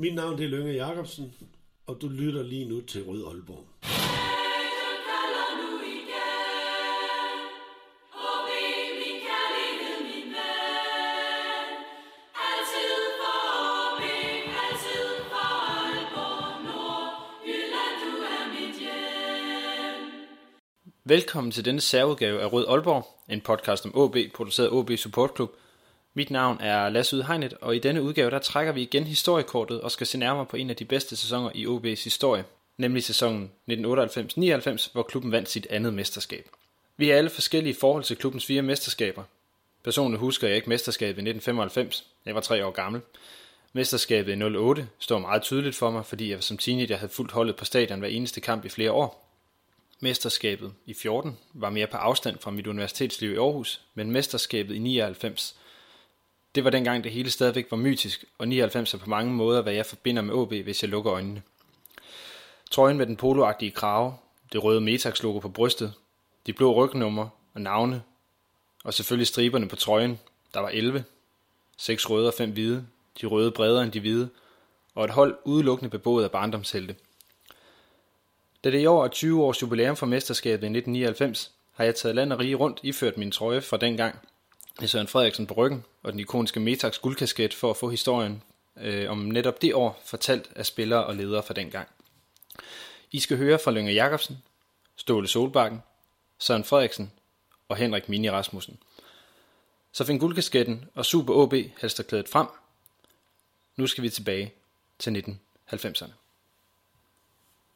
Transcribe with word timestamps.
Mit 0.00 0.14
navn 0.14 0.38
det 0.38 0.44
er 0.44 0.48
Lønge 0.48 0.72
Jacobsen, 0.72 1.34
og 1.86 1.98
du 2.00 2.08
lytter 2.08 2.42
lige 2.42 2.64
nu 2.64 2.80
til 2.80 3.04
Rød 3.04 3.24
Aalborg. 3.26 3.66
Velkommen 21.04 21.50
til 21.50 21.64
denne 21.64 21.80
særudgave 21.80 22.40
af 22.40 22.52
Rød 22.52 22.66
Aalborg, 22.68 23.06
en 23.28 23.40
podcast 23.40 23.86
om 23.86 23.92
OB, 23.94 24.16
produceret 24.34 24.70
OB 24.70 24.90
Support 24.96 25.30
Club. 25.36 25.50
Mit 26.18 26.30
navn 26.30 26.60
er 26.60 26.88
Lasse 26.88 27.16
Udhegnet, 27.16 27.54
og 27.60 27.76
i 27.76 27.78
denne 27.78 28.02
udgave 28.02 28.30
der 28.30 28.38
trækker 28.38 28.72
vi 28.72 28.82
igen 28.82 29.04
historiekortet 29.04 29.80
og 29.80 29.90
skal 29.90 30.06
se 30.06 30.18
nærmere 30.18 30.46
på 30.46 30.56
en 30.56 30.70
af 30.70 30.76
de 30.76 30.84
bedste 30.84 31.16
sæsoner 31.16 31.50
i 31.54 31.66
OB's 31.66 32.04
historie, 32.04 32.44
nemlig 32.76 33.04
sæsonen 33.04 33.50
1998-99, 33.70 34.92
hvor 34.92 35.02
klubben 35.02 35.32
vandt 35.32 35.48
sit 35.48 35.66
andet 35.70 35.94
mesterskab. 35.94 36.48
Vi 36.96 37.08
har 37.08 37.16
alle 37.16 37.30
forskellige 37.30 37.74
forhold 37.80 38.04
til 38.04 38.16
klubbens 38.16 38.46
fire 38.46 38.62
mesterskaber. 38.62 39.22
Personligt 39.84 40.20
husker 40.20 40.46
jeg 40.46 40.56
ikke 40.56 40.68
mesterskabet 40.68 41.18
i 41.18 41.28
1995, 41.28 42.06
jeg 42.26 42.34
var 42.34 42.40
tre 42.40 42.66
år 42.66 42.70
gammel. 42.70 43.00
Mesterskabet 43.72 44.38
i 44.38 44.42
08 44.42 44.88
står 44.98 45.18
meget 45.18 45.42
tydeligt 45.42 45.76
for 45.76 45.90
mig, 45.90 46.06
fordi 46.06 46.30
jeg 46.30 46.42
som 46.42 46.58
teenager 46.58 46.96
havde 46.96 47.12
fuldt 47.12 47.32
holdet 47.32 47.56
på 47.56 47.64
stadion 47.64 47.98
hver 47.98 48.08
eneste 48.08 48.40
kamp 48.40 48.64
i 48.64 48.68
flere 48.68 48.92
år, 48.92 49.24
Mesterskabet 50.00 50.72
i 50.86 50.94
14 50.94 51.38
var 51.54 51.70
mere 51.70 51.86
på 51.86 51.96
afstand 51.96 52.38
fra 52.38 52.50
mit 52.50 52.66
universitetsliv 52.66 53.32
i 53.32 53.36
Aarhus, 53.36 53.80
men 53.94 54.10
mesterskabet 54.10 54.74
i 54.74 54.78
99, 54.78 55.56
det 56.54 56.64
var 56.64 56.70
dengang 56.70 57.04
det 57.04 57.12
hele 57.12 57.30
stadigvæk 57.30 57.66
var 57.70 57.76
mytisk, 57.76 58.24
og 58.38 58.48
99 58.48 58.94
er 58.94 58.98
på 58.98 59.10
mange 59.10 59.32
måder, 59.32 59.62
hvad 59.62 59.72
jeg 59.72 59.86
forbinder 59.86 60.22
med 60.22 60.34
OB, 60.34 60.52
hvis 60.52 60.82
jeg 60.82 60.90
lukker 60.90 61.12
øjnene. 61.12 61.42
Trøjen 62.70 62.98
med 62.98 63.06
den 63.06 63.16
poloagtige 63.16 63.70
krave, 63.70 64.14
det 64.52 64.64
røde 64.64 64.80
Metax-logo 64.80 65.38
på 65.38 65.48
brystet, 65.48 65.94
de 66.46 66.52
blå 66.52 66.72
rygnummer 66.84 67.28
og 67.54 67.60
navne, 67.60 68.02
og 68.84 68.94
selvfølgelig 68.94 69.26
striberne 69.26 69.68
på 69.68 69.76
trøjen, 69.76 70.18
der 70.54 70.60
var 70.60 70.68
11, 70.68 71.04
seks 71.76 72.10
røde 72.10 72.28
og 72.28 72.34
fem 72.34 72.50
hvide, 72.50 72.86
de 73.20 73.26
røde 73.26 73.50
bredere 73.50 73.82
end 73.82 73.92
de 73.92 74.00
hvide, 74.00 74.28
og 74.94 75.04
et 75.04 75.10
hold 75.10 75.38
udelukkende 75.44 75.90
beboet 75.90 76.24
af 76.24 76.30
barndomshelte– 76.30 76.96
da 78.64 78.70
det 78.70 78.80
i 78.80 78.86
år 78.86 79.04
er 79.04 79.08
20 79.08 79.44
års 79.44 79.62
jubilæum 79.62 79.96
for 79.96 80.06
mesterskabet 80.06 80.62
i 80.62 80.76
1999, 80.78 81.52
har 81.72 81.84
jeg 81.84 81.94
taget 81.94 82.16
land 82.16 82.32
og 82.32 82.38
rige 82.38 82.54
rundt 82.54 82.80
iført 82.82 83.18
min 83.18 83.30
trøje 83.30 83.60
fra 83.60 83.76
dengang. 83.76 84.18
Søren 84.86 85.08
Frederiksen 85.08 85.46
på 85.46 85.54
ryggen 85.54 85.84
og 86.02 86.12
den 86.12 86.20
ikoniske 86.20 86.60
Metax 86.60 86.98
guldkasket 86.98 87.54
for 87.54 87.70
at 87.70 87.76
få 87.76 87.90
historien 87.90 88.42
øh, 88.76 89.10
om 89.10 89.18
netop 89.18 89.62
det 89.62 89.74
år 89.74 90.02
fortalt 90.04 90.50
af 90.56 90.66
spillere 90.66 91.04
og 91.04 91.16
ledere 91.16 91.42
fra 91.42 91.54
dengang. 91.54 91.88
I 93.12 93.20
skal 93.20 93.36
høre 93.36 93.58
fra 93.58 93.70
Lønge 93.70 93.92
Jacobsen, 93.92 94.42
Ståle 94.96 95.28
Solbakken, 95.28 95.82
Søren 96.38 96.64
Frederiksen 96.64 97.12
og 97.68 97.76
Henrik 97.76 98.08
Mini 98.08 98.30
Rasmussen. 98.30 98.78
Så 99.92 100.04
find 100.04 100.20
guldkasketten 100.20 100.84
og 100.94 101.06
Super 101.06 101.34
OB 101.34 101.54
halsterklædet 101.80 102.28
frem. 102.28 102.46
Nu 103.76 103.86
skal 103.86 104.04
vi 104.04 104.10
tilbage 104.10 104.52
til 104.98 105.38
1990'erne. 105.72 106.10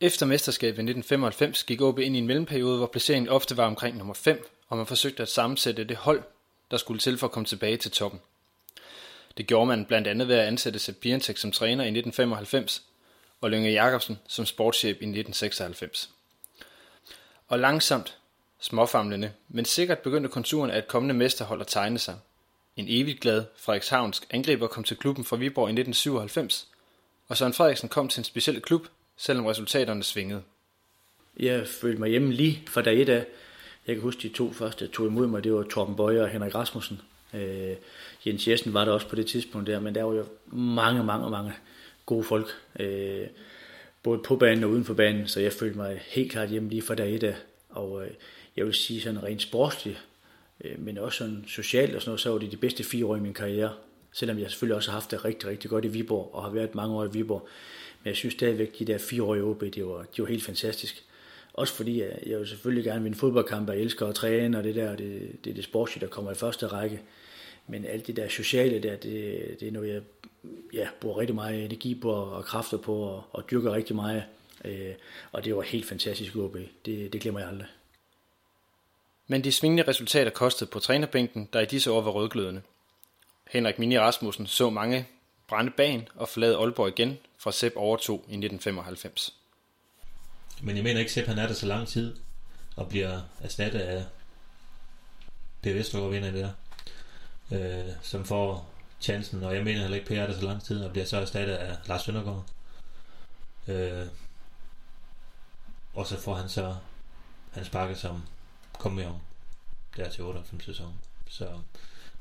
Efter 0.01 0.27
mesterskabet 0.27 0.79
i 0.79 0.91
1995 0.91 1.65
gik 1.65 1.81
OB 1.81 1.99
ind 1.99 2.17
i 2.17 2.19
en 2.19 2.27
mellemperiode, 2.27 2.77
hvor 2.77 2.87
placeringen 2.87 3.29
ofte 3.29 3.57
var 3.57 3.67
omkring 3.67 3.97
nummer 3.97 4.15
5, 4.15 4.49
og 4.69 4.77
man 4.77 4.87
forsøgte 4.87 5.23
at 5.23 5.29
sammensætte 5.29 5.85
det 5.85 5.97
hold, 5.97 6.23
der 6.73 6.79
skulle 6.79 7.01
til 7.01 7.19
for 7.19 7.27
at 7.27 7.33
komme 7.33 7.47
tilbage 7.47 7.77
til 7.77 7.91
toppen. 7.91 8.21
Det 9.37 9.47
gjorde 9.47 9.67
man 9.67 9.85
blandt 9.85 10.09
andet 10.09 10.29
ved 10.29 10.37
at 10.37 10.47
ansætte 10.47 10.79
Sepp 10.79 11.01
Piantek 11.01 11.39
som 11.39 11.53
træner 11.53 11.85
i 11.85 11.89
1995, 11.89 12.83
og 13.41 13.51
Lønge 13.51 13.71
Jacobsen 13.71 14.19
som 14.29 14.47
sportschef 14.47 14.89
i 14.89 14.91
1996. 14.91 16.11
Og 17.49 17.59
langsomt, 17.59 18.19
småfamlende, 18.61 19.33
men 19.49 19.65
sikkert 19.65 19.99
begyndte 19.99 20.29
konturen 20.29 20.71
af 20.71 20.79
et 20.79 20.89
kommende 20.89 21.15
mesterhold 21.15 21.61
at 21.61 21.67
tegne 21.67 21.99
sig. 21.99 22.17
En 22.77 22.87
evigt 22.89 23.21
glad 23.21 23.45
Frederikshavnsk 23.57 24.27
angriber 24.31 24.67
kom 24.67 24.85
til 24.85 24.97
klubben 24.97 25.25
fra 25.25 25.37
Viborg 25.37 25.69
i 25.69 25.73
1997, 25.73 26.69
og 27.29 27.37
Søren 27.37 27.53
Frederiksen 27.53 27.89
kom 27.89 28.09
til 28.09 28.21
en 28.21 28.25
speciel 28.25 28.61
klub, 28.61 28.87
selvom 29.17 29.47
resultaterne 29.47 30.03
svingede. 30.03 30.43
Jeg 31.37 31.67
følte 31.69 32.01
mig 32.01 32.11
hjemme 32.11 32.33
lige 32.33 32.63
fra 32.69 32.83
dag 32.83 33.01
et 33.01 33.09
af. 33.09 33.27
Jeg 33.87 33.95
kan 33.95 34.03
huske, 34.03 34.23
de 34.23 34.29
to 34.29 34.53
første 34.53 34.87
tog 34.87 35.07
imod 35.07 35.27
mig, 35.27 35.45
det 35.45 35.55
var 35.55 35.63
Torben 35.63 35.97
Bøjer 35.97 36.23
og 36.23 36.29
Henrik 36.29 36.55
Rasmussen. 36.55 37.01
Øh, 37.35 37.77
Jens 38.27 38.49
Jessen 38.49 38.75
var 38.75 38.85
der 38.85 38.93
også 38.93 39.09
på 39.09 39.17
det 39.17 39.27
tidspunkt 39.27 39.67
der, 39.67 39.81
men 39.81 39.95
der 39.95 40.03
var 40.03 40.15
jo 40.15 40.25
mange, 40.53 41.05
mange, 41.05 41.31
mange 41.31 41.53
gode 42.07 42.25
folk. 42.25 42.47
Øh, 42.81 43.27
både 44.03 44.19
på 44.19 44.37
banen 44.37 44.65
og 44.65 44.71
uden 44.71 44.85
for 44.85 44.95
banen, 44.95 45.29
så 45.29 45.41
jeg 45.41 45.53
følte 45.53 45.77
mig 45.77 46.03
helt 46.07 46.33
klart 46.33 46.49
hjemme 46.49 46.69
lige 46.69 46.83
fra 46.83 46.95
dag 46.95 47.15
et 47.15 47.23
af. 47.23 47.37
Og 47.69 48.05
øh, 48.05 48.11
jeg 48.57 48.67
vil 48.67 48.75
sige 48.75 49.01
sådan 49.01 49.23
rent 49.23 49.43
sportsligt, 49.43 50.05
øh, 50.65 50.79
men 50.79 50.99
også 50.99 51.19
sådan 51.19 51.45
socialt 51.47 51.95
og 51.95 52.03
sådan 52.03 52.11
noget, 52.11 52.21
så 52.21 52.31
var 52.31 52.39
det 52.39 52.53
de 52.53 52.57
bedste 52.57 52.85
fire 52.85 53.07
år 53.07 53.17
i 53.17 53.21
min 53.21 53.35
karriere. 53.35 53.73
Selvom 54.13 54.39
jeg 54.39 54.51
selvfølgelig 54.51 54.77
også 54.77 54.91
har 54.91 54.99
haft 54.99 55.11
det 55.11 55.25
rigtig, 55.25 55.49
rigtig 55.49 55.71
godt 55.71 55.85
i 55.85 55.89
Viborg, 55.89 56.31
og 56.35 56.43
har 56.43 56.51
været 56.51 56.75
mange 56.75 56.95
år 56.95 57.05
i 57.05 57.13
Viborg. 57.13 57.49
Men 58.03 58.09
jeg 58.09 58.17
synes 58.17 58.35
stadigvæk, 58.35 58.79
de 58.79 58.85
der 58.85 58.99
fire 58.99 59.23
år 59.23 59.35
i 59.35 59.41
OB, 59.41 59.61
det 59.61 59.87
var, 59.87 60.07
de 60.17 60.23
var 60.23 60.29
helt 60.29 60.45
fantastisk. 60.45 61.05
Også 61.55 61.75
fordi 61.75 62.03
øh, 62.03 62.09
jeg, 62.09 62.19
jeg 62.27 62.33
jo 62.33 62.45
selvfølgelig 62.45 62.85
gerne 62.85 63.03
vil 63.03 63.11
en 63.11 63.15
fodboldkamp, 63.15 63.69
og 63.69 63.75
jeg 63.75 63.83
elsker 63.83 64.07
at 64.07 64.15
træne, 64.15 64.59
og 64.59 64.65
det 64.65 64.75
der, 64.75 64.97
det, 64.97 65.37
det 65.45 65.51
er 65.51 65.55
det 65.55 65.65
sportslige, 65.65 66.07
der 66.07 66.13
kommer 66.13 66.33
i 66.33 66.35
første 66.35 66.67
række. 66.67 67.01
Men 67.67 67.85
alt 67.85 68.07
det 68.07 68.17
der 68.17 68.29
sociale 68.29 68.83
der, 68.83 68.97
det, 68.97 69.57
det 69.61 69.69
er 69.69 69.73
noget, 69.73 69.89
jeg 69.95 70.03
ja, 70.73 70.89
bruger 71.01 71.19
rigtig 71.19 71.35
meget 71.35 71.65
energi 71.65 71.95
på 71.95 72.13
og 72.13 72.45
kræfter 72.45 72.77
på 72.77 72.95
og, 72.95 73.25
og 73.33 73.51
dyrker 73.51 73.73
rigtig 73.73 73.97
meget. 73.97 74.25
Øh, 74.65 74.95
og 75.33 75.45
det 75.45 75.57
var 75.57 75.63
helt 75.63 75.87
fantastisk 75.87 76.37
OB. 76.37 76.57
Det, 76.87 77.13
det 77.13 77.21
glemmer 77.21 77.41
jeg 77.41 77.49
aldrig. 77.49 77.69
Men 79.27 79.45
de 79.45 79.53
svingende 79.53 79.83
resultater 79.89 80.31
kostede 80.31 80.71
på 80.71 80.79
trænerbænken, 80.79 81.49
der 81.53 81.61
i 81.61 81.67
disse 81.67 81.91
år 81.91 82.01
var 82.01 82.11
rødglødende. 82.11 82.63
Henrik 83.51 83.79
Mini 83.79 83.99
Rasmussen 83.99 84.47
så 84.47 84.71
mange 84.71 85.09
brænde 85.49 85.73
bagen 85.77 86.09
og 86.15 86.29
forlade 86.29 86.57
Aalborg 86.57 86.89
igen, 86.89 87.19
fra 87.39 87.53
Sepp 87.53 87.77
overtog 87.77 88.15
i 88.15 88.37
1995. 88.37 89.42
Men 90.63 90.77
jeg 90.77 90.85
mener 90.85 91.01
ikke, 91.01 91.21
at 91.21 91.27
han 91.29 91.39
er 91.39 91.47
der 91.47 91.55
så 91.55 91.67
lang 91.67 91.89
tid, 91.89 92.17
og 92.77 92.89
bliver 92.89 93.21
erstattet 93.41 93.81
af 93.81 94.05
Per 95.63 95.75
Vestergaard 95.75 96.11
vinder 96.11 96.31
det 96.31 96.45
der, 96.45 96.53
øh, 97.59 97.93
som 98.03 98.25
får 98.25 98.71
chancen, 99.01 99.43
og 99.43 99.55
jeg 99.55 99.65
mener 99.65 99.81
heller 99.81 99.97
ikke, 99.97 100.09
Per 100.09 100.23
er 100.23 100.27
der 100.27 100.35
så 100.35 100.45
lang 100.45 100.63
tid, 100.63 100.85
og 100.85 100.93
bliver 100.93 101.05
så 101.05 101.17
erstattet 101.17 101.55
af 101.55 101.77
Lars 101.87 102.03
Søndergaard. 102.03 102.45
Øh, 103.69 104.07
og 105.95 106.07
så 106.07 106.21
får 106.21 106.35
han 106.35 106.49
så 106.49 106.77
hans 107.51 107.69
pakke 107.69 107.97
som 107.97 108.23
kom 108.79 108.93
med 108.93 109.05
om 109.05 109.17
der 109.97 110.11
til 110.11 110.25
98 110.25 110.65
sæson. 110.65 110.95
Så 111.29 111.49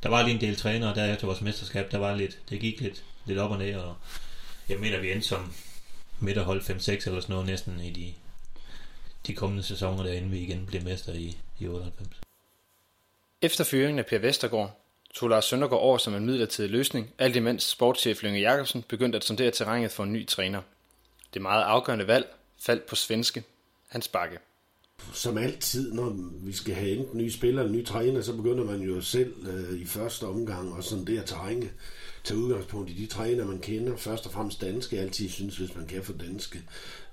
der 0.04 0.10
var 0.10 0.24
lige 0.24 0.36
en 0.36 0.42
del 0.42 0.56
trænere 0.56 0.96
der 0.96 1.14
efter 1.14 1.28
vores 1.28 1.42
mesterskab, 1.42 1.92
der 1.92 1.98
var 1.98 2.16
lidt, 2.16 2.40
det 2.50 2.60
gik 2.60 2.82
lidt, 2.82 3.04
lidt 3.26 3.40
op 3.40 3.52
og 3.52 3.58
ned, 3.58 3.76
og 3.76 3.96
jeg 4.70 4.80
mener, 4.80 5.00
vi 5.00 5.12
endte 5.12 5.28
som 5.28 5.54
midterhold 6.20 6.62
5-6 6.62 6.70
eller 6.90 7.22
sådan 7.22 7.34
noget 7.34 7.46
næsten 7.46 7.80
i 7.80 7.92
de, 7.92 8.14
de 9.28 9.36
kommende 9.36 9.64
sæsoner, 9.64 10.04
der 10.04 10.12
inden 10.12 10.32
vi 10.32 10.40
igen 10.40 10.66
blev 10.66 10.84
mester 10.84 11.14
i, 11.14 11.38
i 11.60 11.68
98. 11.68 12.22
Efter 13.42 13.64
fyringen 13.64 14.00
af 14.00 14.06
Per 14.06 14.20
Vestergaard 14.20 14.82
tog 15.14 15.30
Lars 15.30 15.46
Søndergaard 15.46 15.82
over 15.82 15.98
som 15.98 16.16
en 16.16 16.26
midlertidig 16.26 16.72
løsning, 16.72 17.14
alt 17.18 17.36
imens 17.36 17.64
sportschef 17.64 18.24
Lønge 18.24 18.40
Jacobsen 18.40 18.84
begyndte 18.88 19.16
at 19.16 19.24
sondere 19.24 19.52
terrænet 19.52 19.92
for 19.92 20.04
en 20.04 20.14
ny 20.14 20.28
træner. 20.28 20.62
Det 21.34 21.42
meget 21.42 21.64
afgørende 21.64 22.08
valg 22.08 22.36
faldt 22.60 22.86
på 22.86 22.96
svenske 22.96 23.44
Hans 23.88 24.08
Bakke. 24.08 24.38
Som 25.14 25.38
altid, 25.38 25.94
når 25.94 26.10
vi 26.46 26.54
skal 26.54 26.74
have 26.74 26.92
enten 26.92 27.18
nye 27.18 27.32
spillere 27.32 27.66
eller 27.66 27.78
nye 27.78 27.86
træner, 27.86 28.22
så 28.22 28.36
begynder 28.36 28.64
man 28.64 28.82
jo 28.82 29.02
selv 29.02 29.48
øh, 29.48 29.80
i 29.80 29.86
første 29.86 30.24
omgang 30.24 30.78
at 30.78 30.84
sondere 30.84 31.26
terrænet 31.26 31.70
tage 32.24 32.40
udgangspunkt 32.40 32.90
i 32.90 32.94
de 32.94 33.06
træner, 33.06 33.46
man 33.46 33.60
kender. 33.60 33.98
Først 33.98 34.26
og 34.26 34.32
fremmest 34.32 34.62
danske. 34.62 34.96
Jeg 34.96 35.04
altid 35.04 35.30
synes, 35.30 35.58
hvis 35.58 35.76
man 35.76 35.88
kan 35.88 36.04
få 36.04 36.14
danske 36.14 36.62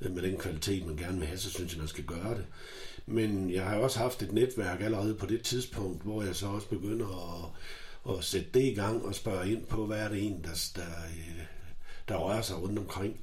øh, 0.00 0.15
med 0.15 0.23
den 0.23 0.37
kvalitet, 0.37 0.87
man 0.87 0.97
gerne 0.97 1.19
vil 1.19 1.27
have, 1.27 1.38
så 1.38 1.50
synes 1.50 1.73
jeg, 1.73 1.79
man 1.79 1.88
skal 1.88 2.05
gøre 2.05 2.35
det. 2.35 2.44
Men 3.06 3.50
jeg 3.50 3.65
har 3.65 3.77
også 3.77 3.99
haft 3.99 4.23
et 4.23 4.32
netværk 4.32 4.81
allerede 4.81 5.15
på 5.15 5.27
det 5.27 5.43
tidspunkt, 5.43 6.03
hvor 6.03 6.23
jeg 6.23 6.37
så 6.37 6.47
også 6.47 6.69
begynder 6.69 7.06
at, 8.06 8.15
at 8.17 8.25
sætte 8.25 8.49
det 8.55 8.62
i 8.62 8.75
gang 8.75 9.05
og 9.05 9.15
spørge 9.15 9.53
ind 9.53 9.67
på, 9.67 9.87
hvad 9.87 9.99
er 9.99 10.09
det 10.09 10.27
en, 10.27 10.44
der, 10.44 10.71
der, 10.77 10.82
øh, 10.82 11.43
der 12.09 12.17
rører 12.17 12.43
sig 12.43 12.62
rundt 12.62 12.79
omkring. 12.79 13.21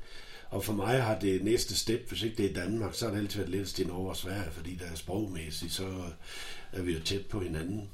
Og 0.49 0.63
for 0.63 0.73
mig 0.73 1.03
har 1.03 1.19
det 1.19 1.43
næste 1.43 1.77
step, 1.77 2.09
hvis 2.09 2.23
ikke 2.23 2.37
det 2.37 2.51
er 2.51 2.53
Danmark, 2.53 2.93
så 2.93 3.05
har 3.05 3.13
det 3.13 3.19
altid 3.19 3.39
været 3.39 3.51
lidt 3.51 3.79
i 3.79 3.83
Norge 3.83 4.09
og 4.09 4.17
Sverige, 4.17 4.51
fordi 4.51 4.75
der 4.75 4.85
er 4.85 4.95
sprogmæssigt, 4.95 5.73
så 5.73 5.87
er 6.71 6.81
vi 6.81 6.93
jo 6.93 6.99
tæt 6.99 7.25
på 7.25 7.39
hinanden. 7.39 7.89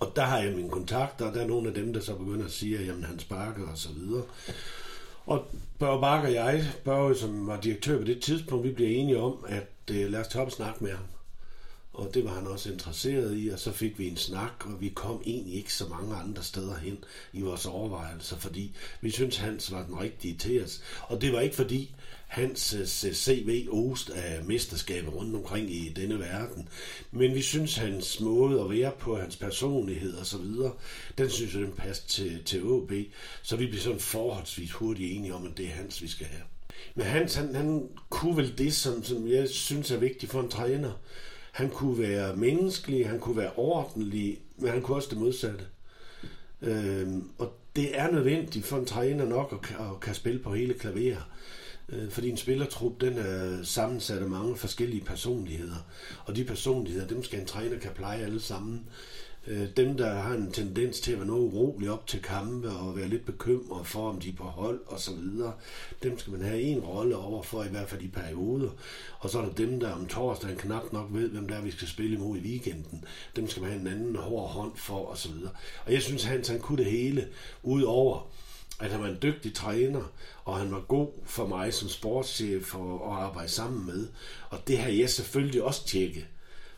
Og 0.00 0.12
der 0.16 0.22
har 0.22 0.38
jeg 0.38 0.52
mine 0.52 0.70
kontakter, 0.70 1.24
og 1.26 1.34
der 1.34 1.40
er 1.42 1.46
nogle 1.46 1.68
af 1.68 1.74
dem, 1.74 1.92
der 1.92 2.00
så 2.00 2.14
begynder 2.14 2.44
at 2.46 2.52
sige, 2.52 2.78
at 2.78 2.86
jamen, 2.86 3.04
han 3.04 3.18
sparker 3.18 3.66
og 3.66 3.78
så 3.78 3.88
videre. 3.92 4.22
Og 5.26 5.44
Børge 5.78 6.00
Bakker 6.00 6.28
og 6.28 6.34
jeg, 6.34 6.72
Børge, 6.84 7.14
som 7.16 7.46
var 7.46 7.60
direktør 7.60 7.98
på 7.98 8.04
det 8.04 8.22
tidspunkt, 8.22 8.64
vi 8.64 8.72
bliver 8.72 8.90
enige 8.90 9.18
om, 9.18 9.44
at 9.48 9.70
øh, 9.90 10.10
lad 10.10 10.20
os 10.20 10.28
tage 10.28 10.42
op 10.42 10.46
og 10.46 10.52
snakke 10.52 10.84
med 10.84 10.90
ham. 10.90 11.04
og 11.92 12.10
det 12.14 12.24
var 12.24 12.30
han 12.30 12.46
også 12.46 12.72
interesseret 12.72 13.38
i, 13.38 13.48
og 13.48 13.58
så 13.58 13.72
fik 13.72 13.98
vi 13.98 14.08
en 14.08 14.16
snak, 14.16 14.66
og 14.66 14.80
vi 14.80 14.88
kom 14.88 15.22
egentlig 15.26 15.54
ikke 15.54 15.74
så 15.74 15.88
mange 15.88 16.14
andre 16.14 16.42
steder 16.42 16.76
hen 16.76 17.04
i 17.32 17.40
vores 17.40 17.66
overvejelser, 17.66 18.36
fordi 18.36 18.76
vi 19.00 19.10
syntes, 19.10 19.36
Hans 19.36 19.72
var 19.72 19.86
den 19.86 20.00
rigtige 20.00 20.36
til 20.36 20.64
os. 20.64 20.82
Og 21.02 21.20
det 21.20 21.32
var 21.32 21.40
ikke 21.40 21.56
fordi, 21.56 21.94
hans 22.30 22.74
øh, 22.74 23.12
CV 23.14 23.68
ost 23.70 24.10
af 24.10 24.44
mesterskaber 24.44 25.10
rundt 25.10 25.36
omkring 25.36 25.70
i 25.70 25.92
denne 25.96 26.18
verden. 26.18 26.68
Men 27.10 27.34
vi 27.34 27.42
synes, 27.42 27.76
hans 27.76 28.20
måde 28.20 28.60
at 28.60 28.70
være 28.70 28.92
på, 28.98 29.18
hans 29.18 29.36
personlighed 29.36 30.14
og 30.14 30.26
så 30.26 30.38
videre, 30.38 30.72
den 31.18 31.30
synes 31.30 31.54
jeg, 31.54 31.62
den 31.62 31.72
passer 31.72 32.06
til, 32.08 32.44
til 32.44 32.64
OB. 32.64 32.92
Så 33.42 33.56
vi 33.56 33.66
bliver 33.66 33.82
sådan 33.82 34.00
forholdsvis 34.00 34.72
hurtigt 34.72 35.16
enige 35.16 35.34
om, 35.34 35.46
at 35.46 35.56
det 35.56 35.66
er 35.66 35.70
hans, 35.70 36.02
vi 36.02 36.08
skal 36.08 36.26
have. 36.26 36.42
Men 36.94 37.06
Hans, 37.06 37.34
han, 37.34 37.54
han 37.54 37.88
kunne 38.10 38.36
vel 38.36 38.58
det, 38.58 38.74
som, 38.74 39.04
som 39.04 39.28
jeg 39.28 39.48
synes 39.48 39.90
er 39.90 39.98
vigtigt 39.98 40.32
for 40.32 40.40
en 40.40 40.48
træner. 40.48 40.92
Han 41.52 41.70
kunne 41.70 41.98
være 41.98 42.36
menneskelig, 42.36 43.08
han 43.08 43.20
kunne 43.20 43.36
være 43.36 43.52
ordentlig, 43.56 44.38
men 44.56 44.70
han 44.70 44.82
kunne 44.82 44.96
også 44.96 45.08
det 45.10 45.18
modsatte. 45.18 45.64
Øhm, 46.62 47.30
og 47.38 47.52
det 47.76 47.98
er 47.98 48.10
nødvendigt 48.10 48.66
for 48.66 48.78
en 48.78 48.86
træner 48.86 49.24
nok 49.24 49.52
at, 49.52 49.76
at 49.80 50.00
kan 50.00 50.14
spille 50.14 50.40
på 50.40 50.54
hele 50.54 50.74
klaveret. 50.74 51.24
Øh, 51.92 52.10
fordi 52.10 52.30
en 52.30 52.36
spillertrup, 52.36 53.00
den 53.00 53.18
er 53.18 53.62
sammensat 53.62 54.22
af 54.22 54.28
mange 54.28 54.56
forskellige 54.56 55.04
personligheder. 55.04 55.86
Og 56.24 56.36
de 56.36 56.44
personligheder, 56.44 57.06
dem 57.06 57.22
skal 57.22 57.40
en 57.40 57.46
træner 57.46 57.78
kan 57.78 57.90
pleje 57.94 58.24
alle 58.24 58.40
sammen. 58.40 58.86
Øh, 59.46 59.68
dem, 59.76 59.96
der 59.96 60.14
har 60.14 60.34
en 60.34 60.52
tendens 60.52 61.00
til 61.00 61.12
at 61.12 61.18
være 61.18 61.26
noget 61.26 61.40
urolig 61.40 61.90
op 61.90 62.06
til 62.06 62.22
kampe 62.22 62.70
og 62.70 62.96
være 62.96 63.08
lidt 63.08 63.26
bekymret 63.26 63.86
for, 63.86 64.08
om 64.08 64.20
de 64.20 64.28
er 64.28 64.36
på 64.36 64.44
hold 64.44 64.80
og 64.86 65.00
så 65.00 65.12
videre, 65.14 65.52
dem 66.02 66.18
skal 66.18 66.32
man 66.32 66.42
have 66.42 66.60
en 66.60 66.80
rolle 66.80 67.16
over 67.16 67.42
for, 67.42 67.64
i 67.64 67.68
hvert 67.68 67.88
fald 67.88 68.02
i 68.02 68.08
perioder. 68.08 68.70
Og 69.18 69.30
så 69.30 69.38
er 69.38 69.44
der 69.44 69.52
dem, 69.52 69.80
der 69.80 69.92
om 69.92 70.06
torsdagen 70.06 70.56
knap 70.56 70.92
nok 70.92 71.06
ved, 71.10 71.28
hvem 71.28 71.48
der 71.48 71.54
er, 71.56 71.62
vi 71.62 71.70
skal 71.70 71.88
spille 71.88 72.16
imod 72.16 72.36
i 72.36 72.40
weekenden. 72.40 73.04
Dem 73.36 73.48
skal 73.48 73.62
man 73.62 73.70
have 73.70 73.80
en 73.80 73.88
anden 73.88 74.16
hård 74.16 74.50
hånd 74.50 74.76
for 74.76 75.06
og 75.06 75.18
så 75.18 75.28
videre. 75.32 75.50
Og 75.86 75.92
jeg 75.92 76.02
synes, 76.02 76.24
Hans 76.24 76.48
han 76.48 76.60
kunne 76.60 76.84
det 76.84 76.90
hele, 76.90 77.28
udover 77.62 78.30
at 78.80 78.90
han 78.90 79.00
var 79.00 79.08
en 79.08 79.18
dygtig 79.22 79.54
træner, 79.54 80.12
og 80.44 80.58
han 80.58 80.72
var 80.72 80.80
god 80.80 81.08
for 81.24 81.46
mig 81.46 81.74
som 81.74 81.88
sportschef 81.88 82.74
at 82.74 82.80
arbejde 83.02 83.48
sammen 83.48 83.86
med. 83.86 84.08
Og 84.50 84.58
det 84.68 84.78
har 84.78 84.90
jeg 84.90 85.10
selvfølgelig 85.10 85.62
også 85.62 85.86
tjekket, 85.86 86.26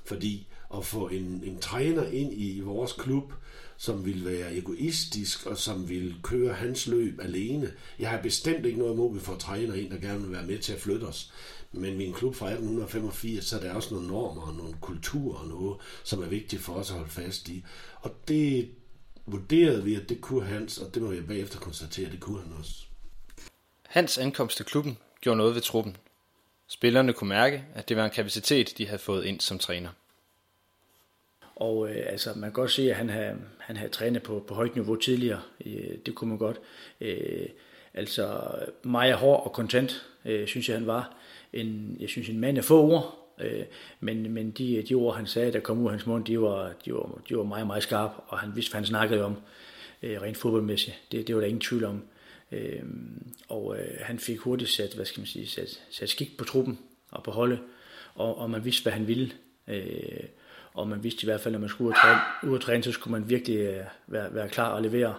fordi 0.04 0.46
at 0.76 0.86
få 0.86 1.08
en, 1.08 1.42
en 1.44 1.58
træner 1.58 2.06
ind 2.06 2.32
i 2.32 2.60
vores 2.60 2.92
klub, 2.92 3.32
som 3.76 4.04
vil 4.04 4.24
være 4.24 4.56
egoistisk 4.56 5.46
og 5.46 5.58
som 5.58 5.88
vil 5.88 6.14
køre 6.22 6.54
hans 6.54 6.86
løb 6.86 7.20
alene. 7.20 7.72
Jeg 7.98 8.10
har 8.10 8.22
bestemt 8.22 8.66
ikke 8.66 8.78
noget 8.78 8.92
imod, 8.92 9.10
at 9.10 9.14
vi 9.14 9.20
får 9.20 9.36
træner 9.36 9.74
ind, 9.74 9.90
der 9.90 9.98
gerne 9.98 10.20
vil 10.22 10.32
være 10.32 10.46
med 10.46 10.58
til 10.58 10.72
at 10.72 10.80
flytte 10.80 11.04
os. 11.04 11.32
Men 11.72 11.98
min 11.98 12.12
klub 12.12 12.34
fra 12.34 12.46
1885, 12.46 13.44
så 13.44 13.56
er 13.56 13.60
der 13.60 13.74
også 13.74 13.94
nogle 13.94 14.08
normer 14.08 14.42
og 14.42 14.54
nogle 14.54 14.74
kulturer 14.80 15.38
og 15.38 15.48
noget, 15.48 15.76
som 16.04 16.22
er 16.22 16.26
vigtigt 16.26 16.62
for 16.62 16.72
os 16.72 16.90
at 16.90 16.96
holde 16.96 17.10
fast 17.10 17.48
i. 17.48 17.64
Og 18.00 18.10
det 18.28 18.68
vurderede 19.26 19.84
vi, 19.84 19.94
at 19.94 20.08
det 20.08 20.20
kunne 20.20 20.44
Hans, 20.46 20.78
og 20.78 20.94
det 20.94 21.02
må 21.02 21.12
jeg 21.12 21.26
bagefter 21.26 21.58
konstatere, 21.58 22.06
at 22.06 22.12
det 22.12 22.20
kunne 22.20 22.42
han 22.42 22.52
også. 22.58 22.74
Hans 23.86 24.18
ankomst 24.18 24.56
til 24.56 24.66
klubben 24.66 24.98
gjorde 25.20 25.36
noget 25.36 25.54
ved 25.54 25.62
truppen. 25.62 25.96
Spillerne 26.66 27.12
kunne 27.12 27.28
mærke, 27.28 27.64
at 27.74 27.88
det 27.88 27.96
var 27.96 28.04
en 28.04 28.10
kapacitet, 28.10 28.78
de 28.78 28.86
havde 28.86 28.98
fået 28.98 29.24
ind 29.24 29.40
som 29.40 29.58
træner. 29.58 29.90
Og 31.56 31.90
øh, 31.90 32.06
altså, 32.06 32.32
man 32.34 32.42
kan 32.42 32.52
godt 32.52 32.70
se, 32.70 32.90
at 32.90 32.96
han 32.96 33.08
havde, 33.08 33.36
han 33.58 33.76
havde 33.76 33.90
trænet 33.90 34.22
på, 34.22 34.44
på 34.48 34.54
højt 34.54 34.74
niveau 34.74 34.96
tidligere. 34.96 35.42
Øh, 35.66 35.98
det 36.06 36.14
kunne 36.14 36.28
man 36.28 36.38
godt. 36.38 36.60
Øh, 37.00 37.46
altså, 37.94 38.40
meget 38.82 39.14
hård 39.14 39.44
og 39.44 39.52
kontant, 39.52 40.06
øh, 40.24 40.46
synes 40.46 40.68
jeg, 40.68 40.76
han 40.76 40.86
var. 40.86 41.16
En, 41.52 41.96
jeg 42.00 42.08
synes, 42.08 42.28
en 42.28 42.40
mand 42.40 42.58
af 42.58 42.64
få 42.64 42.82
ord, 42.82 43.21
øh, 43.40 43.64
men, 44.00 44.32
men 44.32 44.50
de, 44.50 44.82
de 44.88 44.94
ord, 44.94 45.16
han 45.16 45.26
sagde, 45.26 45.52
der 45.52 45.60
kom 45.60 45.78
ud 45.78 45.84
af 45.84 45.90
hans 45.90 46.06
mund, 46.06 46.24
de 46.24 46.40
var, 46.40 46.72
de 46.84 46.94
var, 46.94 47.20
de 47.28 47.36
var 47.36 47.42
meget, 47.42 47.66
meget 47.66 47.82
skarpe, 47.82 48.14
og 48.26 48.38
han 48.38 48.56
vidste, 48.56 48.70
hvad 48.70 48.80
han 48.80 48.86
snakkede 48.86 49.24
om 49.24 49.36
øh, 50.02 50.22
rent 50.22 50.36
fodboldmæssigt. 50.36 51.02
Det, 51.12 51.26
det 51.26 51.34
var 51.34 51.40
der 51.40 51.48
ingen 51.48 51.60
tvivl 51.60 51.84
om. 51.84 52.02
Øh, 52.52 52.82
og 53.48 53.76
øh, 53.78 53.98
han 54.00 54.18
fik 54.18 54.38
hurtigt 54.38 54.70
sat, 54.70 54.94
hvad 54.94 55.04
skal 55.04 55.20
man 55.20 55.26
sige, 55.26 55.46
sat, 55.46 55.82
sat 55.90 56.08
skik 56.08 56.36
på 56.38 56.44
truppen 56.44 56.78
og 57.10 57.22
på 57.22 57.30
holdet, 57.30 57.60
og, 58.14 58.38
og 58.38 58.50
man 58.50 58.64
vidste, 58.64 58.82
hvad 58.82 58.92
han 58.92 59.06
ville. 59.06 59.32
Øh, 59.68 60.24
og 60.74 60.88
man 60.88 61.02
vidste 61.02 61.24
i 61.24 61.26
hvert 61.26 61.40
fald, 61.40 61.52
når 61.52 61.60
man 61.60 61.68
skulle 61.68 61.88
ud 61.88 61.92
og 61.92 62.00
træne, 62.02 62.20
ud 62.52 62.56
og 62.56 62.62
træne 62.62 62.82
så 62.82 62.92
skulle 62.92 63.20
man 63.20 63.30
virkelig 63.30 63.56
øh, 63.56 63.84
være, 64.06 64.34
være 64.34 64.48
klar 64.48 64.68
og 64.68 64.82
levere, 64.82 65.14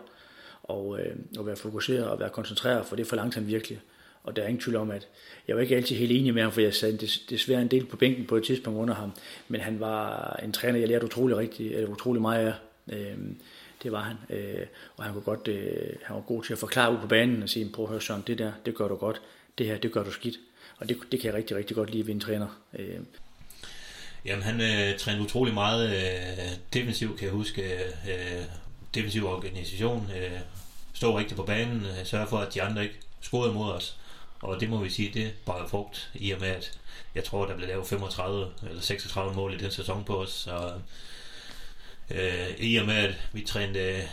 og, 0.64 1.00
øh, 1.00 1.16
og 1.38 1.46
være 1.46 1.56
fokuseret 1.56 2.08
og 2.08 2.20
være 2.20 2.30
koncentreret, 2.30 2.86
for 2.86 2.96
det 2.96 3.08
forlangte 3.08 3.36
han 3.36 3.48
virkelig. 3.48 3.82
Og 4.24 4.36
der 4.36 4.42
er 4.42 4.48
ingen 4.48 4.62
tvivl 4.62 4.76
om, 4.76 4.92
at 4.92 5.08
jeg 5.48 5.56
var 5.56 5.62
ikke 5.62 5.76
altid 5.76 5.96
helt 5.96 6.12
enig 6.12 6.34
med 6.34 6.42
ham, 6.42 6.52
for 6.52 6.62
jeg 6.62 6.74
sad 6.74 6.98
desværre 7.30 7.62
en 7.62 7.68
del 7.68 7.86
på 7.86 7.98
bænken 7.98 8.26
på 8.26 8.36
et 8.36 8.44
tidspunkt 8.44 8.80
under 8.80 8.94
ham, 8.94 9.12
men 9.48 9.62
han 9.62 9.80
var 9.80 10.34
en 10.44 10.52
træner, 10.52 10.80
jeg 10.80 10.88
lærte 10.88 11.06
utrolig, 11.06 11.38
rigtig, 11.38 11.74
eller 11.74 11.90
utrolig 11.90 12.22
meget 12.22 12.48
af. 12.48 12.54
Øhm, 12.96 13.38
det 13.84 13.92
var 13.92 14.02
han. 14.02 14.38
Øh, 14.38 14.66
og 14.98 15.04
han, 15.04 15.14
kunne 15.14 15.24
godt, 15.24 15.48
øh, 15.48 15.96
han 16.04 16.16
var 16.16 16.22
god 16.22 16.44
til 16.44 16.54
at 16.54 16.60
forklare 16.60 16.94
ud 16.94 16.98
på 16.98 17.08
banen 17.08 17.44
og 17.44 17.50
sige, 17.50 17.70
prøv 17.74 17.86
at 17.86 17.92
høre 17.92 18.02
Søren, 18.02 18.24
det 18.28 18.38
der, 18.38 18.52
det 18.66 18.76
gør 18.76 18.88
du 18.88 18.96
godt. 18.96 19.22
Det 19.58 19.66
her, 19.66 19.78
det 19.78 19.92
gør 19.92 20.04
du 20.04 20.12
skidt. 20.12 20.36
Og 20.78 20.90
det, 20.90 20.98
det 21.12 21.20
kan 21.20 21.28
jeg 21.28 21.38
rigtig, 21.38 21.58
rigtig 21.58 21.76
godt 21.76 21.92
lide 21.92 22.08
ved 22.08 22.14
en 22.14 22.20
træner. 22.20 22.62
Øh. 22.80 23.00
Jamen, 24.26 24.44
han 24.44 24.62
øh, 24.62 24.98
trænede 24.98 25.24
utrolig 25.24 25.54
meget 25.54 25.90
øh, 25.90 26.58
defensiv, 26.74 27.18
kan 27.18 27.26
jeg 27.26 27.34
huske. 27.34 27.64
Øh, 27.84 28.44
defensiv 28.96 29.26
organisation. 29.26 30.10
Øh, 30.18 30.40
stå 30.94 31.18
rigtigt 31.18 31.38
på 31.38 31.44
banen. 31.44 31.86
Øh, 31.86 32.06
sørge 32.06 32.28
for, 32.28 32.38
at 32.38 32.54
de 32.54 32.62
andre 32.62 32.84
ikke 32.84 32.96
scorede 33.22 33.54
mod 33.54 33.72
os. 33.72 33.98
Og 34.44 34.60
det 34.60 34.70
må 34.70 34.78
vi 34.78 34.90
sige, 34.90 35.12
det 35.14 35.34
bare 35.46 35.70
frugt 35.70 36.12
i 36.14 36.32
og 36.32 36.40
med, 36.40 36.48
at 36.48 36.80
jeg 37.16 37.24
tror, 37.24 37.46
der 37.46 37.56
blev 37.56 37.68
lavet 37.68 37.88
35 37.88 38.52
eller 38.70 38.82
36 38.82 39.36
mål 39.36 39.54
i 39.54 39.58
den 39.58 39.72
sæson 39.72 40.04
på 40.04 40.22
os. 40.22 40.30
Så 40.30 40.74
øh, 42.12 42.60
i 42.60 42.76
og 42.76 42.86
med, 42.86 42.96
at 42.96 43.16
vi 43.34 43.42
trænede 43.42 43.80
øh, 43.80 44.04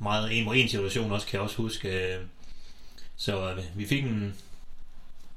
meget 0.00 0.38
en 0.38 0.44
mod 0.44 0.56
en 0.56 0.68
situation 0.68 1.12
også, 1.12 1.26
kan 1.26 1.36
jeg 1.36 1.42
også 1.42 1.56
huske. 1.56 2.14
Øh, 2.14 2.20
så 3.16 3.50
øh, 3.50 3.64
vi 3.74 3.86
fik 3.86 4.04
en 4.04 4.36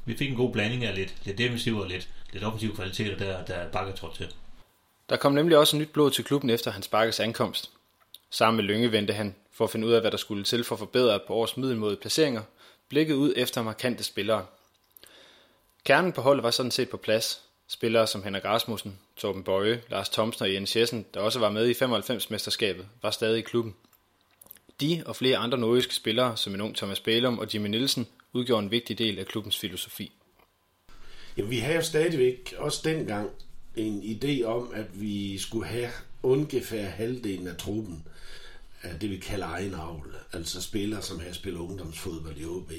vi 0.05 0.17
fik 0.17 0.29
en 0.29 0.35
god 0.35 0.53
blanding 0.53 0.85
af 0.85 0.95
lidt, 0.95 1.15
lidt 1.23 1.37
defensiv 1.37 1.77
og 1.77 1.87
lidt, 1.87 2.09
lidt 2.33 2.43
offensiv 2.43 2.75
kvalitet, 2.75 3.19
der, 3.19 3.45
der 3.45 3.69
Bakker 3.69 3.95
trådte 3.95 4.17
til. 4.17 4.27
Der 5.09 5.17
kom 5.17 5.33
nemlig 5.33 5.57
også 5.57 5.77
nyt 5.77 5.89
blod 5.93 6.11
til 6.11 6.23
klubben 6.23 6.49
efter 6.49 6.71
hans 6.71 6.87
Bakkes 6.87 7.19
ankomst. 7.19 7.71
Sammen 8.29 8.55
med 8.55 8.63
Lønge 8.63 8.91
vendte 8.91 9.13
han, 9.13 9.35
for 9.51 9.63
at 9.63 9.71
finde 9.71 9.87
ud 9.87 9.91
af, 9.91 10.01
hvad 10.01 10.11
der 10.11 10.17
skulle 10.17 10.43
til 10.43 10.63
for 10.63 10.75
at 10.75 10.79
forbedre 10.79 11.19
på 11.27 11.33
års 11.33 11.57
middelmåde 11.57 11.95
placeringer, 11.95 12.41
blikket 12.89 13.15
ud 13.15 13.33
efter 13.35 13.63
markante 13.63 14.03
spillere. 14.03 14.45
Kernen 15.85 16.11
på 16.11 16.21
holdet 16.21 16.43
var 16.43 16.51
sådan 16.51 16.71
set 16.71 16.89
på 16.89 16.97
plads. 16.97 17.41
Spillere 17.67 18.07
som 18.07 18.23
Henrik 18.23 18.45
Rasmussen, 18.45 18.99
Torben 19.15 19.43
Bøje, 19.43 19.81
Lars 19.89 20.09
Thomsen 20.09 20.43
og 20.43 20.53
Jens 20.53 20.75
Jessen, 20.75 21.05
der 21.13 21.19
også 21.19 21.39
var 21.39 21.49
med 21.49 21.67
i 21.67 21.73
95-mesterskabet, 21.73 22.85
var 23.01 23.11
stadig 23.11 23.37
i 23.37 23.41
klubben. 23.41 23.75
De 24.81 25.03
og 25.05 25.15
flere 25.15 25.37
andre 25.37 25.57
nordiske 25.57 25.95
spillere, 25.95 26.37
som 26.37 26.53
en 26.53 26.61
ung 26.61 26.75
Thomas 26.75 26.99
Bælum 26.99 27.39
og 27.39 27.53
Jimmy 27.53 27.67
Nielsen, 27.67 28.07
udgjorde 28.33 28.63
en 28.63 28.71
vigtig 28.71 28.97
del 28.97 29.19
af 29.19 29.25
klubbens 29.25 29.57
filosofi. 29.57 30.11
Jamen, 31.37 31.51
vi 31.51 31.57
havde 31.57 31.75
jo 31.75 31.81
stadigvæk 31.81 32.53
også 32.57 32.81
dengang 32.83 33.29
en 33.75 34.01
idé 34.01 34.43
om, 34.43 34.71
at 34.73 35.01
vi 35.01 35.37
skulle 35.37 35.67
have 35.67 35.89
ungefær 36.23 36.85
halvdelen 36.85 37.47
af 37.47 37.57
truppen 37.57 38.07
af 38.81 38.99
det, 38.99 39.09
vi 39.09 39.17
kalder 39.17 39.47
egen 39.47 39.73
avl. 39.73 40.15
Altså 40.33 40.61
spillere, 40.61 41.01
som 41.01 41.19
har 41.19 41.33
spillet 41.33 41.59
ungdomsfodbold 41.59 42.37
i 42.37 42.45
OB. 42.45 42.71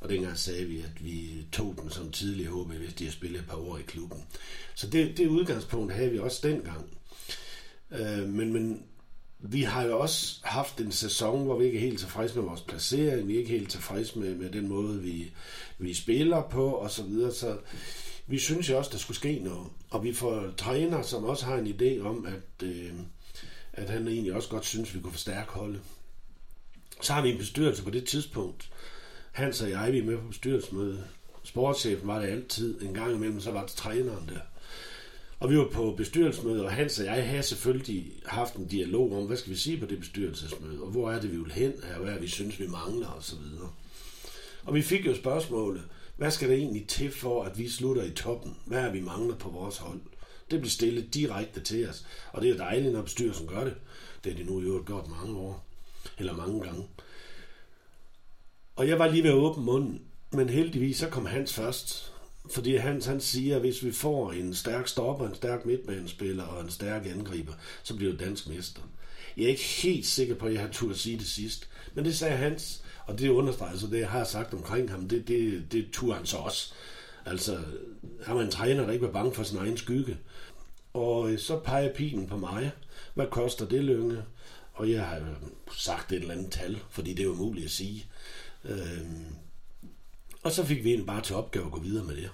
Og 0.00 0.08
dengang 0.08 0.38
sagde 0.38 0.64
vi, 0.64 0.78
at 0.78 1.04
vi 1.04 1.46
tog 1.52 1.74
dem 1.82 1.90
som 1.90 2.10
tidligere 2.10 2.52
OB, 2.52 2.72
hvis 2.72 2.94
de 2.94 3.04
har 3.04 3.12
spillet 3.12 3.40
et 3.40 3.46
par 3.46 3.56
år 3.56 3.78
i 3.78 3.82
klubben. 3.82 4.22
Så 4.74 4.86
det, 4.86 5.16
det 5.16 5.26
udgangspunkt 5.26 5.92
havde 5.92 6.10
vi 6.10 6.18
også 6.18 6.48
dengang. 6.48 6.98
Øh, 7.90 8.28
men, 8.28 8.52
men 8.52 8.82
vi 9.38 9.62
har 9.62 9.82
jo 9.82 9.98
også 9.98 10.40
haft 10.42 10.80
en 10.80 10.92
sæson, 10.92 11.44
hvor 11.44 11.58
vi 11.58 11.64
ikke 11.64 11.78
er 11.78 11.82
helt 11.82 11.98
tilfredse 11.98 12.34
med 12.34 12.44
vores 12.44 12.60
placering, 12.60 13.28
vi 13.28 13.34
er 13.34 13.38
ikke 13.38 13.50
helt 13.50 13.70
tilfredse 13.70 14.18
med, 14.18 14.34
med 14.34 14.50
den 14.50 14.68
måde, 14.68 15.00
vi, 15.02 15.32
vi 15.78 15.94
spiller 15.94 16.42
på, 16.50 16.70
og 16.70 16.90
så 16.90 17.02
videre. 17.02 17.32
Så 17.32 17.58
vi 18.26 18.38
synes 18.38 18.70
jo 18.70 18.78
også, 18.78 18.90
der 18.90 18.98
skulle 18.98 19.16
ske 19.16 19.38
noget. 19.38 19.66
Og 19.90 20.04
vi 20.04 20.12
får 20.12 20.52
træner, 20.56 21.02
som 21.02 21.24
også 21.24 21.44
har 21.44 21.56
en 21.56 21.66
idé 21.66 22.00
om, 22.00 22.26
at, 22.26 22.66
øh, 22.66 22.92
at 23.72 23.90
han 23.90 24.08
egentlig 24.08 24.32
også 24.32 24.48
godt 24.48 24.64
synes, 24.64 24.94
vi 24.94 25.00
kunne 25.00 25.12
forstærke 25.12 25.52
holdet. 25.52 25.80
Så 27.00 27.12
har 27.12 27.22
vi 27.22 27.30
en 27.30 27.38
bestyrelse 27.38 27.84
på 27.84 27.90
det 27.90 28.04
tidspunkt. 28.04 28.70
Hans 29.32 29.62
og 29.62 29.70
jeg, 29.70 29.92
vi 29.92 29.98
er 29.98 30.04
med 30.04 30.18
på 30.18 30.26
bestyrelsesmøde. 30.28 31.04
Sportschefen 31.44 32.08
var 32.08 32.20
det 32.20 32.28
altid. 32.28 32.82
En 32.82 32.94
gang 32.94 33.14
imellem, 33.14 33.40
så 33.40 33.50
var 33.50 33.66
det 33.66 33.72
træneren 33.72 34.28
der. 34.28 34.40
Og 35.40 35.50
vi 35.50 35.58
var 35.58 35.68
på 35.72 35.94
bestyrelsesmøde, 35.96 36.64
og 36.64 36.72
Hans 36.72 36.98
og 36.98 37.04
jeg 37.04 37.28
havde 37.28 37.42
selvfølgelig 37.42 38.12
haft 38.26 38.54
en 38.54 38.66
dialog 38.66 39.16
om, 39.16 39.26
hvad 39.26 39.36
skal 39.36 39.52
vi 39.52 39.56
sige 39.56 39.80
på 39.80 39.86
det 39.86 39.98
bestyrelsesmøde, 39.98 40.82
og 40.82 40.90
hvor 40.90 41.10
er 41.10 41.20
det, 41.20 41.32
vi 41.32 41.36
vil 41.36 41.52
hen, 41.52 41.72
og 41.94 42.02
hvad 42.02 42.12
er 42.12 42.18
vi 42.18 42.28
synes, 42.28 42.60
vi 42.60 42.66
mangler, 42.66 43.08
og 43.08 43.22
så 43.22 43.36
videre. 43.36 43.70
Og 44.64 44.74
vi 44.74 44.82
fik 44.82 45.06
jo 45.06 45.16
spørgsmålet, 45.16 45.82
hvad 46.16 46.30
skal 46.30 46.48
der 46.48 46.54
egentlig 46.54 46.88
til 46.88 47.10
for, 47.10 47.44
at 47.44 47.58
vi 47.58 47.68
slutter 47.68 48.02
i 48.02 48.10
toppen? 48.10 48.56
Hvad 48.66 48.78
er 48.78 48.92
vi 48.92 49.00
mangler 49.00 49.36
på 49.36 49.48
vores 49.48 49.76
hold? 49.76 50.00
Det 50.52 50.60
blev 50.60 50.70
stillet 50.70 51.14
direkte 51.14 51.60
til 51.60 51.88
os, 51.88 52.06
og 52.32 52.42
det 52.42 52.50
er 52.50 52.56
dejligt, 52.56 52.92
når 52.92 53.02
bestyrelsen 53.02 53.46
gør 53.46 53.64
det. 53.64 53.74
Det 54.24 54.32
er 54.32 54.36
det 54.36 54.46
nu 54.46 54.60
i 54.60 54.64
øvrigt 54.64 54.86
gjort 54.86 55.08
mange 55.08 55.36
år, 55.36 55.64
eller 56.18 56.36
mange 56.36 56.60
gange. 56.60 56.86
Og 58.76 58.88
jeg 58.88 58.98
var 58.98 59.08
lige 59.08 59.22
ved 59.22 59.30
at 59.30 59.36
åbne 59.36 59.64
munden, 59.64 60.02
men 60.30 60.48
heldigvis 60.48 60.96
så 60.96 61.08
kom 61.08 61.26
Hans 61.26 61.52
først, 61.54 62.12
Fordi 62.50 62.76
Hans 62.76 63.06
han 63.06 63.20
siger, 63.20 63.54
at 63.54 63.60
hvis 63.60 63.84
vi 63.84 63.92
får 63.92 64.32
en 64.32 64.54
stærk 64.54 64.88
stopper, 64.88 65.28
en 65.28 65.34
stærk 65.34 65.66
midtbanespiller 65.66 66.44
og 66.44 66.64
en 66.64 66.70
stærk 66.70 67.06
angriber, 67.06 67.52
så 67.82 67.96
bliver 67.96 68.10
det 68.10 68.20
dansk 68.20 68.48
mester. 68.48 68.82
Jeg 69.36 69.44
er 69.44 69.48
ikke 69.48 69.62
helt 69.62 70.06
sikker 70.06 70.34
på, 70.34 70.46
at 70.46 70.52
jeg 70.52 70.60
har 70.60 70.68
turde 70.68 70.94
sige 70.94 71.18
det 71.18 71.26
sidst. 71.26 71.68
Men 71.94 72.04
det 72.04 72.16
sagde 72.16 72.36
Hans, 72.36 72.82
og 73.06 73.18
det 73.18 73.28
understreger 73.28 73.78
så 73.78 73.86
det, 73.86 73.98
jeg 73.98 74.10
har 74.10 74.24
sagt 74.24 74.54
omkring 74.54 74.90
ham, 74.90 75.08
det, 75.08 75.28
det, 75.28 75.64
det 75.72 75.86
turde 75.92 76.16
han 76.16 76.26
så 76.26 76.36
også. 76.36 76.72
Altså, 77.26 77.58
han 78.24 78.36
var 78.36 78.42
en 78.42 78.50
træner, 78.50 78.84
der 78.84 78.92
ikke 78.92 79.06
var 79.06 79.12
bange 79.12 79.34
for 79.34 79.42
sin 79.42 79.58
egen 79.58 79.76
skygge. 79.76 80.18
Og 80.92 81.30
øh, 81.30 81.38
så 81.38 81.58
peger 81.58 81.94
pilen 81.94 82.26
på 82.26 82.36
mig. 82.36 82.72
Hvad 83.14 83.26
koster 83.30 83.66
det, 83.66 83.84
Lønge? 83.84 84.22
Og 84.72 84.90
jeg 84.90 85.06
har 85.06 85.20
sagt 85.76 86.12
et 86.12 86.16
eller 86.16 86.34
andet 86.34 86.52
tal, 86.52 86.78
fordi 86.90 87.14
det 87.14 87.24
er 87.24 87.28
umuligt 87.28 87.64
at 87.64 87.70
sige. 87.70 88.06
Øhm, 88.64 89.26
og 90.42 90.52
så 90.52 90.64
fik 90.64 90.84
vi 90.84 90.94
en 90.94 91.06
bare 91.06 91.22
til 91.22 91.36
opgave 91.36 91.66
at 91.66 91.72
gå 91.72 91.80
videre 91.80 92.04
med 92.04 92.16
det. 92.16 92.30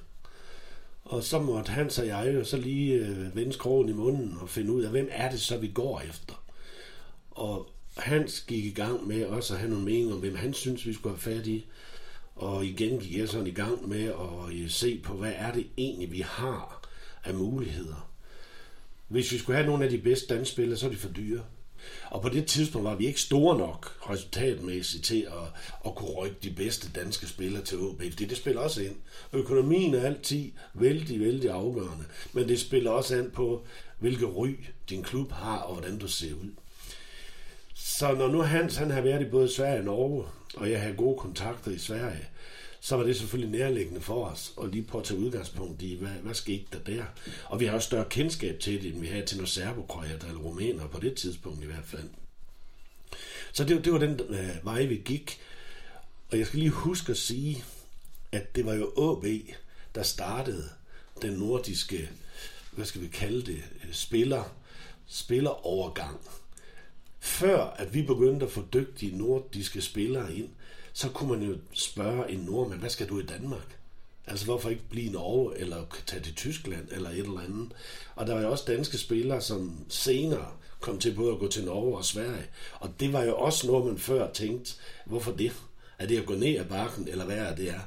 Og 1.05 1.23
så 1.23 1.38
måtte 1.38 1.73
Hans 1.73 1.99
og 1.99 2.07
jeg 2.07 2.35
jo 2.35 2.45
så 2.45 2.57
lige 2.57 2.95
øh, 2.95 3.37
vende 3.37 3.53
skrogen 3.53 3.88
i 3.88 3.93
munden 3.93 4.38
og 4.41 4.49
finde 4.49 4.73
ud 4.73 4.83
af, 4.83 4.91
hvem 4.91 5.09
er 5.11 5.31
det 5.31 5.41
så, 5.41 5.59
vi 5.59 5.69
går 5.69 6.00
efter. 6.00 6.45
Og 7.31 7.71
Hans 7.97 8.41
gik 8.41 8.65
i 8.65 8.71
gang 8.71 9.07
med 9.07 9.27
også 9.27 9.55
at 9.55 9.61
have 9.61 9.71
nogle 9.71 9.85
meninger 9.85 10.15
om, 10.15 10.21
hvem 10.21 10.35
han 10.35 10.55
synes, 10.55 10.87
vi 10.87 10.93
skulle 10.93 11.17
have 11.17 11.37
fat 11.37 11.47
i. 11.47 11.67
Og 12.37 12.65
igen 12.65 12.99
gik 12.99 13.19
jeg 13.19 13.29
sådan 13.29 13.47
i 13.47 13.50
gang 13.50 13.88
med 13.88 14.05
at 14.05 14.55
øh, 14.55 14.71
se 14.71 15.00
på, 15.05 15.15
hvad 15.15 15.33
er 15.37 15.53
det 15.53 15.67
egentlig, 15.77 16.12
vi 16.12 16.21
har 16.21 16.88
af 17.25 17.35
muligheder. 17.35 18.08
Hvis 19.09 19.33
vi 19.33 19.38
skulle 19.38 19.57
have 19.57 19.67
nogle 19.67 19.85
af 19.85 19.91
de 19.91 19.99
bedste 19.99 20.35
dansspillere, 20.35 20.79
så 20.79 20.87
er 20.87 20.91
de 20.91 20.97
for 20.97 21.09
dyre. 21.09 21.41
Og 22.11 22.23
på 22.23 22.29
det 22.29 22.47
tidspunkt 22.47 22.85
var 22.85 22.95
vi 22.95 23.07
ikke 23.07 23.21
store 23.21 23.59
nok 23.59 24.11
resultatmæssigt 24.11 25.05
til 25.05 25.27
at, 25.31 25.62
at 25.87 25.95
kunne 25.95 26.11
rykke 26.11 26.37
de 26.43 26.50
bedste 26.50 26.88
danske 26.95 27.27
spillere 27.27 27.65
til 27.65 27.79
OB. 27.79 28.03
Fordi 28.03 28.25
det 28.25 28.37
spiller 28.37 28.61
også 28.61 28.83
ind. 28.83 28.97
Økonomien 29.33 29.95
er 29.95 30.03
altid 30.03 30.50
vældig, 30.75 31.21
vældig 31.21 31.50
afgørende. 31.50 32.05
Men 32.33 32.49
det 32.49 32.61
spiller 32.61 32.91
også 32.91 33.17
ind 33.17 33.31
på, 33.31 33.67
hvilke 33.99 34.27
ry 34.27 34.55
din 34.88 35.03
klub 35.03 35.33
har, 35.33 35.59
og 35.59 35.75
hvordan 35.75 35.99
du 35.99 36.09
ser 36.09 36.35
ud. 36.35 36.50
Så 37.75 38.15
når 38.15 38.29
nu 38.29 38.43
Hans 38.43 38.77
han 38.77 38.91
har 38.91 39.00
været 39.00 39.27
i 39.27 39.31
både 39.31 39.49
Sverige 39.49 39.79
og 39.79 39.85
Norge, 39.85 40.25
og 40.57 40.71
jeg 40.71 40.83
har 40.83 40.93
gode 40.93 41.19
kontakter 41.19 41.71
i 41.71 41.79
Sverige, 41.79 42.29
så 42.88 42.97
var 42.97 43.04
det 43.04 43.16
selvfølgelig 43.16 43.59
nærliggende 43.59 44.00
for 44.00 44.25
os 44.25 44.52
at 44.62 44.71
lige 44.71 44.83
prøve 44.83 45.02
at 45.02 45.07
tage 45.07 45.21
udgangspunkt 45.21 45.83
i, 45.83 45.95
hvad, 45.95 46.11
hvad 46.11 46.35
skete 46.35 46.64
der 46.73 46.78
der? 46.78 47.04
Og 47.45 47.61
vi 47.61 47.64
har 47.64 47.75
også 47.75 47.87
større 47.87 48.04
kendskab 48.11 48.61
til 48.61 48.83
det, 48.83 48.92
end 48.92 49.00
vi 49.00 49.07
havde 49.07 49.26
til 49.26 49.37
nogle 49.37 49.49
serbokroater 49.49 50.28
eller 50.28 50.40
rumæner 50.40 50.87
på 50.87 51.00
det 51.00 51.14
tidspunkt 51.14 51.62
i 51.62 51.66
hvert 51.66 51.85
fald. 51.85 52.09
Så 53.52 53.64
det, 53.64 53.85
det 53.85 53.92
var 53.92 53.99
den 53.99 54.21
øh, 54.28 54.64
vej, 54.64 54.85
vi 54.85 55.02
gik. 55.04 55.38
Og 56.30 56.38
jeg 56.38 56.47
skal 56.47 56.59
lige 56.59 56.71
huske 56.71 57.11
at 57.11 57.18
sige, 57.18 57.64
at 58.33 58.57
det 58.57 58.66
var 58.66 58.75
jo 58.75 59.12
AB, 59.12 59.25
der 59.95 60.02
startede 60.02 60.68
den 61.23 61.33
nordiske, 61.33 62.11
hvad 62.73 62.87
skal 62.87 63.00
vi 63.00 63.09
kalde 63.09 63.42
det, 63.42 63.62
øh, 63.85 63.92
spiller, 63.92 64.57
spillerovergang. 65.07 66.21
Før 67.21 67.64
at 67.64 67.95
vi 67.95 68.02
begyndte 68.02 68.47
at 68.47 68.52
få 68.52 68.64
dygtige 68.73 69.16
nordiske 69.16 69.80
spillere 69.80 70.35
ind, 70.35 70.49
så 70.99 71.09
kunne 71.09 71.38
man 71.38 71.49
jo 71.49 71.57
spørge 71.73 72.31
en 72.31 72.38
nordmand, 72.38 72.81
hvad 72.81 72.90
skal 72.90 73.09
du 73.09 73.21
i 73.21 73.26
Danmark? 73.26 73.78
Altså 74.26 74.45
hvorfor 74.45 74.71
ikke 74.71 74.88
blive 74.90 75.07
i 75.07 75.12
Norge, 75.12 75.59
eller 75.59 75.85
tage 76.07 76.23
til 76.23 76.35
Tyskland, 76.35 76.88
eller 76.90 77.11
et 77.11 77.19
eller 77.19 77.40
andet. 77.40 77.73
Og 78.17 78.26
der 78.26 78.35
var 78.35 78.40
jo 78.40 78.50
også 78.50 78.64
danske 78.67 78.99
spillere, 78.99 79.40
som 79.40 79.85
senere 79.88 80.52
kom 80.81 80.99
til 80.99 81.14
både 81.14 81.33
at 81.33 81.38
gå 81.38 81.49
til 81.49 81.64
Norge 81.64 81.97
og 81.97 82.05
Sverige. 82.05 82.47
Og 82.81 82.90
det 83.00 83.12
var 83.12 83.23
jo 83.23 83.37
også 83.37 83.67
noget, 83.67 83.87
man 83.87 83.99
før 83.99 84.33
tænkte, 84.33 84.73
hvorfor 85.07 85.33
det? 85.33 85.52
Er 85.99 86.07
det 86.07 86.19
at 86.19 86.26
gå 86.26 86.35
ned 86.35 86.57
ad 86.57 86.64
bakken, 86.64 87.09
eller 87.09 87.25
hvad 87.25 87.38
er 87.38 87.55
det 87.55 87.71
er? 87.71 87.81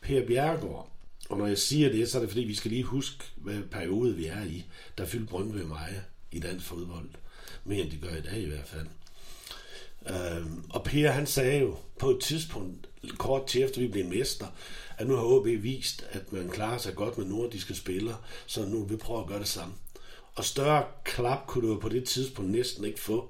Per 0.00 0.26
Bjergård, 0.26 0.90
og 1.28 1.38
når 1.38 1.46
jeg 1.46 1.58
siger 1.58 1.92
det, 1.92 2.10
så 2.10 2.18
er 2.18 2.22
det 2.22 2.30
fordi, 2.30 2.44
vi 2.44 2.54
skal 2.54 2.70
lige 2.70 2.84
huske, 2.84 3.24
hvad 3.36 3.60
periode 3.70 4.14
vi 4.14 4.26
er 4.26 4.44
i. 4.44 4.64
Der 4.98 5.06
fyldte 5.06 5.26
Brøndby 5.26 5.56
mig 5.56 6.02
i 6.32 6.40
dansk 6.40 6.66
fodbold. 6.66 7.08
Mere 7.64 7.80
end 7.80 7.90
de 7.90 7.96
gør 7.96 8.16
i 8.16 8.20
dag 8.20 8.38
i 8.38 8.48
hvert 8.48 8.68
fald. 8.68 8.86
Øhm, 10.08 10.64
og 10.70 10.84
Per 10.84 11.10
han 11.10 11.26
sagde 11.26 11.60
jo 11.60 11.76
på 11.98 12.10
et 12.10 12.20
tidspunkt, 12.20 12.88
kort 13.18 13.46
til 13.46 13.62
efter 13.62 13.80
vi 13.80 13.88
blev 13.88 14.06
mester, 14.06 14.46
at 14.98 15.06
nu 15.06 15.16
har 15.16 15.22
OB 15.22 15.46
vist, 15.46 16.06
at 16.10 16.32
man 16.32 16.48
klarer 16.48 16.78
sig 16.78 16.94
godt 16.94 17.18
med 17.18 17.26
nordiske 17.26 17.74
spillere, 17.74 18.16
så 18.46 18.64
nu 18.64 18.82
vil 18.82 18.90
vi 18.90 18.96
prøve 18.96 19.20
at 19.20 19.26
gøre 19.26 19.38
det 19.38 19.48
samme. 19.48 19.74
Og 20.34 20.44
større 20.44 20.84
klap 21.04 21.46
kunne 21.46 21.68
du 21.68 21.80
på 21.80 21.88
det 21.88 22.04
tidspunkt 22.04 22.50
næsten 22.50 22.84
ikke 22.84 23.00
få 23.00 23.28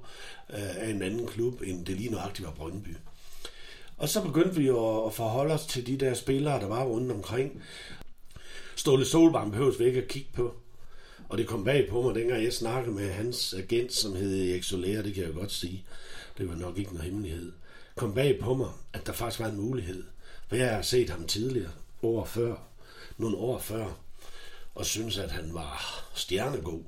øh, 0.51 0.77
af 0.77 0.91
en 0.91 1.03
anden 1.03 1.27
klub, 1.27 1.63
end 1.63 1.87
det 1.87 1.97
lige 1.97 2.11
nøjagtigt 2.11 2.47
var 2.47 2.55
Brøndby. 2.55 2.97
Og 3.97 4.09
så 4.09 4.23
begyndte 4.23 4.57
vi 4.57 4.67
jo 4.67 5.07
at 5.07 5.15
forholde 5.15 5.55
os 5.55 5.67
til 5.67 5.87
de 5.87 5.97
der 5.97 6.15
spillere, 6.15 6.61
der 6.61 6.67
var 6.67 6.85
rundt 6.85 7.13
omkring. 7.13 7.63
Ståle 8.77 9.05
Solbakken 9.05 9.51
behøves 9.51 9.79
vi 9.79 9.85
ikke 9.85 10.03
at 10.03 10.09
kigge 10.09 10.31
på. 10.33 10.55
Og 11.29 11.39
det 11.39 11.47
kom 11.47 11.65
bag 11.65 11.89
på 11.89 12.03
mig, 12.03 12.15
dengang 12.15 12.45
jeg 12.45 12.53
snakkede 12.53 12.95
med 12.95 13.11
hans 13.11 13.55
agent, 13.55 13.93
som 13.93 14.15
hed 14.15 14.51
Erik 14.51 14.63
Soler, 14.63 15.03
det 15.03 15.15
kan 15.15 15.25
jeg 15.25 15.33
godt 15.33 15.53
sige 15.53 15.85
det 16.41 16.49
var 16.49 16.57
nok 16.57 16.79
ikke 16.79 16.95
noget 16.97 17.11
hemmelighed, 17.11 17.53
kom 17.97 18.15
bag 18.15 18.39
på 18.41 18.55
mig, 18.55 18.73
at 18.93 19.07
der 19.07 19.13
faktisk 19.13 19.41
var 19.41 19.53
en 19.53 19.61
mulighed. 19.61 20.05
For 20.49 20.57
jeg 20.57 20.75
har 20.75 20.83
set 20.83 21.11
ham 21.11 21.27
tidligere, 21.27 21.71
år 22.03 22.25
før, 22.25 22.57
nogle 23.21 23.37
år 23.37 23.59
før, 23.59 23.87
og 24.75 24.87
synes, 24.87 25.19
at 25.19 25.31
han 25.31 25.53
var 25.55 25.77
stjernegod. 26.15 26.83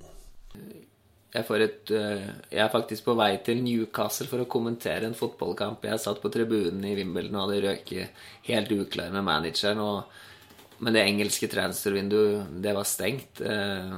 Jeg, 1.34 1.44
får 1.44 1.64
et, 1.64 1.90
øh, 1.90 2.24
jeg 2.52 2.64
er 2.64 2.72
faktisk 2.72 3.04
på 3.04 3.14
vej 3.14 3.38
til 3.44 3.62
Newcastle 3.64 4.28
for 4.28 4.40
at 4.40 4.48
kommentere 4.48 5.04
en 5.04 5.16
fotballkamp. 5.16 5.84
Jeg 5.84 6.00
satt 6.00 6.20
på 6.20 6.32
tribunen 6.32 6.84
i 6.84 6.96
Wimbledon 6.96 7.40
og 7.40 7.48
hadde 7.48 7.68
røket 7.68 8.26
helt 8.48 8.72
uklar 8.72 9.12
med 9.12 9.22
manageren. 9.22 9.80
Og, 9.80 10.02
men 10.78 10.96
det 10.96 11.06
engelske 11.08 11.48
transfervinduet, 11.48 12.46
det 12.64 12.74
var 12.76 12.88
stengt. 12.88 13.40
Eh, 13.40 13.96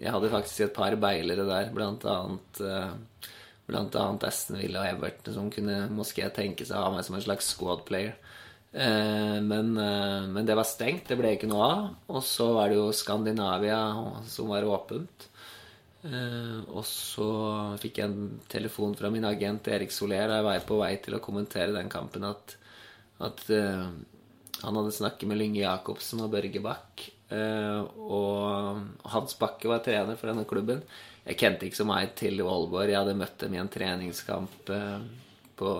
jeg 0.00 0.12
hadde 0.12 0.32
faktisk 0.32 0.60
et 0.60 0.76
par 0.76 0.96
beilere 0.96 1.48
der, 1.48 1.72
blant 1.74 2.04
annet 2.08 2.64
eh, 2.64 2.92
bl.a. 3.70 4.04
Aston 4.26 4.60
Villa 4.60 4.84
og 4.84 4.90
Everton, 4.96 5.36
som 5.36 5.48
kunne 5.54 5.84
måske 5.94 6.26
tenke 6.34 6.66
seg 6.66 6.78
å 6.78 6.88
ha 6.88 6.92
meg 6.94 7.06
som 7.06 7.16
en 7.18 7.24
slags 7.24 7.50
squad 7.54 7.86
player. 7.88 8.16
Eh, 8.72 9.38
men, 9.42 9.72
eh, 9.78 10.28
men, 10.30 10.44
det 10.46 10.54
var 10.58 10.68
stengt, 10.68 11.08
det 11.08 11.18
ble 11.18 11.34
ikke 11.34 11.50
noe 11.50 11.66
av. 11.66 11.88
Og 12.12 12.22
så 12.26 12.50
var 12.58 12.70
det 12.70 12.78
jo 12.78 12.90
Skandinavia 12.94 13.80
som 14.30 14.50
var 14.52 14.68
åpent. 14.68 15.30
Eh, 16.00 16.60
og 16.72 16.84
så 16.88 17.30
fikk 17.80 18.00
jeg 18.00 18.08
en 18.08 18.38
telefon 18.48 18.94
fra 18.96 19.10
min 19.12 19.26
agent 19.28 19.66
Erik 19.68 19.92
Soler 19.92 20.30
da 20.30 20.38
jeg 20.38 20.46
var 20.46 20.62
på 20.68 20.78
vei 20.80 20.94
til 21.04 21.18
å 21.18 21.20
kommentere 21.20 21.74
den 21.76 21.90
kampen, 21.92 22.24
at, 22.24 22.56
at 23.20 23.42
eh, 23.52 23.88
han 24.60 24.78
hadde 24.78 24.94
snakket 24.96 25.28
med 25.28 25.40
Lynge 25.40 25.60
Jacobsen 25.60 26.22
og 26.24 26.32
Børge 26.32 26.62
Bach. 26.64 27.10
Eh, 27.30 27.80
og 28.00 29.10
Hans 29.12 29.36
Bakke 29.40 29.70
var 29.70 29.84
trener 29.84 30.18
for 30.20 30.32
denne 30.32 30.46
klubben. 30.48 30.82
Jeg 31.26 31.36
kjente 31.40 31.68
ikke 31.68 31.80
så 31.82 31.86
mye 31.88 32.08
til 32.16 32.40
Aalborg. 32.42 32.88
Jeg 32.88 32.98
hadde 32.98 33.18
møtt 33.18 33.38
dem 33.42 33.54
i 33.54 33.60
en 33.60 33.70
treningskamp 33.70 34.72
eh, 34.72 35.02
på, 35.60 35.72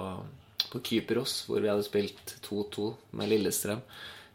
på 0.71 0.81
Kypros, 0.85 1.41
hvor 1.49 1.65
vi 1.65 1.71
hadde 1.71 1.87
spilt 1.87 2.35
2-2 2.45 2.89
med 3.17 3.33
Lillestrøm. 3.33 3.81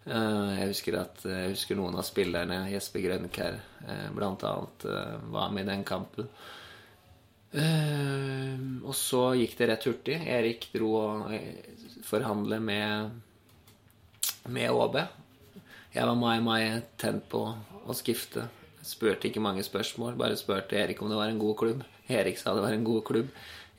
Eh, 0.05 0.49
jeg 0.59 0.71
husker, 0.73 0.99
at, 1.03 1.21
jeg 1.29 1.53
husker 1.53 1.77
noen 1.77 1.99
av 2.01 2.07
spillerne, 2.07 2.63
Jesper 2.73 3.05
Grønkær 3.05 3.59
eh, 3.85 4.07
bl.a., 4.17 4.55
eh, 4.89 5.15
var 5.35 5.53
med 5.53 5.67
i 5.67 5.71
den 5.71 5.85
kampen. 5.87 6.29
Eh, 7.55 8.57
og 8.83 8.97
så 8.97 9.29
gikk 9.37 9.55
det 9.61 9.69
rett 9.69 9.87
hurtig. 9.87 10.17
Erik 10.25 10.67
dro 10.73 10.91
og 11.03 12.03
forhandle 12.05 12.59
med, 12.59 13.21
med 14.49 14.73
ÅB. 14.73 14.99
Jeg 15.95 16.09
var 16.09 16.17
mai 16.19 16.41
mai 16.43 16.61
tent 16.99 17.29
på 17.31 17.45
å 17.85 17.93
skifte 17.95 18.49
Spurte 18.85 19.29
ikke 19.29 19.41
mange 19.43 19.63
spørsmål, 19.65 20.17
bare 20.19 20.37
spurte 20.37 20.77
Erik 20.77 21.01
om 21.01 21.09
det 21.09 21.17
var 21.17 21.31
en 21.31 21.41
god 21.41 21.55
klubb. 21.57 21.85
Erik 22.05 22.37
sa 22.37 22.53
det 22.53 22.65
var 22.65 22.75
en 22.75 22.85
god 22.85 23.01
klubb. 23.07 23.31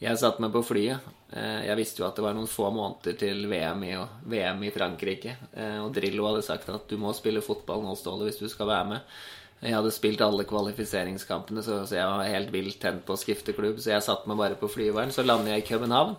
Jeg 0.02 0.18
satte 0.20 0.42
meg 0.44 0.52
på 0.52 0.60
flyet. 0.66 1.04
Eh, 1.32 1.62
jeg 1.68 1.78
visste 1.78 2.02
jo 2.02 2.08
at 2.08 2.18
det 2.18 2.25
var 2.26 2.34
noen 2.36 2.50
få 2.50 2.68
måneder 2.75 3.16
til 3.16 3.46
VM 3.48 3.84
i, 3.86 3.94
VM 4.28 4.66
i 4.66 4.72
Frankrike. 4.75 5.36
Eh, 5.54 5.78
og 5.80 5.94
Drillo 5.96 6.26
hadde 6.28 6.44
sagt 6.44 6.68
at 6.72 6.90
du 6.90 6.98
må 7.00 7.14
spille 7.16 7.44
fotball 7.44 7.84
nå, 7.86 7.94
Ståle, 7.96 8.26
hvis 8.28 8.42
du 8.42 8.48
skal 8.52 8.68
være 8.68 8.90
med. 8.90 9.16
Jeg 9.62 9.72
hadde 9.72 9.94
spilt 9.94 10.20
alle 10.20 10.44
kvalifiseringskampene, 10.44 11.62
så, 11.64 11.80
jeg 11.88 12.04
var 12.04 12.28
helt 12.28 12.52
vilt 12.52 12.76
tent 12.82 13.06
på 13.06 13.14
å 13.14 13.20
skifte 13.20 13.54
klubb. 13.56 13.80
Så 13.80 13.94
jeg 13.94 14.04
satte 14.04 14.28
meg 14.28 14.42
bare 14.42 14.58
på 14.60 14.68
flyveren. 14.68 15.14
Så 15.14 15.25
lander 15.25 15.54
jeg 15.54 15.64
i 15.64 15.68
København. 15.70 16.18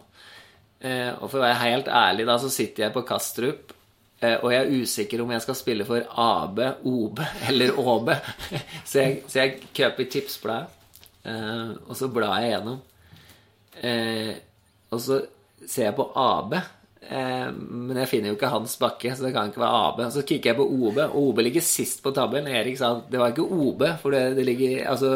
Eh, 0.82 1.12
og 1.14 1.28
for 1.28 1.38
å 1.38 1.46
være 1.46 1.62
helt 1.62 1.92
ærlig, 1.92 2.26
da, 2.30 2.40
så 2.42 2.50
sitter 2.54 2.88
jeg 2.88 2.96
på 2.98 3.06
Kastrup 3.06 3.77
Eh, 4.18 4.38
og 4.42 4.50
jeg 4.50 4.64
er 4.64 4.82
usikker 4.82 5.22
om 5.22 5.32
jeg 5.32 5.44
skal 5.46 5.58
spille 5.60 5.86
for 5.86 6.02
AB, 6.24 6.62
OB 6.90 7.20
eller 7.50 7.78
ÅB. 7.78 8.10
Så 8.90 9.04
jeg, 9.04 9.22
så 9.28 9.44
jeg 9.44 9.60
kjøper 9.78 10.10
tipsbladet, 10.10 10.86
eh, 11.26 11.74
og 11.86 11.98
så 12.00 12.10
blar 12.14 12.40
jeg 12.42 12.56
gjennom. 12.56 12.80
Eh, 13.84 14.34
og 14.90 15.02
så 15.04 15.20
ser 15.68 15.90
jeg 15.90 15.96
på 15.98 16.08
AB, 16.18 16.56
Eh, 17.02 17.50
men 17.54 18.00
jeg 18.02 18.10
finner 18.12 18.32
jo 18.32 18.38
ikke 18.38 18.50
Hans 18.52 18.74
Bakke, 18.82 19.14
så 19.16 19.26
det 19.26 19.34
kan 19.36 19.52
ikke 19.52 19.62
være 19.62 19.82
AB. 19.88 20.02
Så 20.16 20.24
kikker 20.28 20.52
jeg 20.52 20.58
på 20.60 20.68
OB, 20.68 21.02
og 21.06 21.18
OB 21.22 21.42
ligger 21.46 21.66
sist 21.66 22.02
på 22.04 22.14
tabellen. 22.16 22.50
Erik 22.52 22.80
sa 22.80 22.96
at 22.98 23.12
det 23.12 23.22
var 23.22 23.34
ikke 23.34 23.46
OB, 23.46 23.84
for 24.02 24.16
det, 24.16 24.24
det 24.40 24.48
ligger 24.48 24.88
altså, 24.92 25.12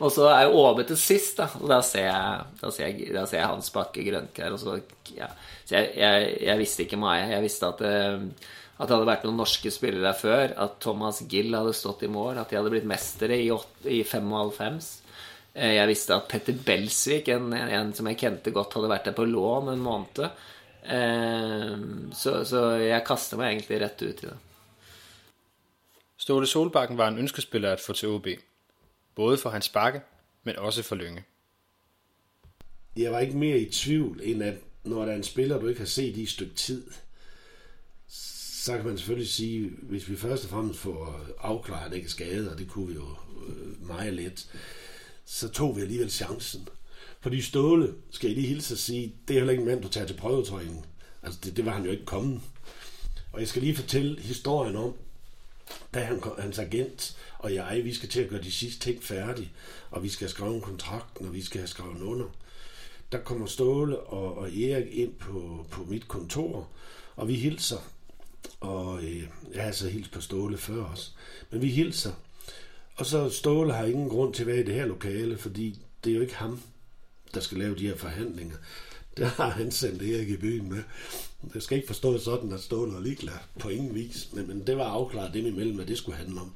Og 0.00 0.14
så 0.14 0.30
er 0.32 0.46
jo 0.46 0.62
OB 0.64 0.84
til 0.88 1.00
sist, 1.00 1.36
da. 1.42 1.50
Og 1.60 1.68
da 1.70 1.82
ser 1.86 2.08
jeg, 2.08 2.48
da 2.62 2.72
ser 2.74 2.88
jeg, 2.88 3.10
da 3.16 3.26
ser 3.28 3.42
jeg 3.42 3.52
Hans 3.52 3.74
Bakke 3.74 4.06
Grønkær, 4.06 4.56
og 4.56 4.62
så 4.62 4.78
ja. 5.16 5.30
Så 5.64 5.76
jeg, 5.76 5.92
jeg, 6.00 6.32
jeg, 6.48 6.58
visste 6.58 6.86
ikke 6.86 6.98
meg. 7.00 7.28
Jeg 7.30 7.44
visste 7.44 7.68
at, 7.68 7.84
eh, 7.86 8.56
at 8.80 8.88
det 8.88 8.96
hadde 8.96 9.10
vært 9.10 9.26
noen 9.28 9.38
norske 9.38 9.70
spillere 9.74 10.08
der 10.08 10.18
før. 10.18 10.56
At 10.64 10.80
Thomas 10.82 11.22
Gill 11.30 11.54
hadde 11.54 11.76
stått 11.76 12.02
i 12.06 12.10
mål. 12.10 12.40
At 12.40 12.50
de 12.50 12.58
hadde 12.58 12.72
blitt 12.72 12.88
mestere 12.90 13.38
i, 13.38 13.46
i 13.86 14.00
95. 14.02 14.90
Eh, 15.54 15.76
jeg 15.76 15.90
visste 15.90 16.16
at 16.16 16.28
Petter 16.30 16.58
Belsvik, 16.66 17.30
en, 17.34 17.52
en, 17.54 17.92
som 17.94 18.08
jeg 18.10 18.18
kjente 18.22 18.54
godt, 18.54 18.78
hadde 18.78 18.90
vært 18.90 19.10
der 19.10 19.18
på 19.18 19.28
lån 19.28 19.72
en 19.74 19.84
måned. 19.84 20.46
Eh, 20.84 21.78
så, 22.12 22.44
så 22.44 22.64
jeg 22.80 23.04
kaster 23.06 23.40
meg 23.40 23.54
egentlig 23.54 23.80
rett 23.82 24.02
ut 24.02 24.22
i 24.24 24.28
det. 24.28 24.36
Ståle 26.20 26.46
Solbakken 26.46 26.98
var 26.98 27.08
en 27.08 27.18
ønskespiller 27.18 27.72
at 27.72 27.80
få 27.80 27.92
til 27.92 28.08
OB. 28.08 28.26
Både 29.14 29.38
for 29.38 29.50
hans 29.50 29.68
bakke, 29.68 30.00
men 30.44 30.56
også 30.56 30.82
for 30.82 30.96
Lønge. 30.96 31.24
Jeg 32.96 33.12
var 33.12 33.20
ikke 33.20 33.36
mere 33.36 33.58
i 33.58 33.70
tvivl, 33.70 34.20
end 34.22 34.42
at 34.42 34.54
når 34.84 35.04
der 35.04 35.12
er 35.12 35.16
en 35.16 35.22
spiller, 35.22 35.60
du 35.60 35.68
ikke 35.68 35.80
har 35.80 35.86
set 35.86 36.16
i 36.16 36.22
et 36.22 36.28
stykke 36.28 36.54
tid, 36.54 36.90
så 38.08 38.76
kan 38.76 38.86
man 38.86 38.98
selvfølgelig 38.98 39.28
sige, 39.28 39.70
hvis 39.82 40.08
vi 40.08 40.16
først 40.16 40.44
og 40.44 40.50
fremmest 40.50 40.78
får 40.78 41.26
afklaret, 41.40 41.84
at 41.84 41.90
det 41.90 41.96
ikke 41.96 42.06
er 42.06 42.10
skadet, 42.10 42.50
og 42.50 42.58
det 42.58 42.68
kunne 42.68 42.88
vi 42.88 42.94
jo 42.94 43.06
øh, 43.48 43.86
meget 43.86 44.12
let, 44.12 44.50
så 45.24 45.48
tog 45.48 45.76
vi 45.76 45.80
alligevel 45.80 46.10
chancen. 46.10 46.68
Fordi 47.20 47.42
Ståle, 47.42 47.94
skal 48.10 48.28
jeg 48.28 48.36
lige 48.36 48.48
hilse 48.48 48.74
at 48.74 48.78
sige, 48.78 49.14
det 49.28 49.34
er 49.34 49.38
heller 49.40 49.50
ikke 49.50 49.60
en 49.60 49.68
mand, 49.68 49.82
du 49.82 49.88
tager 49.88 50.06
til 50.06 50.14
prøvetræning. 50.16 50.86
Altså, 51.22 51.40
det, 51.44 51.56
det 51.56 51.64
var 51.64 51.72
han 51.72 51.84
jo 51.84 51.90
ikke 51.90 52.04
kommet. 52.04 52.40
Og 53.32 53.40
jeg 53.40 53.48
skal 53.48 53.62
lige 53.62 53.76
fortælle 53.76 54.20
historien 54.20 54.76
om, 54.76 54.94
da 55.94 56.00
han, 56.00 56.22
hans 56.38 56.58
agent 56.58 57.16
og 57.38 57.54
jeg, 57.54 57.80
vi 57.84 57.94
skal 57.94 58.08
til 58.08 58.20
at 58.20 58.28
gøre 58.28 58.42
de 58.42 58.52
sidste 58.52 58.80
ting 58.80 59.02
færdige, 59.02 59.52
og 59.90 60.02
vi 60.02 60.08
skal 60.08 60.24
have 60.24 60.30
skrevet 60.30 60.54
en 60.54 60.60
kontrakt, 60.60 61.18
og 61.18 61.34
vi 61.34 61.42
skal 61.42 61.60
have 61.60 61.68
skrevet 61.68 62.02
under. 62.02 62.26
Der 63.12 63.18
kommer 63.18 63.46
Ståle 63.46 64.00
og, 64.00 64.38
og 64.38 64.56
Erik 64.56 64.92
ind 64.92 65.14
på, 65.14 65.66
på 65.70 65.84
mit 65.84 66.08
kontor, 66.08 66.68
og 67.16 67.28
vi 67.28 67.34
hilser. 67.34 67.90
Og 68.60 69.04
øh, 69.04 69.28
jeg 69.54 69.64
har 69.64 69.72
så 69.72 69.88
hilst 69.88 70.12
på 70.12 70.20
Ståle 70.20 70.58
før 70.58 70.84
også. 70.84 71.10
Men 71.50 71.62
vi 71.62 71.68
hilser. 71.68 72.12
Og 72.96 73.06
så 73.06 73.30
Ståle 73.30 73.72
har 73.72 73.84
ingen 73.84 74.08
grund 74.08 74.34
til 74.34 74.42
at 74.42 74.46
være 74.46 74.60
i 74.60 74.62
det 74.64 74.74
her 74.74 74.86
lokale, 74.86 75.38
fordi 75.38 75.78
det 76.04 76.10
er 76.10 76.14
jo 76.14 76.22
ikke 76.22 76.36
ham, 76.36 76.60
der 77.34 77.40
skal 77.40 77.58
lave 77.58 77.76
de 77.76 77.86
her 77.86 77.96
forhandlinger. 77.96 78.56
der 79.16 79.26
har 79.26 79.50
han 79.50 79.70
sendt 79.70 80.02
Erik 80.02 80.28
i 80.28 80.36
byen 80.36 80.68
med. 80.68 80.82
Det 81.54 81.62
skal 81.62 81.76
ikke 81.76 81.86
forstås 81.86 82.22
sådan, 82.22 82.52
at 82.52 82.60
Ståle 82.60 82.96
er 82.96 83.00
ligeglad 83.00 83.38
på 83.58 83.68
ingen 83.68 83.94
vis, 83.94 84.28
men, 84.32 84.48
men 84.48 84.66
det 84.66 84.76
var 84.76 84.84
afklaret 84.84 85.34
dem 85.34 85.46
imellem, 85.46 85.76
hvad 85.76 85.86
det 85.86 85.98
skulle 85.98 86.18
handle 86.18 86.40
om. 86.40 86.52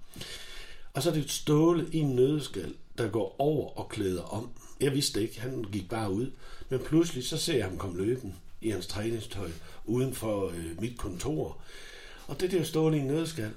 Og 0.95 1.02
så 1.02 1.11
er 1.11 1.14
det 1.14 1.31
Ståle 1.31 1.88
i 1.93 1.99
en 1.99 2.16
nødskal, 2.16 2.75
der 2.99 3.09
går 3.09 3.37
over 3.38 3.78
og 3.78 3.88
klæder 3.88 4.23
om. 4.23 4.50
Jeg 4.81 4.93
vidste 4.93 5.23
ikke, 5.23 5.40
han 5.40 5.64
gik 5.73 5.88
bare 5.88 6.12
ud. 6.12 6.31
Men 6.69 6.81
pludselig 6.81 7.26
så 7.26 7.37
ser 7.37 7.57
jeg 7.57 7.64
ham 7.64 7.78
komme 7.78 8.04
løben 8.04 8.35
i 8.61 8.71
hans 8.71 8.87
træningstøj 8.87 9.50
uden 9.85 10.14
for 10.14 10.49
øh, 10.49 10.81
mit 10.81 10.99
kontor. 10.99 11.59
Og 12.26 12.40
det 12.40 12.50
der 12.50 12.62
Ståle 12.62 12.97
i 12.97 13.00
en 13.00 13.07
nødskal, 13.07 13.50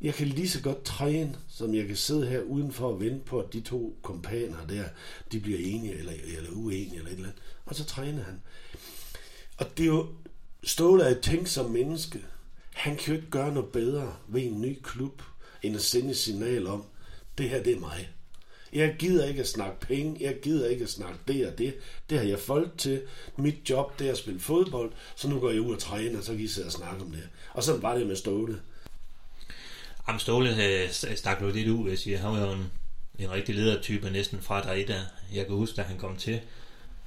jeg 0.00 0.14
kan 0.14 0.26
lige 0.26 0.48
så 0.48 0.62
godt 0.62 0.84
træne, 0.84 1.36
som 1.48 1.74
jeg 1.74 1.86
kan 1.86 1.96
sidde 1.96 2.26
her 2.26 2.40
udenfor 2.40 2.88
og 2.88 3.00
vente 3.00 3.24
på, 3.24 3.40
at 3.40 3.52
de 3.52 3.60
to 3.60 3.98
kompaner 4.02 4.66
der, 4.68 4.84
de 5.32 5.40
bliver 5.40 5.58
enige 5.58 5.98
eller, 5.98 6.12
eller 6.36 6.50
uenige 6.52 6.96
eller 6.96 7.06
et 7.06 7.12
eller 7.12 7.28
andet. 7.28 7.42
Og 7.64 7.74
så 7.74 7.84
træner 7.84 8.22
han. 8.22 8.42
Og 9.56 9.66
det 9.78 9.82
er 9.82 9.86
jo, 9.86 10.06
Ståle 10.62 11.02
er 11.02 11.08
et 11.08 11.20
tænksom 11.20 11.70
menneske. 11.70 12.24
Han 12.74 12.96
kan 12.96 13.14
jo 13.14 13.20
ikke 13.20 13.30
gøre 13.30 13.54
noget 13.54 13.72
bedre 13.72 14.16
ved 14.28 14.42
en 14.42 14.60
ny 14.60 14.78
klub, 14.82 15.22
end 15.62 15.76
at 15.76 15.82
sende 15.82 16.10
et 16.10 16.16
signal 16.16 16.66
om, 16.66 16.84
det 17.38 17.50
her 17.50 17.62
det 17.62 17.72
er 17.72 17.80
mig. 17.80 18.08
Jeg 18.72 18.96
gider 18.98 19.26
ikke 19.26 19.40
at 19.40 19.48
snakke 19.48 19.80
penge, 19.80 20.16
jeg 20.20 20.36
gider 20.42 20.68
ikke 20.68 20.82
at 20.82 20.90
snakke 20.90 21.18
det 21.28 21.46
og 21.46 21.58
det. 21.58 21.74
Det 22.10 22.18
har 22.18 22.24
jeg 22.24 22.38
folk 22.38 22.78
til. 22.78 23.02
Mit 23.36 23.70
job 23.70 23.98
det 23.98 24.06
er 24.06 24.12
at 24.12 24.18
spille 24.18 24.40
fodbold, 24.40 24.92
så 25.16 25.28
nu 25.28 25.40
går 25.40 25.50
jeg 25.50 25.60
ud 25.60 25.74
og 25.74 25.78
træner, 25.78 26.18
og 26.18 26.24
så 26.24 26.32
kan 26.32 26.40
I 26.40 26.46
sidde 26.46 26.66
og 26.66 26.72
snakke 26.72 27.04
om 27.04 27.10
det. 27.10 27.28
Og 27.52 27.62
sådan 27.62 27.82
var 27.82 27.98
det 27.98 28.06
med 28.06 28.16
Ståle. 28.16 28.60
Jamen 30.08 30.20
Ståle 30.20 30.64
øh, 30.64 30.90
stak 30.90 31.40
nu 31.40 31.50
lidt 31.50 31.68
ud, 31.68 31.82
hvis 31.82 31.90
jeg 31.90 31.98
sige. 31.98 32.18
Han 32.18 32.32
var 32.32 32.46
jo 32.46 32.52
en, 32.52 32.72
en 33.18 33.30
rigtig 33.30 33.54
ledertype 33.54 34.10
næsten 34.10 34.42
fra 34.42 34.62
der 34.62 34.86
der. 34.86 35.00
Jeg 35.34 35.46
kan 35.46 35.54
huske, 35.54 35.76
da 35.76 35.82
han 35.82 35.98
kom 35.98 36.16
til. 36.16 36.40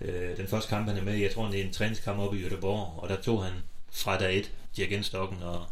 Øh, 0.01 0.37
den 0.37 0.47
første 0.47 0.69
kamp, 0.69 0.87
han 0.87 0.97
er 0.97 1.03
med 1.03 1.13
jeg 1.13 1.31
tror, 1.31 1.47
det 1.47 1.59
er 1.59 1.63
en 1.63 1.73
træningskamp 1.73 2.19
oppe 2.19 2.37
i 2.37 2.43
Göteborg, 2.43 3.01
og 3.03 3.09
der 3.09 3.21
tog 3.21 3.43
han 3.43 3.53
fra 3.91 4.17
dag 4.17 4.37
et 4.37 4.51
dirigentstokken 4.75 5.43
og, 5.43 5.65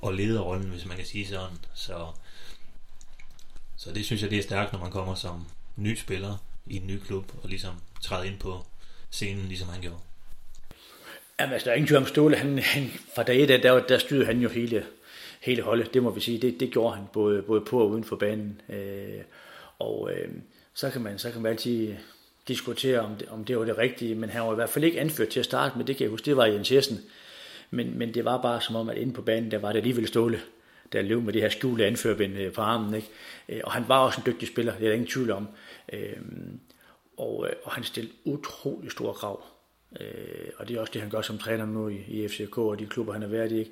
og 0.00 0.14
lederrollen, 0.14 0.70
hvis 0.70 0.86
man 0.86 0.96
kan 0.96 1.06
sige 1.06 1.26
sådan. 1.26 1.58
Så, 1.74 2.06
så 3.76 3.92
det 3.92 4.04
synes 4.04 4.22
jeg, 4.22 4.30
det 4.30 4.38
er 4.38 4.42
stærkt, 4.42 4.72
når 4.72 4.80
man 4.80 4.90
kommer 4.90 5.14
som 5.14 5.46
ny 5.76 5.96
spiller 5.96 6.36
i 6.66 6.76
en 6.76 6.86
ny 6.86 6.98
klub, 6.98 7.32
og 7.42 7.48
ligesom 7.48 7.74
træder 8.02 8.24
ind 8.24 8.38
på 8.38 8.66
scenen, 9.10 9.44
ligesom 9.48 9.68
han 9.68 9.80
gjorde. 9.80 10.00
Jamen, 11.40 11.52
altså, 11.52 11.64
der 11.64 11.70
er 11.70 11.74
ingen 11.74 11.88
tvivl 11.88 12.02
om 12.02 12.06
Ståle. 12.06 12.36
Han, 12.36 12.58
han, 12.58 12.92
fra 13.14 13.22
dag 13.22 13.42
et, 13.42 13.48
der, 13.62 13.86
der 13.86 13.98
styrede 13.98 14.26
han 14.26 14.40
jo 14.40 14.48
hele, 14.48 14.86
hele 15.48 15.62
holdet, 15.62 15.94
det 15.94 16.02
må 16.02 16.10
vi 16.10 16.20
sige. 16.20 16.38
Det, 16.38 16.60
det 16.60 16.70
gjorde 16.70 16.96
han 16.96 17.04
både, 17.12 17.42
både 17.42 17.60
på 17.60 17.80
og 17.80 17.90
uden 17.90 18.04
for 18.04 18.16
banen. 18.16 18.60
Øh, 18.68 19.22
og 19.78 20.10
øh, 20.12 20.28
så, 20.74 20.90
kan 20.90 21.00
man, 21.00 21.18
så 21.18 21.30
kan 21.30 21.42
man 21.42 21.52
altid 21.52 21.94
diskutere, 22.48 23.00
om 23.00 23.14
det, 23.14 23.28
om 23.28 23.44
det 23.44 23.58
var 23.58 23.64
det 23.64 23.78
rigtige, 23.78 24.14
men 24.14 24.30
han 24.30 24.42
var 24.42 24.52
i 24.52 24.54
hvert 24.54 24.68
fald 24.68 24.84
ikke 24.84 25.00
anført 25.00 25.28
til 25.28 25.40
at 25.40 25.46
starte 25.46 25.78
med, 25.78 25.84
det 25.84 25.96
kan 25.96 26.04
jeg 26.04 26.10
huske, 26.10 26.24
det 26.24 26.36
var 26.36 26.46
Jens 26.46 26.72
Jessen. 26.72 26.98
Men, 27.70 27.98
men 27.98 28.14
det 28.14 28.24
var 28.24 28.42
bare 28.42 28.60
som 28.60 28.76
om, 28.76 28.88
at 28.88 28.96
inde 28.96 29.12
på 29.12 29.22
banen, 29.22 29.50
der 29.50 29.58
var 29.58 29.72
det 29.72 29.78
alligevel 29.78 30.06
Ståle, 30.06 30.40
der 30.92 31.02
løb 31.02 31.22
med 31.22 31.32
det 31.32 31.42
her 31.42 31.48
skjulte 31.48 31.86
anførbind 31.86 32.38
øh, 32.38 32.52
på 32.52 32.60
armen. 32.60 32.94
Ikke? 32.94 33.08
Øh, 33.48 33.60
og 33.64 33.72
han 33.72 33.84
var 33.88 33.98
også 33.98 34.20
en 34.20 34.32
dygtig 34.32 34.48
spiller, 34.48 34.72
det 34.72 34.82
er 34.82 34.86
der 34.86 34.94
ingen 34.94 35.08
tvivl 35.08 35.30
om. 35.30 35.48
Øh, 35.92 36.16
og, 37.16 37.46
øh, 37.48 37.56
og 37.64 37.72
han 37.72 37.84
stillede 37.84 38.14
utrolig 38.24 38.90
store 38.90 39.14
krav. 39.14 39.44
Og 40.56 40.68
det 40.68 40.76
er 40.76 40.80
også 40.80 40.92
det, 40.92 41.00
han 41.00 41.10
gør 41.10 41.22
som 41.22 41.38
træner 41.38 41.66
nu 41.66 41.88
i, 41.88 41.96
i 42.08 42.28
FCK 42.28 42.58
og 42.58 42.78
de 42.78 42.86
klubber, 42.86 43.12
han 43.12 43.22
har 43.22 43.28
været 43.28 43.52
i. 43.52 43.58
Ikke? 43.58 43.70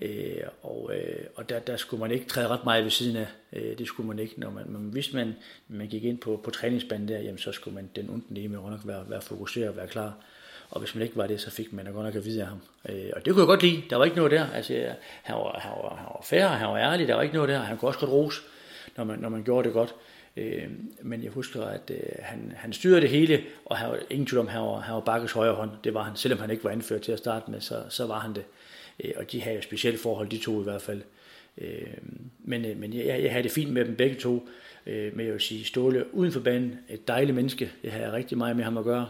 Øh, 0.00 0.42
og 0.62 0.90
øh, 0.94 1.24
og 1.34 1.48
der, 1.48 1.58
der 1.58 1.76
skulle 1.76 2.00
man 2.00 2.10
ikke 2.10 2.26
træde 2.26 2.48
ret 2.48 2.64
meget 2.64 2.84
ved 2.84 2.90
siden 2.90 3.16
af. 3.16 3.26
Øh, 3.52 3.78
det 3.78 3.86
skulle 3.86 4.06
man 4.06 4.18
ikke. 4.18 4.34
Når 4.40 4.50
man, 4.50 4.64
men 4.68 4.82
hvis 4.82 5.12
man, 5.12 5.34
man 5.68 5.88
gik 5.88 6.04
ind 6.04 6.18
på, 6.18 6.40
på 6.44 6.50
træningsbanen 6.50 7.08
der, 7.08 7.18
jamen, 7.18 7.38
så 7.38 7.52
skulle 7.52 7.74
man 7.74 7.90
den 7.96 8.10
ondt 8.10 8.24
lige 8.30 8.48
med 8.48 8.58
nok 8.58 8.80
være, 8.84 9.04
være 9.08 9.20
fokuseret 9.20 9.68
og 9.68 9.76
være 9.76 9.86
klar. 9.86 10.14
Og 10.70 10.80
hvis 10.80 10.94
man 10.94 11.02
ikke 11.02 11.16
var 11.16 11.26
det, 11.26 11.40
så 11.40 11.50
fik 11.50 11.72
man 11.72 11.84
godt 11.84 12.04
nok 12.06 12.14
at 12.14 12.24
vide 12.24 12.42
af 12.42 12.48
ham. 12.48 12.60
Øh, 12.88 13.10
og 13.16 13.24
det 13.24 13.32
kunne 13.32 13.40
jeg 13.40 13.46
godt 13.46 13.62
lide. 13.62 13.82
Der 13.90 13.96
var 13.96 14.04
ikke 14.04 14.16
noget 14.16 14.32
der. 14.32 14.46
Altså, 14.54 14.74
han, 15.22 15.36
var, 15.36 15.58
han, 15.58 15.70
var, 15.70 15.96
han 15.96 16.06
var 16.06 16.20
fair, 16.24 16.46
han 16.46 16.68
var 16.68 16.78
ærlig. 16.78 17.08
Der 17.08 17.14
var 17.14 17.22
ikke 17.22 17.34
noget 17.34 17.48
der. 17.48 17.58
Han 17.58 17.76
kunne 17.76 17.88
også 17.88 18.00
godt 18.00 18.10
rose, 18.10 18.40
når 18.96 19.04
man, 19.04 19.18
når 19.18 19.28
man 19.28 19.42
gjorde 19.42 19.66
det 19.66 19.74
godt. 19.74 19.94
Øh, 20.36 20.68
men 21.02 21.24
jeg 21.24 21.30
husker, 21.30 21.64
at 21.64 21.90
øh, 21.90 21.98
han, 22.18 22.52
han 22.56 22.72
styrede 22.72 23.00
det 23.00 23.10
hele, 23.10 23.42
og 23.64 23.76
han 23.76 23.90
var 23.90 23.98
ingen 24.10 24.26
tvivl 24.26 24.40
om, 24.40 24.48
han 24.48 24.60
var, 24.60 24.80
han 24.80 24.94
var 24.94 25.00
bakkes 25.00 25.32
højre 25.32 25.54
hånd. 25.54 25.70
Det 25.84 25.94
var 25.94 26.02
han, 26.02 26.16
selvom 26.16 26.40
han 26.40 26.50
ikke 26.50 26.64
var 26.64 26.70
anført 26.70 27.00
til 27.00 27.12
at 27.12 27.18
starte 27.18 27.50
med, 27.50 27.60
så, 27.60 27.82
så 27.88 28.06
var 28.06 28.18
han 28.18 28.34
det. 28.34 28.44
Øh, 28.44 28.44
Øh, 29.04 29.12
og 29.16 29.32
de 29.32 29.40
havde 29.40 29.56
jo 29.56 29.62
specielt 29.62 30.00
forhold, 30.00 30.28
de 30.28 30.38
to 30.38 30.60
i 30.60 30.64
hvert 30.64 30.82
fald. 30.82 31.02
Øh, 31.58 31.86
men, 32.38 32.64
øh, 32.64 32.76
men 32.76 32.94
jeg, 32.94 33.22
jeg 33.22 33.30
havde 33.30 33.42
det 33.42 33.52
fint 33.52 33.72
med 33.72 33.84
dem 33.84 33.96
begge 33.96 34.16
to. 34.16 34.48
Men 34.86 35.20
jeg 35.20 35.32
vil 35.32 35.40
sige, 35.40 35.64
Ståle 35.64 36.14
uden 36.14 36.32
for 36.32 36.40
banen, 36.40 36.78
et 36.88 37.08
dejligt 37.08 37.34
menneske. 37.34 37.72
Jeg 37.84 37.92
havde 37.92 38.12
rigtig 38.12 38.38
meget 38.38 38.56
med 38.56 38.64
ham 38.64 38.78
at 38.78 38.84
gøre. 38.84 39.08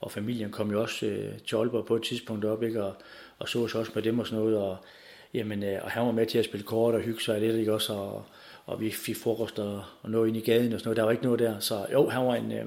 Og 0.00 0.12
familien 0.12 0.50
kom 0.50 0.70
jo 0.70 0.82
også 0.82 0.98
til 1.46 1.56
Aalborg 1.56 1.86
på 1.86 1.96
et 1.96 2.02
tidspunkt 2.02 2.44
op, 2.44 2.62
ikke? 2.62 2.84
Og, 2.84 2.94
og 3.38 3.48
så 3.48 3.58
også 3.58 3.90
med 3.94 4.02
dem 4.02 4.18
og 4.18 4.26
sådan 4.26 4.38
noget. 4.38 4.58
Og, 4.58 4.76
jamen, 5.34 5.62
og 5.62 5.90
han 5.90 6.06
var 6.06 6.12
med 6.12 6.26
til 6.26 6.38
at 6.38 6.44
spille 6.44 6.66
kort 6.66 6.94
og 6.94 7.00
hygge 7.00 7.20
sig 7.20 7.40
lidt, 7.40 7.56
ikke 7.56 7.72
også? 7.72 7.92
Og, 7.92 8.24
og 8.66 8.80
vi 8.80 8.90
fik 8.90 9.16
frokost 9.16 9.58
og, 9.58 9.82
og 10.02 10.10
noget 10.10 10.28
ind 10.28 10.36
i 10.36 10.40
gaden 10.40 10.72
og 10.72 10.80
sådan 10.80 10.88
noget. 10.88 10.96
Der 10.96 11.02
var 11.02 11.10
ikke 11.10 11.24
noget 11.24 11.38
der. 11.38 11.58
Så 11.58 11.86
jo, 11.92 12.08
han 12.08 12.26
var 12.26 12.34
en, 12.34 12.52
øh, 12.52 12.66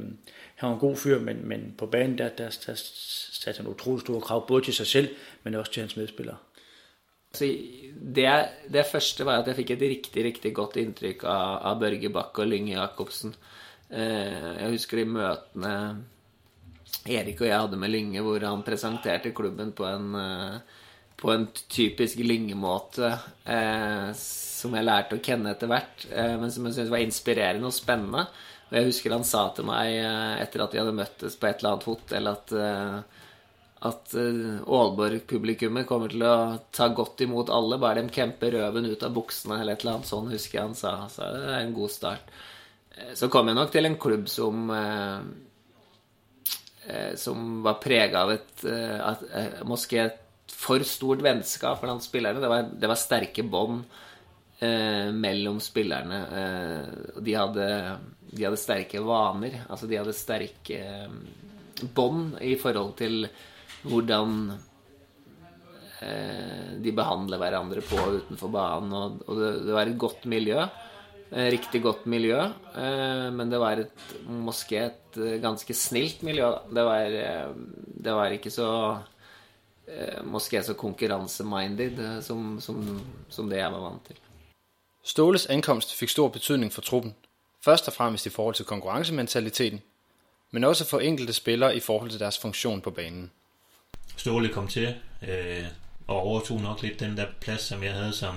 han 0.55 0.69
var 0.69 0.73
en 0.73 0.79
god 0.79 0.95
fyr, 0.95 1.19
men, 1.19 1.47
men 1.47 1.75
på 1.77 1.85
banen, 1.85 2.17
der, 2.17 2.29
der, 2.29 2.57
der 2.65 2.73
satte 3.31 3.57
han 3.57 3.67
utrolig 3.67 4.01
store 4.01 4.21
krav, 4.21 4.47
både 4.47 4.63
til 4.65 4.73
sig 4.73 4.87
selv, 4.87 5.09
men 5.43 5.55
også 5.55 5.71
til 5.71 5.81
hans 5.81 5.97
medspillere. 5.97 6.37
Så 7.33 7.45
det, 8.15 8.45
det 8.73 8.85
første 8.91 9.25
var 9.25 9.41
at 9.41 9.47
jeg 9.47 9.55
fikk 9.55 9.71
et 9.71 9.81
riktig 9.81 10.23
riktig 10.25 10.53
godt 10.57 10.79
inntrykk 10.81 11.23
av, 11.23 11.59
av 11.61 11.79
Børge 11.79 12.09
Bakke 12.09 12.41
og 12.41 12.47
Lynge 12.47 12.73
Jacobsen. 12.73 13.35
Eh, 13.89 14.55
jeg 14.61 14.69
husker 14.69 14.97
de 14.97 15.05
møtene 15.05 15.73
Erik 17.05 17.41
og 17.41 17.47
jeg 17.47 17.59
hadde 17.59 17.77
med 17.77 17.91
Lynge, 17.93 18.21
hvor 18.25 18.41
han 18.41 18.63
presenterte 18.65 19.31
klubben 19.31 19.71
på 19.77 19.85
en, 19.85 20.15
uh, 20.15 20.57
på 21.19 21.33
en 21.33 21.47
typisk 21.67 22.21
lyngemåte 22.23 23.13
Eh, 23.49 24.11
som 24.59 24.75
jeg 24.75 24.85
lærte 24.85 25.17
å 25.17 25.23
kjenne 25.23 25.53
etter 25.55 25.69
hvert, 25.71 26.03
eh, 26.11 26.35
men 26.37 26.51
som 26.51 26.65
jeg 26.67 26.75
syntes 26.75 26.91
var 26.93 27.03
inspirerende 27.03 27.69
og 27.69 27.75
spennende. 27.75 28.25
Og 28.69 28.75
jeg 28.77 28.89
husker 28.89 29.15
han 29.15 29.25
sa 29.25 29.47
til 29.55 29.65
meg 29.69 29.95
eh, 29.95 30.35
etter 30.43 30.61
at 30.61 30.75
vi 30.75 30.81
hadde 30.81 30.97
møttes 30.97 31.37
på 31.39 31.49
et 31.49 31.61
eller 31.61 31.71
annet 31.73 31.87
hotell, 31.89 32.29
at, 32.29 32.53
eh, 32.53 33.25
at 33.89 34.13
eh, 34.19 34.59
Aalborg-publikummet 34.67 35.89
kommer 35.89 36.13
til 36.13 36.27
å 36.27 36.35
ta 36.75 36.91
godt 36.93 37.25
imot 37.25 37.49
alle, 37.55 37.81
bare 37.81 38.03
de 38.03 38.13
kjemper 38.19 38.59
røven 38.59 38.91
ut 38.91 39.07
av 39.07 39.15
buksene 39.15 39.61
eller 39.61 39.73
et 39.73 39.85
eller 39.85 39.97
annet 39.97 40.11
sånn, 40.11 40.31
husker 40.35 40.59
jeg 40.59 40.67
han 40.67 40.77
sa. 40.77 40.95
Så 41.09 41.33
det 41.33 41.49
er 41.49 41.61
en 41.63 41.77
god 41.79 41.95
start. 41.95 42.33
Eh, 42.93 43.13
så 43.17 43.31
kom 43.33 43.49
jeg 43.49 43.57
nok 43.57 43.73
til 43.73 43.89
en 43.89 44.01
klubb 44.07 44.29
som 44.29 44.73
eh, 44.75 45.21
som 47.21 47.59
var 47.61 47.75
prega 47.77 48.23
av 48.23 48.31
et, 48.33 48.63
at, 48.65 49.19
Måske 49.67 49.99
et 50.01 50.15
for 50.59 50.83
stort 50.83 51.23
vennskap 51.23 51.81
blant 51.81 52.03
spillerne. 52.03 52.41
Det 52.43 52.51
var, 52.51 52.69
det 52.81 52.89
var 52.91 52.99
sterke 52.99 53.45
bånd 53.47 53.83
eh, 54.59 55.11
mellom 55.15 55.59
spillerne. 55.63 56.19
Eh, 56.41 57.21
de, 57.23 57.35
hadde, 57.35 57.67
de, 58.27 58.43
hadde, 58.43 58.59
sterke 58.59 59.03
vaner. 59.05 59.61
Altså 59.69 59.87
de 59.87 59.99
hadde 59.99 60.15
sterke 60.17 60.81
eh, 60.83 61.13
bånd 61.95 62.35
i 62.43 62.57
forhold 62.59 62.97
til 62.99 63.23
hvordan 63.85 64.33
eh, 66.03 66.75
de 66.83 66.93
behandler 66.95 67.39
hverandre 67.39 67.85
på 67.85 68.01
og 68.01 68.19
utenfor 68.19 68.51
banen. 68.51 68.95
Og, 68.99 69.21
og 69.29 69.39
det, 69.39 69.53
det, 69.63 69.75
var 69.77 69.87
et 69.87 70.01
godt 70.01 70.27
miljø. 70.27 70.65
Eh, 71.29 71.47
riktig 71.55 71.85
godt 71.85 72.03
miljø. 72.11 72.41
Eh, 72.75 73.29
men 73.31 73.53
det 73.53 73.61
var 73.63 73.79
et, 73.85 74.03
moské 74.27 74.83
et 74.89 75.21
eh, 75.21 75.39
ganske 75.39 75.77
snilt 75.77 76.27
miljø. 76.27 76.51
Det 76.67 76.83
var, 76.89 77.15
eh, 77.23 77.47
det 78.03 78.17
var 78.19 78.35
ikke 78.35 78.51
så 78.51 78.67
Måske 80.23 80.63
så 80.63 80.73
konkurranseminded 80.73 82.21
som, 82.21 82.61
som, 82.61 83.01
som 83.29 83.49
det 83.49 83.57
jeg 83.57 83.71
var 83.71 83.79
vant 83.79 84.05
til. 84.07 84.15
Ståles 85.03 85.45
ankomst 85.45 85.95
fik 85.95 86.09
stor 86.09 86.27
betydning 86.27 86.73
for 86.73 86.81
truppen. 86.81 87.15
Først 87.61 87.87
og 87.87 87.93
fremmest 87.93 88.25
i 88.25 88.29
forhold 88.29 88.55
til 88.55 88.65
konkurrencementaliteten, 88.65 89.81
men 90.51 90.63
også 90.63 90.85
for 90.85 90.99
enkelte 90.99 91.33
spillere 91.33 91.75
i 91.75 91.79
forhold 91.79 92.09
til 92.09 92.19
deres 92.19 92.37
funktion 92.37 92.81
på 92.81 92.91
banen. 92.91 93.31
Ståle 94.17 94.49
kom 94.49 94.67
til 94.67 94.95
øh, 95.27 95.65
og 96.07 96.15
overtog 96.15 96.61
nok 96.61 96.81
lidt 96.81 96.99
den 96.99 97.17
der 97.17 97.25
plads, 97.41 97.61
som 97.61 97.83
jeg 97.83 97.93
havde 97.93 98.13
som, 98.13 98.35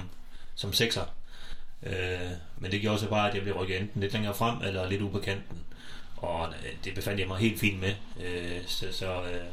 som 0.54 0.72
sekser. 0.72 1.04
Øh, 1.82 2.30
men 2.58 2.70
det 2.70 2.80
gjorde 2.80 2.98
så 2.98 3.08
bare, 3.08 3.28
at 3.28 3.34
jeg 3.34 3.42
blev 3.42 3.54
rykket 3.54 3.80
enten 3.80 4.00
lidt 4.00 4.12
længere 4.12 4.34
frem 4.34 4.62
eller 4.62 4.88
lidt 4.88 5.02
ude 5.02 5.12
på 5.12 5.18
kanten. 5.18 5.58
Og 6.16 6.48
det 6.84 6.94
befandt 6.94 7.20
jeg 7.20 7.28
mig 7.28 7.38
helt 7.38 7.60
fint 7.60 7.80
med. 7.80 7.94
Øh, 8.24 8.66
så 8.66 8.86
så 8.92 9.22
øh, 9.22 9.46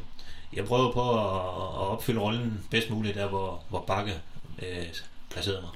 jeg 0.53 0.65
prøvede 0.65 0.93
på 0.93 1.11
at, 1.11 1.35
at 1.81 1.87
opfylde 1.87 2.19
rollen 2.19 2.67
bedst 2.71 2.89
muligt 2.89 3.15
der, 3.15 3.27
hvor, 3.27 3.63
hvor 3.69 3.81
Bakke 3.81 4.21
øh, 4.61 4.87
placerede 5.29 5.61
mig. 5.61 5.71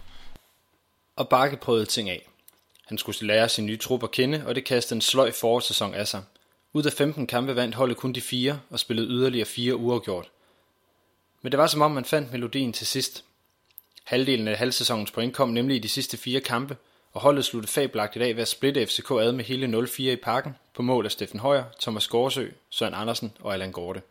Og 1.16 1.30
Bakke 1.30 1.58
prøvede 1.58 1.86
ting 1.86 2.10
af. 2.10 2.28
Han 2.88 2.98
skulle 2.98 3.28
lære 3.28 3.50
sin 3.50 3.66
nye 3.66 3.78
trup 3.78 4.04
at 4.04 4.12
kende, 4.12 4.44
og 4.48 4.56
det 4.56 4.66
kastede 4.66 4.98
en 4.98 5.02
sløj 5.02 5.32
forårssæson 5.32 5.94
af 5.94 6.08
sig. 6.08 6.24
Ud 6.74 6.84
af 6.84 6.94
15 6.94 7.28
kampe 7.28 7.56
vandt 7.56 7.76
holdet 7.76 7.98
kun 7.98 8.14
de 8.14 8.22
fire 8.22 8.60
og 8.70 8.80
spillede 8.80 9.08
yderligere 9.08 9.46
fire 9.46 9.76
uafgjort. 9.76 10.30
Men 11.42 11.52
det 11.52 11.58
var 11.58 11.68
som 11.68 11.82
om 11.82 11.92
man 11.92 12.06
fandt 12.06 12.32
melodien 12.32 12.74
til 12.74 12.88
sidst. 12.88 13.24
Halvdelen 14.04 14.48
af 14.48 14.58
halvsæsonens 14.58 15.12
point 15.12 15.34
kom 15.34 15.50
nemlig 15.50 15.76
i 15.76 15.80
de 15.80 15.90
sidste 15.90 16.18
fire 16.18 16.42
kampe, 16.42 16.78
og 17.14 17.22
holdet 17.22 17.46
sluttede 17.46 17.72
fabelagtigt 17.72 18.26
af 18.26 18.36
ved 18.36 18.42
at 18.42 18.48
splitte 18.48 18.86
FCK 18.86 19.12
ad 19.12 19.32
med 19.32 19.46
hele 19.46 19.78
0-4 19.78 20.02
i 20.02 20.16
parken 20.16 20.56
på 20.74 20.82
mål 20.82 21.06
af 21.06 21.12
Steffen 21.12 21.40
Højer, 21.40 21.64
Thomas 21.82 22.08
Gårdsø, 22.08 22.48
Søren 22.70 22.94
Andersen 22.94 23.34
og 23.40 23.54
Allan 23.54 23.72
Gorte. 23.72 24.02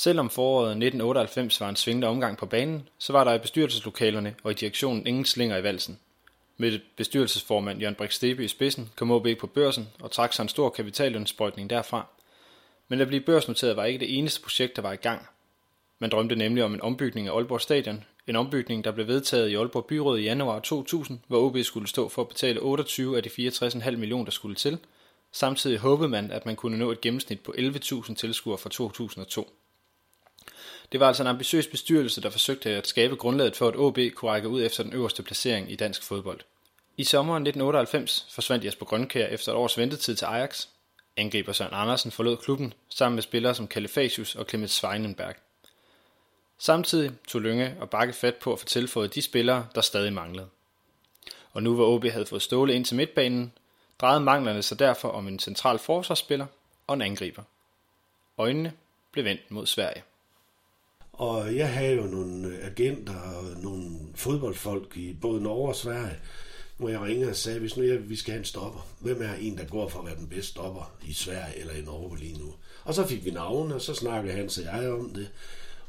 Selvom 0.00 0.30
foråret 0.30 0.70
1998 0.70 1.60
var 1.60 1.68
en 1.68 1.76
svingende 1.76 2.06
omgang 2.06 2.38
på 2.38 2.46
banen, 2.46 2.88
så 2.98 3.12
var 3.12 3.24
der 3.24 3.34
i 3.34 3.38
bestyrelseslokalerne 3.38 4.34
og 4.42 4.50
i 4.50 4.54
direktionen 4.54 5.06
ingen 5.06 5.24
slinger 5.24 5.56
i 5.56 5.62
valsen. 5.62 5.98
Med 6.56 6.80
bestyrelsesformand 6.96 7.80
Jørgen 7.80 7.94
Brix 7.94 8.14
Stebe 8.14 8.44
i 8.44 8.48
spidsen 8.48 8.90
kom 8.96 9.10
OB 9.10 9.26
på 9.40 9.46
børsen 9.46 9.88
og 10.00 10.10
trak 10.10 10.32
sig 10.32 10.42
en 10.42 10.48
stor 10.48 10.70
kapitallønsprøjtning 10.70 11.70
derfra. 11.70 12.06
Men 12.88 13.00
at 13.00 13.06
blive 13.06 13.20
børsnoteret 13.20 13.76
var 13.76 13.84
ikke 13.84 13.98
det 13.98 14.18
eneste 14.18 14.42
projekt, 14.42 14.76
der 14.76 14.82
var 14.82 14.92
i 14.92 14.96
gang. 14.96 15.26
Man 15.98 16.10
drømte 16.10 16.36
nemlig 16.36 16.64
om 16.64 16.74
en 16.74 16.80
ombygning 16.80 17.28
af 17.28 17.32
Aalborg 17.32 17.60
Stadion, 17.60 18.04
en 18.26 18.36
ombygning, 18.36 18.84
der 18.84 18.90
blev 18.90 19.06
vedtaget 19.06 19.48
i 19.48 19.54
Aalborg 19.54 19.84
Byråd 19.84 20.18
i 20.18 20.22
januar 20.22 20.60
2000, 20.60 21.20
hvor 21.26 21.38
OB 21.38 21.56
skulle 21.62 21.88
stå 21.88 22.08
for 22.08 22.22
at 22.22 22.28
betale 22.28 22.60
28 22.60 23.16
af 23.16 23.22
de 23.22 23.48
64,5 23.48 23.96
millioner, 23.96 24.24
der 24.24 24.30
skulle 24.30 24.56
til. 24.56 24.78
Samtidig 25.32 25.78
håbede 25.78 26.08
man, 26.08 26.30
at 26.30 26.46
man 26.46 26.56
kunne 26.56 26.78
nå 26.78 26.90
et 26.90 27.00
gennemsnit 27.00 27.40
på 27.40 27.54
11.000 27.58 28.14
tilskuere 28.14 28.58
fra 28.58 28.70
2002. 28.70 29.48
Det 30.92 31.00
var 31.00 31.08
altså 31.08 31.22
en 31.22 31.26
ambitiøs 31.26 31.66
bestyrelse, 31.66 32.20
der 32.20 32.30
forsøgte 32.30 32.70
at 32.70 32.86
skabe 32.86 33.16
grundlaget 33.16 33.56
for, 33.56 33.68
at 33.68 33.76
OB 33.76 33.98
kunne 34.14 34.30
række 34.30 34.48
ud 34.48 34.62
efter 34.62 34.82
den 34.82 34.92
øverste 34.92 35.22
placering 35.22 35.72
i 35.72 35.76
dansk 35.76 36.02
fodbold. 36.02 36.40
I 36.96 37.04
sommeren 37.04 37.42
1998 37.42 38.26
forsvandt 38.30 38.64
Jesper 38.64 38.86
Grønkær 38.86 39.26
efter 39.26 39.52
et 39.52 39.56
års 39.56 39.78
ventetid 39.78 40.16
til 40.16 40.24
Ajax. 40.24 40.66
Angriber 41.16 41.52
Søren 41.52 41.74
Andersen 41.74 42.10
forlod 42.10 42.36
klubben 42.36 42.74
sammen 42.88 43.14
med 43.14 43.22
spillere 43.22 43.54
som 43.54 43.68
Kalifasius 43.68 44.34
og 44.34 44.46
Clemens 44.48 44.70
Sveinenberg. 44.70 45.34
Samtidig 46.58 47.12
tog 47.28 47.40
Lønge 47.40 47.76
og 47.80 47.90
Bakke 47.90 48.14
fat 48.14 48.34
på 48.34 48.52
at 48.52 48.58
få 48.58 48.64
tilføjet 48.66 49.14
de 49.14 49.22
spillere, 49.22 49.66
der 49.74 49.80
stadig 49.80 50.12
manglede. 50.12 50.48
Og 51.52 51.62
nu 51.62 51.74
hvor 51.74 51.94
OB 51.94 52.04
havde 52.04 52.26
fået 52.26 52.42
Ståle 52.42 52.74
ind 52.74 52.84
til 52.84 52.96
midtbanen, 52.96 53.52
drejede 54.00 54.20
manglerne 54.20 54.62
sig 54.62 54.78
derfor 54.78 55.08
om 55.08 55.28
en 55.28 55.38
central 55.38 55.78
forsvarsspiller 55.78 56.46
og 56.86 56.94
en 56.94 57.02
angriber. 57.02 57.42
Øjnene 58.38 58.72
blev 59.12 59.24
vendt 59.24 59.50
mod 59.50 59.66
Sverige. 59.66 60.02
Og 61.18 61.56
jeg 61.56 61.72
havde 61.72 61.94
jo 61.94 62.02
nogle 62.02 62.58
agenter 62.62 63.20
og 63.20 63.44
nogle 63.62 63.90
fodboldfolk 64.14 64.96
i 64.96 65.16
både 65.20 65.42
Norge 65.42 65.68
og 65.68 65.76
Sverige, 65.76 66.18
hvor 66.76 66.88
jeg 66.88 67.00
ringede 67.00 67.30
og 67.30 67.36
sagde, 67.36 67.60
hvis 67.60 67.76
nu 67.76 67.82
jeg, 67.82 68.10
vi 68.10 68.16
skal 68.16 68.32
have 68.32 68.38
en 68.38 68.44
stopper, 68.44 68.86
hvem 69.00 69.22
er 69.22 69.34
en, 69.34 69.58
der 69.58 69.64
går 69.64 69.88
for 69.88 69.98
at 69.98 70.06
være 70.06 70.16
den 70.16 70.28
bedste 70.28 70.50
stopper 70.50 70.96
i 71.06 71.12
Sverige 71.12 71.58
eller 71.58 71.74
i 71.74 71.82
Norge 71.82 72.18
lige 72.18 72.38
nu? 72.38 72.54
Og 72.84 72.94
så 72.94 73.06
fik 73.06 73.24
vi 73.24 73.30
navne, 73.30 73.74
og 73.74 73.80
så 73.80 73.94
snakkede 73.94 74.34
han 74.34 74.44
og 74.44 74.64
jeg 74.64 74.92
om 74.92 75.10
det. 75.14 75.30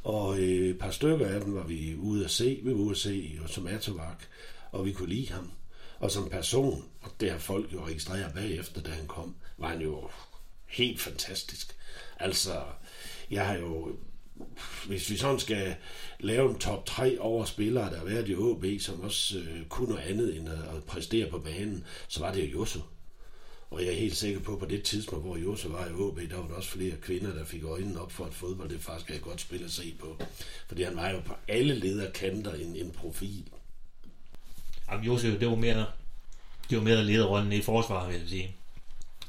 Og 0.03 0.39
øh, 0.39 0.69
et 0.69 0.79
par 0.79 0.91
stykker 0.91 1.27
af 1.27 1.41
dem 1.41 1.55
var 1.55 1.63
vi 1.63 1.95
ude 1.95 2.25
at 2.25 2.31
se, 2.31 2.59
vi 2.63 2.71
var 2.71 2.77
ude 2.77 2.91
at 2.91 2.97
se 2.97 3.39
som 3.47 3.67
Atovak, 3.67 4.23
og 4.71 4.85
vi 4.85 4.91
kunne 4.91 5.09
lide 5.09 5.31
ham. 5.31 5.51
Og 5.99 6.11
som 6.11 6.29
person, 6.29 6.85
og 7.01 7.11
det 7.19 7.31
har 7.31 7.37
folk 7.37 7.73
jo 7.73 7.85
registreret 7.85 8.33
bagefter, 8.33 8.81
da 8.81 8.91
han 8.91 9.07
kom, 9.07 9.35
var 9.57 9.67
han 9.67 9.81
jo 9.81 10.09
helt 10.65 11.01
fantastisk. 11.01 11.75
Altså, 12.19 12.61
jeg 13.31 13.47
har 13.47 13.57
jo 13.57 13.95
hvis 14.87 15.09
vi 15.09 15.17
sådan 15.17 15.39
skal 15.39 15.75
lave 16.19 16.49
en 16.49 16.59
top 16.59 16.85
3 16.85 17.19
over 17.19 17.45
spillere, 17.45 17.91
der 17.91 17.97
har 17.97 18.05
været 18.05 18.29
i 18.29 18.35
OB, 18.35 18.65
som 18.79 19.01
også 19.01 19.37
øh, 19.37 19.65
kunne 19.65 19.89
noget 19.89 20.03
andet 20.03 20.37
end 20.37 20.49
at, 20.49 20.75
at 20.75 20.83
præstere 20.83 21.29
på 21.29 21.39
banen, 21.39 21.83
så 22.07 22.19
var 22.19 22.33
det 22.33 22.43
jo 22.43 22.59
Josu. 22.59 22.79
Og 23.71 23.81
jeg 23.81 23.89
er 23.89 23.97
helt 23.97 24.17
sikker 24.17 24.39
på, 24.39 24.53
at 24.53 24.59
på 24.59 24.65
det 24.65 24.83
tidspunkt, 24.83 25.25
hvor 25.25 25.37
Josu 25.37 25.69
var 25.69 25.87
i 25.87 25.93
OB, 25.93 26.19
der 26.29 26.37
var 26.37 26.47
der 26.47 26.55
også 26.55 26.69
flere 26.69 26.95
kvinder, 27.01 27.33
der 27.33 27.45
fik 27.45 27.63
øjnene 27.63 28.01
op 28.01 28.11
for, 28.11 28.25
at 28.25 28.33
fodbold 28.33 28.69
det 28.69 28.81
faktisk 28.81 29.11
er 29.11 29.15
et 29.15 29.21
godt 29.21 29.41
spil 29.41 29.63
at 29.63 29.71
se 29.71 29.95
på. 29.99 30.17
Fordi 30.67 30.83
han 30.83 30.95
var 30.95 31.09
jo 31.09 31.19
på 31.19 31.33
alle 31.47 31.75
lederkanter 31.75 32.53
en, 32.53 32.75
en 32.75 32.91
profil. 32.91 33.43
Jamen, 34.91 35.05
Josu, 35.05 35.27
det 35.27 35.47
var 35.47 35.55
mere, 35.55 35.85
det 36.69 36.77
var 36.77 36.83
mere 36.83 37.03
lederrollen 37.03 37.53
i 37.53 37.61
forsvaret, 37.61 38.13
vil 38.13 38.19
jeg 38.19 38.29
sige. 38.29 38.55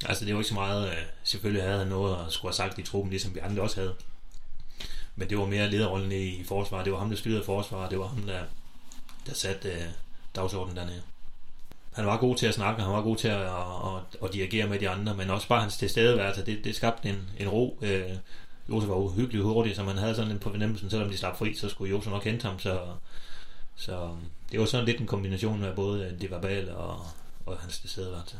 Altså, 0.04 0.24
det 0.24 0.34
var 0.34 0.40
ikke 0.40 0.48
så 0.48 0.54
meget, 0.54 0.94
selvfølgelig 1.24 1.62
havde 1.62 1.78
han 1.78 1.88
noget 1.88 2.26
at 2.26 2.32
skulle 2.32 2.50
have 2.50 2.56
sagt 2.56 2.78
i 2.78 2.82
truppen, 2.82 3.10
ligesom 3.10 3.34
vi 3.34 3.40
andre 3.40 3.62
også 3.62 3.80
havde. 3.80 3.94
Men 5.16 5.30
det 5.30 5.38
var 5.38 5.46
mere 5.46 5.70
lederrollen 5.70 6.12
i 6.12 6.44
forsvaret. 6.44 6.84
Det 6.84 6.92
var 6.92 6.98
ham, 6.98 7.08
der 7.08 7.16
styrede 7.16 7.44
forsvaret. 7.44 7.90
Det 7.90 7.98
var 7.98 8.06
ham, 8.06 8.22
der, 8.22 8.42
der 9.26 9.34
satte 9.34 9.68
øh, 9.68 9.82
dagsordenen 10.36 10.76
dernede. 10.76 11.02
Han 11.92 12.06
var 12.06 12.16
god 12.16 12.36
til 12.36 12.46
at 12.46 12.54
snakke, 12.54 12.82
han 12.82 12.92
var 12.92 13.02
god 13.02 13.16
til 13.16 13.28
at, 13.28 13.40
at, 13.40 13.46
at, 13.86 14.24
at 14.24 14.32
dirigere 14.32 14.68
med 14.68 14.78
de 14.78 14.88
andre, 14.88 15.14
men 15.14 15.30
også 15.30 15.48
bare 15.48 15.60
hans 15.60 15.76
tilstedeværelse, 15.76 16.46
det, 16.46 16.64
det 16.64 16.74
skabte 16.74 17.08
en, 17.08 17.30
en 17.38 17.48
ro. 17.48 17.78
Øh, 17.82 18.10
Josef 18.68 18.88
var 18.88 18.94
uhyggelig 18.94 19.42
hurtig, 19.42 19.76
så 19.76 19.82
man 19.82 19.96
havde 19.96 20.14
sådan 20.14 20.30
en 20.30 20.38
på 20.38 20.50
fornemmelsen, 20.50 20.90
selvom 20.90 21.10
de 21.10 21.16
slap 21.16 21.38
fri, 21.38 21.54
så 21.54 21.68
skulle 21.68 21.90
Josef 21.90 22.10
nok 22.10 22.24
hente 22.24 22.48
ham, 22.48 22.58
så, 22.58 22.80
så 23.76 24.02
øh, 24.02 24.10
det 24.52 24.60
var 24.60 24.66
sådan 24.66 24.86
lidt 24.86 25.00
en 25.00 25.06
kombination 25.06 25.64
af 25.64 25.74
både 25.74 26.16
det 26.20 26.30
verbale 26.30 26.76
og, 26.76 27.06
og 27.46 27.58
hans 27.58 27.78
tilstedeværelse. 27.80 28.36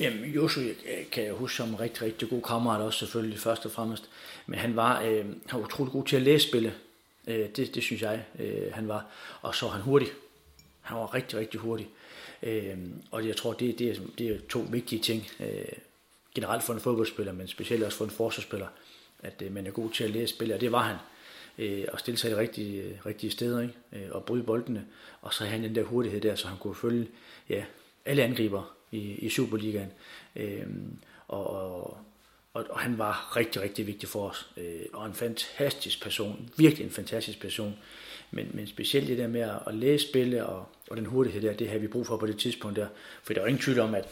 Jamen, 0.00 0.30
Josu 0.30 0.60
kan 1.12 1.24
jeg 1.24 1.32
huske 1.32 1.56
som 1.56 1.68
en 1.68 1.80
rigtig, 1.80 2.02
rigtig 2.02 2.28
god 2.28 2.42
kammerat 2.42 2.80
også 2.80 2.98
selvfølgelig, 2.98 3.38
først 3.38 3.66
og 3.66 3.72
fremmest. 3.72 4.10
Men 4.46 4.58
han 4.58 4.76
var, 4.76 5.02
øh, 5.02 5.24
han 5.24 5.60
var 5.60 5.64
utrolig 5.64 5.92
god 5.92 6.04
til 6.04 6.16
at 6.16 6.22
læse 6.22 6.48
spille. 6.48 6.74
Øh, 7.26 7.48
det, 7.56 7.74
det 7.74 7.82
synes 7.82 8.02
jeg, 8.02 8.24
øh, 8.38 8.72
han 8.72 8.88
var. 8.88 9.06
Og 9.42 9.54
så 9.54 9.68
han 9.68 9.80
hurtig. 9.80 10.08
Han 10.80 10.96
var 10.96 11.14
rigtig, 11.14 11.38
rigtig 11.38 11.60
hurtig. 11.60 11.88
Øh, 12.42 12.78
og 13.10 13.28
jeg 13.28 13.36
tror, 13.36 13.52
det, 13.52 13.78
det, 13.78 13.90
er, 13.90 13.94
det 14.18 14.28
er 14.28 14.38
to 14.48 14.66
vigtige 14.70 15.02
ting. 15.02 15.26
Øh, 15.40 15.64
generelt 16.34 16.62
for 16.62 16.74
en 16.74 16.80
fodboldspiller, 16.80 17.32
men 17.32 17.48
specielt 17.48 17.84
også 17.84 17.98
for 17.98 18.04
en 18.04 18.10
forsvarsspiller. 18.10 18.66
At 19.22 19.42
øh, 19.42 19.54
man 19.54 19.66
er 19.66 19.70
god 19.70 19.90
til 19.90 20.04
at 20.04 20.10
læse 20.10 20.34
spille, 20.34 20.54
og 20.54 20.60
det 20.60 20.72
var 20.72 20.82
han. 20.82 20.96
Øh, 21.58 21.84
og 21.92 22.00
stille 22.00 22.18
sig 22.18 22.30
i 22.30 22.34
de 22.34 22.38
rigtige, 22.38 23.00
rigtige 23.06 23.30
steder, 23.30 23.60
ikke? 23.60 23.74
Øh, 23.92 24.08
og 24.10 24.24
bryde 24.24 24.42
boldene. 24.42 24.86
Og 25.22 25.34
så 25.34 25.44
havde 25.44 25.52
han 25.52 25.62
den 25.68 25.74
der 25.74 25.82
hurtighed 25.82 26.20
der, 26.20 26.34
så 26.34 26.48
han 26.48 26.58
kunne 26.58 26.74
følge 26.74 27.08
ja, 27.48 27.64
alle 28.04 28.22
angriber 28.22 28.75
i, 28.96 29.14
i 29.14 29.28
Superligaen. 29.28 29.90
Øh, 30.36 30.66
og, 31.28 31.50
og, 32.54 32.66
og 32.70 32.78
han 32.78 32.98
var 32.98 33.36
rigtig, 33.36 33.62
rigtig 33.62 33.86
vigtig 33.86 34.08
for 34.08 34.28
os. 34.28 34.50
Øh, 34.56 34.86
og 34.92 35.06
en 35.06 35.14
fantastisk 35.14 36.02
person. 36.02 36.50
Virkelig 36.56 36.84
en 36.84 36.90
fantastisk 36.90 37.40
person. 37.40 37.74
Men, 38.30 38.50
men 38.54 38.66
specielt 38.66 39.08
det 39.08 39.18
der 39.18 39.28
med 39.28 39.40
at, 39.66 39.74
læse 39.74 40.08
spille 40.08 40.46
og, 40.46 40.66
og 40.90 40.96
den 40.96 41.06
hurtighed 41.06 41.42
der, 41.42 41.52
det 41.52 41.68
havde 41.68 41.80
vi 41.80 41.86
brug 41.86 42.06
for 42.06 42.16
på 42.16 42.26
det 42.26 42.38
tidspunkt 42.38 42.76
der. 42.76 42.86
For 43.22 43.32
der 43.32 43.40
var 43.40 43.48
ingen 43.48 43.62
tvivl 43.62 43.78
om, 43.78 43.94
at 43.94 44.08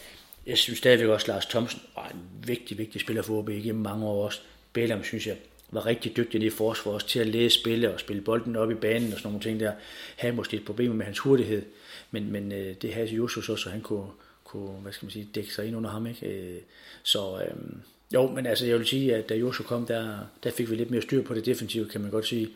jeg 0.47 0.59
synes 0.59 0.79
stadigvæk 0.79 1.09
også, 1.09 1.25
at 1.25 1.29
Lars 1.29 1.47
Thomsen 1.47 1.81
var 1.97 2.09
en 2.09 2.47
vigtig, 2.47 2.79
vigtig 2.79 3.01
spiller 3.01 3.23
for 3.23 3.39
OB 3.39 3.49
igennem 3.49 3.83
mange 3.83 4.07
år 4.07 4.25
også. 4.25 4.41
Bælum 4.73 5.05
synes 5.05 5.27
jeg 5.27 5.37
var 5.71 5.87
rigtig 5.87 6.17
dygtig 6.17 6.43
i 6.43 6.51
forsvar 6.51 6.93
også 6.93 7.09
til 7.09 7.19
at 7.19 7.27
læse 7.27 7.61
spille 7.61 7.95
og 7.95 8.01
spille 8.01 8.23
bolden 8.23 8.57
op 8.57 8.71
i 8.71 8.75
banen 8.75 9.13
og 9.13 9.19
sådan 9.19 9.29
nogle 9.29 9.43
ting 9.43 9.61
der. 9.61 9.73
Havde 10.17 10.35
måske 10.35 10.57
et 10.57 10.65
problem 10.65 10.91
med 10.91 11.05
hans 11.05 11.19
hurtighed, 11.19 11.63
men, 12.11 12.33
men 12.33 12.53
øh, 12.53 12.75
det 12.83 12.95
havde 12.95 13.07
Josus 13.07 13.49
også, 13.49 13.63
så 13.63 13.71
han 13.71 13.81
kunne, 13.81 14.07
kunne, 14.55 14.81
hvad 14.81 14.93
skal 14.93 15.07
man 15.07 15.11
sige, 15.11 15.29
dække 15.35 15.55
sig 15.55 15.67
ind 15.67 15.77
under 15.77 15.91
ham. 15.91 16.07
Ikke? 16.07 16.27
Øh, 16.27 16.61
så 17.03 17.43
øh, 17.43 17.57
jo, 18.15 18.31
men 18.31 18.47
altså 18.47 18.67
jeg 18.67 18.79
vil 18.79 18.87
sige, 18.87 19.15
at 19.15 19.29
da 19.29 19.35
Joshua 19.35 19.67
kom, 19.67 19.87
der, 19.87 20.19
der 20.43 20.51
fik 20.51 20.71
vi 20.71 20.77
lidt 20.77 20.91
mere 20.91 21.03
styr 21.03 21.23
på 21.23 21.35
det 21.35 21.47
defensive, 21.47 21.89
kan 21.89 22.01
man 22.01 22.11
godt 22.11 22.27
sige. 22.27 22.49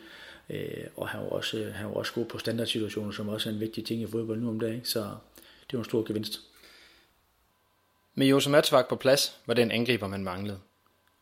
Øh, 0.49 0.85
og 0.97 1.09
han 1.09 1.21
var, 1.21 1.29
også, 1.29 1.57
øh, 1.57 1.73
han 1.73 1.85
var 1.85 1.93
også 1.93 2.13
god 2.13 2.25
på 2.25 2.37
standardsituationer, 2.37 3.11
som 3.11 3.29
også 3.29 3.49
er 3.49 3.53
en 3.53 3.59
vigtig 3.59 3.85
ting 3.85 4.01
i 4.01 4.07
fodbold 4.07 4.39
nu 4.39 4.49
om 4.49 4.59
dagen. 4.59 4.85
Så 4.85 4.99
det 5.71 5.73
var 5.73 5.79
en 5.79 5.85
stor 5.85 6.07
gevinst. 6.07 6.41
Med 8.15 8.27
Jose 8.27 8.49
Matsvak 8.49 8.87
på 8.89 8.95
plads 8.95 9.35
var 9.45 9.53
den 9.53 9.71
angriber, 9.71 10.07
man 10.07 10.23
manglede. 10.23 10.59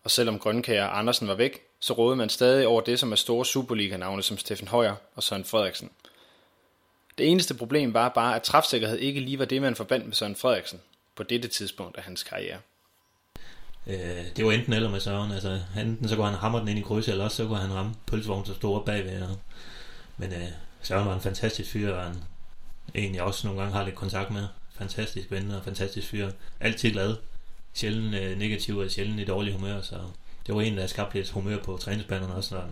Og 0.04 0.12
selvom 0.12 0.40
Grønkær 0.40 0.86
og 0.86 1.00
Andersen 1.00 1.28
var 1.28 1.36
væk, 1.36 1.62
så 1.80 1.94
rådede 1.94 2.16
man 2.16 2.30
stadig 2.30 2.68
over 2.68 2.82
det, 2.82 3.00
som 3.00 3.12
er 3.12 3.16
store 3.16 3.46
Superliga-navne 3.46 4.24
som 4.24 4.38
Steffen 4.38 4.68
Højer 4.68 4.96
og 5.16 5.24
Søren 5.24 5.44
Frederiksen. 5.44 5.90
Det 7.18 7.32
eneste 7.32 7.54
problem 7.54 7.94
var 7.94 8.10
bare, 8.10 8.36
at 8.36 8.44
træfsikkerhed 8.44 8.98
ikke 8.98 9.20
lige 9.20 9.40
var 9.40 9.46
det, 9.46 9.62
man 9.62 9.76
forbandt 9.76 10.06
med 10.06 10.14
Søren 10.14 10.36
Frederiksen 10.36 10.80
på 11.16 11.24
dette 11.24 11.48
tidspunkt 11.48 11.98
af 11.98 12.04
hans 12.04 12.24
karriere. 12.24 12.58
Øh, 13.88 14.26
det 14.36 14.46
var 14.46 14.52
enten 14.52 14.74
eller 14.74 14.90
med 14.90 15.00
Søren. 15.00 15.32
Altså, 15.32 15.60
enten 15.80 16.08
så 16.08 16.16
kunne 16.16 16.26
han 16.26 16.36
hamre 16.36 16.60
den 16.60 16.68
ind 16.68 16.80
i 16.80 16.82
krydset, 16.82 17.12
eller 17.12 17.24
også 17.24 17.38
så 17.38 17.48
kunne 17.48 17.58
han 17.58 17.74
ramme 17.74 17.94
pølsevognen 18.06 18.46
så 18.46 18.54
store 18.54 18.86
bagved. 18.86 19.22
Og, 19.22 19.38
men 20.18 20.34
øh, 20.34 20.48
Søren 20.82 21.08
var 21.08 21.16
en 21.16 21.22
fantastisk 21.22 21.72
fyr, 21.72 21.94
og 21.94 22.08
en, 22.08 22.24
en 22.94 23.16
jeg 23.16 23.24
også 23.24 23.48
nogle 23.48 23.62
gange 23.62 23.76
har 23.76 23.86
lidt 23.86 23.96
kontakt 23.96 24.32
med. 24.32 24.48
Fantastisk 24.78 25.32
ven 25.32 25.52
og 25.52 25.64
fantastisk 25.64 26.08
fyr. 26.08 26.32
Altid 26.60 26.92
glad. 26.92 27.16
Sjældent 27.74 28.16
øh, 28.16 28.38
negativ 28.38 28.78
og 28.78 28.92
sjældent 28.92 29.20
i 29.20 29.26
dårlig 29.26 29.54
humør, 29.54 29.82
så 29.82 29.96
det 30.48 30.56
var 30.56 30.62
en, 30.62 30.78
der 30.78 30.88
skabte 30.88 31.18
lidt 31.18 31.30
humør 31.30 31.58
på 31.58 31.78
træningsbanerne 31.78 32.34
også, 32.34 32.56
og, 32.56 32.64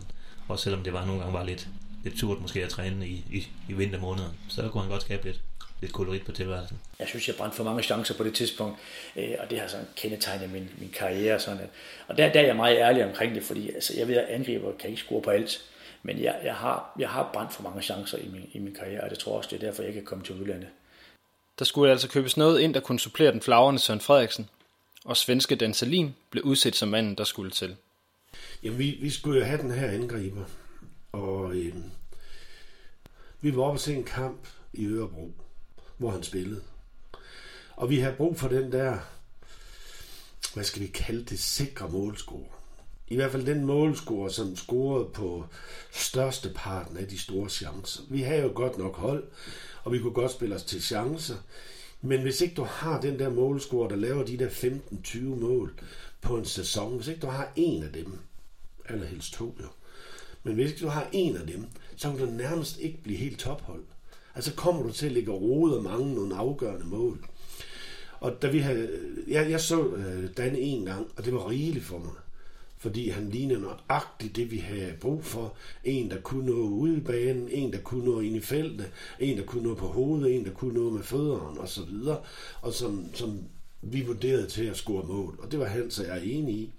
også 0.48 0.64
selvom 0.64 0.84
det 0.84 0.94
var 0.94 1.06
nogle 1.06 1.22
gange 1.22 1.34
var 1.34 1.44
lidt, 1.44 1.68
lidt 2.06 2.20
surt 2.20 2.42
måske 2.42 2.64
at 2.64 2.70
træne 2.70 3.08
i, 3.08 3.26
i, 3.32 3.48
i 3.70 3.74
vintermåneden, 3.74 4.32
så 4.50 4.70
kunne 4.70 4.82
han 4.82 4.92
godt 4.92 5.02
skabe 5.02 5.26
lidt, 5.26 5.42
lidt 5.82 5.94
kolorit 5.94 6.26
på 6.26 6.32
tilværelsen. 6.32 6.80
Jeg 7.00 7.08
synes, 7.08 7.28
jeg 7.28 7.36
brændte 7.36 7.58
for 7.58 7.64
mange 7.64 7.84
chancer 7.84 8.14
på 8.14 8.24
det 8.24 8.34
tidspunkt, 8.34 8.80
øh, 9.16 9.36
og 9.40 9.50
det 9.50 9.60
har 9.60 9.68
sådan 9.68 9.88
kendetegnet 9.96 10.52
min, 10.52 10.70
min 10.78 10.90
karriere. 10.90 11.40
Sådan 11.40 11.60
at, 11.60 11.70
og 12.08 12.18
der, 12.18 12.32
der 12.34 12.40
er 12.40 12.46
jeg 12.46 12.56
meget 12.56 12.78
ærlig 12.78 13.06
omkring 13.06 13.36
det, 13.36 13.44
fordi 13.44 13.70
altså, 13.70 13.94
jeg 13.98 14.08
ved, 14.08 14.16
at 14.16 14.26
angriber 14.28 14.72
kan 14.80 14.90
ikke 14.90 15.02
score 15.02 15.22
på 15.22 15.30
alt, 15.30 15.62
men 16.04 16.24
jeg, 16.24 16.40
jeg, 16.44 16.56
har, 16.56 16.96
jeg 17.00 17.10
har 17.10 17.30
brændt 17.34 17.54
for 17.54 17.64
mange 17.64 17.82
chancer 17.82 18.18
i 18.18 18.28
min, 18.28 18.50
i 18.54 18.60
min 18.60 18.76
karriere, 18.76 19.02
og 19.04 19.10
det 19.10 19.20
tror 19.20 19.32
jeg 19.32 19.38
også, 19.38 19.50
det 19.52 19.64
er 19.64 19.68
derfor, 19.68 19.84
jeg 19.84 19.94
kan 19.94 20.06
komme 20.06 20.24
til 20.24 20.36
udlandet. 20.42 20.68
Der 21.60 21.66
skulle 21.66 21.92
altså 21.92 22.10
købes 22.10 22.38
noget 22.38 22.60
ind, 22.60 22.74
der 22.74 22.80
kunne 22.80 23.00
supplere 23.00 23.32
den 23.32 23.42
flagrende 23.42 23.80
Søren 23.80 24.00
Frederiksen, 24.00 24.50
og 25.06 25.18
svenske 25.18 25.56
Dan 25.56 25.74
Salin 25.74 26.16
blev 26.30 26.44
udset 26.44 26.76
som 26.76 26.90
manden, 26.90 27.16
der 27.16 27.24
skulle 27.24 27.52
til. 27.52 27.76
Jamen, 28.64 28.80
vi, 28.80 28.98
vi 29.02 29.10
skulle 29.10 29.40
jo 29.40 29.46
have 29.46 29.62
den 29.62 29.72
her 29.72 29.90
angriber, 29.90 30.44
og 31.16 31.56
øh, 31.56 31.76
vi 33.42 33.56
var 33.56 33.64
oppe 33.64 33.76
og 33.76 33.80
se 33.80 33.96
en 33.96 34.04
kamp 34.04 34.48
i 34.74 34.86
Ørebro, 34.86 35.34
hvor 35.98 36.12
han 36.12 36.24
spillede. 36.24 36.62
Og 37.76 37.90
vi 37.90 38.00
havde 38.00 38.16
brug 38.16 38.40
for 38.40 38.48
den 38.48 38.72
der, 38.72 38.98
hvad 40.54 40.64
skal 40.64 40.82
vi 40.82 40.88
kalde 40.88 41.24
det, 41.24 41.40
sikre 41.40 41.90
målscore. 41.90 42.46
I 43.08 43.16
hvert 43.16 43.32
fald 43.32 43.46
den 43.46 43.66
målscore, 43.66 44.32
som 44.32 44.56
scorede 44.56 45.10
på 45.14 45.46
største 45.92 46.52
parten 46.56 46.98
af 46.98 47.08
de 47.08 47.20
store 47.20 47.50
chancer. 47.50 48.02
Vi 48.10 48.22
havde 48.22 48.42
jo 48.42 48.52
godt 48.56 48.78
nok 48.78 48.96
hold, 48.96 49.24
og 49.84 49.92
vi 49.92 50.00
kunne 50.00 50.14
godt 50.14 50.32
spille 50.32 50.56
os 50.56 50.64
til 50.64 50.84
chancer. 50.84 51.36
Men 52.02 52.22
hvis 52.22 52.42
ikke 52.42 52.56
du 52.56 52.64
har 52.64 53.02
den 53.02 53.20
der 53.20 53.30
målscore, 53.30 53.90
der 53.90 53.96
laver 53.96 54.26
de 54.26 54.38
der 54.38 54.50
15-20 54.50 55.20
mål 55.22 55.74
på 56.22 56.38
en 56.38 56.46
sæson, 56.46 56.96
hvis 56.96 57.08
ikke 57.08 57.22
du 57.22 57.28
har 57.28 57.52
en 57.56 57.84
af 57.84 57.94
dem, 57.94 58.20
eller 58.90 59.06
helst 59.06 59.34
to 59.34 59.58
jo, 59.62 59.68
men 60.46 60.56
hvis 60.56 60.70
ikke 60.70 60.82
du 60.82 60.88
har 60.88 61.10
en 61.12 61.38
af 61.38 61.48
dem, 61.48 61.66
så 61.96 62.10
kan 62.12 62.20
du 62.20 62.32
nærmest 62.32 62.80
ikke 62.80 63.04
blive 63.04 63.18
helt 63.18 63.40
tophold. 63.40 63.84
Altså 64.36 64.54
kommer 64.54 64.84
du 64.84 64.92
til 64.92 65.06
at 65.06 65.12
ligge 65.12 65.32
rode 65.32 65.78
og 65.78 65.84
mange 65.84 66.16
nogle 66.16 66.36
afgørende 66.36 66.86
mål. 66.86 67.26
Og 68.20 68.42
da 68.42 68.48
vi 68.48 68.60
havde, 68.60 68.90
jeg, 69.28 69.52
jeg 69.52 69.62
så 69.62 69.86
øh, 69.86 70.30
Dan 70.38 70.56
en 70.56 70.86
gang, 70.86 71.08
og 71.18 71.26
det 71.26 71.34
var 71.34 71.50
rigeligt 71.50 71.86
for 71.86 72.00
mig. 72.00 72.14
Fordi 72.78 73.10
han 73.10 73.30
lignede 73.30 73.62
nøjagtigt 73.62 74.36
det, 74.36 74.52
vi 74.52 74.58
havde 74.58 74.94
brug 75.02 75.26
for. 75.26 75.56
En, 75.84 76.10
der 76.10 76.22
kunne 76.22 76.46
nå 76.46 76.54
ude 76.54 76.98
i 76.98 77.00
banen, 77.00 77.50
en, 77.50 77.74
der 77.74 77.80
kunne 77.80 78.06
nå 78.06 78.20
ind 78.20 78.36
i 78.36 78.40
feltet, 78.40 78.92
en, 79.20 79.38
der 79.38 79.44
kunne 79.44 79.64
nå 79.64 79.76
på 79.76 79.88
hovedet, 79.88 80.36
en, 80.36 80.46
der 80.46 80.52
kunne 80.52 80.74
nå 80.74 80.90
med 80.90 81.04
fødderne 81.04 81.60
og 81.60 81.70
så 81.70 81.84
videre. 81.84 82.22
Og 82.62 82.74
som, 82.74 83.06
som 83.14 83.40
vi 83.82 84.02
vurderede 84.02 84.48
til 84.48 84.64
at 84.66 84.78
score 84.78 85.08
mål. 85.08 85.40
Og 85.44 85.52
det 85.52 85.60
var 85.60 85.66
han, 85.66 85.92
så 85.92 86.04
jeg 86.04 86.18
er 86.18 86.22
enig 86.22 86.56
i. 86.56 86.74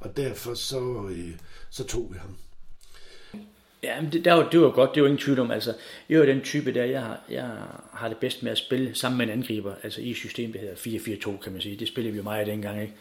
Og 0.00 0.16
derfor 0.16 0.54
så, 0.54 1.08
øh, 1.10 1.30
så 1.70 1.84
tog 1.84 2.12
vi 2.12 2.18
ham. 2.18 2.36
Ja, 3.86 4.00
men 4.00 4.12
det, 4.12 4.24
der 4.24 4.32
var, 4.32 4.48
det 4.48 4.60
var 4.60 4.70
godt, 4.70 4.94
det 4.94 5.02
var 5.02 5.08
ingen 5.08 5.22
tvivl 5.22 5.38
om. 5.38 5.50
Altså, 5.50 5.74
jeg 6.08 6.20
er 6.20 6.26
den 6.26 6.40
type 6.40 6.74
der, 6.74 6.84
jeg 6.84 7.02
har, 7.02 7.20
jeg 7.30 7.50
har 7.92 8.08
det 8.08 8.16
bedst 8.16 8.42
med 8.42 8.52
at 8.52 8.58
spille 8.58 8.94
sammen 8.94 9.18
med 9.18 9.26
en 9.26 9.32
angriber, 9.32 9.74
altså 9.82 10.00
i 10.00 10.14
systemet, 10.14 10.54
der 10.54 10.60
hedder 10.60 11.36
4-4-2, 11.36 11.42
kan 11.42 11.52
man 11.52 11.60
sige. 11.60 11.76
Det 11.76 11.88
spillede 11.88 12.12
vi 12.12 12.16
jo 12.16 12.22
meget 12.22 12.46
dengang, 12.46 12.82
ikke? 12.82 12.94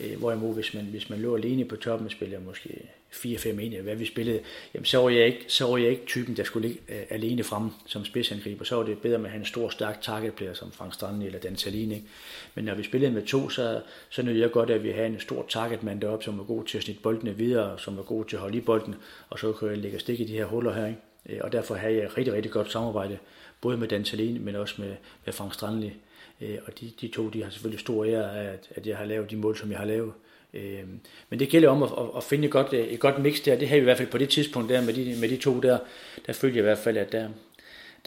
Øh, 0.00 0.18
hvorimod, 0.18 0.54
hvis 0.54 0.74
man, 0.74 0.84
hvis 0.84 1.10
man 1.10 1.18
lå 1.18 1.36
alene 1.36 1.64
på 1.64 1.76
toppen, 1.76 2.10
spiller 2.10 2.36
jeg 2.36 2.46
måske 2.46 2.88
4-5-1, 3.12 3.82
hvad 3.82 3.94
vi 3.96 4.06
spillede, 4.06 4.40
jamen, 4.74 4.84
så, 4.84 4.98
var 4.98 5.08
jeg 5.08 5.26
ikke, 5.26 5.44
så 5.48 5.66
var 5.66 5.76
jeg 5.76 5.90
ikke 5.90 6.06
typen, 6.06 6.36
der 6.36 6.44
skulle 6.44 6.68
ligge 6.68 6.82
uh, 6.88 6.96
alene 7.10 7.44
frem 7.44 7.70
som 7.86 8.04
spidsangriber. 8.04 8.64
Så 8.64 8.76
var 8.76 8.82
det 8.82 8.98
bedre 8.98 9.18
med 9.18 9.26
at 9.26 9.30
have 9.30 9.40
en 9.40 9.46
stor, 9.46 9.68
stærk 9.68 10.02
targetplayer 10.02 10.54
som 10.54 10.72
Frank 10.72 10.94
Strand 10.94 11.22
eller 11.22 11.38
Dan 11.38 11.56
Salin. 11.56 11.92
Ikke? 11.92 12.06
Men 12.54 12.64
når 12.64 12.74
vi 12.74 12.82
spillede 12.82 13.12
med 13.12 13.26
to, 13.26 13.48
så, 13.48 13.80
så 14.10 14.22
nød 14.22 14.34
jeg 14.34 14.50
godt, 14.50 14.70
at 14.70 14.84
vi 14.84 14.90
havde 14.90 15.06
en 15.06 15.20
stor 15.20 15.46
targetmand 15.48 16.00
deroppe, 16.00 16.24
som 16.24 16.38
var 16.38 16.44
god 16.44 16.64
til 16.64 16.78
at 16.78 16.84
snitte 16.84 17.02
boldene 17.02 17.36
videre, 17.36 17.78
som 17.78 17.96
var 17.96 18.02
god 18.02 18.24
til 18.24 18.36
at 18.36 18.40
holde 18.40 18.58
i 18.58 18.60
bolden, 18.60 18.94
og 19.30 19.38
så 19.38 19.52
kunne 19.52 19.70
jeg 19.70 19.78
lægge 19.78 19.98
stik 19.98 20.20
i 20.20 20.24
de 20.24 20.32
her 20.32 20.44
huller 20.44 20.72
her. 20.72 20.86
Ikke? 20.86 21.00
Øh, 21.28 21.38
og 21.40 21.52
derfor 21.52 21.74
havde 21.74 21.94
jeg 21.94 22.18
rigtig, 22.18 22.34
rigtig 22.34 22.52
godt 22.52 22.72
samarbejde, 22.72 23.18
både 23.60 23.76
med 23.76 23.88
Dan 23.88 24.04
Salin, 24.04 24.44
men 24.44 24.56
også 24.56 24.74
med, 24.78 24.96
med 25.24 25.32
Frank 25.32 25.54
Strandli. 25.54 25.92
Øh, 26.40 26.58
og 26.66 26.80
de, 26.80 26.92
de 27.00 27.08
to, 27.08 27.28
de 27.28 27.42
har 27.42 27.50
selvfølgelig 27.50 27.80
stor 27.80 28.04
ære 28.04 28.38
af, 28.38 28.52
at, 28.52 28.68
at 28.70 28.86
jeg 28.86 28.96
har 28.96 29.04
lavet 29.04 29.30
de 29.30 29.36
mål, 29.36 29.56
som 29.56 29.70
jeg 29.70 29.78
har 29.78 29.86
lavet. 29.86 30.12
Øh, 30.54 30.84
men 31.30 31.38
det 31.38 31.48
gælder 31.48 31.68
om 31.68 31.82
at, 31.82 31.90
at 32.16 32.24
finde 32.24 32.44
et 32.44 32.50
godt, 32.50 32.72
øh, 32.72 32.86
et 32.86 33.00
godt 33.00 33.22
mix 33.22 33.42
der. 33.44 33.58
Det 33.58 33.68
havde 33.68 33.80
vi 33.80 33.84
i 33.84 33.84
hvert 33.84 33.96
fald 33.98 34.10
på 34.10 34.18
det 34.18 34.28
tidspunkt 34.28 34.68
der 34.68 34.80
med 34.80 34.94
de, 34.94 35.16
med 35.20 35.28
de 35.28 35.36
to 35.36 35.60
der. 35.60 35.78
Der 36.26 36.32
følte 36.32 36.56
jeg 36.56 36.62
i 36.62 36.66
hvert 36.66 36.78
fald, 36.78 36.96
at 36.96 37.12
der, 37.12 37.28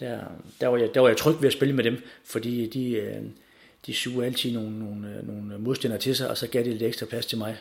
der, 0.00 0.20
der, 0.60 0.68
var, 0.68 0.76
jeg, 0.76 0.94
der 0.94 1.00
var 1.00 1.08
jeg 1.08 1.16
tryg 1.16 1.36
ved 1.40 1.46
at 1.46 1.52
spille 1.52 1.74
med 1.74 1.84
dem, 1.84 2.02
fordi 2.24 2.66
de, 2.66 2.90
øh, 2.90 3.22
de 3.86 3.94
suger 3.94 4.24
altid 4.24 4.52
nogle, 4.52 4.78
nogle, 4.78 5.16
øh, 5.16 5.26
nogle 5.26 5.58
modstandere 5.58 6.00
til 6.00 6.16
sig, 6.16 6.30
og 6.30 6.36
så 6.36 6.46
gav 6.46 6.64
det 6.64 6.72
lidt 6.72 6.82
ekstra 6.82 7.06
plads 7.06 7.26
til 7.26 7.38
mig. 7.38 7.56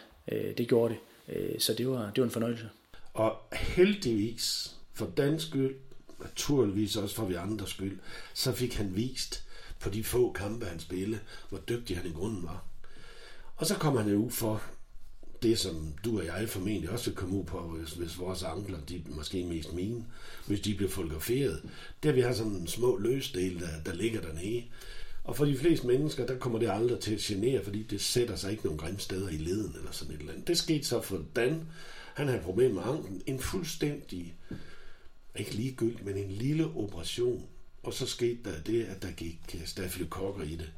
Det 0.58 0.68
gjorde 0.68 0.96
det. 1.28 1.64
Så 1.64 1.74
det 1.74 1.88
var, 1.88 2.12
det 2.16 2.22
var 2.22 2.24
en 2.24 2.32
fornøjelse. 2.32 2.70
Og 3.14 3.36
heldigvis, 3.54 4.76
for 4.94 5.12
dansk 5.18 5.48
skyld, 5.48 5.76
naturligvis 6.20 6.96
også 6.96 7.16
for 7.16 7.26
vi 7.26 7.34
andres 7.34 7.70
skyld, 7.70 8.00
så 8.34 8.52
fik 8.52 8.74
han 8.74 8.96
vist, 8.96 9.44
på 9.80 9.90
de 9.90 10.04
få 10.04 10.32
kampe, 10.32 10.66
han 10.66 10.80
spillede, 10.80 11.20
hvor 11.50 11.60
dygtig 11.70 11.98
han 11.98 12.06
i 12.06 12.14
grunden 12.14 12.44
var. 12.44 12.66
Og 13.56 13.66
så 13.66 13.76
kom 13.76 13.98
han 13.98 14.10
jo 14.10 14.16
ud 14.16 14.32
for 14.32 14.64
det, 15.44 15.60
som 15.60 15.94
du 16.06 16.20
og 16.20 16.26
jeg 16.26 16.50
formentlig 16.50 16.90
også 16.90 17.10
vil 17.10 17.16
komme 17.16 17.36
ud 17.36 17.44
på, 17.44 17.60
hvis, 17.60 17.90
hvis 17.90 18.20
vores 18.20 18.44
ankler, 18.44 18.80
de 18.90 19.04
måske 19.08 19.44
mest 19.44 19.74
mine, 19.74 20.06
hvis 20.48 20.60
de 20.60 20.76
bliver 20.76 20.92
fotograferet. 20.92 21.70
Der 22.04 22.12
vi 22.12 22.22
har 22.22 22.34
sådan 22.34 22.52
en 22.52 22.68
små 22.68 22.98
løsdel, 22.98 23.60
der, 23.60 23.84
der 23.86 23.94
ligger 23.94 24.22
dernede. 24.22 24.64
Og 25.24 25.38
for 25.38 25.46
de 25.46 25.58
fleste 25.58 25.88
mennesker, 25.88 26.26
der 26.26 26.38
kommer 26.38 26.60
det 26.60 26.70
aldrig 26.70 27.00
til 27.00 27.14
at 27.14 27.20
genere, 27.20 27.64
fordi 27.64 27.84
det 27.84 28.02
sætter 28.02 28.36
sig 28.36 28.52
ikke 28.52 28.64
nogen 28.64 28.80
grimme 28.80 29.00
steder 29.00 29.30
i 29.30 29.38
leden 29.38 29.76
eller 29.78 29.92
sådan 29.92 30.14
et 30.14 30.20
eller 30.20 30.34
andet. 30.34 30.48
Det 30.48 30.58
skete 30.58 30.84
så 30.84 31.02
for 31.02 31.26
Dan. 31.36 31.62
Han 32.14 32.28
havde 32.28 32.40
et 32.40 32.46
problem 32.46 32.72
med 32.72 32.82
anklen. 32.86 33.22
En 33.26 33.40
fuldstændig, 33.40 34.36
ikke 35.36 35.54
ligegyldig, 35.54 36.06
men 36.06 36.18
en 36.18 36.32
lille 36.32 36.66
operation, 36.66 37.46
og 37.84 37.94
så 37.94 38.06
skete 38.06 38.40
der 38.44 38.62
det, 38.66 38.84
at 38.84 39.02
der 39.02 39.12
gik 39.12 39.40
øh, 39.56 39.66
stafylokokker 39.66 40.44
i 40.44 40.56
det. 40.56 40.72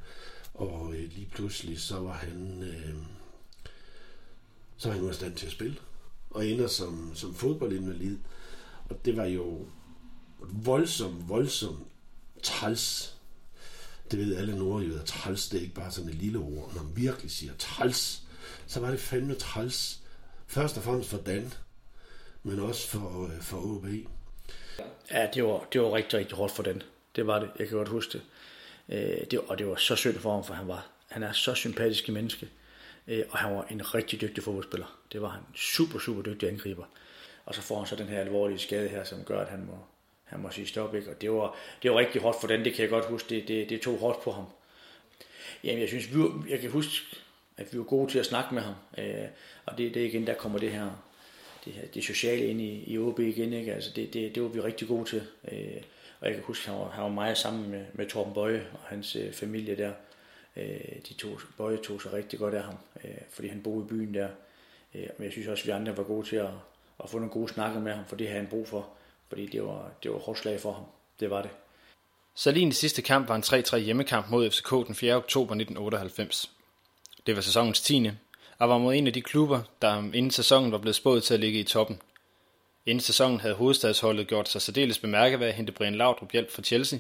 Og 0.54 0.94
øh, 0.94 1.12
lige 1.16 1.30
pludselig, 1.34 1.80
så 1.80 2.00
var 2.00 2.14
han... 2.14 2.64
Øh, 2.64 2.96
så 4.78 4.90
var 4.90 4.96
han 4.96 5.10
i 5.10 5.14
stand 5.14 5.36
til 5.36 5.46
at 5.46 5.52
spille. 5.52 5.78
Og 6.30 6.48
ender 6.48 6.68
som, 6.68 7.12
som 7.16 7.36
fodboldinvalid. 7.36 8.18
Og 8.90 9.06
det 9.06 9.18
var 9.18 9.26
jo 9.26 9.68
voldsom, 10.40 11.30
voldsom 11.30 11.86
træls. 12.44 13.16
Det 14.12 14.20
ved 14.20 14.36
alle 14.36 14.58
nordjyder. 14.58 15.04
Træls, 15.04 15.50
det 15.50 15.58
er 15.58 15.62
ikke 15.62 15.74
bare 15.74 15.92
sådan 15.92 16.10
et 16.10 16.16
lille 16.16 16.40
ord. 16.40 16.74
Når 16.76 16.84
man 16.84 16.96
virkelig 16.96 17.32
siger 17.32 17.54
træls, 17.60 18.22
så 18.68 18.80
var 18.80 18.92
det 18.92 19.00
fandme 19.00 19.36
træls. 19.36 20.02
Først 20.48 20.78
og 20.78 20.84
fremmest 20.84 21.10
for 21.10 21.18
Dan, 21.18 21.54
men 22.44 22.60
også 22.60 22.88
for, 22.88 23.26
øh, 23.26 23.42
for 23.42 23.58
OB. 23.58 23.86
Ja, 25.12 25.28
det 25.34 25.44
var, 25.44 25.68
det 25.74 25.82
var 25.82 25.94
rigtig, 25.94 26.20
rigtig 26.20 26.38
hårdt 26.38 26.54
for 26.54 26.64
den. 26.64 26.84
Det 27.16 27.28
var 27.28 27.40
det. 27.40 27.50
Jeg 27.60 27.68
kan 27.68 27.78
godt 27.78 27.88
huske 27.88 28.12
det. 28.14 28.22
Øh, 28.90 29.26
det 29.32 29.40
og 29.40 29.58
det 29.58 29.68
var 29.68 29.76
så 29.76 29.96
synd 29.96 30.16
for 30.16 30.34
ham, 30.34 30.44
for 30.44 30.54
han 30.54 30.68
var 30.68 30.96
han 31.16 31.24
er 31.24 31.32
så 31.32 31.54
sympatisk 31.54 32.10
menneske. 32.10 32.50
Øh, 33.08 33.24
og 33.30 33.38
han 33.38 33.56
var 33.56 33.66
en 33.70 33.96
rigtig 33.96 34.22
dygtig 34.22 34.44
fodboldspiller. 34.44 35.00
Det 35.14 35.22
var 35.22 35.30
han. 35.30 35.42
Super, 35.56 36.00
super 36.00 36.22
dygtig 36.22 36.50
angriber. 36.50 36.86
Og 37.46 37.56
så 37.56 37.62
får 37.62 37.78
han 37.78 37.88
så 37.88 37.96
den 37.96 38.08
her 38.08 38.20
alvorlige 38.20 38.60
skade 38.60 38.88
her, 38.88 39.04
som 39.04 39.24
gør, 39.24 39.40
at 39.40 39.50
han 39.50 39.66
må, 39.66 39.78
han 40.24 40.40
må 40.40 40.52
sige 40.52 40.68
stop. 40.68 40.96
Ikke? 40.96 41.10
Og 41.10 41.22
det 41.22 41.32
var, 41.32 41.56
det 41.84 41.92
var 41.92 41.98
rigtig 41.98 42.22
hårdt 42.22 42.42
for 42.42 42.48
den, 42.48 42.66
det 42.66 42.74
kan 42.74 42.82
jeg 42.82 42.90
godt 42.90 43.06
huske. 43.06 43.30
Det, 43.30 43.48
det, 43.48 43.70
det 43.70 43.82
tog 43.82 43.98
hårdt 43.98 44.22
på 44.22 44.32
ham. 44.32 44.46
Jamen, 45.64 45.82
jeg 45.82 45.88
synes, 45.88 46.14
vi 46.14 46.20
var, 46.20 46.46
jeg 46.50 46.60
kan 46.60 46.72
huske, 46.72 47.06
at 47.58 47.74
vi 47.74 47.78
var 47.78 47.84
gode 47.84 48.12
til 48.12 48.20
at 48.20 48.26
snakke 48.26 48.54
med 48.54 48.62
ham. 48.62 48.76
Øh, 48.98 49.28
og 49.66 49.78
det, 49.78 49.94
det 49.94 50.02
igen, 50.02 50.28
der 50.28 50.34
kommer 50.34 50.60
det 50.60 50.72
her, 50.72 50.90
det, 51.66 51.74
her, 51.74 51.88
det 51.88 52.04
sociale 52.04 52.46
ind 52.46 52.62
i, 52.62 52.84
i 52.88 52.98
OB 52.98 53.20
igen. 53.20 53.54
Ikke? 53.54 53.74
Altså, 53.74 53.92
det, 53.96 54.14
det, 54.14 54.36
det 54.36 54.44
var 54.44 54.50
vi 54.50 54.62
rigtig 54.62 54.88
gode 54.88 55.10
til. 55.10 55.24
Øh, 55.52 55.82
og 56.20 56.28
jeg 56.28 56.34
kan 56.34 56.44
huske, 56.44 56.64
at 56.64 56.74
han 56.74 56.82
var, 56.82 56.90
han 56.90 57.04
var 57.04 57.10
meget 57.10 57.38
sammen 57.38 57.72
med, 57.72 57.86
med 57.94 58.10
Torben 58.10 58.34
Bøje 58.34 58.68
og 58.74 58.80
hans 58.80 59.16
øh, 59.16 59.34
familie 59.34 59.78
der. 59.78 59.92
Øh, 60.58 60.96
de 61.10 61.14
to, 61.14 61.28
Bøje 61.58 61.78
tog 61.78 62.02
sig 62.02 62.14
rigtig 62.14 62.40
godt 62.40 62.54
af 62.54 62.64
ham, 62.64 62.76
øh, 63.06 63.18
fordi 63.30 63.48
han 63.48 63.62
boede 63.64 63.86
i 63.86 63.88
byen 63.88 64.14
der. 64.14 64.28
Øh, 64.96 65.08
men 65.18 65.26
jeg 65.26 65.32
synes 65.32 65.48
også, 65.48 65.62
at 65.62 65.68
vi 65.68 65.72
andre 65.72 65.98
var 65.98 66.04
gode 66.04 66.28
til 66.28 66.36
at, 66.36 66.50
at 67.04 67.10
få 67.10 67.18
nogle 67.18 67.32
gode 67.32 67.48
snakker 67.48 67.80
med 67.80 67.94
ham, 67.94 68.06
for 68.06 68.16
det 68.16 68.28
havde 68.28 68.42
han 68.42 68.50
brug 68.50 68.68
for. 68.68 68.90
Fordi 69.30 69.46
det 69.46 69.64
var, 69.64 69.92
det 70.04 70.12
var 70.12 70.18
hårdt 70.18 70.40
slag 70.40 70.60
for 70.60 70.72
ham. 70.72 70.84
Det 71.20 71.30
var 71.30 71.42
det. 71.42 71.52
Salins 72.36 72.78
sidste 72.78 73.02
kamp 73.02 73.30
var 73.30 73.36
en 73.36 73.44
3-3 73.44 73.78
hjemmekamp 73.78 74.30
mod 74.30 74.52
FCK 74.52 74.70
den 74.88 74.96
4. 74.96 75.16
oktober 75.16 75.56
1998. 75.56 76.52
Det 77.28 77.36
var 77.36 77.42
sæsonens 77.42 77.82
10. 77.82 78.10
og 78.58 78.70
var 78.70 78.78
mod 78.78 78.94
en 78.96 79.08
af 79.08 79.14
de 79.14 79.22
klubber, 79.22 79.62
der 79.82 79.98
inden 79.98 80.32
sæsonen 80.32 80.72
var 80.72 80.78
blevet 80.78 80.96
spået 80.96 81.24
til 81.24 81.34
at 81.34 81.40
ligge 81.40 81.60
i 81.60 81.64
toppen. 81.64 82.02
Inden 82.86 83.02
sæsonen 83.02 83.40
havde 83.40 83.54
hovedstadsholdet 83.54 84.28
gjort 84.28 84.50
sig 84.50 84.62
særdeles 84.62 85.00
bemærket 85.00 85.40
ved 85.40 85.48
at 85.48 85.54
hente 85.54 85.72
Brian 85.72 85.96
Laudrup 85.96 86.32
hjælp 86.32 86.52
fra 86.52 86.62
Chelsea. 86.62 87.00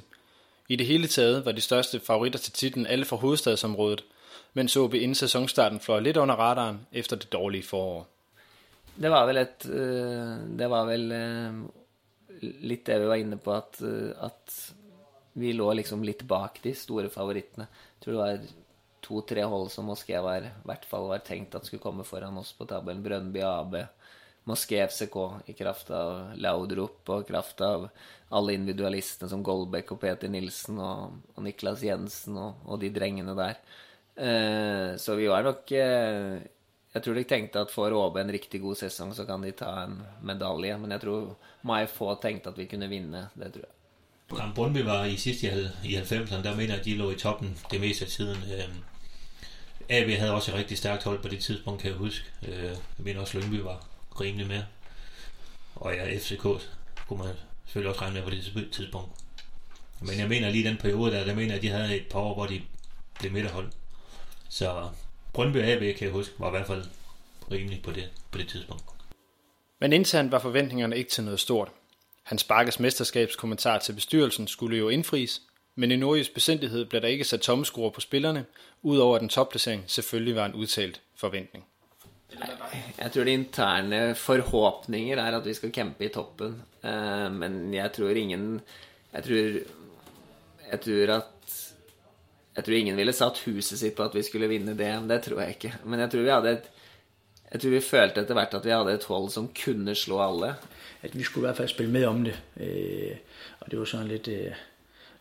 I 0.69 0.75
det 0.75 0.85
hele 0.85 1.07
taget 1.07 1.45
var 1.45 1.51
de 1.51 1.61
største 1.61 1.99
favoritter 1.99 2.39
til 2.39 2.53
titlen 2.53 2.87
alle 2.87 3.05
fra 3.05 3.15
hovedstadsområdet, 3.15 4.03
mens 4.55 4.75
OB 4.79 4.95
inden 4.95 5.15
sæsonstarten 5.15 5.79
fløj 5.83 5.99
lidt 5.99 6.17
under 6.17 6.35
radaren 6.35 6.85
efter 6.91 7.19
det 7.19 7.31
dårlige 7.31 7.63
forår. 7.67 8.05
Det 8.95 9.11
var 9.11 9.25
vel 9.27 9.37
et 9.41 9.65
øh, 9.67 10.57
Det 10.59 10.69
var 10.71 10.85
vel 10.87 11.11
øh, 11.11 11.63
litt 12.63 12.85
det 12.87 12.99
vi 13.01 13.09
var 13.09 13.19
inne 13.19 13.37
på, 13.37 13.53
at, 13.53 13.81
øh, 13.83 14.13
at 14.23 14.53
vi 15.35 15.51
lå 15.51 15.73
liksom 15.75 16.03
litt 16.03 16.23
bak 16.27 16.61
de 16.63 16.71
store 16.75 17.09
favorittene. 17.11 17.67
Jeg 17.67 18.05
tror 18.05 18.13
det 18.13 18.21
var 18.21 18.45
to-tre 19.05 19.43
hold 19.45 19.69
som 19.69 19.89
Moské 19.91 20.19
var, 20.23 20.47
i 20.47 20.65
hvert 20.65 20.85
fall 20.89 21.09
var 21.09 21.23
tenkt 21.25 21.55
at 21.55 21.67
skulle 21.67 21.83
komme 21.83 22.05
foran 22.07 22.37
oss 22.39 22.53
på 22.55 22.67
tabellen. 22.69 23.03
Brøndby 23.03 23.43
AB, 23.43 23.75
Moské 24.47 24.79
FCK 24.87 25.17
i 25.49 25.55
kraft 25.57 25.89
av 25.93 26.37
Laudrup 26.37 27.09
og 27.09 27.25
kraft 27.27 27.61
av 27.65 27.87
alle 28.35 28.55
individualistene 28.57 29.29
som 29.29 29.43
Goldbeck 29.45 29.91
og 29.93 30.01
Peter 30.01 30.31
Nilsen 30.31 30.79
og, 30.81 31.17
og 31.35 31.45
Niklas 31.45 31.83
Jensen 31.85 32.37
og, 32.37 32.61
og, 32.65 32.79
de 32.81 32.91
drengene 32.93 33.35
der. 33.37 33.57
Eh, 34.17 34.97
så 34.97 35.15
vi 35.15 35.27
var 35.27 35.43
nok 35.43 35.71
eh, 35.71 36.41
Jeg 36.95 37.03
tror 37.03 37.13
de 37.13 37.23
tenkte 37.27 37.59
at 37.59 37.71
får 37.71 37.91
Åbe 37.91 38.21
en 38.21 38.31
riktig 38.31 38.61
god 38.61 38.75
sesong, 38.79 39.11
så 39.15 39.25
kan 39.25 39.43
de 39.43 39.51
ta 39.51 39.83
en 39.83 39.97
medalje. 40.23 40.77
Men 40.77 40.91
jeg 40.91 41.01
tror 41.01 41.37
Mai 41.63 41.87
få 41.87 42.15
tenkte 42.21 42.49
at 42.49 42.57
vi 42.57 42.65
kunne 42.65 42.87
vinne. 42.89 43.27
Det 43.35 43.53
tror 43.53 43.65
jeg. 43.67 43.75
Ja, 44.37 44.51
Brøndby 44.55 44.77
var 44.77 45.05
i 45.05 45.17
sidste 45.17 45.71
i 45.83 45.95
90'erne, 45.95 46.43
der 46.43 46.55
mener 46.55 46.73
jeg, 46.73 46.79
at 46.79 46.85
de 46.85 46.95
lå 46.95 47.11
i 47.11 47.15
toppen 47.15 47.57
det 47.71 47.81
meste 47.81 48.05
af 48.05 48.11
tiden. 48.11 48.37
Øhm, 48.37 48.79
AB 49.89 50.09
havde 50.09 50.33
også 50.33 50.51
et 50.51 50.57
rigtig 50.57 50.77
stærkt 50.77 51.03
hold 51.03 51.21
på 51.21 51.27
det 51.27 51.39
tidspunkt, 51.39 51.81
kan 51.81 51.91
jeg 51.91 51.97
huske. 51.97 52.25
Øh, 52.47 52.63
jeg 52.63 52.77
mener 52.97 53.21
også, 53.21 53.37
Lyngby 53.39 53.59
var 53.59 53.87
rimelig 54.21 54.47
med. 54.47 54.63
Og 55.75 55.93
ja, 55.93 56.17
FCK 56.17 56.43
kunne 57.07 57.19
man 57.23 57.35
selvfølgelig 57.65 57.89
også 57.89 58.01
regne 58.01 58.15
med 58.15 58.23
på 58.23 58.29
det 58.29 58.69
tidspunkt. 58.71 59.09
Men 60.01 60.19
jeg 60.19 60.27
mener 60.29 60.49
lige 60.49 60.69
den 60.69 60.77
periode 60.77 61.11
der, 61.11 61.25
der 61.25 61.35
mener 61.35 61.47
jeg, 61.47 61.55
at 61.55 61.61
de 61.61 61.69
havde 61.69 61.97
et 61.97 62.07
par 62.11 62.19
år, 62.19 62.33
hvor 62.33 62.45
de 62.45 62.61
blev 63.19 63.31
midterhold. 63.31 63.71
Så 64.49 64.89
Brøndby 65.33 65.57
AB, 65.57 65.79
kan 65.79 66.05
jeg 66.05 66.11
huske, 66.11 66.33
var 66.39 66.47
i 66.47 66.51
hvert 66.51 66.67
fald 66.67 66.83
rimelig 67.51 67.81
på 67.83 67.91
det, 67.91 68.09
på 68.31 68.37
det 68.37 68.47
tidspunkt. 68.47 68.83
Men 69.79 69.93
internt 69.93 70.31
var 70.31 70.39
forventningerne 70.39 70.97
ikke 70.97 71.11
til 71.11 71.23
noget 71.23 71.39
stort. 71.39 71.71
Hans 72.23 72.43
Bakkes 72.43 72.79
mesterskabskommentar 72.79 73.79
til 73.79 73.93
bestyrelsen 73.93 74.47
skulle 74.47 74.77
jo 74.77 74.89
indfries, 74.89 75.41
men 75.75 75.91
i 75.91 75.95
Nordjys 75.95 76.29
besindighed 76.29 76.85
blev 76.85 77.01
der 77.01 77.07
ikke 77.07 77.23
sat 77.23 77.41
tommeskruer 77.41 77.89
på 77.89 78.01
spillerne, 78.01 78.45
udover 78.81 79.15
at 79.15 79.21
en 79.21 79.29
topplacering 79.29 79.83
selvfølgelig 79.87 80.35
var 80.35 80.45
en 80.45 80.53
udtalt 80.53 81.01
forventning. 81.15 81.65
Jeg 82.99 83.11
tror 83.11 83.23
de 83.23 83.31
interne 83.31 84.15
forhåpninger 84.15 85.17
er 85.17 85.37
at 85.37 85.45
vi 85.45 85.53
skal 85.53 85.71
kæmpe 85.71 86.05
i 86.05 86.09
toppen. 86.09 86.61
Eh, 86.83 87.31
men 87.31 87.73
jeg 87.73 87.91
tror 87.93 88.09
ingen 88.09 88.61
Jeg 89.13 89.23
tror, 89.23 89.35
jeg 90.71 90.81
tror 90.81 91.15
at 91.15 91.23
jeg 92.55 92.63
tror 92.63 92.73
ingen 92.73 92.97
ville 92.97 93.13
satt 93.13 93.41
huset 93.45 93.79
sitt 93.79 93.95
på 93.95 94.03
at 94.03 94.15
vi 94.15 94.23
skulle 94.23 94.47
vinne 94.47 94.77
det. 94.77 95.09
Det 95.09 95.21
tror 95.23 95.41
jeg 95.41 95.49
ikke. 95.49 95.73
Men 95.85 95.99
jeg 95.99 96.11
tror 96.11 96.21
vi 96.21 96.29
hadde 96.29 96.51
et 96.51 96.71
Jeg 97.51 97.61
tror 97.61 97.69
vi 97.69 97.79
følte 97.79 98.21
etter 98.21 98.33
hvert 98.33 98.53
at 98.53 98.65
vi 98.65 98.69
hadde 98.69 98.93
et 98.93 99.03
hold 99.03 99.29
som 99.29 99.49
kunne 99.63 99.95
slå 99.95 100.19
alle. 100.19 100.55
At 101.01 101.17
vi 101.17 101.23
skulle 101.23 101.45
i 101.45 101.47
hvert 101.47 101.57
fald 101.57 101.67
spille 101.69 101.91
med 101.91 102.05
om 102.05 102.23
det. 102.23 102.39
Øh, 102.59 103.15
og 103.59 103.71
det 103.71 103.79
var 103.79 103.85
sådan 103.85 104.07
lidt... 104.07 104.27
Øh 104.27 104.51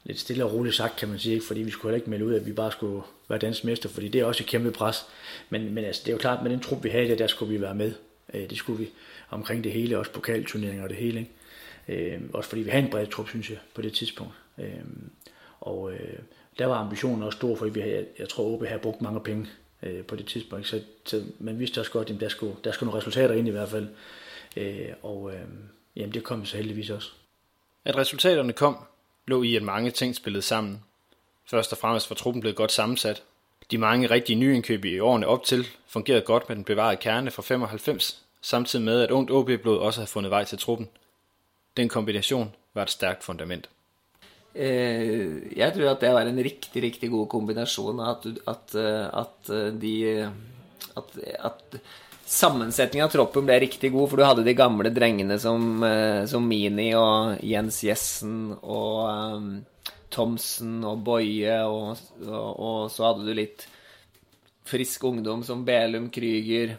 lidt 0.04 0.18
stille 0.18 0.44
og 0.44 0.52
roligt 0.52 0.74
sagt, 0.74 0.96
kan 0.96 1.08
man 1.08 1.18
sige, 1.18 1.34
ikke? 1.34 1.46
fordi 1.46 1.62
vi 1.62 1.70
skulle 1.70 1.90
heller 1.90 2.02
ikke 2.02 2.10
melde 2.10 2.26
ud, 2.26 2.34
at 2.34 2.46
vi 2.46 2.52
bare 2.52 2.72
skulle 2.72 3.02
være 3.28 3.38
dansk 3.38 3.64
mester, 3.64 3.88
fordi 3.88 4.08
det 4.08 4.20
er 4.20 4.24
også 4.24 4.42
et 4.42 4.48
kæmpe 4.48 4.70
pres. 4.70 5.06
Men, 5.50 5.74
men 5.74 5.84
altså, 5.84 6.02
det 6.04 6.08
er 6.08 6.14
jo 6.14 6.18
klart, 6.18 6.42
med 6.42 6.50
den 6.50 6.60
trup, 6.60 6.84
vi 6.84 6.88
havde 6.88 7.08
der, 7.08 7.16
der 7.16 7.26
skulle 7.26 7.54
vi 7.54 7.60
være 7.60 7.74
med. 7.74 7.92
Øh, 8.34 8.50
det 8.50 8.58
skulle 8.58 8.78
vi 8.78 8.90
omkring 9.30 9.64
det 9.64 9.72
hele, 9.72 9.98
også 9.98 10.10
pokalturneringer 10.10 10.82
og 10.82 10.88
det 10.88 10.96
hele. 10.96 11.26
Ikke? 11.88 12.12
Øh, 12.14 12.20
også 12.32 12.48
fordi 12.48 12.62
vi 12.62 12.70
havde 12.70 12.84
en 12.84 12.90
bred 12.90 13.06
trup, 13.06 13.28
synes 13.28 13.50
jeg, 13.50 13.58
på 13.74 13.82
det 13.82 13.92
tidspunkt. 13.92 14.32
Øh, 14.58 14.66
og 15.60 15.92
øh, 15.92 16.18
der 16.58 16.66
var 16.66 16.74
ambitionen 16.74 17.22
også 17.22 17.36
stor, 17.36 17.56
fordi 17.56 17.70
vi 17.70 17.80
havde, 17.80 18.06
jeg, 18.18 18.28
tror, 18.28 18.44
OB 18.44 18.64
havde 18.66 18.80
brugt 18.80 19.02
mange 19.02 19.20
penge 19.20 19.46
øh, 19.82 20.04
på 20.04 20.16
det 20.16 20.26
tidspunkt. 20.26 20.66
Så, 20.66 20.80
så 21.04 21.22
man 21.38 21.58
vidste 21.58 21.80
også 21.80 21.90
godt, 21.90 22.10
at 22.10 22.20
der 22.20 22.28
skulle, 22.28 22.56
der 22.64 22.72
skulle 22.72 22.86
nogle 22.86 23.00
resultater 23.00 23.34
ind 23.34 23.48
i 23.48 23.50
hvert 23.50 23.68
fald. 23.68 23.88
Øh, 24.56 24.88
og 25.02 25.32
øh, 25.34 25.40
jamen, 25.96 26.14
det 26.14 26.24
kom 26.24 26.44
så 26.44 26.56
heldigvis 26.56 26.90
også. 26.90 27.10
At 27.84 27.96
resultaterne 27.96 28.52
kom, 28.52 28.76
lå 29.26 29.42
i, 29.42 29.56
at 29.56 29.62
mange 29.62 29.90
ting 29.90 30.16
spillede 30.16 30.42
sammen. 30.42 30.82
Først 31.46 31.72
og 31.72 31.78
fremmest 31.78 32.10
var 32.10 32.16
truppen 32.16 32.40
blevet 32.40 32.56
godt 32.56 32.72
sammensat. 32.72 33.22
De 33.70 33.78
mange 33.78 34.10
rigtige 34.10 34.36
nyindkøb 34.36 34.84
i 34.84 34.98
årene 34.98 35.26
op 35.26 35.44
til 35.44 35.66
fungerede 35.86 36.22
godt 36.22 36.48
med 36.48 36.56
den 36.56 36.64
bevarede 36.64 36.96
kerne 36.96 37.30
fra 37.30 37.42
95, 37.42 38.22
samtidig 38.40 38.84
med 38.84 39.02
at 39.02 39.10
ungt 39.10 39.30
OB-blod 39.30 39.78
også 39.78 40.00
havde 40.00 40.10
fundet 40.10 40.30
vej 40.30 40.44
til 40.44 40.58
truppen. 40.58 40.88
Den 41.76 41.88
kombination 41.88 42.54
var 42.74 42.82
et 42.82 42.90
stærkt 42.90 43.24
fundament. 43.24 43.68
Eh, 44.54 45.50
jeg 45.58 45.74
tror 45.74 45.90
at 45.90 46.02
det 46.04 46.14
var 46.14 46.30
en 46.30 46.42
riktig, 46.46 46.82
riktig 46.82 47.10
god 47.10 47.28
kombination. 47.32 48.00
At, 48.00 48.26
at, 48.46 48.74
eh, 48.78 49.04
at, 49.10 49.50
eh, 49.50 49.68
de, 49.82 49.94
at, 50.94 51.20
at 51.50 51.78
Sammensetningen 52.24 53.04
av 53.04 53.12
troppen 53.12 53.44
ble 53.44 53.58
riktig 53.60 53.90
god, 53.92 54.08
for 54.08 54.16
du 54.16 54.24
hadde 54.24 54.46
de 54.46 54.54
gamle 54.56 54.88
drengene 54.94 55.36
som, 55.40 55.82
eh, 55.84 56.24
som 56.30 56.46
Mini 56.48 56.88
og 56.96 57.42
Jens 57.44 57.82
Jessen 57.84 58.54
og 58.62 59.02
um, 59.04 59.50
Thomsen 60.14 60.78
og 60.88 61.02
Boje, 61.04 61.58
og, 61.68 62.00
og, 62.24 62.48
og, 62.48 62.78
så 62.94 63.10
hadde 63.10 63.26
du 63.28 63.36
litt 63.36 63.66
frisk 64.64 65.04
ungdom 65.04 65.44
som 65.44 65.66
Belum 65.68 66.08
Krüger, 66.14 66.78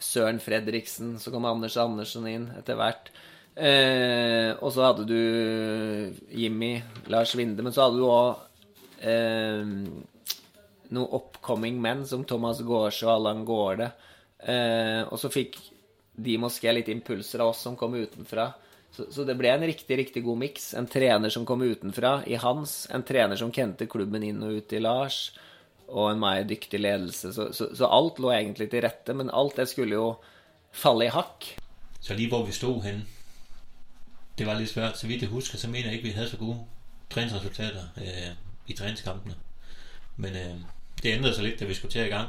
Søren 0.00 0.40
Fredriksen, 0.42 1.18
så 1.20 1.30
kom 1.30 1.44
Anders 1.46 1.76
Andersen 1.76 2.24
inn 2.30 2.48
etter 2.56 2.80
hvert. 2.80 3.12
Eh, 3.52 4.52
og 4.64 4.72
så 4.72 4.86
hadde 4.86 5.04
du 5.08 5.18
Jimmy, 6.32 6.78
Lars 7.12 7.34
Winde, 7.36 7.64
men 7.64 7.74
så 7.74 7.86
hadde 7.86 8.00
du 8.00 8.06
òg 8.08 9.04
eh, 9.04 9.74
noen 10.92 11.12
upcoming 11.18 11.76
menn 11.82 12.06
som 12.08 12.24
Thomas 12.28 12.62
Gårdsjø 12.64 13.06
og 13.08 13.14
Allan 13.16 13.44
Gaarde. 13.48 13.92
Eh, 14.42 15.02
og 15.04 15.20
så 15.20 15.30
fikk 15.32 15.58
de 16.12 16.36
Moské 16.40 16.72
litt 16.72 16.90
impulser 16.92 17.42
av 17.42 17.52
oss 17.52 17.62
som 17.64 17.76
kom 17.78 17.96
utenfra. 17.96 18.50
Så, 18.92 19.06
så, 19.08 19.24
det 19.24 19.38
ble 19.40 19.48
en 19.48 19.64
riktig, 19.64 19.96
riktig 19.96 20.24
god 20.24 20.42
miks. 20.42 20.72
En 20.76 20.88
trener 20.90 21.32
som 21.32 21.46
kom 21.48 21.62
utenfra, 21.64 22.18
i 22.28 22.36
Hans. 22.40 22.84
En 22.92 23.04
trener 23.08 23.40
som 23.40 23.52
kjente 23.52 23.88
klubben 23.88 24.24
inn 24.26 24.42
og 24.44 24.60
ut 24.60 24.74
i 24.76 24.82
Lars. 24.82 25.22
Og 25.88 26.10
en 26.10 26.20
meg 26.20 26.44
dyktig 26.50 26.80
ledelse. 26.82 27.32
Så, 27.32 27.48
så, 27.56 27.70
så, 27.72 27.88
alt 27.88 28.20
lå 28.20 28.32
egentlig 28.36 28.68
til 28.72 28.84
rette, 28.84 29.16
men 29.16 29.32
alt 29.32 29.56
det 29.60 29.70
skulle 29.72 29.96
jo 29.96 30.10
falle 30.76 31.08
i 31.08 31.12
hakk. 31.12 31.54
Så 32.04 32.16
lige 32.18 32.32
hvor 32.32 32.44
vi 32.44 32.52
stod 32.56 32.84
hen, 32.84 33.04
det 34.42 34.50
var 34.50 34.58
lidt 34.58 34.70
svært. 34.70 34.98
Så 34.98 35.06
vidt 35.06 35.22
jeg 35.22 35.30
husker, 35.30 35.58
så 35.58 35.68
mener 35.68 35.84
jeg 35.84 35.92
ikke, 35.92 36.08
vi 36.08 36.14
havde 36.14 36.28
så 36.28 36.36
gode 36.36 36.64
træningsresultater 37.10 37.82
øh, 37.96 38.34
i 38.66 38.72
træningskampene. 38.72 39.34
Men 40.16 40.36
øh, 40.36 40.54
det 41.02 41.12
ændrede 41.12 41.34
sig 41.34 41.44
lidt, 41.44 41.60
da 41.60 41.64
vi 41.64 41.74
skulle 41.74 41.92
til 41.92 42.06
i 42.06 42.08
gang. 42.08 42.28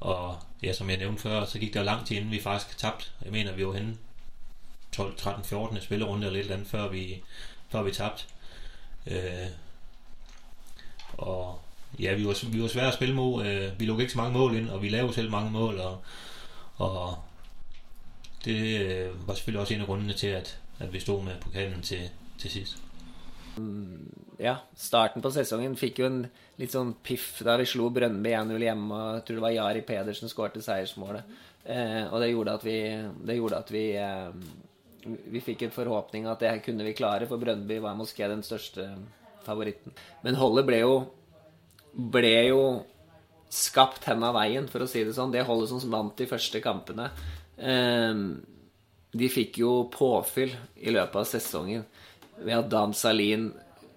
Og 0.00 0.38
ja, 0.62 0.72
som 0.72 0.90
jeg 0.90 0.98
nævnte 0.98 1.22
før, 1.22 1.44
så 1.44 1.58
gik 1.58 1.74
der 1.74 1.82
lang 1.82 2.06
tid, 2.06 2.16
inden 2.16 2.30
vi 2.30 2.40
faktisk 2.40 2.78
tabte. 2.78 3.06
Jeg 3.24 3.32
mener, 3.32 3.52
vi 3.52 3.66
var 3.66 3.72
henne 3.72 3.96
12, 4.92 5.16
13, 5.16 5.44
14. 5.44 5.80
spillerunde 5.80 6.26
eller 6.26 6.38
et 6.38 6.42
eller 6.42 6.54
andet, 6.54 6.68
før 6.68 6.88
vi, 6.88 7.22
før 7.68 7.82
vi 7.82 7.92
tabte. 7.92 8.24
Øh, 9.06 9.46
og 11.12 11.60
ja, 11.98 12.14
vi 12.14 12.26
var, 12.26 12.48
vi 12.50 12.62
var 12.62 12.68
svære 12.68 12.88
at 12.88 12.94
spille 12.94 13.14
mod. 13.14 13.46
Øh, 13.46 13.80
vi 13.80 13.86
lukkede 13.86 14.04
ikke 14.04 14.12
så 14.12 14.18
mange 14.18 14.38
mål 14.38 14.54
ind, 14.54 14.70
og 14.70 14.82
vi 14.82 14.88
lavede 14.88 15.14
selv 15.14 15.30
mange 15.30 15.50
mål, 15.50 15.78
og, 15.78 16.02
og 16.76 17.18
det 18.44 18.80
øh, 18.80 19.28
var 19.28 19.34
selvfølgelig 19.34 19.60
også 19.60 19.74
en 19.74 19.80
af 19.80 19.86
grundene 19.86 20.12
til, 20.12 20.26
at, 20.26 20.58
at 20.80 20.92
vi 20.92 21.02
stod 21.02 21.24
med 21.26 21.40
pokalen 21.42 21.82
til, 21.84 22.08
til 22.40 22.50
sidst. 22.50 22.80
Mm, 23.58 24.08
ja, 24.40 24.56
starten 24.78 25.22
på 25.22 25.32
sesongen 25.34 25.76
fikk 25.76 26.00
jo 26.00 26.08
en 26.08 26.22
litt 26.60 26.72
sånn 26.72 26.94
piff 27.04 27.42
da 27.44 27.56
vi 27.60 27.66
slo 27.68 27.90
Brøndby 27.92 28.32
1-0 28.36 28.64
hjemme, 28.64 28.96
og 28.96 29.14
jeg 29.18 29.26
tror 29.26 29.38
det 29.38 29.46
var 29.46 29.56
Jari 29.56 29.84
Pedersen 29.86 30.32
skårte 30.32 30.64
seiersmålet. 30.64 31.38
Eh, 31.64 32.04
og 32.08 32.20
det 32.22 32.30
gjorde 32.30 32.56
at 32.56 32.64
vi, 32.64 32.76
det 33.28 33.36
gjorde 33.36 33.60
at 33.60 33.72
vi 33.74 33.84
eh, 34.00 34.28
vi 35.04 35.40
fikk 35.40 35.64
en 35.64 35.74
forhåpning 35.74 36.26
at 36.28 36.42
det 36.44 36.58
kunne 36.64 36.84
vi 36.84 36.96
klare, 36.96 37.28
for 37.28 37.40
Brøndby 37.40 37.80
var 37.80 37.96
Moské 37.98 38.28
den 38.28 38.44
største 38.44 38.86
favoritten. 39.46 39.94
Men 40.24 40.38
holdet 40.40 40.68
ble 40.68 40.82
jo 40.82 40.94
ble 41.90 42.36
jo 42.46 42.62
skapt 43.50 44.04
hen 44.06 44.22
av 44.22 44.36
veien, 44.36 44.68
for 44.70 44.84
å 44.84 44.88
si 44.90 45.02
det 45.04 45.16
sånn. 45.16 45.32
Det 45.34 45.42
holdet 45.46 45.72
som 45.72 45.92
vant 45.92 46.14
de 46.16 46.28
første 46.30 46.60
kampene. 46.62 47.08
Eh, 47.56 48.24
de 49.12 49.28
fikk 49.28 49.58
jo 49.62 49.72
påfyll 49.90 50.52
i 50.78 50.92
løpet 50.94 51.18
av 51.22 51.26
sesongen 51.26 51.84
ved 52.40 52.56
at 52.56 52.70
Dan 52.72 52.94
Salin, 52.94 53.50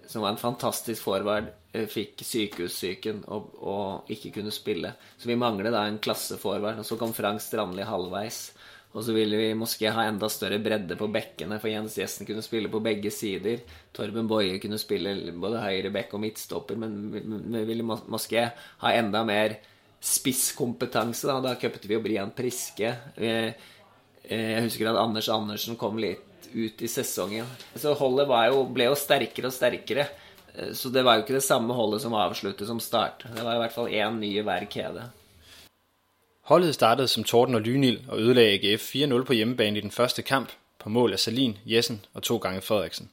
som 0.06 0.24
var 0.24 0.34
en 0.34 0.40
fantastisk 0.40 1.02
forward, 1.06 1.52
eh, 1.72 1.86
fikk 1.88 2.20
sykehussyken 2.26 3.24
og, 3.32 3.54
og, 3.62 4.10
ikke 4.12 4.34
kunne 4.38 4.52
spille. 4.52 4.92
Så 5.16 5.30
vi 5.30 5.38
mangler 5.40 5.72
da 5.72 5.86
en 5.88 6.00
klasseforward. 6.02 6.82
Og 6.82 6.88
så 6.88 6.98
kom 7.00 7.14
Frank 7.16 7.40
Strandli 7.40 7.86
halvveis. 7.88 8.50
Og 8.94 9.02
så 9.02 9.14
ville 9.16 9.38
vi 9.40 9.54
måske 9.58 9.90
ha 9.90 10.04
enda 10.06 10.28
større 10.30 10.60
bredde 10.62 10.94
på 10.98 11.08
bekkene, 11.10 11.56
for 11.58 11.66
Jens 11.66 11.96
Gjesten 11.98 12.28
kunne 12.28 12.44
spille 12.46 12.70
på 12.70 12.82
begge 12.82 13.10
sider. 13.10 13.64
Torben 13.94 14.28
Boje 14.30 14.60
kunne 14.62 14.78
spille 14.78 15.32
både 15.32 15.62
høyre 15.64 15.90
bekk 15.94 16.14
og 16.14 16.22
midtstopper, 16.22 16.78
men 16.78 16.94
vi 17.10 17.64
ville 17.66 17.86
måske 17.86 18.44
ha 18.84 18.92
enda 18.94 19.24
mer 19.26 19.56
spisskompetanse. 20.04 21.26
Da, 21.26 21.40
da 21.42 21.56
cupet 21.58 21.88
vi 21.88 21.96
jo 21.96 22.04
Brian 22.04 22.30
Priske. 22.36 22.92
Eh, 23.16 23.72
Eh, 24.24 24.50
jeg 24.54 24.62
husker 24.68 24.90
at 24.90 25.00
Anders 25.00 25.28
Andersen 25.28 25.76
kom 25.80 25.98
litt 26.00 26.48
ut 26.54 26.82
i 26.82 26.88
sesongen. 26.88 27.48
Så 27.76 27.94
holdet 27.98 28.30
jo, 28.50 28.62
ble 28.72 28.88
jo 28.88 28.98
sterkere 28.98 29.50
og 29.50 29.56
sterkere. 29.56 30.06
Eh, 30.54 30.72
så 30.72 30.90
det 30.90 31.04
var 31.04 31.18
jo 31.18 31.26
ikke 31.26 31.36
det 31.38 31.44
samme 31.44 31.74
holdet 31.74 32.02
som 32.02 32.14
avsluttet 32.14 32.66
som 32.66 32.80
start. 32.80 33.26
Det 33.34 33.44
var 33.44 33.56
i 33.56 33.62
hvert 33.64 33.76
fall 33.76 33.92
én 33.92 34.18
ny 34.20 34.34
i 34.38 34.44
hver 34.44 34.66
kjede. 34.70 35.10
Holdet 36.44 36.74
startede 36.74 37.08
som 37.08 37.24
torden 37.24 37.54
og 37.54 37.64
lynild 37.64 38.08
og 38.08 38.20
ødelagde 38.20 38.74
AGF 38.74 38.94
4-0 38.94 39.24
på 39.24 39.32
hjemmebane 39.32 39.78
i 39.78 39.80
den 39.80 39.90
første 39.90 40.22
kamp 40.22 40.52
på 40.78 40.88
mål 40.88 41.12
af 41.12 41.18
Salin, 41.18 41.58
Jessen 41.64 42.04
og 42.14 42.22
to 42.22 42.36
gange 42.36 42.60
Frederiksen. 42.60 43.10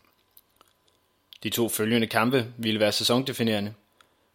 De 1.43 1.49
to 1.49 1.69
følgende 1.69 2.07
kampe 2.07 2.45
ville 2.57 2.79
være 2.79 2.91
sæsondefinerende. 2.91 3.73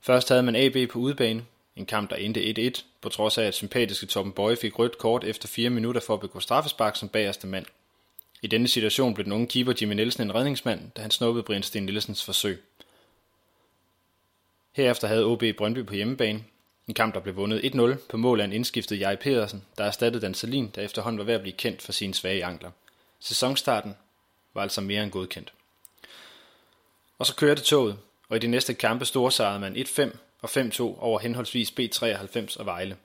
Først 0.01 0.29
havde 0.29 0.43
man 0.43 0.57
AB 0.57 0.91
på 0.91 0.99
udebane, 0.99 1.45
en 1.77 1.87
kamp 1.87 2.11
der 2.11 2.17
endte 2.17 2.71
1-1, 2.79 2.85
på 3.01 3.09
trods 3.09 3.39
af 3.39 3.45
at 3.45 3.55
sympatiske 3.55 4.07
Torben 4.07 4.33
Bøje 4.33 4.57
fik 4.57 4.79
rødt 4.79 4.99
kort 4.99 5.25
efter 5.25 5.49
4 5.49 5.71
minutter 5.71 6.01
for 6.01 6.15
at 6.15 6.21
begå 6.21 6.41
straffespark 6.41 6.97
som 6.97 7.09
bagerste 7.09 7.47
mand. 7.47 7.67
I 8.43 8.47
denne 8.47 8.69
situation 8.69 9.15
blev 9.15 9.25
den 9.25 9.33
unge 9.33 9.47
keeper 9.47 9.73
Jimmy 9.81 9.95
Nielsen 9.95 10.23
en 10.23 10.35
redningsmand, 10.35 10.91
da 10.97 11.03
han 11.03 11.11
snuppede 11.11 11.45
Brian 11.45 11.63
Sten 11.63 11.83
Nielsens 11.83 12.25
forsøg. 12.25 12.63
Herefter 14.73 15.09
havde 15.09 15.25
OB 15.25 15.43
Brøndby 15.57 15.87
på 15.87 15.95
hjemmebane, 15.95 16.45
en 16.89 16.95
kamp, 16.95 17.15
der 17.15 17.21
blev 17.21 17.37
vundet 17.37 17.61
1-0 17.61 17.95
på 18.09 18.17
mål 18.17 18.41
af 18.41 18.45
en 18.45 18.53
indskiftet 18.53 19.01
Jai 19.01 19.17
Pedersen, 19.17 19.65
der 19.79 19.85
erstattede 19.85 20.23
Dan 20.23 20.35
Salin, 20.35 20.71
der 20.75 20.83
efterhånden 20.83 21.19
var 21.19 21.25
ved 21.25 21.35
at 21.35 21.41
blive 21.41 21.57
kendt 21.57 21.83
for 21.83 21.93
sine 21.93 22.15
svage 22.15 22.45
ankler. 22.45 22.71
Sæsonstarten 23.21 23.97
var 24.55 24.63
altså 24.63 24.81
mere 24.81 25.03
end 25.03 25.11
godkendt. 25.11 25.53
Og 27.19 27.27
så 27.27 27.35
kørte 27.35 27.63
toget, 27.63 27.99
og 28.29 28.37
i 28.37 28.41
de 28.41 28.47
næste 28.47 28.75
kampe 28.75 29.05
storsejrede 29.05 29.61
man 29.61 29.77
1-5 29.77 30.17
og 30.43 30.51
5-2 30.51 30.83
over 30.83 31.19
henholdsvis 31.19 31.71
B93 31.81 32.59
og 32.59 32.67
Vejle. 32.67 32.97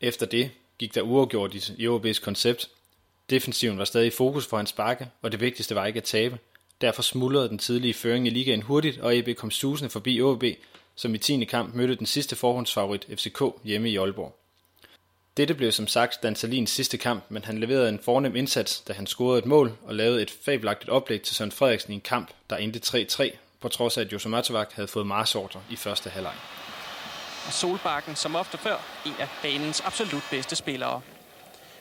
Efter 0.00 0.26
det 0.26 0.50
gik 0.78 0.94
der 0.94 1.02
uafgjort 1.02 1.54
i 1.54 1.88
OB's 1.88 2.20
koncept. 2.20 2.70
Defensiven 3.30 3.78
var 3.78 3.84
stadig 3.84 4.06
i 4.06 4.10
fokus 4.10 4.46
for 4.46 4.56
hans 4.56 4.72
bakke, 4.72 5.08
og 5.22 5.32
det 5.32 5.40
vigtigste 5.40 5.74
var 5.74 5.86
ikke 5.86 5.96
at 5.96 6.04
tabe. 6.04 6.38
Derfor 6.80 7.02
smuldrede 7.02 7.48
den 7.48 7.58
tidlige 7.58 7.94
føring 7.94 8.26
i 8.26 8.30
ligaen 8.30 8.62
hurtigt, 8.62 8.98
og 8.98 9.14
AB 9.14 9.28
kom 9.36 9.50
susende 9.50 9.90
forbi 9.90 10.22
OB, 10.22 10.44
som 10.94 11.14
i 11.14 11.18
10. 11.18 11.44
kamp 11.44 11.74
mødte 11.74 11.94
den 11.94 12.06
sidste 12.06 12.36
forhåndsfavorit 12.36 13.06
FCK 13.16 13.42
hjemme 13.64 13.90
i 13.90 13.96
Aalborg. 13.96 14.36
Dette 15.36 15.54
blev 15.54 15.72
som 15.72 15.86
sagt 15.86 16.22
Dan 16.22 16.36
Salins 16.36 16.70
sidste 16.70 16.98
kamp, 16.98 17.24
men 17.28 17.44
han 17.44 17.58
leverede 17.58 17.88
en 17.88 17.98
fornem 17.98 18.36
indsats, 18.36 18.80
da 18.80 18.92
han 18.92 19.06
scorede 19.06 19.38
et 19.38 19.46
mål 19.46 19.72
og 19.82 19.94
lavede 19.94 20.22
et 20.22 20.30
fabelagtigt 20.30 20.90
oplæg 20.90 21.22
til 21.22 21.36
Søren 21.36 21.52
Frederiksen 21.52 21.92
i 21.92 21.94
en 21.94 22.00
kamp, 22.00 22.30
der 22.50 22.56
endte 22.56 22.80
3-3, 22.84 23.36
på 23.60 23.68
trods 23.68 23.96
af 23.96 24.00
at 24.00 24.12
Josu 24.12 24.28
Matovac 24.28 24.68
havde 24.74 24.88
fået 24.88 25.06
marsordre 25.06 25.60
i 25.70 25.76
første 25.76 26.10
halvleg. 26.10 26.34
Og 27.46 27.52
Solbakken, 27.52 28.16
som 28.16 28.36
ofte 28.36 28.58
før, 28.58 28.76
en 29.06 29.14
af 29.18 29.28
banens 29.42 29.80
absolut 29.80 30.22
bedste 30.30 30.56
spillere. 30.56 31.00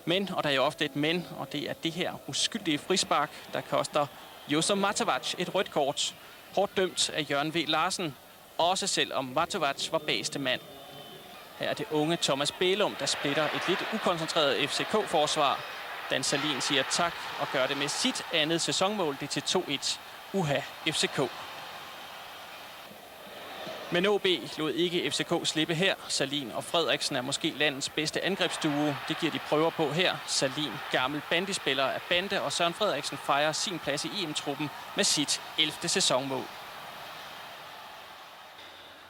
Men, 0.05 0.29
og 0.33 0.43
der 0.43 0.49
er 0.49 0.53
jo 0.53 0.63
ofte 0.63 0.85
et 0.85 0.95
men, 0.95 1.27
og 1.37 1.51
det 1.51 1.69
er 1.69 1.73
det 1.73 1.91
her 1.91 2.13
uskyldige 2.27 2.77
frispark, 2.77 3.29
der 3.53 3.61
koster 3.61 4.07
Josu 4.49 4.75
Matovac 4.75 5.33
et 5.37 5.55
rødt 5.55 5.71
kort. 5.71 6.15
Hårdt 6.55 6.77
dømt 6.77 7.09
af 7.09 7.25
Jørgen 7.29 7.53
V. 7.53 7.63
Larsen, 7.67 8.15
også 8.57 8.87
selvom 8.87 9.25
Matovac 9.25 9.91
var 9.91 9.97
bedste 9.97 10.39
mand. 10.39 10.61
Her 11.59 11.69
er 11.69 11.73
det 11.73 11.85
unge 11.91 12.17
Thomas 12.21 12.51
Bælum, 12.51 12.95
der 12.95 13.05
splitter 13.05 13.43
et 13.43 13.67
lidt 13.67 13.85
ukoncentreret 13.93 14.69
FCK-forsvar. 14.69 15.59
Dan 16.09 16.23
Salin 16.23 16.61
siger 16.61 16.83
tak 16.91 17.13
og 17.39 17.47
gør 17.53 17.67
det 17.67 17.77
med 17.77 17.87
sit 17.87 18.25
andet 18.33 18.61
sæsonmål, 18.61 19.17
det 19.19 19.29
til 19.29 19.41
2-1. 19.41 19.99
Uha, 20.33 20.59
FCK. 20.87 21.19
Men 23.91 24.05
OB 24.05 24.25
lod 24.57 24.73
ikke 24.73 25.11
FCK 25.11 25.33
slippe 25.43 25.75
her. 25.75 25.95
Salin 26.07 26.51
og 26.51 26.63
Frederiksen 26.63 27.15
er 27.15 27.21
måske 27.21 27.53
landets 27.59 27.89
bedste 27.89 28.25
angrebsduo. 28.25 28.93
Det 29.07 29.19
giver 29.19 29.31
de 29.31 29.39
prøver 29.49 29.69
på 29.69 29.91
her. 29.91 30.15
Salin, 30.27 30.71
gammel 30.91 31.21
bandispiller 31.29 31.83
af 31.83 32.01
Bande, 32.09 32.41
og 32.41 32.51
Søren 32.51 32.73
Frederiksen 32.73 33.17
fejrer 33.17 33.51
sin 33.51 33.79
plads 33.79 34.05
i 34.05 34.09
EM-truppen 34.23 34.69
med 34.95 35.03
sit 35.03 35.41
11. 35.59 35.73
sæsonmål. 35.87 36.43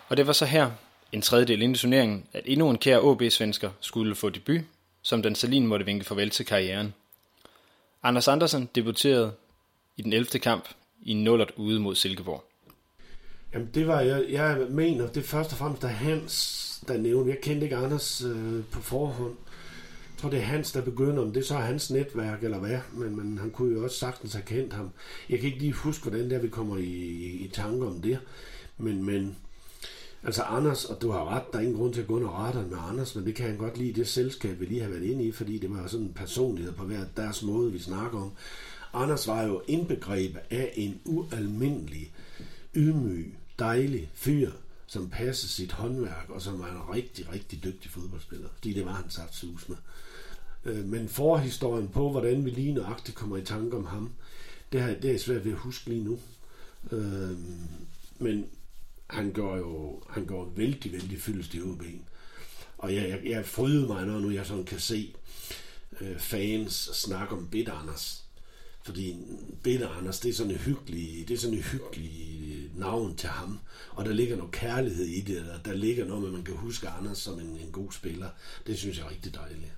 Og 0.10 0.18
det 0.18 0.28
var 0.28 0.34
så 0.34 0.46
her, 0.46 0.72
en 1.12 1.22
tredjedel 1.22 1.62
ind 1.62 1.76
i 1.76 1.80
turneringen, 1.80 2.26
at 2.34 2.44
endnu 2.46 2.70
en 2.70 2.78
kær 2.78 3.00
OB-svensker 3.00 3.72
skulle 3.80 4.16
få 4.16 4.30
debut, 4.30 4.62
som 5.02 5.22
den 5.22 5.36
Salin 5.36 5.68
måtte 5.68 5.86
vinke 5.86 6.06
farvel 6.06 6.30
til 6.30 6.46
karrieren. 6.46 6.94
Anders 8.04 8.28
Andersen 8.28 8.70
debuterede 8.76 9.34
i 9.98 10.02
den 10.02 10.14
11. 10.14 10.40
kamp 10.40 10.70
i 11.02 11.14
0 11.14 11.48
ude 11.56 11.80
mod 11.80 11.96
Silkeborg. 11.96 12.49
Jamen 13.54 13.70
det 13.74 13.88
var, 13.88 14.02
jeg, 14.02 14.26
jeg 14.30 14.68
mener, 14.70 15.08
det 15.08 15.24
først 15.24 15.52
og 15.52 15.58
fremmest 15.58 15.82
der 15.82 15.88
Hans, 15.88 16.84
der 16.88 16.98
nævnte. 16.98 17.30
Jeg 17.32 17.42
kendte 17.42 17.64
ikke 17.64 17.76
Anders 17.76 18.22
øh, 18.22 18.64
på 18.72 18.82
forhånd. 18.82 19.36
Jeg 20.20 20.22
tror, 20.22 20.30
det 20.30 20.40
er 20.40 20.44
Hans, 20.44 20.72
der 20.72 20.82
begynder, 20.82 21.24
om 21.24 21.34
det 21.34 21.46
så 21.46 21.56
hans 21.56 21.92
netværk 21.92 22.44
eller 22.44 22.60
hvad, 22.60 22.80
men, 22.94 23.16
men 23.16 23.38
han 23.38 23.52
kunne 23.52 23.74
jo 23.74 23.84
også 23.84 23.98
sagtens 23.98 24.34
have 24.34 24.46
kendt 24.46 24.74
ham. 24.74 24.90
Jeg 25.30 25.40
kan 25.40 25.48
ikke 25.48 25.60
lige 25.60 25.74
huske, 25.74 26.10
hvordan 26.10 26.30
der 26.30 26.40
vi 26.40 26.48
kommer 26.48 26.78
i, 26.78 26.84
i, 26.84 27.46
i 27.46 27.48
tanke 27.54 27.86
om 27.86 28.02
det, 28.02 28.20
men, 28.78 29.06
men 29.06 29.36
Altså 30.24 30.44
Anders, 30.44 30.86
og 30.86 31.02
du 31.02 31.12
har 31.12 31.36
ret, 31.36 31.44
der 31.54 31.60
er 31.60 31.64
ingen 31.64 31.78
grund 31.78 31.94
til 31.94 32.02
at 32.02 32.08
gå 32.08 32.16
under 32.16 32.30
radaren 32.30 32.70
med 32.70 32.78
Anders, 32.90 33.16
men 33.16 33.26
det 33.26 33.36
kan 33.36 33.46
han 33.46 33.58
godt 33.58 33.78
lide, 33.78 33.94
det 33.94 34.08
selskab, 34.08 34.60
vi 34.60 34.66
lige 34.66 34.82
har 34.82 34.90
været 34.90 35.04
inde 35.04 35.24
i, 35.24 35.32
fordi 35.32 35.58
det 35.58 35.70
var 35.70 35.88
sådan 35.88 36.06
en 36.06 36.14
personlighed 36.14 36.74
på 36.74 36.84
hver 36.84 37.06
deres 37.18 37.44
måde, 37.44 37.72
vi 37.72 37.80
snakker 37.80 38.20
om. 38.20 38.32
Anders 38.94 39.28
var 39.28 39.44
jo 39.44 39.62
indbegrebet 39.68 40.40
af 40.50 40.74
en 40.76 41.00
ualmindelig, 41.06 42.14
ydmyg, 42.76 43.39
dejlig 43.60 44.10
fyr, 44.14 44.52
som 44.88 45.10
passede 45.10 45.52
sit 45.52 45.72
håndværk, 45.72 46.30
og 46.30 46.42
som 46.42 46.60
var 46.60 46.72
en 46.72 46.96
rigtig, 46.96 47.32
rigtig 47.34 47.64
dygtig 47.64 47.92
fodboldspiller, 47.92 48.50
fordi 48.54 48.74
det 48.74 48.86
var 48.86 48.92
han 48.92 49.10
saft 49.10 49.36
sus 49.36 49.70
med. 49.70 49.78
Øh, 50.66 50.86
men 50.86 51.10
forhistorien 51.10 51.88
på, 51.88 52.12
hvordan 52.12 52.46
vi 52.46 52.50
lige 52.50 52.74
nøjagtigt 52.74 53.18
kommer 53.18 53.38
i 53.38 53.46
tanke 53.46 53.78
om 53.78 53.86
ham, 53.86 54.12
det, 54.72 54.82
har, 54.82 54.94
det 54.94 55.12
er 55.12 55.20
svært 55.20 55.46
ved 55.46 55.52
at 55.52 55.58
huske 55.58 55.90
lige 55.90 56.04
nu. 56.04 56.20
Øh, 56.92 57.38
men 58.20 58.46
han 59.10 59.32
går 59.32 59.58
jo 59.58 60.04
han 60.10 60.26
går 60.26 60.54
vældig, 60.56 60.92
vældig 60.92 61.22
fyldest 61.22 61.54
i 61.54 61.62
OB. 61.62 61.84
Og 62.78 62.96
jeg, 62.96 63.10
jeg, 63.10 63.22
jeg 63.26 63.46
fryder 63.46 63.88
mig, 63.88 64.06
når 64.06 64.20
nu 64.20 64.32
jeg 64.32 64.46
sådan 64.46 64.64
kan 64.64 64.80
se 64.80 65.16
øh, 66.02 66.20
fans 66.20 66.74
snakke 66.94 67.36
om 67.36 67.48
Bitter 67.48 67.74
Anders. 67.74 68.24
Fordi 68.84 69.18
Bitter 69.64 69.90
Anders, 69.90 70.20
det 70.20 70.30
er 70.30 70.34
sådan 70.34 70.52
et 70.52 70.60
hyggeligt, 70.60 71.28
det 71.28 71.34
er 71.34 71.38
sådan 71.38 71.58
et 71.58 71.64
hyggeligt 71.64 72.56
øh, 72.56 72.80
navn 72.80 73.16
til 73.16 73.30
ham. 73.30 73.60
Og 73.92 74.06
der 74.06 74.14
ligger 74.14 74.36
noget 74.36 74.52
kærlighed 74.52 75.06
i 75.06 75.22
det, 75.22 75.50
og 75.52 75.66
der 75.66 75.74
ligger 75.74 76.06
noget 76.06 76.22
med, 76.22 76.30
at 76.30 76.36
man 76.36 76.44
kan 76.44 76.56
huske 76.56 76.90
Anders 76.90 77.18
som 77.18 77.40
en, 77.40 77.58
en 77.58 77.72
god 77.72 77.92
spiller. 77.92 78.30
Det 78.68 78.78
synes 78.78 78.98
jeg 78.98 79.06
er 79.06 79.10
rigtig 79.10 79.36
dejligt. 79.36 79.74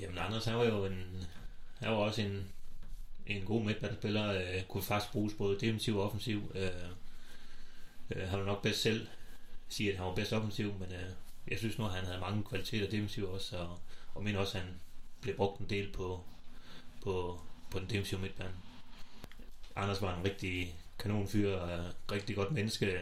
Jamen 0.00 0.18
Anders, 0.18 0.44
han 0.44 0.56
var 0.56 0.64
jo 0.64 0.84
en, 0.84 1.26
han 1.78 1.90
var 1.90 1.96
også 1.96 2.22
en, 2.22 2.44
en 3.26 3.44
god 3.44 3.64
midtbanespiller, 3.64 4.32
øh, 4.32 4.62
kunne 4.68 4.82
faktisk 4.82 5.12
bruges 5.12 5.34
både 5.34 5.58
defensiv 5.60 5.96
og 5.96 6.04
offensiv. 6.04 6.52
Øh, 6.54 6.70
Øh, 8.10 8.28
han 8.28 8.38
var 8.38 8.46
nok 8.46 8.62
bedst 8.62 8.82
selv 8.82 9.06
sige, 9.68 9.90
at 9.90 9.96
han 9.96 10.06
var 10.06 10.14
bedst 10.14 10.32
offensiv, 10.32 10.72
men 10.72 10.92
øh, 10.92 11.10
jeg 11.48 11.58
synes 11.58 11.78
nu, 11.78 11.84
at 11.84 11.92
han 11.92 12.04
havde 12.04 12.20
mange 12.20 12.44
kvaliteter 12.44 12.90
defensiv 12.90 13.30
også, 13.30 13.56
og, 13.56 13.78
og 14.14 14.24
mener 14.24 14.38
også, 14.38 14.58
at 14.58 14.64
han 14.64 14.74
blev 15.20 15.36
brugt 15.36 15.60
en 15.60 15.70
del 15.70 15.92
på, 15.92 16.24
på, 17.06 17.40
på 17.70 17.78
den 17.78 17.90
defensive 17.90 18.20
midtbane. 18.20 18.50
Anders 19.76 20.02
var 20.02 20.16
en 20.16 20.24
rigtig 20.24 20.74
kanonfyr 20.98 21.56
og 21.56 21.68
rigtig 22.12 22.36
godt 22.36 22.52
menneske. 22.52 22.98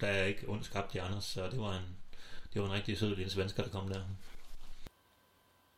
Der 0.00 0.06
er 0.06 0.24
ikke 0.24 0.48
ondt 0.48 0.64
skabt 0.64 0.94
i 0.94 0.98
Anders, 0.98 1.24
så 1.24 1.46
det 1.50 1.60
var 1.60 1.72
en, 1.72 1.86
det 2.54 2.62
var 2.62 2.68
en 2.68 2.72
rigtig 2.72 2.98
sød 2.98 3.16
lille 3.16 3.32
svensker, 3.32 3.62
der 3.62 3.70
kom 3.70 3.88
der. 3.88 4.00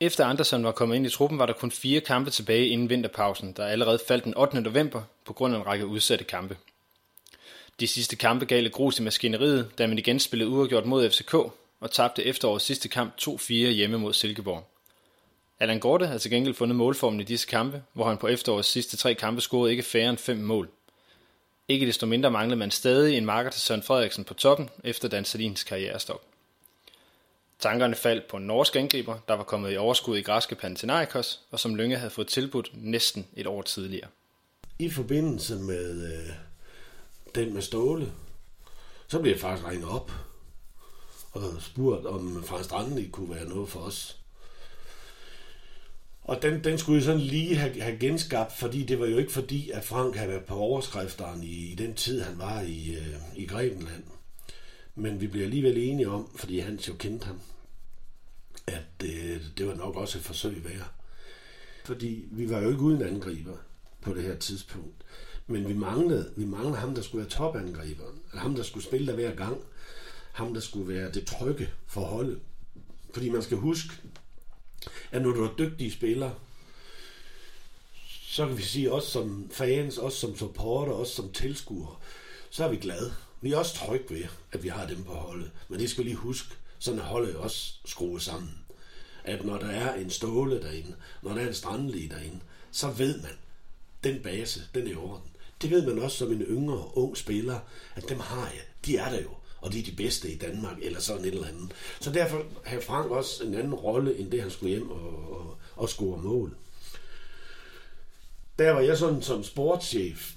Efter 0.00 0.26
Andersen 0.26 0.64
var 0.64 0.72
kommet 0.72 0.96
ind 0.96 1.06
i 1.06 1.10
truppen, 1.10 1.38
var 1.38 1.46
der 1.46 1.52
kun 1.52 1.70
fire 1.70 2.00
kampe 2.00 2.30
tilbage 2.30 2.68
inden 2.68 2.90
vinterpausen, 2.90 3.52
der 3.52 3.66
allerede 3.66 3.98
faldt 4.08 4.24
den 4.24 4.36
8. 4.36 4.60
november 4.60 5.02
på 5.24 5.32
grund 5.32 5.54
af 5.54 5.58
en 5.58 5.66
række 5.66 5.86
udsatte 5.86 6.24
kampe. 6.24 6.56
De 7.80 7.86
sidste 7.86 8.16
kampe 8.16 8.44
gav 8.44 8.62
lidt 8.62 8.72
grus 8.72 8.98
i 8.98 9.02
maskineriet, 9.02 9.78
da 9.78 9.86
man 9.86 9.98
igen 9.98 10.20
spillede 10.20 10.50
uafgjort 10.50 10.86
mod 10.86 11.10
FCK 11.10 11.34
og 11.80 11.90
tabte 11.90 12.24
efterårets 12.24 12.64
sidste 12.64 12.88
kamp 12.88 13.14
2-4 13.20 13.52
hjemme 13.52 13.98
mod 13.98 14.12
Silkeborg. 14.12 14.77
Allan 15.60 15.80
Gorte 15.80 16.06
har 16.06 16.18
til 16.18 16.30
gengæld 16.30 16.54
fundet 16.54 16.76
målformen 16.76 17.20
i 17.20 17.24
disse 17.24 17.46
kampe, 17.46 17.82
hvor 17.92 18.08
han 18.08 18.18
på 18.18 18.26
efterårets 18.26 18.68
sidste 18.68 18.96
tre 18.96 19.14
kampe 19.14 19.40
scorede 19.40 19.70
ikke 19.70 19.82
færre 19.82 20.10
end 20.10 20.18
fem 20.18 20.36
mål. 20.36 20.70
Ikke 21.68 21.86
desto 21.86 22.06
mindre 22.06 22.30
manglede 22.30 22.58
man 22.58 22.70
stadig 22.70 23.16
en 23.16 23.24
marker 23.24 23.50
til 23.50 23.60
Søren 23.60 23.82
Frederiksen 23.82 24.24
på 24.24 24.34
toppen 24.34 24.70
efter 24.84 25.08
Dan 25.08 25.24
Salins 25.24 25.64
karrierestop. 25.64 26.22
Tankerne 27.58 27.94
faldt 27.94 28.28
på 28.28 28.36
en 28.36 28.46
norsk 28.46 28.76
angriber, 28.76 29.18
der 29.28 29.34
var 29.34 29.44
kommet 29.44 29.72
i 29.72 29.76
overskud 29.76 30.16
i 30.16 30.22
græske 30.22 30.54
Panathinaikos, 30.54 31.40
og 31.50 31.60
som 31.60 31.74
Lønge 31.74 31.96
havde 31.96 32.10
fået 32.10 32.26
tilbudt 32.26 32.70
næsten 32.74 33.26
et 33.36 33.46
år 33.46 33.62
tidligere. 33.62 34.08
I 34.78 34.90
forbindelse 34.90 35.56
med 35.56 36.12
øh, 36.12 36.34
den 37.34 37.54
med 37.54 37.62
Ståle, 37.62 38.12
så 39.08 39.18
blev 39.18 39.32
jeg 39.32 39.40
faktisk 39.40 39.68
ringet 39.68 39.88
op 39.88 40.12
og 41.32 41.42
spurgt, 41.60 42.06
om 42.06 42.44
Frans 42.44 42.98
ikke 42.98 43.10
kunne 43.10 43.34
være 43.34 43.48
noget 43.48 43.68
for 43.68 43.80
os. 43.80 44.17
Og 46.28 46.42
den, 46.42 46.64
den 46.64 46.78
skulle 46.78 46.96
jeg 46.96 47.04
sådan 47.04 47.20
lige 47.20 47.56
have, 47.56 47.80
have 47.80 47.98
genskabt, 47.98 48.52
fordi 48.52 48.82
det 48.82 49.00
var 49.00 49.06
jo 49.06 49.18
ikke 49.18 49.32
fordi, 49.32 49.70
at 49.70 49.84
Frank 49.84 50.16
havde 50.16 50.30
været 50.30 50.44
på 50.44 50.54
overskrifteren 50.54 51.42
i, 51.42 51.72
i 51.72 51.74
den 51.74 51.94
tid, 51.94 52.20
han 52.20 52.38
var 52.38 52.60
i, 52.60 52.94
øh, 52.94 53.14
i 53.36 53.46
Grækenland. 53.46 54.04
Men 54.94 55.20
vi 55.20 55.26
bliver 55.26 55.44
alligevel 55.44 55.78
enige 55.78 56.08
om, 56.08 56.30
fordi 56.36 56.58
han 56.58 56.76
jo 56.76 56.94
kendte 56.98 57.26
ham, 57.26 57.40
at 58.66 58.82
det, 59.00 59.40
det 59.58 59.66
var 59.66 59.74
nok 59.74 59.96
også 59.96 60.18
et 60.18 60.24
forsøg 60.24 60.64
værd. 60.64 60.92
Fordi 61.84 62.28
vi 62.30 62.50
var 62.50 62.60
jo 62.60 62.68
ikke 62.70 62.82
uden 62.82 63.02
angriber 63.02 63.56
på 64.00 64.14
det 64.14 64.22
her 64.22 64.36
tidspunkt. 64.36 65.04
Men 65.46 65.68
vi 65.68 65.74
manglede, 65.74 66.32
vi 66.36 66.44
manglede 66.44 66.76
ham, 66.76 66.94
der 66.94 67.02
skulle 67.02 67.22
være 67.22 67.30
topangriberen. 67.30 68.18
Ham, 68.34 68.54
der 68.54 68.62
skulle 68.62 68.84
spille 68.84 69.06
der 69.06 69.14
hver 69.14 69.34
gang. 69.34 69.56
Ham, 70.32 70.54
der 70.54 70.60
skulle 70.60 70.94
være 70.94 71.12
det 71.12 71.26
trygge 71.26 71.68
for 71.86 72.00
holdet. 72.00 72.38
Fordi 73.14 73.28
man 73.28 73.42
skal 73.42 73.56
huske, 73.56 73.94
at 75.10 75.22
når 75.22 75.30
du 75.30 75.44
er 75.44 75.54
dygtige 75.58 75.92
spillere, 75.92 76.34
så 78.28 78.46
kan 78.46 78.58
vi 78.58 78.62
sige, 78.62 78.92
også 78.92 79.10
som 79.10 79.50
fans, 79.52 79.98
også 79.98 80.18
som 80.18 80.36
supporter, 80.36 80.92
også 80.92 81.14
som 81.14 81.32
tilskuere, 81.32 81.96
så 82.50 82.64
er 82.64 82.68
vi 82.68 82.76
glade. 82.76 83.14
Vi 83.40 83.52
er 83.52 83.58
også 83.58 83.74
trygge 83.74 84.14
ved, 84.14 84.24
at 84.52 84.62
vi 84.62 84.68
har 84.68 84.86
dem 84.86 85.04
på 85.04 85.12
holdet. 85.12 85.50
Men 85.68 85.80
det 85.80 85.90
skal 85.90 86.04
vi 86.04 86.08
lige 86.08 86.16
huske, 86.16 86.54
sådan 86.78 87.00
er 87.00 87.04
holdet 87.04 87.36
også 87.36 87.72
skruet 87.84 88.22
sammen. 88.22 88.50
At 89.24 89.44
når 89.44 89.58
der 89.58 89.66
er 89.66 89.94
en 89.94 90.10
ståle 90.10 90.62
derinde, 90.62 90.94
når 91.22 91.34
der 91.34 91.40
er 91.40 91.48
en 91.48 91.54
strandlig 91.54 92.10
derinde, 92.10 92.40
så 92.70 92.90
ved 92.90 93.22
man, 93.22 93.32
den 94.04 94.22
base, 94.22 94.62
den 94.74 94.86
er 94.86 94.90
i 94.90 94.94
orden. 94.94 95.30
Det 95.62 95.70
ved 95.70 95.86
man 95.86 96.02
også 96.02 96.16
som 96.16 96.32
en 96.32 96.42
yngre, 96.42 96.96
ung 96.96 97.16
spiller, 97.16 97.58
at 97.94 98.08
dem 98.08 98.20
har 98.20 98.46
jeg. 98.46 98.62
De 98.86 98.96
er 98.96 99.10
der 99.10 99.22
jo, 99.22 99.30
og 99.60 99.72
de 99.72 99.78
er 99.78 99.84
de 99.84 99.96
bedste 99.96 100.30
i 100.32 100.36
Danmark, 100.36 100.76
eller 100.82 101.00
sådan 101.00 101.24
et 101.24 101.34
eller 101.34 101.46
andet. 101.46 101.72
Så 102.00 102.12
derfor 102.12 102.42
har 102.64 102.80
Frank 102.80 103.10
også 103.10 103.44
en 103.44 103.54
anden 103.54 103.74
rolle, 103.74 104.18
end 104.18 104.30
det 104.30 104.42
han 104.42 104.50
skulle 104.50 104.70
hjem 104.70 104.90
og, 104.90 105.32
og, 105.32 105.56
og 105.76 105.88
score 105.88 106.22
mål. 106.22 106.56
Der 108.58 108.70
var 108.70 108.80
jeg 108.80 108.98
sådan 108.98 109.22
som 109.22 109.44
sportschef, 109.44 110.32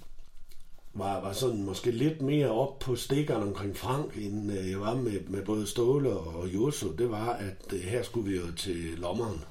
var, 0.93 1.21
var 1.21 1.33
sådan 1.33 1.63
måske 1.63 1.91
lidt 1.91 2.21
mere 2.21 2.49
op 2.49 2.79
på 2.79 2.95
stikkerne 2.95 3.45
omkring 3.45 3.77
Frank, 3.77 4.15
end 4.15 4.51
øh, 4.51 4.69
jeg 4.69 4.81
var 4.81 4.95
med, 4.95 5.19
med 5.27 5.45
både 5.45 5.67
Ståle 5.67 6.09
og 6.09 6.47
Josso. 6.53 6.91
Det 6.91 7.09
var, 7.09 7.29
at 7.33 7.73
øh, 7.73 7.79
her 7.79 8.03
skulle 8.03 8.29
vi 8.31 8.37
jo 8.37 8.51
til 8.57 8.93
lommeren. 8.97 9.43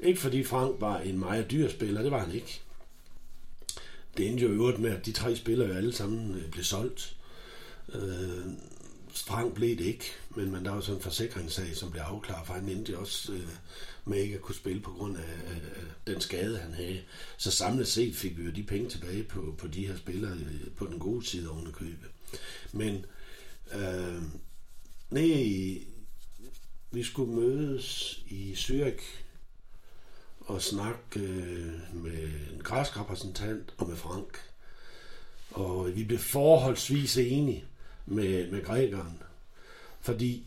Ikke 0.00 0.20
fordi 0.20 0.44
Frank 0.44 0.80
var 0.80 0.98
en 0.98 1.18
meget 1.18 1.50
dyr 1.50 1.68
spiller, 1.68 2.02
det 2.02 2.10
var 2.10 2.24
han 2.24 2.34
ikke. 2.34 2.60
Det 4.16 4.28
endte 4.28 4.44
jo 4.44 4.50
i 4.50 4.54
øvrigt 4.54 4.78
med, 4.78 4.90
at 4.90 5.06
de 5.06 5.12
tre 5.12 5.36
spillere 5.36 5.68
jo 5.68 5.74
alle 5.74 5.92
sammen 5.92 6.34
øh, 6.34 6.50
blev 6.50 6.64
solgt. 6.64 7.16
Øh, 7.94 8.52
Sprang 9.18 9.54
blev 9.54 9.78
det 9.78 9.84
ikke, 9.84 10.04
men, 10.36 10.50
men 10.50 10.64
der 10.64 10.70
var 10.70 10.80
sådan 10.80 10.96
en 10.96 11.02
forsikringssag, 11.02 11.76
som 11.76 11.90
blev 11.90 12.02
afklaret, 12.02 12.46
for 12.46 12.54
han 12.54 12.68
endte 12.68 12.98
også 12.98 13.32
øh, 13.32 13.48
med 14.04 14.18
ikke 14.18 14.34
at 14.34 14.40
kunne 14.40 14.54
spille 14.54 14.82
på 14.82 14.90
grund 14.90 15.16
af, 15.16 15.52
øh, 15.52 15.82
den 16.06 16.20
skade, 16.20 16.58
han 16.58 16.72
havde. 16.74 17.02
Så 17.36 17.50
samlet 17.50 17.88
set 17.88 18.16
fik 18.16 18.38
vi 18.38 18.44
jo 18.44 18.50
de 18.50 18.62
penge 18.62 18.90
tilbage 18.90 19.22
på, 19.22 19.54
på 19.58 19.66
de 19.66 19.86
her 19.86 19.96
spillere 19.96 20.32
øh, 20.32 20.70
på 20.76 20.86
den 20.86 20.98
gode 20.98 21.26
side 21.26 21.50
oven 21.50 21.72
købe. 21.72 22.06
Men 22.72 23.06
øh, 23.74 24.22
nej, 25.10 25.82
vi 26.90 27.02
skulle 27.02 27.32
mødes 27.32 28.18
i 28.26 28.52
Zürich 28.52 29.02
og 30.40 30.62
snakke 30.62 31.20
øh, 31.20 31.94
med 31.94 32.30
en 32.54 32.62
græsk 32.62 33.00
repræsentant 33.00 33.74
og 33.78 33.88
med 33.88 33.96
Frank. 33.96 34.38
Og 35.50 35.96
vi 35.96 36.04
blev 36.04 36.18
forholdsvis 36.18 37.16
enige 37.16 37.64
med, 38.10 38.50
med 38.50 38.64
grækeren. 38.64 39.22
Fordi 40.00 40.44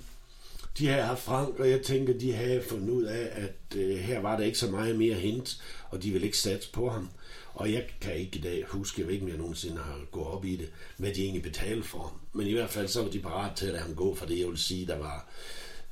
de 0.78 0.88
havde 0.88 1.04
haft 1.04 1.22
Frank, 1.22 1.60
og 1.60 1.70
jeg 1.70 1.82
tænker, 1.82 2.20
de 2.20 2.34
havde 2.34 2.64
fundet 2.70 2.90
ud 2.90 3.04
af, 3.04 3.30
at 3.32 3.78
øh, 3.78 3.98
her 3.98 4.20
var 4.20 4.38
der 4.38 4.44
ikke 4.44 4.58
så 4.58 4.72
meget 4.72 4.96
mere 4.96 5.16
hent, 5.16 5.62
og 5.90 6.04
de 6.04 6.12
ville 6.12 6.26
ikke 6.26 6.38
satse 6.38 6.72
på 6.72 6.90
ham. 6.90 7.10
Og 7.54 7.74
jeg 7.74 7.88
kan 8.02 8.16
ikke 8.16 8.38
i 8.38 8.42
dag 8.42 8.66
huske, 8.68 9.02
jeg 9.02 9.08
ved 9.08 9.14
ikke, 9.14 9.26
om 9.26 9.30
jeg 9.30 9.38
nogensinde 9.38 9.78
har 9.78 10.00
gået 10.12 10.28
op 10.28 10.46
i 10.46 10.56
det, 10.56 10.72
hvad 10.98 11.14
de 11.14 11.22
egentlig 11.24 11.44
betalte 11.44 11.88
for 11.88 12.00
ham. 12.00 12.20
Men 12.34 12.48
i 12.48 12.54
hvert 12.54 12.70
fald 12.70 12.88
så 12.88 13.04
var 13.04 13.10
de 13.10 13.20
parat 13.20 13.56
til 13.56 13.66
at 13.66 13.72
lade 13.72 13.84
ham 13.84 13.96
gå, 13.96 14.16
for 14.16 14.26
det 14.26 14.40
jeg 14.40 14.48
vil 14.48 14.58
sige, 14.58 14.88
der 14.88 14.98
var 14.98 15.28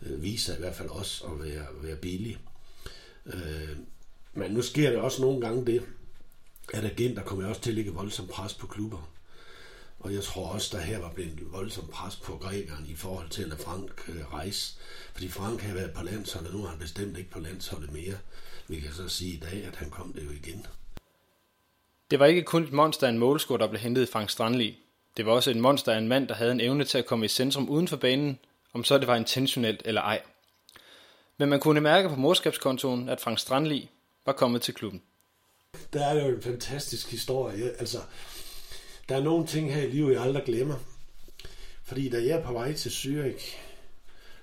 øh, 0.01 0.23
viser 0.23 0.55
i 0.55 0.59
hvert 0.59 0.75
fald 0.75 0.89
også 0.89 1.25
at 1.25 1.43
være, 1.43 1.65
være 1.81 1.95
billig. 1.95 2.37
Øh, 3.25 3.77
men 4.33 4.51
nu 4.51 4.61
sker 4.61 4.89
det 4.89 4.99
også 4.99 5.21
nogle 5.21 5.41
gange 5.41 5.65
det, 5.65 5.83
at 6.73 6.85
agenter 6.85 7.23
kommer 7.23 7.47
også 7.47 7.61
til 7.61 7.69
at 7.69 7.75
lægge 7.75 7.91
voldsomt 7.91 8.29
pres 8.29 8.53
på 8.53 8.67
klubber. 8.67 9.09
Og 9.99 10.13
jeg 10.13 10.23
tror 10.23 10.47
også, 10.47 10.77
der 10.77 10.83
her 10.83 10.99
var 10.99 11.09
blevet 11.09 11.51
voldsomt 11.51 11.89
pres 11.89 12.15
på 12.15 12.37
grækeren 12.37 12.85
i 12.89 12.95
forhold 12.95 13.29
til 13.29 13.43
at 13.43 13.49
lade 13.49 13.61
Frank 13.61 14.09
øh, 14.09 14.33
rejse. 14.33 14.75
Fordi 15.13 15.29
Frank 15.29 15.61
har 15.61 15.73
været 15.73 15.93
på 15.93 16.03
landsholdet, 16.03 16.53
nu 16.53 16.63
er 16.63 16.67
han 16.67 16.79
bestemt 16.79 17.17
ikke 17.17 17.29
på 17.29 17.39
landsholdet 17.39 17.91
mere. 17.91 18.17
Vi 18.67 18.79
kan 18.79 18.93
så 18.93 19.09
sige 19.09 19.33
i 19.33 19.39
dag, 19.39 19.65
at 19.65 19.75
han 19.75 19.89
kom 19.89 20.13
det 20.13 20.25
jo 20.25 20.31
igen. 20.31 20.65
Det 22.11 22.19
var 22.19 22.25
ikke 22.25 22.43
kun 22.43 22.63
et 22.63 22.71
monster 22.71 23.07
af 23.07 23.11
en 23.11 23.17
målscore, 23.17 23.57
der 23.57 23.67
blev 23.67 23.79
hentet 23.79 24.01
i 24.01 24.11
Frank 24.11 24.29
Strandli. 24.29 24.77
Det 25.17 25.25
var 25.25 25.31
også 25.31 25.51
et 25.51 25.57
monster 25.57 25.93
af 25.93 25.97
en 25.97 26.07
mand, 26.07 26.27
der 26.27 26.33
havde 26.33 26.51
en 26.51 26.61
evne 26.61 26.83
til 26.83 26.97
at 26.97 27.05
komme 27.05 27.25
i 27.25 27.27
centrum 27.27 27.69
uden 27.69 27.87
for 27.87 27.97
banen, 27.97 28.39
om 28.73 28.83
så 28.83 28.97
det 28.97 29.07
var 29.07 29.15
intentionelt 29.15 29.81
eller 29.85 30.01
ej. 30.01 30.21
Men 31.37 31.49
man 31.49 31.59
kunne 31.59 31.81
mærke 31.81 32.09
på 32.09 32.15
morskabskontoen, 32.15 33.09
at 33.09 33.21
Frank 33.21 33.39
Strandli 33.39 33.89
var 34.25 34.33
kommet 34.33 34.61
til 34.61 34.73
klubben. 34.73 35.01
Der 35.93 36.05
er 36.05 36.25
jo 36.25 36.35
en 36.35 36.41
fantastisk 36.41 37.11
historie. 37.11 37.71
Altså, 37.79 37.97
der 39.09 39.15
er 39.15 39.23
nogle 39.23 39.47
ting 39.47 39.73
her 39.73 39.81
i 39.81 39.91
livet, 39.91 40.13
jeg 40.13 40.21
aldrig 40.21 40.43
glemmer. 40.45 40.75
Fordi 41.83 42.09
da 42.09 42.17
jeg 42.17 42.39
er 42.39 42.43
på 42.43 42.53
vej 42.53 42.73
til 42.73 42.89
Zürich, 42.89 43.57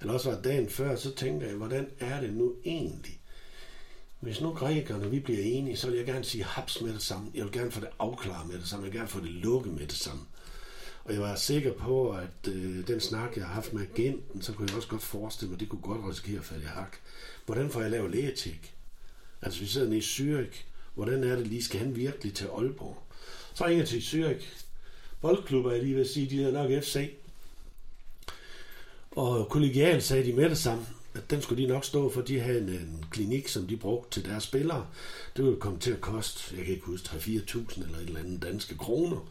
eller 0.01 0.15
også 0.15 0.31
var 0.31 0.43
dagen 0.43 0.69
før, 0.69 0.97
så 0.97 1.15
tænkte 1.15 1.47
jeg, 1.47 1.55
hvordan 1.55 1.89
er 2.01 2.21
det 2.21 2.33
nu 2.33 2.55
egentlig? 2.65 3.21
Hvis 4.21 4.41
nu 4.41 4.53
grækerne, 4.53 5.11
vi 5.11 5.21
bliver 5.21 5.41
enige, 5.43 5.77
så 5.77 5.91
vil 5.91 5.97
jeg 5.97 6.07
gerne 6.07 6.25
sige 6.25 6.45
haps 6.45 6.81
med 6.81 6.93
det 6.93 7.03
samme. 7.03 7.31
Jeg 7.35 7.45
vil 7.45 7.53
gerne 7.53 7.71
få 7.71 7.81
det 7.81 7.89
afklaret 7.99 8.49
med 8.49 8.59
det 8.59 8.69
samme. 8.69 8.85
Jeg 8.85 8.93
vil 8.93 8.99
gerne 8.99 9.09
få 9.09 9.21
det 9.21 9.31
lukket 9.31 9.73
med 9.73 9.87
det 9.87 9.97
samme. 9.97 10.23
Og 11.05 11.13
jeg 11.13 11.21
var 11.21 11.35
sikker 11.35 11.73
på, 11.73 12.11
at 12.11 12.49
øh, 12.49 12.87
den 12.87 13.01
snak, 13.01 13.37
jeg 13.37 13.47
har 13.47 13.55
haft 13.55 13.73
med 13.73 13.83
agenten, 13.83 14.43
så 14.43 14.53
kunne 14.53 14.69
jeg 14.69 14.77
også 14.77 14.89
godt 14.89 15.03
forestille 15.03 15.49
mig, 15.51 15.57
at 15.57 15.61
det 15.61 15.69
kunne 15.69 15.81
godt 15.81 16.11
risikere 16.11 16.39
at 16.39 16.45
falde 16.45 16.63
i 16.63 16.67
hak. 16.67 16.97
Hvordan 17.47 17.71
får 17.71 17.81
jeg 17.81 17.91
lavet 17.91 18.11
lægetjek? 18.11 18.75
Altså, 19.43 19.61
vi 19.61 19.67
sidder 19.67 19.89
nede 19.89 19.99
i 19.99 20.03
Zürich. 20.03 20.65
Hvordan 20.95 21.25
er 21.25 21.37
det 21.37 21.47
lige? 21.47 21.65
Skal 21.65 21.81
han 21.81 21.97
virkelig 21.97 22.35
til 22.35 22.47
Aalborg? 22.47 23.06
Så 23.57 23.67
ringer 23.67 23.79
jeg 23.79 23.89
til 23.89 23.99
Zürich. 24.01 24.65
Boldklubber, 25.21 25.73
jeg 25.73 25.83
lige 25.83 25.95
vil 25.95 26.09
sige, 26.09 26.31
de 26.31 26.37
hedder 26.37 26.63
nok 26.63 26.83
FC. 26.83 27.11
Og 29.11 29.49
kollegialen 29.49 30.01
sagde 30.01 30.25
de 30.25 30.33
med 30.33 30.51
det 30.51 30.59
samme, 30.59 30.87
at 31.15 31.31
den 31.31 31.43
skulle 31.43 31.63
de 31.63 31.69
nok 31.69 31.85
stå 31.85 32.11
for. 32.11 32.21
De 32.21 32.41
havde 32.41 32.61
en, 32.61 32.69
en 32.69 33.05
klinik, 33.11 33.49
som 33.49 33.67
de 33.67 33.77
brugte 33.77 34.11
til 34.11 34.31
deres 34.31 34.45
spillere. 34.45 34.87
Det 35.37 35.45
ville 35.45 35.61
komme 35.61 35.79
til 35.79 35.91
at 35.91 36.01
koste, 36.01 36.57
jeg 36.57 36.65
kan 36.65 36.75
ikke 36.75 36.87
huske, 36.87 37.09
3-4.000 37.09 37.83
eller 37.85 37.99
et 37.99 38.07
eller 38.07 38.21
andet 38.21 38.43
danske 38.43 38.79
kroner. 38.79 39.29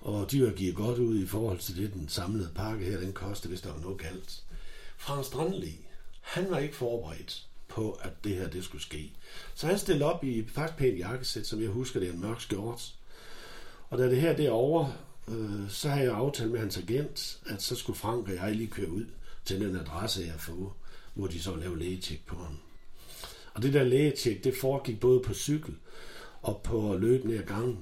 Og 0.00 0.30
de 0.30 0.44
var 0.44 0.50
givet 0.50 0.74
godt 0.74 0.98
ud 0.98 1.18
i 1.18 1.26
forhold 1.26 1.58
til 1.58 1.76
det, 1.76 1.92
den 1.92 2.08
samlede 2.08 2.50
pakke 2.54 2.84
her, 2.84 3.00
den 3.00 3.12
kostede, 3.12 3.48
hvis 3.48 3.60
der 3.60 3.72
var 3.72 3.80
noget 3.80 3.98
galt. 3.98 4.42
Frans 4.96 5.26
Strandli, 5.26 5.78
han 6.20 6.50
var 6.50 6.58
ikke 6.58 6.76
forberedt 6.76 7.46
på, 7.68 7.90
at 7.92 8.24
det 8.24 8.36
her 8.36 8.48
det 8.48 8.64
skulle 8.64 8.82
ske. 8.82 9.12
Så 9.54 9.66
han 9.66 9.78
stillede 9.78 10.04
op 10.04 10.24
i 10.24 10.44
faktisk 10.48 10.78
pænt 10.78 10.98
jakkesæt, 10.98 11.46
som 11.46 11.60
jeg 11.60 11.68
husker, 11.68 12.00
det 12.00 12.08
er 12.08 12.12
en 12.12 12.20
mørk 12.20 12.40
skjort. 12.40 12.94
Og 13.88 13.98
da 13.98 14.10
det 14.10 14.20
her 14.20 14.36
det 14.36 14.46
er 14.46 14.50
over, 14.50 14.86
øh, 15.28 15.70
så 15.70 15.88
har 15.88 16.00
jeg 16.00 16.12
aftalt 16.12 16.50
med 16.50 16.60
hans 16.60 16.78
agent, 16.78 17.40
at 17.46 17.62
så 17.62 17.76
skulle 17.76 17.98
Frank 17.98 18.28
og 18.28 18.34
jeg 18.34 18.54
lige 18.54 18.70
køre 18.70 18.90
ud 18.90 19.04
til 19.44 19.60
den 19.60 19.76
adresse, 19.76 20.22
jeg 20.22 20.30
har 20.30 20.38
fået, 20.38 20.70
hvor 21.14 21.26
de 21.26 21.42
så 21.42 21.56
lavede 21.56 21.78
lægetjek 21.78 22.26
på 22.26 22.36
ham. 22.36 22.58
Og 23.54 23.62
det 23.62 23.72
der 23.74 23.84
lægetjek, 23.84 24.44
det 24.44 24.56
foregik 24.60 25.00
både 25.00 25.20
på 25.20 25.34
cykel 25.34 25.74
og 26.42 26.60
på 26.64 26.96
løb 27.00 27.24
ned 27.24 27.38
ad 27.38 27.46
gangen, 27.46 27.78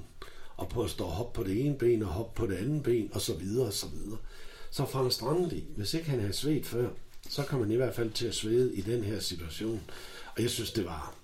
og 0.56 0.68
på 0.68 0.82
at 0.82 0.90
stå 0.90 1.04
og 1.04 1.10
hoppe 1.10 1.42
på 1.42 1.48
det 1.48 1.66
ene 1.66 1.78
ben 1.78 2.02
og 2.02 2.08
hoppe 2.08 2.32
på 2.34 2.46
det 2.46 2.56
andet 2.56 2.82
ben, 2.82 3.10
og 3.12 3.20
så 3.20 3.34
videre 3.34 3.66
og 3.66 3.72
så 3.72 3.86
videre. 3.88 4.18
Så 4.70 4.86
Frank 4.86 5.12
Strandli, 5.12 5.64
hvis 5.76 5.94
ikke 5.94 6.10
han 6.10 6.20
havde 6.20 6.32
svedt 6.32 6.66
før, 6.66 6.88
så 7.28 7.42
kom 7.42 7.60
han 7.60 7.70
i 7.70 7.76
hvert 7.76 7.94
fald 7.94 8.10
til 8.10 8.26
at 8.26 8.34
svede 8.34 8.74
i 8.74 8.80
den 8.80 9.04
her 9.04 9.20
situation. 9.20 9.82
Og 10.36 10.42
jeg 10.42 10.50
synes, 10.50 10.72
det 10.72 10.84
var 10.84 11.14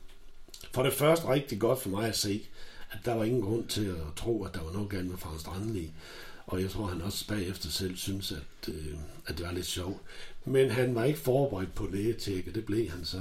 for 0.73 0.83
det 0.83 0.93
første 0.93 1.29
rigtig 1.29 1.61
godt 1.61 1.81
for 1.81 1.91
mig 1.91 2.09
at 2.09 2.17
se, 2.17 2.49
at 2.91 2.99
der 3.05 3.15
var 3.15 3.25
ingen 3.25 3.43
grund 3.43 3.67
til 3.67 3.87
at 3.87 4.15
tro, 4.17 4.45
at 4.45 4.55
der 4.55 4.63
var 4.63 4.73
noget 4.73 4.91
galt 4.91 5.07
med 5.07 5.17
Frank 5.17 5.41
Strandli. 5.41 5.93
Og 6.47 6.63
jeg 6.63 6.71
tror, 6.71 6.87
han 6.87 7.03
også 7.03 7.29
bagefter 7.29 7.69
selv 7.69 7.97
synes, 7.97 8.33
at, 8.33 8.69
øh, 8.69 8.95
at 9.27 9.39
det 9.39 9.47
var 9.47 9.53
lidt 9.53 9.67
sjovt. 9.67 10.01
Men 10.45 10.71
han 10.71 10.95
var 10.95 11.05
ikke 11.05 11.19
forberedt 11.19 11.75
på 11.75 11.87
lægetjek, 11.87 12.49
og 12.49 12.55
det 12.55 12.65
blev 12.65 12.89
han 12.91 13.05
så. 13.05 13.21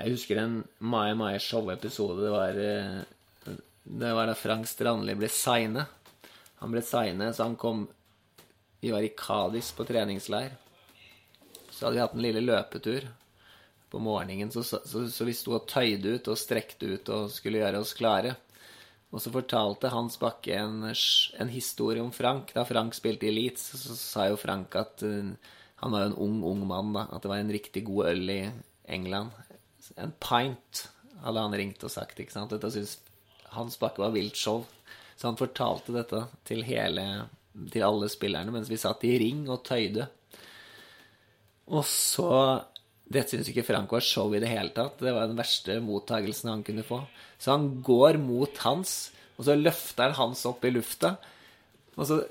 Jeg 0.00 0.10
husker 0.10 0.44
en 0.44 0.64
meget, 0.78 1.16
meget 1.16 1.42
show-episode. 1.42 2.22
Det 2.24 2.30
var, 2.30 2.48
øh, 2.48 3.02
det 4.00 4.14
var 4.14 4.26
da 4.26 4.32
Frank 4.32 4.66
Strandli 4.66 5.14
blev 5.14 5.28
signet. 5.28 5.84
Han 6.60 6.70
blev 6.70 6.82
signet, 6.82 7.36
så 7.36 7.44
han 7.44 7.56
kom 7.56 7.88
Vi 8.80 8.92
var 8.92 8.98
i 8.98 9.10
Kadis 9.14 9.72
på 9.72 9.84
treningsleir. 9.84 10.48
Så 11.70 11.86
hadde 11.86 11.94
vi 11.94 12.00
hatt 12.00 12.14
en 12.14 12.24
lille 12.24 12.40
løpetur 12.40 13.06
på 13.92 14.00
morgenen, 14.00 14.50
så, 14.50 14.62
så, 14.64 15.04
så, 15.08 15.26
vi 15.28 15.34
sto 15.36 15.58
og 15.58 15.66
tøyde 15.68 16.16
ut 16.16 16.30
og 16.32 16.40
strekte 16.40 16.94
ut 16.94 17.12
og 17.12 17.30
skulle 17.32 17.60
gjøre 17.60 17.82
oss 17.84 17.92
klare. 17.98 18.34
Og 19.12 19.20
så 19.20 19.32
fortalte 19.34 19.90
Hans 19.92 20.16
Bakke 20.20 20.56
en, 20.56 20.86
en 20.88 21.52
historie 21.52 22.00
om 22.00 22.12
Frank. 22.16 22.54
Da 22.56 22.64
Frank 22.64 22.96
spilte 22.96 23.28
i 23.28 23.34
Leeds, 23.34 23.66
så, 23.74 23.80
så 23.82 23.98
sa 24.00 24.28
jo 24.30 24.40
Frank 24.40 24.72
at 24.80 25.04
uh, 25.04 25.34
han 25.82 25.92
var 25.92 26.06
jo 26.06 26.12
en 26.12 26.20
ung, 26.24 26.38
ung 26.48 26.62
mann. 26.70 26.94
da, 26.96 27.04
At 27.12 27.24
det 27.24 27.32
var 27.34 27.42
en 27.42 27.52
riktig 27.52 27.84
god 27.90 28.14
øl 28.14 28.32
i 28.32 28.40
England. 28.96 29.36
En 30.00 30.14
pint 30.16 30.86
hadde 31.26 31.44
han 31.44 31.58
ringt 31.60 31.84
og 31.84 31.92
sagt. 31.92 32.24
ikke 32.24 32.32
sant? 32.32 32.54
Dette 32.54 32.72
syns 32.72 32.96
Hans 33.52 33.76
Bakke 33.76 34.00
var 34.00 34.16
vilt 34.16 34.40
show. 34.40 34.64
Så 35.12 35.28
han 35.28 35.36
fortalte 35.36 35.92
dette 35.92 36.24
til 36.48 36.64
hele 36.64 37.04
til 37.72 37.84
alle 37.84 38.08
spillerne 38.08 38.52
mens 38.54 38.70
vi 38.72 38.80
satt 38.80 39.04
i 39.04 39.16
ring 39.20 39.44
og 39.52 39.60
tøyde. 39.66 40.06
Og 41.72 41.84
så 41.86 42.30
det 43.12 43.24
syns 43.28 43.50
ikke 43.50 43.64
Franco 43.66 43.98
var 43.98 44.04
show 44.06 44.32
i 44.34 44.40
det 44.42 44.50
hele 44.50 44.72
tatt. 44.74 45.00
Det 45.02 45.12
var 45.14 45.28
den 45.28 45.38
verste 45.38 45.78
mottagelsen 45.84 46.52
han 46.52 46.64
kunne 46.66 46.84
få. 46.86 47.02
Så 47.38 47.54
han 47.54 47.68
går 47.84 48.18
mot 48.22 48.62
Hans, 48.64 49.12
og 49.36 49.46
så 49.48 49.56
løfter 49.58 50.10
han 50.10 50.18
Hans 50.18 50.46
opp 50.48 50.64
i 50.64 50.72
lufta. 50.72 51.16
Og 51.98 52.08
så 52.08 52.22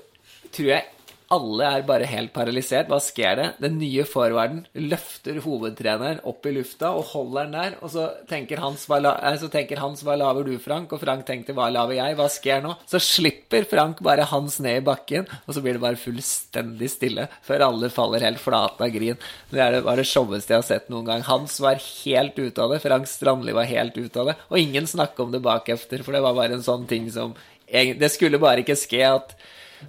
tror 0.52 0.70
jeg 0.72 0.88
alle 1.32 1.68
er 1.78 1.84
bare 1.88 2.08
helt 2.08 2.32
paralysert. 2.34 2.90
Hva 2.90 2.98
sker 3.02 3.38
det? 3.38 3.46
Den 3.62 3.78
nye 3.80 4.04
forwarden 4.08 4.64
løfter 4.76 5.40
hovedtreneren 5.44 6.20
opp 6.28 6.46
i 6.48 6.52
lufta 6.56 6.92
og 6.96 7.08
holder 7.12 7.48
den 7.48 7.56
der. 7.56 7.76
Og 7.80 7.92
så 7.94 8.08
tenker 8.28 8.60
Hans 8.62 8.84
hva, 8.90 9.00
la, 9.02 9.14
eh, 9.30 9.38
så 9.40 9.48
tenker 9.52 9.80
Hans, 9.82 10.04
hva 10.04 10.16
laver 10.20 10.46
du, 10.48 10.54
Frank? 10.62 10.92
Og 10.92 11.00
Frank 11.02 11.24
tenkte 11.28 11.56
hva 11.56 11.70
laver 11.72 11.96
jeg? 11.98 12.16
Hva 12.18 12.28
sker 12.32 12.64
nå? 12.64 12.74
Så 12.90 13.00
slipper 13.02 13.66
Frank 13.70 14.02
bare 14.04 14.26
Hans 14.30 14.58
ned 14.64 14.82
i 14.82 14.84
bakken, 14.86 15.28
og 15.46 15.56
så 15.56 15.62
blir 15.64 15.78
det 15.78 15.84
bare 15.84 16.00
fullstendig 16.00 16.90
stille 16.92 17.28
før 17.46 17.66
alle 17.68 17.92
faller 17.92 18.26
helt 18.26 18.42
flate 18.42 18.86
av 18.86 18.92
grin. 18.94 19.20
Det 19.52 19.62
er 19.62 19.78
det, 19.78 19.84
var 19.86 20.00
det 20.00 20.08
showeste 20.08 20.54
jeg 20.54 20.62
har 20.62 20.68
sett 20.68 20.92
noen 20.92 21.08
gang. 21.08 21.24
Hans 21.28 21.58
var 21.62 21.80
helt 21.80 22.38
ute 22.38 22.62
av 22.62 22.74
det. 22.74 22.82
Frank 22.84 23.08
Strandli 23.10 23.56
var 23.56 23.70
helt 23.70 23.96
ute 23.96 24.20
av 24.20 24.32
det. 24.32 24.36
Og 24.50 24.60
ingen 24.60 24.88
snakka 24.90 25.24
om 25.24 25.32
det 25.32 25.42
bakefter, 25.44 26.04
for 26.04 26.16
det 26.16 26.22
var 26.24 26.36
bare 26.36 26.58
en 26.58 26.66
sånn 26.66 26.86
ting 26.90 27.08
som 27.12 27.34
Det 27.72 28.10
skulle 28.12 28.36
bare 28.36 28.60
ikke 28.60 28.76
skje 28.76 29.06
at 29.08 29.30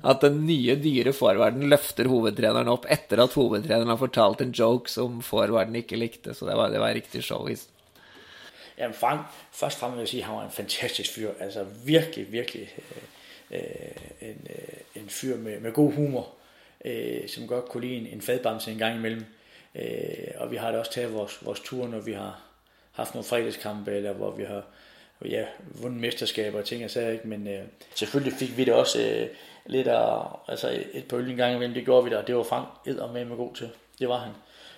at 0.04 0.22
den 0.22 0.46
nye, 0.48 0.76
dyre 0.84 1.14
forwarden 1.14 1.70
løfter 1.70 2.08
hovedtreneren 2.08 2.68
opp 2.68 2.86
etter 2.92 3.24
at 3.24 3.38
hovedtreneren 3.38 3.94
har 3.94 4.00
fortalt 4.02 4.42
en 4.42 4.52
joke 4.52 4.92
som 4.92 5.22
forwarden 5.22 5.76
ikke 5.76 6.00
likte. 6.00 6.34
Så 6.34 6.46
det 6.50 6.58
var, 6.58 6.70
det 6.70 6.80
var 6.80 6.94
riktig 6.94 7.24
show. 7.24 7.48
Jamen 8.78 8.96
Frank, 8.96 9.22
først 9.52 9.76
og 9.76 9.80
fremmest 9.80 9.98
vil 9.98 10.02
jeg 10.02 10.08
sige, 10.08 10.22
at 10.22 10.28
han 10.28 10.36
var 10.36 10.46
en 10.46 10.52
fantastisk 10.52 11.14
fyr. 11.14 11.30
Altså 11.40 11.66
virkelig, 11.86 12.32
virkelig 12.32 12.70
øh, 12.78 13.60
øh, 13.60 14.30
en, 14.30 14.48
øh, 14.50 15.02
en 15.02 15.10
fyr 15.10 15.38
med, 15.38 15.60
med 15.60 15.72
god 15.72 15.94
humor, 15.94 16.30
øh, 16.86 17.28
som 17.28 17.48
godt 17.48 17.70
kunne 17.70 17.88
lide 17.88 17.96
en, 17.96 18.08
en 18.08 18.22
fadbamse 18.22 18.72
en 18.72 18.78
gang 18.78 18.96
imellem. 18.96 19.26
Øh, 19.76 20.28
og 20.38 20.52
vi 20.52 20.56
har 20.56 20.72
da 20.72 20.80
også 20.80 20.92
taget 20.92 21.14
vores, 21.14 21.46
vores 21.46 21.60
tur, 21.60 21.88
når 21.88 22.00
vi 22.00 22.14
har 22.14 22.42
haft 22.92 23.14
nogle 23.14 23.26
fredagskampe, 23.26 23.92
eller 23.92 24.14
hvor 24.14 24.32
vi 24.32 24.44
har 24.44 24.64
ja, 25.26 25.46
vundet 25.82 26.02
mesterskaber 26.02 26.60
og 26.60 26.66
ting 26.66 26.84
og 26.84 26.92
sager, 26.92 27.12
ikke? 27.12 27.28
men 27.28 27.48
øh, 27.48 27.64
selvfølgelig 27.96 28.40
fik 28.40 28.58
vi 28.58 28.66
det 28.66 28.74
også 28.74 29.02
øh, 29.02 29.28
lidt 29.66 29.88
af, 29.88 30.26
altså 30.48 30.84
et 30.94 31.06
par 31.06 31.18
øl 31.18 31.30
en 31.30 31.38
gang 31.38 31.56
imellem, 31.56 31.74
det 31.74 31.86
gjorde 31.86 32.04
vi 32.04 32.10
der, 32.10 32.22
det 32.22 32.36
var 32.36 32.44
Frank 32.44 32.68
edder 32.86 33.12
med 33.12 33.26
med 33.26 33.38
god 33.38 33.56
til, 33.56 33.70
det 34.00 34.10
var 34.10 34.18
han. 34.18 34.32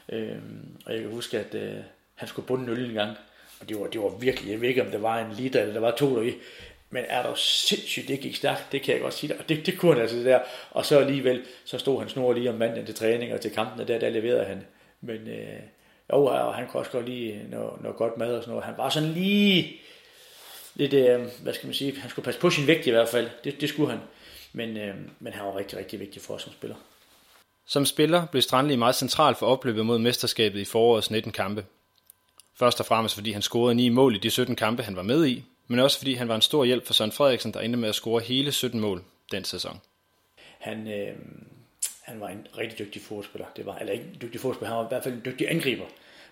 Øh, 0.10 0.38
og 0.86 0.94
jeg 0.94 1.02
kan 1.02 1.12
huske, 1.12 1.40
at 1.40 1.56
øh, 1.56 1.76
han 2.16 2.28
skulle 2.28 2.48
bunde 2.48 2.72
øl 2.72 2.86
en 2.86 2.94
gang, 2.94 3.18
og 3.62 3.70
det 3.70 3.80
var, 3.80 3.88
det 3.88 4.02
var 4.02 4.10
virkelig, 4.10 4.52
jeg 4.52 4.62
ved 4.62 4.70
ikke 4.70 4.82
om 4.82 4.92
der 4.92 4.98
var 4.98 5.20
en 5.20 5.32
liter, 5.32 5.62
eller 5.62 5.74
der 5.74 5.82
var 5.82 5.92
to 5.92 6.16
deri, 6.16 6.34
men 6.90 7.04
er 7.08 7.24
der 7.24 7.36
sindssygt, 7.36 8.08
det 8.08 8.20
gik 8.20 8.36
stærkt, 8.36 8.72
det 8.72 8.82
kan 8.82 8.94
jeg 8.94 9.02
godt 9.02 9.14
sige 9.14 9.28
dig. 9.28 9.40
Og 9.40 9.50
det, 9.50 9.66
det 9.66 9.78
kunne 9.78 9.94
han 9.94 10.02
altså 10.02 10.18
der. 10.18 10.40
Og 10.72 10.86
så 10.86 11.00
alligevel, 11.00 11.44
så 11.66 11.78
stod 11.78 12.00
han 12.00 12.10
snor 12.10 12.34
lige 12.34 12.50
om 12.50 12.56
mandagen 12.56 12.86
til 12.86 12.96
træning 12.96 13.34
og 13.34 13.42
til 13.42 13.52
kampen, 13.52 13.82
og 13.82 13.88
der, 13.88 14.00
der 14.00 14.10
leverede 14.10 14.46
han. 14.46 14.66
Men 15.02 15.28
øh, 15.28 15.60
jo, 16.14 16.26
og 16.26 16.56
han 16.56 16.68
kunne 16.68 16.80
også 16.82 16.92
godt 16.92 17.10
lide 17.10 17.46
noget, 17.50 17.82
noget 17.82 17.98
godt 17.98 18.18
mad 18.18 18.36
og 18.36 18.44
sådan 18.44 18.52
noget. 18.52 18.66
Han 18.66 18.78
var 18.78 18.90
sådan 18.90 19.10
lige 19.10 19.82
lidt, 20.76 20.94
øh, 20.94 21.22
hvad 21.44 21.54
skal 21.54 21.68
man 21.68 21.74
sige, 21.74 22.00
han 22.00 22.10
skulle 22.10 22.26
passe 22.26 22.40
på 22.40 22.50
sin 22.50 22.68
vægt 22.68 22.88
i 22.88 22.92
hvert 22.92 23.10
fald. 23.10 23.30
Det, 23.44 23.62
det 23.62 23.70
skulle 23.70 23.92
han. 23.92 24.00
Men, 24.56 24.78
øh, 24.78 24.96
men 25.20 25.34
han 25.34 25.46
var 25.46 25.58
rigtig, 25.58 25.80
rigtig 25.80 26.00
vigtig 26.00 26.22
for 26.22 26.34
os 26.34 26.42
som 26.42 26.54
spiller. 26.54 26.76
Som 27.66 27.86
spiller 27.86 28.26
blev 28.26 28.42
Strandli 28.42 28.76
meget 28.76 28.96
central 28.96 29.36
for 29.36 29.46
opløbet 29.46 29.86
mod 29.86 30.00
mesterskabet 30.00 30.60
i 30.60 30.66
forårets 30.66 31.12
19 31.12 31.32
kampe. 31.32 31.66
Først 32.54 32.80
og 32.80 32.86
fremmest 32.86 33.16
fordi 33.16 33.32
han 33.32 33.42
scorede 33.42 33.76
9 33.76 33.90
mål 33.90 34.16
i 34.16 34.20
de 34.20 34.30
17 34.30 34.56
kampe, 34.56 34.84
han 34.84 34.96
var 34.96 35.02
med 35.02 35.26
i, 35.26 35.44
men 35.68 35.80
også 35.80 35.98
fordi 35.98 36.14
han 36.14 36.28
var 36.28 36.36
en 36.36 36.42
stor 36.42 36.66
hjælp 36.66 36.86
for 36.86 36.94
Søren 36.94 37.12
Frederiksen, 37.12 37.54
der 37.54 37.60
endte 37.60 37.80
med 37.80 37.90
at 37.90 37.96
score 37.96 38.22
hele 38.22 38.52
17 38.52 38.80
mål 38.80 39.04
den 39.32 39.44
sæson. 39.44 39.82
Han, 40.60 40.88
øh, 40.88 41.16
han 42.02 42.20
var 42.20 42.30
en 42.30 42.48
rigtig 42.58 42.80
dygtig 42.80 43.02
fodspiller. 43.02 43.48
Det 43.56 43.66
var, 43.66 43.78
eller 43.78 43.94
ikke 43.94 44.06
en 44.06 44.18
dygtig 44.22 44.42
fodspiller, 44.42 44.70
han 44.70 44.78
var 44.78 44.86
i 44.86 44.88
hvert 44.90 45.04
fald 45.04 45.14
en 45.14 45.26
dygtig 45.26 45.52
angriber. 45.52 45.86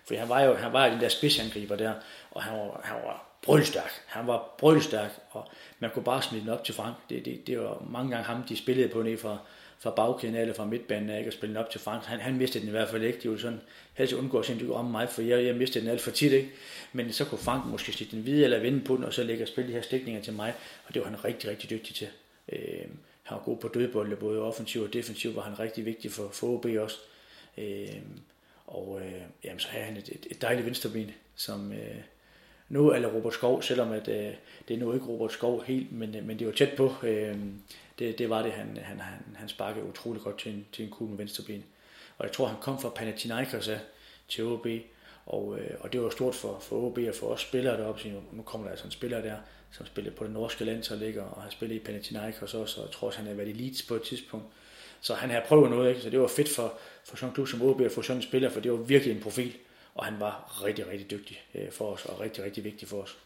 For 0.08 0.14
han 0.16 0.28
var 0.28 0.40
jo 0.40 0.54
han 0.54 0.72
var 0.72 0.88
den 0.88 1.00
der 1.00 1.08
spidsangriber 1.08 1.76
der, 1.76 1.92
og 2.30 2.42
han 2.42 2.58
var, 2.58 2.80
han 2.84 2.96
var 3.04 3.33
brølstærk. 3.44 3.90
Han 4.06 4.26
var 4.26 4.54
brølstærk, 4.58 5.10
og 5.30 5.48
man 5.78 5.90
kunne 5.90 6.04
bare 6.04 6.22
smide 6.22 6.42
den 6.42 6.50
op 6.50 6.64
til 6.64 6.74
Frank. 6.74 6.94
Det, 7.10 7.24
det, 7.24 7.46
det 7.46 7.58
var 7.58 7.86
mange 7.90 8.10
gange 8.10 8.24
ham, 8.24 8.42
de 8.42 8.56
spillede 8.56 8.88
på 8.88 9.02
ned 9.02 9.18
fra, 9.18 9.38
fra 9.78 9.90
bagkæden 9.90 10.34
eller 10.34 10.54
fra 10.54 10.64
midtbanen, 10.64 11.18
ikke? 11.18 11.28
og 11.28 11.32
spille 11.32 11.54
den 11.54 11.64
op 11.64 11.70
til 11.70 11.80
Frank. 11.80 12.04
Han, 12.04 12.20
han 12.20 12.36
mistede 12.36 12.60
den 12.60 12.68
i 12.68 12.70
hvert 12.70 12.88
fald 12.88 13.02
ikke. 13.02 13.18
Det 13.18 13.30
ville 13.30 13.42
sådan, 13.42 13.60
helst 13.94 14.12
undgå 14.12 14.38
at 14.38 14.46
sige, 14.46 14.74
om 14.74 14.84
mig, 14.84 15.08
for 15.08 15.22
jeg, 15.22 15.44
jeg 15.44 15.54
mistede 15.54 15.84
den 15.84 15.92
alt 15.92 16.00
for 16.00 16.10
tit. 16.10 16.32
Ikke? 16.32 16.50
Men 16.92 17.12
så 17.12 17.24
kunne 17.24 17.38
Frank 17.38 17.66
måske 17.66 17.92
slippe 17.92 18.16
den 18.16 18.26
videre 18.26 18.44
eller 18.44 18.60
vende 18.60 18.80
på 18.80 18.96
den, 18.96 19.04
og 19.04 19.12
så 19.12 19.22
lægge 19.22 19.44
og 19.44 19.48
spille 19.48 19.68
de 19.68 19.74
her 19.74 19.82
stikninger 19.82 20.22
til 20.22 20.32
mig. 20.32 20.54
Og 20.86 20.94
det 20.94 21.02
var 21.02 21.08
han 21.08 21.24
rigtig, 21.24 21.50
rigtig 21.50 21.70
dygtig 21.70 21.94
til. 21.94 22.08
Øh, 22.52 22.86
han 23.22 23.36
var 23.36 23.42
god 23.44 23.56
på 23.56 23.68
dødbolde, 23.68 24.16
både 24.16 24.40
offensiv 24.40 24.82
og 24.82 24.92
defensiv, 24.92 25.36
var 25.36 25.42
han 25.42 25.58
rigtig 25.58 25.84
vigtig 25.84 26.12
for, 26.12 26.28
for 26.32 26.46
OB 26.46 26.66
også. 26.78 26.98
Øh, 27.58 27.96
og 28.66 29.00
øh, 29.00 29.22
jamen, 29.44 29.60
så 29.60 29.68
havde 29.68 29.84
han 29.84 29.96
et, 29.96 30.08
et, 30.08 30.26
et 30.30 30.42
dejligt 30.42 30.66
venstreben, 30.66 31.10
som, 31.36 31.72
øh, 31.72 31.96
nu 32.68 32.92
eller 32.92 33.08
Robert 33.08 33.34
Skov, 33.34 33.62
selvom 33.62 33.92
at, 33.92 34.08
øh, 34.08 34.32
det 34.68 34.74
er 34.74 34.78
nu 34.78 34.92
ikke 34.92 35.06
Robert 35.06 35.32
Skov 35.32 35.64
helt, 35.64 35.92
men, 35.92 36.14
øh, 36.14 36.26
men 36.26 36.38
det 36.38 36.46
var 36.46 36.52
tæt 36.52 36.72
på. 36.76 36.92
Øh, 37.02 37.36
det, 37.98 38.18
det 38.18 38.30
var 38.30 38.42
det, 38.42 38.52
han, 38.52 38.78
han, 38.82 39.00
han, 39.00 39.20
han 39.34 39.48
sparkede 39.48 39.84
utrolig 39.84 40.22
godt 40.22 40.38
til 40.38 40.52
en, 40.52 40.66
til 40.72 40.84
en 40.84 40.90
kugle 40.90 41.10
med 41.10 41.18
venstreben. 41.18 41.64
Og 42.18 42.24
jeg 42.24 42.32
tror, 42.32 42.46
han 42.46 42.56
kom 42.60 42.80
fra 42.80 42.88
Panathinaikos 42.88 43.70
til 44.28 44.44
OB, 44.44 44.66
og, 45.26 45.58
øh, 45.58 45.70
og 45.80 45.92
det 45.92 46.02
var 46.02 46.10
stort 46.10 46.34
for, 46.34 46.58
for 46.58 46.76
OB 46.76 46.98
og 46.98 47.14
for 47.14 47.26
os 47.26 47.40
spillere 47.40 47.76
deroppe. 47.76 48.00
Så 48.00 48.08
nu 48.32 48.42
kommer 48.42 48.66
der 48.66 48.70
altså 48.70 48.86
en 48.86 48.90
spiller 48.90 49.20
der, 49.20 49.36
som 49.70 49.86
spillede 49.86 50.14
på 50.14 50.24
det 50.24 50.32
norske 50.32 50.64
landshold, 50.64 51.18
og 51.18 51.42
har 51.42 51.50
spillet 51.50 51.76
i 51.76 51.78
Panathinaikos 51.78 52.54
også, 52.54 52.80
og 52.80 52.86
jeg 52.86 52.92
tror 52.92 53.06
også, 53.06 53.18
han 53.18 53.28
har 53.28 53.34
været 53.34 53.48
i 53.48 53.52
Leeds 53.52 53.82
på 53.82 53.94
et 53.94 54.02
tidspunkt. 54.02 54.46
Så 55.00 55.14
han 55.14 55.30
har 55.30 55.44
prøvet 55.48 55.70
noget, 55.70 55.88
ikke? 55.88 56.00
så 56.00 56.10
det 56.10 56.20
var 56.20 56.26
fedt 56.26 56.48
for, 56.48 56.78
for 57.04 57.16
sådan 57.16 57.28
en 57.28 57.34
klub 57.34 57.48
som 57.48 57.62
OB 57.62 57.80
at 57.80 57.92
få 57.92 58.02
sådan 58.02 58.18
en 58.18 58.22
spiller, 58.22 58.50
for 58.50 58.60
det 58.60 58.72
var 58.72 58.78
virkelig 58.78 59.14
en 59.14 59.22
profil 59.22 59.52
og 59.94 60.04
han 60.04 60.20
var 60.20 60.62
rigtig, 60.64 60.88
rigtig 60.88 61.10
dygtig 61.10 61.42
øh, 61.54 61.70
for 61.70 61.92
os, 61.92 62.04
og 62.04 62.20
rigtig, 62.20 62.44
rigtig 62.44 62.64
vigtig 62.64 62.88
for 62.88 63.02
os. 63.02 63.18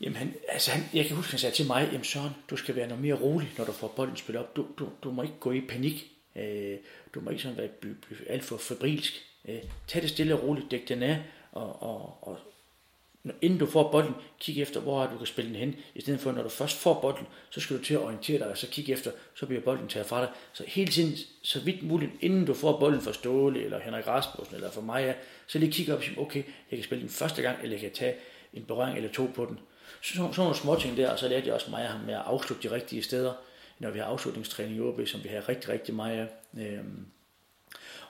Jamen, 0.00 0.16
han, 0.16 0.34
altså 0.48 0.70
han, 0.70 0.84
jeg 0.94 1.06
kan 1.06 1.16
huske, 1.16 1.30
han 1.30 1.38
sagde 1.38 1.56
til 1.56 1.66
mig, 1.66 1.88
jamen 1.92 2.04
Søren, 2.04 2.30
du 2.50 2.56
skal 2.56 2.76
være 2.76 2.88
noget 2.88 3.02
mere 3.02 3.14
rolig, 3.14 3.52
når 3.58 3.64
du 3.64 3.72
får 3.72 3.88
bolden 3.88 4.16
spillet 4.16 4.44
op. 4.44 4.56
Du, 4.56 4.66
du, 4.78 4.88
du 5.04 5.10
må 5.10 5.22
ikke 5.22 5.38
gå 5.40 5.52
i 5.52 5.60
panik. 5.60 6.12
Øh, 6.36 6.78
du 7.14 7.20
må 7.20 7.30
ikke 7.30 7.42
sådan 7.42 7.58
være 7.58 7.68
alt 8.26 8.44
for 8.44 8.56
febrilsk. 8.56 9.26
Øh, 9.48 9.62
tag 9.86 10.02
det 10.02 10.10
stille 10.10 10.34
og 10.34 10.42
roligt, 10.42 10.70
dæk 10.70 10.88
den 10.88 11.02
af, 11.02 11.22
og, 11.52 11.82
og, 11.82 12.28
og 12.28 12.38
inden 13.42 13.58
du 13.58 13.66
får 13.66 13.90
bolden, 13.90 14.14
kig 14.38 14.62
efter, 14.62 14.80
hvor 14.80 15.06
du 15.06 15.18
kan 15.18 15.26
spille 15.26 15.50
den 15.50 15.58
hen. 15.58 15.74
I 15.94 16.00
stedet 16.00 16.20
for, 16.20 16.32
når 16.32 16.42
du 16.42 16.48
først 16.48 16.76
får 16.76 17.00
bolden, 17.00 17.26
så 17.50 17.60
skal 17.60 17.78
du 17.78 17.82
til 17.82 17.94
at 17.94 18.00
orientere 18.00 18.38
dig, 18.38 18.46
og 18.46 18.58
så 18.58 18.66
kig 18.66 18.90
efter, 18.90 19.10
så 19.34 19.46
bliver 19.46 19.62
bolden 19.62 19.88
taget 19.88 20.06
fra 20.06 20.20
dig. 20.20 20.28
Så 20.52 20.64
hele 20.66 20.90
tiden, 20.90 21.16
så 21.42 21.60
vidt 21.60 21.82
muligt, 21.82 22.10
inden 22.20 22.44
du 22.44 22.54
får 22.54 22.78
bolden 22.80 23.00
fra 23.00 23.12
Ståle, 23.12 23.64
eller 23.64 23.80
Henrik 23.80 24.06
Rasmussen, 24.06 24.54
eller 24.54 24.70
fra 24.70 24.80
mig, 24.80 25.16
så 25.46 25.58
lige 25.58 25.72
kigge 25.72 25.92
op 25.92 25.98
og 25.98 26.04
sige, 26.04 26.18
okay, 26.18 26.42
jeg 26.70 26.78
kan 26.78 26.82
spille 26.82 27.02
den 27.02 27.10
første 27.10 27.42
gang, 27.42 27.58
eller 27.62 27.76
jeg 27.76 27.80
kan 27.80 27.92
tage 27.92 28.14
en 28.54 28.64
berøring 28.64 28.96
eller 28.96 29.12
to 29.12 29.30
på 29.34 29.44
den. 29.44 29.58
Så 30.02 30.14
sådan, 30.14 30.32
sådan 30.32 30.42
nogle 30.42 30.56
små 30.56 30.76
ting 30.76 30.96
der, 30.96 31.10
og 31.10 31.18
så 31.18 31.28
lærte 31.28 31.46
jeg 31.46 31.54
også 31.54 31.70
mig 31.70 32.00
med 32.06 32.14
at 32.14 32.22
afslutte 32.24 32.68
de 32.68 32.74
rigtige 32.74 33.02
steder, 33.02 33.32
når 33.78 33.90
vi 33.90 33.98
har 33.98 34.06
afslutningstræning 34.06 34.76
i 34.76 34.80
OB, 34.80 35.06
som 35.06 35.24
vi 35.24 35.28
har 35.28 35.48
rigtig, 35.48 35.68
rigtig 35.68 35.94
meget 35.94 36.18
af. 36.18 36.62
Øhm, 36.62 37.06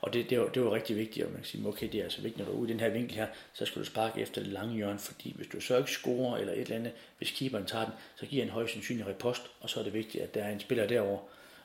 og 0.01 0.12
det, 0.12 0.30
det, 0.30 0.40
var, 0.40 0.48
det 0.48 0.64
var 0.64 0.74
rigtig 0.74 0.96
vigtigt, 0.96 1.26
at 1.26 1.32
man 1.32 1.40
kan 1.40 1.46
sige, 1.46 1.68
okay, 1.68 1.88
det 1.92 2.01
er 2.01 2.05
altså 2.05 2.20
vigtigt, 2.22 2.38
når 2.38 2.53
du 2.53 2.59
er 2.59 2.62
ude 2.62 2.70
i 2.70 2.72
den 2.72 2.80
her 2.80 2.88
vinkel 2.88 3.16
her, 3.16 3.26
så 3.53 3.66
skal 3.66 3.82
du 3.82 3.86
sparke 3.86 4.20
efter 4.20 4.42
det 4.42 4.53
lange 4.53 4.74
hjørne, 4.74 4.98
fordi 4.98 5.32
hvis 5.36 5.46
du 5.46 5.61
så 5.61 5.76
ikke 5.76 5.90
scorer 5.90 6.36
eller 6.36 6.53
et 6.53 6.61
eller 6.61 6.76
andet, 6.76 6.92
hvis 7.18 7.30
keeperen 7.30 7.66
tager 7.66 7.84
den, 7.84 7.94
så 8.16 8.26
giver 8.26 8.44
en 8.44 8.51
højst 8.51 8.72
sandsynlig 8.72 9.07
repost, 9.07 9.42
og 9.61 9.70
så 9.70 9.80
er 9.80 9.84
det 9.84 9.92
vigtigt, 9.92 10.24
at 10.24 10.34
der 10.34 10.44
er 10.44 10.53
en 10.53 10.61
spiller 10.61 10.86
derovre, 10.86 11.20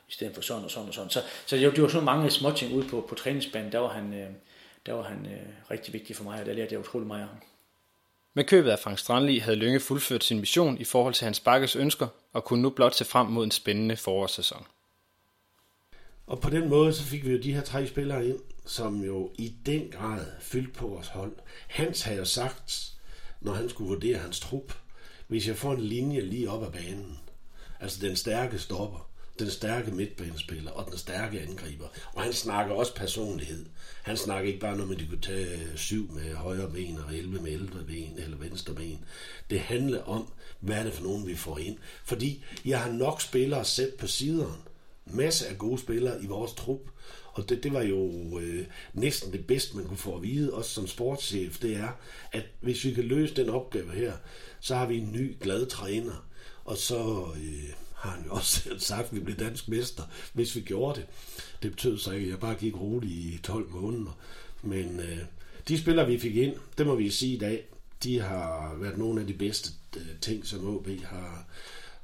i 0.08 0.12
stedet 0.12 0.34
for 0.34 0.42
sådan 0.42 0.64
og 0.64 0.70
sådan 0.70 0.88
og 0.88 0.94
sådan. 0.94 1.10
Så, 1.10 1.22
så 1.46 1.56
det, 1.56 1.66
var, 1.66 1.72
det 1.72 1.82
var 1.82 1.88
så 1.88 2.00
mange 2.00 2.30
små 2.30 2.50
ting 2.50 2.74
ude 2.74 2.88
på, 2.88 3.06
på 3.08 3.14
træningsbanen, 3.14 3.72
der 3.72 3.78
var 3.78 3.88
han, 3.88 4.14
øh, 4.14 4.28
der 4.86 4.92
var 4.92 5.02
han 5.02 5.26
øh, 5.26 5.70
rigtig 5.70 5.92
vigtig 5.94 6.16
for 6.16 6.24
mig, 6.24 6.40
og 6.40 6.46
der 6.46 6.52
lærte 6.52 6.72
jeg 6.72 6.80
utrolig 6.80 7.06
meget 7.06 7.20
af 7.20 7.26
ham. 7.26 7.36
Med 8.34 8.44
købet 8.44 8.70
af 8.70 8.78
Frank 8.78 8.98
Strandli 8.98 9.38
havde 9.38 9.56
Lønge 9.56 9.80
fuldført 9.80 10.24
sin 10.24 10.40
mission 10.40 10.78
i 10.78 10.84
forhold 10.84 11.14
til 11.14 11.24
hans 11.24 11.40
bakkes 11.40 11.76
ønsker, 11.76 12.08
og 12.32 12.44
kunne 12.44 12.62
nu 12.62 12.70
blot 12.70 12.94
se 12.94 13.04
frem 13.04 13.26
mod 13.26 13.44
en 13.44 13.50
spændende 13.50 13.96
forårssæson. 13.96 14.66
Og 16.26 16.40
på 16.40 16.50
den 16.50 16.68
måde, 16.68 16.92
så 16.92 17.02
fik 17.02 17.26
vi 17.26 17.30
jo 17.30 17.38
de 17.42 17.54
her 17.54 17.62
tre 17.62 17.86
spillere 17.86 18.26
ind, 18.28 18.38
som 18.66 19.04
jo 19.04 19.30
i 19.34 19.54
den 19.66 19.88
grad 19.90 20.26
fyldte 20.40 20.72
på 20.72 20.86
vores 20.86 21.08
hold. 21.08 21.32
Hans 21.68 22.02
havde 22.02 22.18
jo 22.18 22.24
sagt, 22.24 22.92
når 23.40 23.52
han 23.52 23.68
skulle 23.68 23.88
vurdere 23.88 24.18
hans 24.18 24.40
trup, 24.40 24.72
hvis 25.26 25.48
jeg 25.48 25.56
får 25.56 25.72
en 25.72 25.80
linje 25.80 26.20
lige 26.20 26.50
op 26.50 26.62
ad 26.62 26.72
banen, 26.72 27.18
altså 27.80 28.06
den 28.06 28.16
stærke 28.16 28.58
stopper, 28.58 29.10
den 29.38 29.50
stærke 29.50 29.90
midtbanespiller 29.90 30.70
og 30.70 30.90
den 30.90 30.98
stærke 30.98 31.40
angriber. 31.40 31.86
Og 32.12 32.22
han 32.22 32.32
snakker 32.32 32.74
også 32.74 32.94
personlighed. 32.94 33.66
Han 34.02 34.16
snakker 34.16 34.48
ikke 34.48 34.60
bare 34.60 34.82
om, 34.82 34.90
at 34.90 34.98
de 34.98 35.06
kunne 35.06 35.20
tage 35.20 35.52
øh, 35.52 35.76
syv 35.76 36.12
med 36.12 36.34
højre 36.34 36.70
ben 36.70 36.98
og 36.98 37.16
11 37.16 37.42
med 37.42 37.52
ældre 37.52 37.84
ben 37.86 38.18
eller 38.18 38.36
venstre 38.36 38.74
ben. 38.74 39.04
Det 39.50 39.60
handler 39.60 40.02
om, 40.02 40.32
hvad 40.60 40.76
er 40.76 40.82
det 40.82 40.92
for 40.92 41.02
nogen, 41.02 41.26
vi 41.26 41.36
får 41.36 41.58
ind. 41.58 41.78
Fordi 42.04 42.44
jeg 42.64 42.80
har 42.80 42.92
nok 42.92 43.20
spillere 43.20 43.64
sat 43.64 43.94
på 43.98 44.06
siderne. 44.06 44.54
Masser 45.06 45.48
af 45.48 45.58
gode 45.58 45.78
spillere 45.78 46.22
i 46.22 46.26
vores 46.26 46.52
trup. 46.52 46.80
Og 47.32 47.48
det, 47.48 47.62
det 47.62 47.72
var 47.72 47.82
jo 47.82 48.38
øh, 48.38 48.66
næsten 48.92 49.32
det 49.32 49.46
bedste, 49.46 49.76
man 49.76 49.86
kunne 49.86 49.96
få 49.96 50.16
at 50.16 50.22
vide, 50.22 50.54
også 50.54 50.70
som 50.70 50.86
sportschef, 50.86 51.58
det 51.58 51.76
er, 51.76 51.88
at 52.32 52.44
hvis 52.60 52.84
vi 52.84 52.92
kan 52.92 53.04
løse 53.04 53.34
den 53.34 53.48
opgave 53.48 53.92
her, 53.92 54.12
så 54.60 54.74
har 54.74 54.86
vi 54.86 54.98
en 54.98 55.12
ny, 55.12 55.36
glad 55.40 55.66
træner, 55.66 56.26
og 56.64 56.76
så 56.76 57.26
øh, 57.36 57.72
har 57.94 58.10
han 58.10 58.24
jo 58.24 58.32
også 58.32 58.60
selv 58.60 58.80
sagt, 58.80 59.06
at 59.06 59.14
vi 59.14 59.20
blev 59.20 59.36
dansk 59.36 59.68
mester, 59.68 60.02
hvis 60.32 60.56
vi 60.56 60.60
gjorde 60.60 61.00
det. 61.00 61.06
Det 61.62 61.70
betød 61.70 61.98
så 61.98 62.10
ikke, 62.12 62.24
at 62.24 62.30
jeg 62.30 62.40
bare 62.40 62.54
gik 62.54 62.80
roligt 62.80 63.12
i 63.12 63.40
12 63.42 63.70
måneder. 63.70 64.18
Men 64.62 65.00
øh, 65.00 65.18
de 65.68 65.78
spillere, 65.78 66.06
vi 66.06 66.18
fik 66.18 66.36
ind, 66.36 66.54
det 66.78 66.86
må 66.86 66.94
vi 66.94 67.10
sige 67.10 67.36
i 67.36 67.38
dag, 67.38 67.64
de 68.02 68.20
har 68.20 68.76
været 68.80 68.98
nogle 68.98 69.20
af 69.20 69.26
de 69.26 69.34
bedste 69.34 69.70
øh, 69.96 70.06
ting, 70.20 70.46
som 70.46 70.76
OB 70.76 70.88
har, 71.04 71.46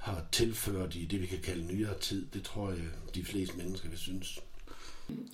har 0.03 0.25
tilført 0.33 0.95
i 0.95 1.05
det, 1.05 1.23
vi 1.23 1.27
kan 1.27 1.39
kalde 1.39 1.75
nyere 1.75 1.99
tid. 1.99 2.27
Det 2.35 2.43
tror 2.43 2.71
jeg, 2.71 2.79
de 3.15 3.25
fleste 3.25 3.57
mennesker 3.57 3.89
vil 3.89 3.99
synes. 3.99 4.39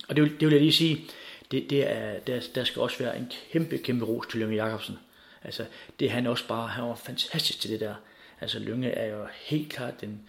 Og 0.09 0.15
det 0.15 0.23
vil, 0.23 0.31
det 0.31 0.47
vil 0.47 0.51
jeg 0.51 0.61
lige 0.61 0.73
sige, 0.73 1.05
det, 1.51 1.69
det 1.69 1.91
er, 1.91 2.19
der, 2.19 2.41
der 2.55 2.63
skal 2.63 2.81
også 2.81 2.97
være 2.99 3.17
en 3.17 3.31
kæmpe, 3.51 3.77
kæmpe 3.77 4.05
ros 4.05 4.27
til 4.27 4.39
Lønge 4.39 4.65
Jacobsen. 4.65 4.95
Altså, 5.43 5.65
det 5.99 6.11
han 6.11 6.27
også 6.27 6.47
bare, 6.47 6.67
han 6.67 6.83
var 6.83 6.95
fantastisk 6.95 7.59
til 7.59 7.71
det 7.71 7.79
der. 7.79 7.95
Altså, 8.41 8.59
Lønge 8.59 8.89
er 8.89 9.15
jo 9.15 9.27
helt 9.41 9.73
klart 9.73 10.01
den, 10.01 10.21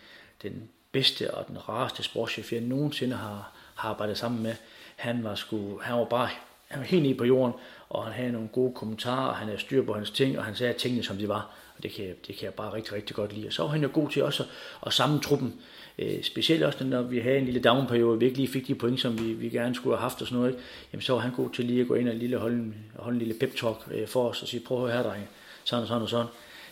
den 0.43 0.69
bedste 0.93 1.35
og 1.35 1.49
den 1.49 1.69
rareste 1.69 2.03
sportschef, 2.03 2.53
jeg 2.53 2.61
nogensinde 2.61 3.17
har, 3.17 3.53
har 3.75 3.89
arbejdet 3.89 4.19
sammen 4.19 4.43
med. 4.43 4.55
Han 4.97 5.25
var, 5.25 5.35
sgu, 5.35 5.79
han 5.79 5.95
var 5.95 6.05
bare 6.05 6.31
han 6.69 6.81
var 6.81 6.87
helt 6.87 7.03
nede 7.03 7.15
på 7.15 7.25
jorden, 7.25 7.55
og 7.89 8.05
han 8.05 8.13
havde 8.13 8.33
nogle 8.33 8.49
gode 8.49 8.75
kommentarer, 8.75 9.29
og 9.29 9.37
han 9.37 9.47
havde 9.47 9.61
styr 9.61 9.85
på 9.85 9.95
hans 9.95 10.11
ting, 10.11 10.39
og 10.39 10.45
han 10.45 10.55
sagde 10.55 10.73
tingene, 10.73 11.03
som 11.03 11.17
de 11.17 11.29
var. 11.29 11.55
Og 11.81 11.85
det 11.85 11.93
kan, 11.93 12.05
jeg, 12.05 12.15
det 12.27 12.37
kan 12.37 12.45
jeg 12.45 12.55
bare 12.55 12.73
rigtig, 12.73 12.93
rigtig 12.93 13.17
godt 13.17 13.33
lide. 13.33 13.47
Og 13.47 13.53
så 13.53 13.63
var 13.63 13.69
han 13.69 13.83
jo 13.83 13.91
god 13.93 14.09
til 14.09 14.23
også 14.23 14.43
at, 14.43 14.49
at 14.87 14.93
samle 14.93 15.21
truppen. 15.21 15.55
Øh, 15.99 16.23
specielt 16.23 16.63
også, 16.63 16.85
når 16.85 17.03
vi 17.03 17.19
havde 17.19 17.39
en 17.39 17.45
lille 17.45 17.61
downperiode, 17.61 18.19
vi 18.19 18.25
ikke 18.25 18.37
lige 18.37 18.49
fik 18.49 18.67
de 18.67 18.75
point, 18.75 19.01
som 19.01 19.19
vi, 19.19 19.33
vi 19.33 19.49
gerne 19.49 19.75
skulle 19.75 19.97
have 19.97 20.03
haft 20.03 20.21
og 20.21 20.27
sådan 20.27 20.39
noget. 20.39 20.53
Ikke? 20.53 20.63
Jamen, 20.93 21.03
så 21.03 21.13
var 21.13 21.21
han 21.21 21.33
god 21.35 21.51
til 21.51 21.65
lige 21.65 21.81
at 21.81 21.89
gå 21.89 21.95
ind 21.95 22.09
og 22.09 22.15
lille, 22.15 22.37
holde, 22.37 22.57
en, 22.57 22.75
holde 22.97 23.17
en 23.17 23.19
lille 23.19 23.35
pep 23.41 23.57
talk 23.57 23.77
øh, 23.91 24.09
for 24.09 24.29
os 24.29 24.43
og 24.43 24.49
sige, 24.49 24.63
prøv 24.67 24.79
at 24.79 24.93
høre 24.93 25.03
her, 25.03 25.11
drenge. 25.11 25.29
Sådan 25.65 25.83
og 25.83 25.89
sådan 25.89 26.03
og 26.03 26.09
sådan. 26.09 26.27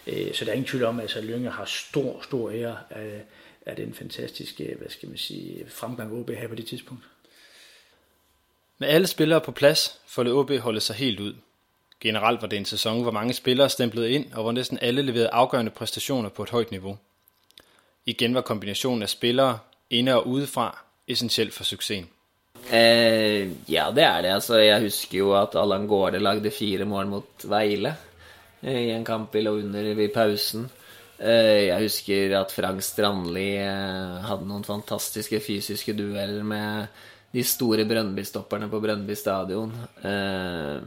Øh, 0.07 0.35
så 0.35 0.45
der 0.45 0.51
er 0.51 0.55
ingen 0.55 0.69
tvivl 0.69 0.85
om, 0.85 0.99
at 0.99 1.03
altså, 1.03 1.21
Lønge 1.21 1.51
har 1.51 1.65
stor, 1.65 2.21
stor 2.23 2.51
ære 2.51 2.77
af, 2.91 3.23
af 3.67 3.77
den 3.77 3.95
fantastiske, 3.95 4.75
hvad 4.79 4.89
skal 4.89 5.09
man 5.09 5.19
sige, 5.19 5.65
fremgang 5.69 6.13
OB 6.13 6.31
havde 6.31 6.49
på 6.49 6.55
det 6.55 6.67
tidspunkt. 6.67 7.05
Med 8.79 8.89
alle 8.89 9.07
spillere 9.07 9.41
på 9.41 9.53
plads, 9.53 10.01
får 10.07 10.39
OB 10.39 10.51
holde 10.59 10.81
sig 10.81 10.97
helt 10.97 11.21
ud. 11.21 11.35
Generelt 12.01 12.43
var 12.43 12.49
det 12.49 12.57
en 12.57 12.65
sæson, 12.65 13.03
hvor 13.03 13.11
mange 13.11 13.35
spillere 13.35 13.69
stemplede 13.69 14.11
ind, 14.11 14.33
og 14.33 14.43
hvor 14.43 14.53
næsten 14.53 14.79
alle 14.83 15.03
leverede 15.03 15.29
afgørende 15.29 15.71
præstationer 15.71 16.29
på 16.29 16.43
et 16.43 16.51
højt 16.51 16.71
niveau. 16.71 16.99
Igen 18.07 18.35
var 18.35 18.41
kombinationen 18.41 19.03
af 19.03 19.09
spillere, 19.09 19.59
inde 19.91 20.15
og 20.15 20.27
udefra, 20.27 20.79
essentielt 21.09 21.55
for 21.55 21.65
succesen. 21.65 22.09
Eh, 22.73 23.49
ja, 23.73 23.91
det 23.95 24.03
er 24.03 24.21
det. 24.23 24.29
Altså, 24.29 24.57
jeg 24.57 24.81
husker 24.81 25.19
jo 25.19 25.33
at 25.43 25.57
Allan 25.57 25.87
Gårde 25.87 26.19
lagde 26.19 26.51
fire 26.51 26.85
mål 26.85 27.07
mot 27.07 27.45
Vejle 27.45 27.95
eh, 28.63 28.83
i 28.83 28.91
en 28.91 29.05
kamp 29.05 29.35
vi 29.35 29.41
lå 29.41 29.57
under 29.57 30.03
i 30.05 30.09
pausen. 30.15 30.69
Eh, 31.19 31.67
jeg 31.67 31.83
husker 31.83 32.41
at 32.41 32.53
Frank 32.53 32.83
Strandli 32.83 33.57
eh, 33.59 34.19
hadde 34.29 34.47
noen 34.47 34.67
fantastiske 34.67 35.41
fysiske 35.41 35.97
dueller 35.99 36.45
med 36.47 36.87
de 37.35 37.45
store 37.45 37.87
Brøndby-stopperne 37.89 38.69
på 38.71 38.81
Brøndby 38.81 39.17
stadion. 39.19 39.73
Eh, 40.05 40.79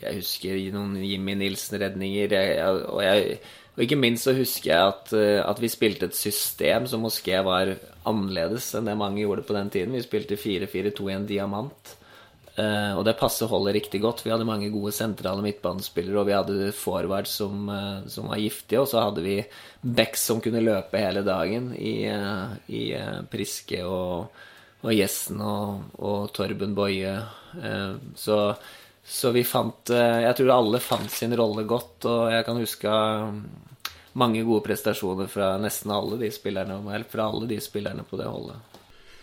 jeg 0.00 0.20
husker 0.20 0.58
noen 0.74 0.96
Jimmy 1.04 1.36
Nilsen-redninger, 1.38 2.34
og, 2.66 3.00
og, 3.00 3.80
ikke 3.80 3.96
minst 3.96 4.26
så 4.26 4.34
husker 4.36 4.72
jeg 4.72 4.90
at, 4.90 5.12
eh, 5.16 5.38
at, 5.40 5.60
vi 5.62 5.70
spilte 5.72 6.10
et 6.10 6.16
system 6.16 6.88
som 6.90 7.04
måske 7.06 7.38
var 7.46 7.74
annerledes 8.08 8.72
enn 8.76 8.90
det 8.90 8.98
mange 8.98 9.22
gjorde 9.22 9.46
på 9.46 9.56
den 9.56 9.70
tiden. 9.72 9.96
Vi 9.96 10.04
spilte 10.04 10.40
4-4-2 10.40 11.08
i 11.08 11.16
en 11.16 11.26
diamant. 11.28 11.96
Uh, 12.60 12.98
og 12.98 13.04
det 13.06 13.14
passer 13.16 13.48
holdet 13.48 13.76
riktig 13.78 14.02
godt. 14.02 14.24
Vi 14.24 14.32
hadde 14.32 14.44
mange 14.44 14.66
gode 14.74 14.90
sentrale 14.92 15.40
midtbanespillere, 15.40 16.18
og 16.20 16.26
vi 16.28 16.34
hadde 16.34 16.72
forward 16.76 17.30
som, 17.30 17.70
uh, 17.70 18.02
som, 18.10 18.26
var 18.28 18.42
giftige, 18.42 18.82
og 18.82 18.90
så 18.90 19.04
hadde 19.06 19.22
vi 19.24 19.36
backs 19.80 20.26
som 20.28 20.42
kunne 20.44 20.60
løpe 20.60 21.00
hele 21.00 21.22
dagen 21.24 21.70
i, 21.78 21.94
uh, 22.10 22.52
i 22.68 22.82
Priske 23.32 23.80
og 23.86 24.34
og 24.80 24.92
Gjessen 24.96 25.40
og, 25.44 25.82
og 26.00 26.30
Torben 26.36 26.74
Boje. 26.76 27.12
Eh, 27.60 27.94
så, 28.16 28.38
så, 29.10 29.32
vi 29.34 29.42
fant 29.44 29.90
eh, 29.90 30.20
Jeg 30.24 30.36
tror 30.38 30.52
alle 30.54 30.80
fant 30.82 31.10
sin 31.12 31.34
rolle 31.38 31.64
godt, 31.68 32.06
og 32.06 32.30
jeg 32.32 32.44
kan 32.46 32.60
huske 32.62 32.88
eh, 32.88 33.40
mange 34.14 34.44
gode 34.46 34.62
prestasjoner 34.66 35.30
fra 35.30 35.56
nesten 35.58 35.90
alle 35.94 36.18
de 36.20 36.30
spillerne, 36.34 36.78
eller 36.94 37.08
fra 37.10 37.26
alle 37.30 37.48
de 37.50 37.60
spillerne 37.60 38.04
på 38.06 38.20
det 38.20 38.28
holdet. 38.30 38.60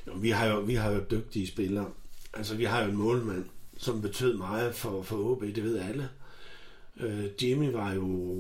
Jo, 0.08 0.18
vi, 0.24 0.30
har 0.36 0.48
jo, 0.48 0.60
vi 0.68 0.76
har 0.76 0.92
jo 0.92 1.06
dygtige 1.12 1.48
spillere. 1.48 1.88
Altså, 2.34 2.56
vi 2.56 2.66
har 2.66 2.84
jo 2.84 2.90
en 2.90 2.98
målmand, 2.98 3.46
som 3.78 4.02
betød 4.02 4.38
meget 4.38 4.76
for, 4.76 5.02
for 5.02 5.32
OB, 5.32 5.42
det 5.42 5.64
ved 5.64 5.80
alle. 5.80 6.10
Øh, 7.00 7.26
Jimmy 7.42 7.72
var 7.72 7.94
jo 7.94 8.38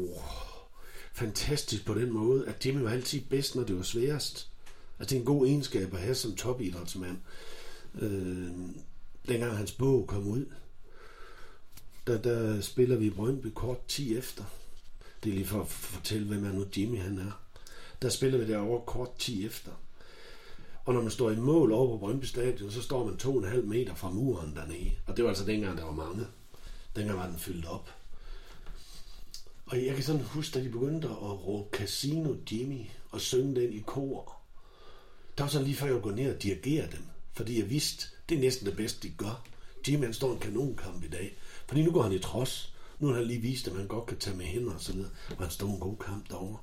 fantastisk 1.13 1.85
på 1.85 1.93
den 1.93 2.11
måde, 2.11 2.47
at 2.47 2.65
Jimmy 2.65 2.81
var 2.81 2.91
altid 2.91 3.21
bedst, 3.29 3.55
når 3.55 3.63
det 3.63 3.77
var 3.77 3.83
sværest. 3.83 4.49
Altså, 4.99 5.09
det 5.09 5.15
er 5.15 5.19
en 5.19 5.25
god 5.25 5.47
egenskab 5.47 5.93
at 5.93 5.99
have 5.99 6.15
som 6.15 6.35
topidrætsmand. 6.35 7.17
Øh, 7.99 8.47
dengang 9.27 9.57
hans 9.57 9.71
bog 9.71 10.07
kom 10.07 10.27
ud, 10.27 10.45
der, 12.07 12.17
der 12.21 12.61
spiller 12.61 12.95
vi 12.95 13.05
i 13.05 13.09
Brøndby 13.09 13.47
kort 13.55 13.87
10 13.87 14.17
efter. 14.17 14.43
Det 15.23 15.29
er 15.29 15.33
lige 15.33 15.45
for 15.45 15.61
at 15.61 15.67
fortælle, 15.67 16.27
hvem 16.27 16.45
er 16.45 16.51
nu 16.51 16.65
Jimmy 16.77 16.99
han 16.99 17.17
er. 17.17 17.41
Der 18.01 18.09
spiller 18.09 18.39
vi 18.39 18.51
derovre 18.51 18.85
kort 18.85 19.15
10 19.17 19.45
efter. 19.45 19.71
Og 20.85 20.93
når 20.93 21.01
man 21.01 21.11
står 21.11 21.31
i 21.31 21.35
mål 21.35 21.71
over 21.71 21.91
på 21.91 21.97
Brøndby 21.97 22.25
Stadion, 22.25 22.71
så 22.71 22.81
står 22.81 23.05
man 23.05 23.45
2,5 23.45 23.61
meter 23.61 23.95
fra 23.95 24.09
muren 24.09 24.55
dernede. 24.55 24.91
Og 25.05 25.17
det 25.17 25.23
var 25.23 25.29
altså 25.29 25.45
dengang, 25.45 25.77
der 25.77 25.83
var 25.83 25.91
mange. 25.91 26.25
Dengang 26.95 27.19
var 27.19 27.27
den 27.27 27.39
fyldt 27.39 27.65
op. 27.65 27.89
Og 29.65 29.85
jeg 29.85 29.95
kan 29.95 30.03
sådan 30.03 30.21
huske, 30.21 30.59
da 30.59 30.63
de 30.63 30.69
begyndte 30.69 31.07
at 31.07 31.47
råbe 31.47 31.77
Casino 31.77 32.35
Jimmy 32.51 32.85
og 33.11 33.21
synge 33.21 33.61
den 33.61 33.73
i 33.73 33.79
kor. 33.79 34.37
Der 35.37 35.43
var 35.43 35.49
så 35.49 35.61
lige 35.61 35.75
før 35.75 35.87
jeg 35.87 36.01
går 36.01 36.11
ned 36.11 36.35
og 36.35 36.43
dirigerer 36.43 36.89
dem, 36.89 37.03
fordi 37.33 37.59
jeg 37.59 37.69
vidste, 37.69 38.07
det 38.29 38.35
er 38.37 38.41
næsten 38.41 38.65
det 38.65 38.77
bedste, 38.77 39.07
de 39.07 39.13
gør. 39.13 39.43
Jimmy 39.87 40.03
han 40.03 40.13
står 40.13 40.33
en 40.33 40.39
kanonkamp 40.39 41.03
i 41.03 41.07
dag, 41.07 41.37
fordi 41.67 41.83
nu 41.83 41.91
går 41.91 42.01
han 42.01 42.11
i 42.11 42.19
trods. 42.19 42.73
Nu 42.99 43.07
har 43.07 43.15
han 43.15 43.25
lige 43.25 43.41
vist, 43.41 43.67
at 43.67 43.75
man 43.75 43.87
godt 43.87 44.05
kan 44.05 44.17
tage 44.17 44.37
med 44.37 44.45
hænder 44.45 44.73
og 44.73 44.81
så 44.81 44.93
videre, 44.93 45.09
og 45.29 45.43
han 45.43 45.51
stod 45.51 45.69
en 45.69 45.79
god 45.79 45.97
kamp 45.97 46.29
derovre. 46.29 46.57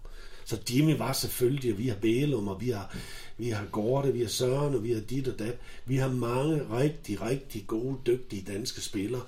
Så 0.45 0.59
Jimmy 0.71 0.97
var 0.97 1.13
selvfølgelig, 1.13 1.73
og 1.73 1.79
vi 1.79 1.89
har 1.89 1.97
Bælum, 1.97 2.49
og 2.49 2.61
vi 2.61 2.71
har, 2.71 2.97
vi 3.39 3.49
har 3.49 3.67
Gorte, 3.73 4.13
vi 4.13 4.21
har 4.21 4.29
Søren, 4.29 4.75
og 4.75 4.85
vi 4.85 4.93
har 4.93 5.01
dit 5.01 5.29
og 5.29 5.39
dat. 5.39 5.59
Vi 5.87 5.97
har 5.97 6.09
mange 6.09 6.79
rigtig, 6.79 7.23
rigtig 7.23 7.65
gode, 7.67 7.99
dygtige 8.07 8.53
danske 8.53 8.81
spillere. 8.81 9.23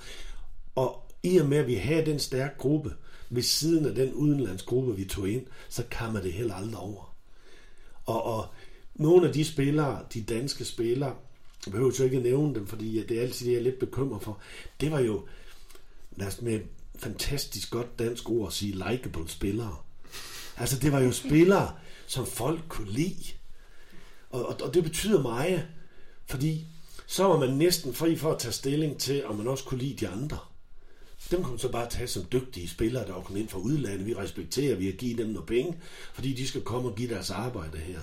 Og 0.74 1.02
i 1.22 1.36
og 1.36 1.46
med, 1.46 1.58
at 1.58 1.66
vi 1.66 1.74
har 1.74 2.02
den 2.02 2.18
stærke 2.18 2.58
gruppe, 2.58 2.94
ved 3.30 3.42
siden 3.42 3.86
af 3.86 3.94
den 3.94 4.12
udenlandsgruppe, 4.12 4.96
vi 4.96 5.04
tog 5.04 5.28
ind, 5.28 5.46
så 5.68 5.82
kan 5.90 6.12
man 6.12 6.22
det 6.22 6.32
heller 6.32 6.54
aldrig 6.54 6.76
over. 6.76 7.14
Og, 8.04 8.22
og 8.22 8.46
nogle 8.94 9.26
af 9.26 9.32
de 9.32 9.44
spillere, 9.44 10.04
de 10.14 10.22
danske 10.22 10.64
spillere, 10.64 11.14
jeg 11.66 11.72
behøver 11.72 11.92
jo 11.98 12.04
ikke 12.04 12.16
at 12.16 12.22
nævne 12.22 12.54
dem, 12.54 12.66
fordi 12.66 13.06
det 13.06 13.18
er 13.18 13.22
altid 13.22 13.46
det, 13.46 13.52
jeg 13.52 13.58
er 13.58 13.62
lidt 13.62 13.78
bekymret 13.78 14.22
for. 14.22 14.40
Det 14.80 14.90
var 14.90 15.00
jo, 15.00 15.24
lad 16.16 16.26
os 16.26 16.42
med 16.42 16.60
fantastisk 16.98 17.70
godt 17.70 17.98
dansk 17.98 18.30
ord 18.30 18.46
at 18.46 18.52
sige, 18.52 18.72
likable 18.72 19.28
spillere. 19.28 19.76
Altså, 20.56 20.78
det 20.78 20.92
var 20.92 21.00
jo 21.00 21.12
spillere, 21.12 21.74
som 22.06 22.26
folk 22.26 22.60
kunne 22.68 22.92
lide. 22.92 23.24
Og, 24.30 24.46
og, 24.46 24.56
og 24.60 24.74
det 24.74 24.82
betyder 24.82 25.22
meget, 25.22 25.66
fordi 26.26 26.66
så 27.06 27.24
var 27.24 27.38
man 27.38 27.50
næsten 27.56 27.94
fri 27.94 28.16
for 28.16 28.32
at 28.32 28.38
tage 28.38 28.52
stilling 28.52 28.98
til, 28.98 29.26
om 29.26 29.36
man 29.36 29.48
også 29.48 29.64
kunne 29.64 29.80
lide 29.80 29.96
de 29.96 30.08
andre. 30.08 30.38
Dem 31.30 31.42
kunne 31.42 31.52
man 31.52 31.58
så 31.58 31.68
bare 31.68 31.90
tage 31.90 32.06
som 32.06 32.24
dygtige 32.32 32.68
spillere, 32.68 33.06
der 33.06 33.12
var 33.12 33.20
kommet 33.20 33.40
ind 33.40 33.48
fra 33.48 33.58
udlandet. 33.58 34.06
Vi 34.06 34.14
respekterer, 34.14 34.76
vi 34.76 34.86
har 34.86 34.92
givet 34.92 35.18
dem 35.18 35.26
noget 35.26 35.46
penge, 35.46 35.76
fordi 36.14 36.32
de 36.32 36.48
skal 36.48 36.60
komme 36.60 36.88
og 36.88 36.94
give 36.94 37.14
deres 37.14 37.30
arbejde 37.30 37.78
her. 37.78 38.00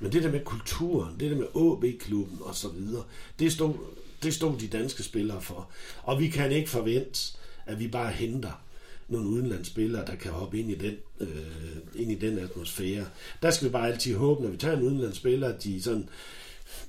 Men 0.00 0.12
det 0.12 0.22
der 0.22 0.30
med 0.30 0.44
kulturen, 0.44 1.20
det 1.20 1.30
der 1.30 1.36
med 1.36 1.46
AB-klubben 1.54 2.38
og 2.42 2.54
så 2.54 2.68
videre, 2.68 3.04
det 3.38 3.52
stod, 3.52 3.74
det 4.22 4.34
stod 4.34 4.58
de 4.58 4.68
danske 4.68 5.02
spillere 5.02 5.42
for. 5.42 5.70
Og 6.02 6.20
vi 6.20 6.28
kan 6.28 6.52
ikke 6.52 6.70
forvente, 6.70 7.32
at 7.70 7.80
vi 7.80 7.88
bare 7.88 8.12
henter 8.12 8.62
nogle 9.08 9.28
udenlandsspillere, 9.28 10.06
der 10.06 10.14
kan 10.14 10.32
hoppe 10.32 10.58
ind 10.58 10.70
i 10.70 10.74
den, 10.74 10.96
øh, 11.20 11.76
ind 11.94 12.12
i 12.12 12.14
den 12.14 12.38
atmosfære. 12.38 13.06
Der 13.42 13.50
skal 13.50 13.68
vi 13.68 13.72
bare 13.72 13.88
altid 13.88 14.16
håbe, 14.16 14.42
når 14.42 14.50
vi 14.50 14.56
tager 14.56 14.76
en 14.76 14.82
udenlandsspiller, 14.82 15.48
at 15.48 15.62
de 15.62 15.82
sådan 15.82 16.08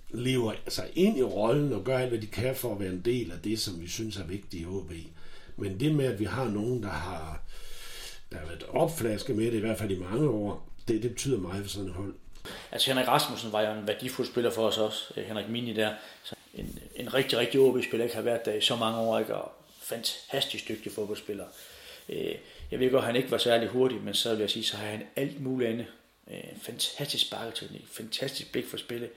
lever 0.09 0.51
altså 0.51 0.81
ind 0.95 1.17
i 1.17 1.23
rollen 1.23 1.73
og 1.73 1.83
gør 1.83 1.97
alt, 1.97 2.09
hvad 2.09 2.19
de 2.19 2.27
kan 2.27 2.55
for 2.55 2.73
at 2.73 2.79
være 2.79 2.89
en 2.89 3.01
del 3.05 3.31
af 3.31 3.37
det, 3.43 3.59
som 3.59 3.81
vi 3.81 3.87
synes 3.87 4.17
er 4.17 4.23
vigtigt 4.23 4.63
i 4.63 4.65
OB. 4.65 4.91
Men 5.57 5.79
det 5.79 5.95
med, 5.95 6.05
at 6.05 6.19
vi 6.19 6.25
har 6.25 6.49
nogen, 6.49 6.83
der 6.83 6.89
har, 6.89 7.41
der 8.31 8.37
har 8.37 8.45
været 8.45 8.63
opflasket 8.69 9.35
med 9.35 9.45
det, 9.45 9.53
i 9.53 9.59
hvert 9.59 9.77
fald 9.77 9.91
i 9.91 9.99
mange 9.99 10.29
år, 10.29 10.69
det, 10.87 11.03
det 11.03 11.11
betyder 11.11 11.39
meget 11.39 11.63
for 11.63 11.69
sådan 11.69 11.89
et 11.89 11.95
hold. 11.95 12.13
Altså 12.71 12.91
Henrik 12.91 13.07
Rasmussen 13.07 13.51
var 13.51 13.61
jo 13.61 13.79
en 13.79 13.87
værdifuld 13.87 14.27
spiller 14.27 14.51
for 14.51 14.67
os 14.67 14.77
også, 14.77 15.13
øh, 15.17 15.25
Henrik 15.25 15.49
Mini 15.49 15.73
der. 15.73 15.93
Så 16.23 16.35
en, 16.53 16.79
en 16.95 17.13
rigtig, 17.13 17.37
rigtig 17.37 17.59
OB-spiller, 17.59 18.03
ikke 18.03 18.15
har 18.15 18.23
været 18.23 18.45
der 18.45 18.53
i 18.53 18.61
så 18.61 18.75
mange 18.75 18.99
år, 18.99 19.19
ikke? 19.19 19.35
og 19.35 19.51
fantastisk 19.91 20.67
dygtig 20.69 20.91
fodboldspiller. 20.91 21.45
Øh, 22.09 22.35
jeg 22.71 22.79
ved 22.79 22.91
godt, 22.91 23.01
at 23.01 23.05
han 23.05 23.15
ikke 23.15 23.31
var 23.31 23.37
særlig 23.37 23.69
hurtig, 23.69 24.01
men 24.01 24.13
så 24.13 24.29
vil 24.29 24.39
jeg 24.39 24.49
sige, 24.49 24.63
så 24.63 24.77
har 24.77 24.87
han 24.87 25.03
alt 25.15 25.41
muligt 25.41 25.69
andet. 25.69 25.85
Øh, 26.31 26.43
fantastisk 26.61 27.27
sparketeknik, 27.27 27.87
fantastisk 27.91 28.51
blik 28.51 28.65
for 28.65 28.77
spillet, 28.77 29.09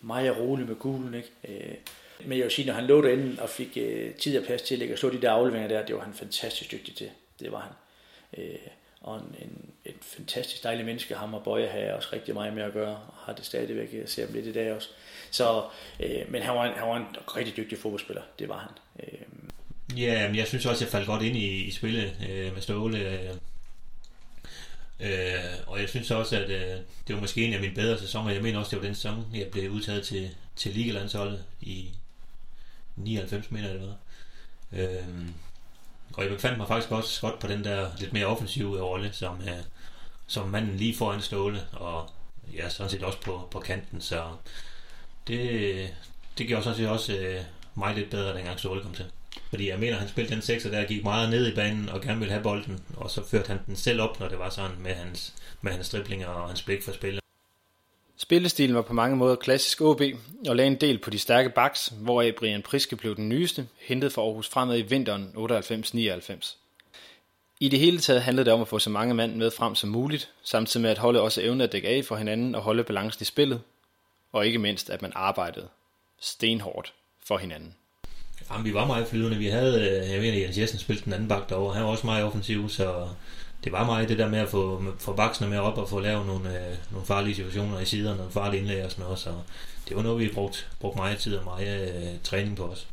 meget 0.00 0.38
rolig 0.38 0.66
med 0.66 0.76
gulen, 0.76 1.14
ikke? 1.14 1.30
Øh, 1.48 1.74
men 2.24 2.38
jeg 2.38 2.44
vil 2.44 2.52
sige, 2.52 2.66
når 2.66 2.74
han 2.74 2.84
lå 2.84 3.02
derinde 3.02 3.42
og 3.42 3.48
fik 3.48 3.72
tid 4.18 4.38
og 4.38 4.44
plads 4.44 4.62
til 4.62 4.82
at 4.82 4.98
slå 4.98 5.10
de 5.10 5.22
der 5.22 5.30
afleveringer 5.30 5.68
der, 5.68 5.86
det 5.86 5.96
var 5.96 6.02
han 6.02 6.14
fantastisk 6.14 6.72
dygtig 6.72 6.96
til. 6.96 7.10
Det 7.40 7.52
var 7.52 7.60
han. 7.60 7.72
og 9.00 9.16
en, 9.16 9.36
en, 9.42 9.70
en 9.84 9.94
fantastisk 10.00 10.62
dejlig 10.62 10.84
menneske. 10.84 11.14
Ham 11.14 11.34
og 11.34 11.44
Bøje 11.44 11.66
har 11.66 11.92
også 11.92 12.08
rigtig 12.12 12.34
meget 12.34 12.54
med 12.54 12.62
at 12.62 12.72
gøre, 12.72 12.96
og 12.96 13.14
har 13.16 13.32
det 13.32 13.44
stadigvæk. 13.44 13.94
Jeg 13.94 14.08
ser 14.08 14.26
ham 14.26 14.34
lidt 14.34 14.46
i 14.46 14.52
dag 14.52 14.72
også. 14.72 14.88
Så, 15.30 15.64
øh, 16.00 16.30
men 16.32 16.42
han 16.42 16.54
var, 16.54 16.64
en, 16.64 16.74
han 16.74 16.88
var 16.88 16.96
en 16.96 17.06
rigtig 17.36 17.56
dygtig 17.56 17.78
fodboldspiller, 17.78 18.22
det 18.38 18.48
var 18.48 18.58
han. 18.58 19.06
Øh. 19.06 19.20
Ja, 19.96 20.28
men 20.28 20.36
jeg 20.36 20.46
synes 20.46 20.66
også, 20.66 20.84
jeg 20.84 20.92
faldt 20.92 21.06
godt 21.06 21.22
ind 21.22 21.36
i, 21.36 21.60
i 21.60 21.70
spillet 21.70 22.16
øh, 22.28 22.54
med 22.54 22.62
Ståle. 22.62 22.98
Øh, 22.98 23.34
øh, 25.00 25.40
og 25.66 25.80
jeg 25.80 25.88
synes 25.88 26.10
også, 26.10 26.36
at 26.36 26.50
øh, 26.50 26.80
det 27.06 27.14
var 27.14 27.20
måske 27.20 27.44
en 27.44 27.54
af 27.54 27.60
mine 27.60 27.74
bedre 27.74 27.98
sæsoner. 27.98 28.30
Jeg 28.30 28.42
mener 28.42 28.58
også, 28.58 28.70
det 28.70 28.78
var 28.78 28.84
den 28.86 28.94
sæson, 28.94 29.26
jeg 29.34 29.48
blev 29.52 29.70
udtaget 29.70 30.04
til, 30.04 30.30
til 30.56 30.72
Ligalandsholdet 30.72 31.44
i 31.60 31.90
99 32.96 33.50
meter 33.50 33.68
eller 33.68 33.80
noget. 33.80 33.96
Øh, 34.72 35.26
og 36.14 36.24
jeg 36.24 36.40
fandt 36.40 36.58
mig 36.58 36.68
faktisk 36.68 36.92
også 36.92 37.20
godt 37.20 37.38
på 37.38 37.46
den 37.46 37.64
der 37.64 37.90
lidt 37.98 38.12
mere 38.12 38.26
offensive 38.26 38.80
rolle, 38.82 39.12
som, 39.12 39.40
øh, 39.40 39.58
som 40.26 40.48
manden 40.48 40.76
lige 40.76 40.96
foran 40.96 41.22
Ståle, 41.22 41.60
og 41.72 42.10
ja, 42.54 42.68
sådan 42.68 42.90
set 42.90 43.02
også 43.02 43.20
på, 43.20 43.48
på 43.50 43.60
kanten, 43.60 44.00
så 44.00 44.24
det, 45.26 45.94
det 46.38 46.46
gjorde 46.46 46.62
sådan 46.62 46.76
set 46.76 46.88
også 46.88 47.16
øh, 47.16 47.40
mig 47.74 47.94
lidt 47.94 48.10
bedre, 48.10 48.36
dengang 48.36 48.58
Ståle 48.58 48.82
kom 48.82 48.94
til. 48.94 49.06
Fordi 49.52 49.68
jeg 49.68 49.78
mener, 49.78 49.96
han 49.96 50.08
spillede 50.08 50.34
den 50.34 50.42
sekser 50.42 50.70
der, 50.70 50.84
gik 50.84 51.04
meget 51.04 51.30
ned 51.30 51.52
i 51.52 51.54
banen 51.54 51.88
og 51.88 52.00
gerne 52.00 52.18
ville 52.18 52.32
have 52.32 52.42
bolden, 52.42 52.80
og 52.96 53.10
så 53.10 53.28
førte 53.28 53.48
han 53.48 53.58
den 53.66 53.76
selv 53.76 54.00
op, 54.00 54.20
når 54.20 54.28
det 54.28 54.38
var 54.38 54.50
sådan 54.50 54.76
med 54.78 54.94
hans, 54.94 55.34
med 55.60 55.72
hans 55.72 55.90
driblinger 55.90 56.26
og 56.26 56.48
hans 56.48 56.62
blik 56.62 56.82
for 56.82 56.92
spillet. 56.92 57.20
Spillestilen 58.16 58.76
var 58.76 58.82
på 58.82 58.92
mange 58.92 59.16
måder 59.16 59.36
klassisk 59.36 59.80
OB 59.80 60.00
og 60.48 60.56
lagde 60.56 60.70
en 60.70 60.80
del 60.80 60.98
på 60.98 61.10
de 61.10 61.18
stærke 61.18 61.50
backs, 61.50 61.92
hvoraf 62.00 62.34
Brian 62.38 62.62
Priske 62.62 62.96
blev 62.96 63.16
den 63.16 63.28
nyeste, 63.28 63.68
hentet 63.80 64.12
fra 64.12 64.22
Aarhus 64.22 64.48
fremad 64.48 64.78
i 64.78 64.82
vinteren 64.82 65.32
98-99. 65.36 66.56
I 67.60 67.68
det 67.68 67.78
hele 67.78 67.98
taget 67.98 68.22
handlede 68.22 68.44
det 68.44 68.52
om 68.52 68.60
at 68.60 68.68
få 68.68 68.78
så 68.78 68.90
mange 68.90 69.14
mand 69.14 69.36
med 69.36 69.50
frem 69.50 69.74
som 69.74 69.90
muligt, 69.90 70.30
samtidig 70.42 70.82
med 70.82 70.90
at 70.90 70.98
holde 70.98 71.20
også 71.20 71.42
evne 71.42 71.64
at 71.64 71.72
dække 71.72 71.88
af 71.88 72.04
for 72.04 72.16
hinanden 72.16 72.54
og 72.54 72.62
holde 72.62 72.84
balancen 72.84 73.22
i 73.22 73.24
spillet, 73.24 73.60
og 74.32 74.46
ikke 74.46 74.58
mindst 74.58 74.90
at 74.90 75.02
man 75.02 75.12
arbejdede 75.14 75.68
stenhårdt 76.20 76.92
for 77.26 77.38
hinanden. 77.38 77.74
Jamen, 78.50 78.64
vi 78.64 78.74
var 78.74 78.86
meget 78.86 79.06
flydende. 79.06 79.36
Vi 79.36 79.46
havde, 79.46 79.80
øh, 79.80 80.10
jeg 80.10 80.20
mener, 80.20 80.38
Jens 80.38 80.58
Jessen 80.58 80.78
spillede 80.78 81.04
den 81.04 81.12
anden 81.12 81.28
bak 81.28 81.48
derovre. 81.48 81.74
Han 81.74 81.84
var 81.84 81.90
også 81.90 82.06
meget 82.06 82.24
offensiv, 82.24 82.68
så 82.68 83.08
det 83.64 83.72
var 83.72 83.86
meget 83.86 84.08
det 84.08 84.18
der 84.18 84.28
med 84.28 84.38
at 84.38 84.48
få, 84.48 84.82
få 84.98 85.12
baksene 85.12 85.50
med 85.50 85.58
op 85.58 85.78
og 85.78 85.88
få 85.88 86.00
lavet 86.00 86.26
nogle, 86.26 86.48
øh, 86.48 86.76
nogle 86.90 87.06
farlige 87.06 87.34
situationer 87.34 87.80
i 87.80 87.84
siderne, 87.84 88.16
nogle 88.16 88.32
farlige 88.32 88.60
indlæg 88.60 88.84
og 88.84 88.90
sådan 88.90 89.02
noget. 89.02 89.18
Så 89.18 89.30
det 89.88 89.96
var 89.96 90.02
noget, 90.02 90.18
vi 90.18 90.30
brugte, 90.34 90.58
brugte 90.80 90.98
meget 90.98 91.18
tid 91.18 91.36
og 91.36 91.44
meget 91.44 91.94
øh, 91.94 92.20
træning 92.22 92.56
på 92.56 92.64
os. 92.64 92.86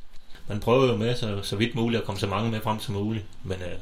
Man 0.48 0.60
prøver 0.60 0.88
jo 0.88 0.96
med 0.96 1.16
så, 1.16 1.44
så 1.44 1.56
vidt 1.56 1.76
muligt 1.76 2.00
at 2.00 2.06
komme 2.06 2.20
så 2.20 2.28
mange 2.28 2.52
med 2.52 2.62
frem 2.62 2.80
som 2.80 2.96
muligt, 2.96 3.26
men 3.44 3.62
øh, 3.62 3.80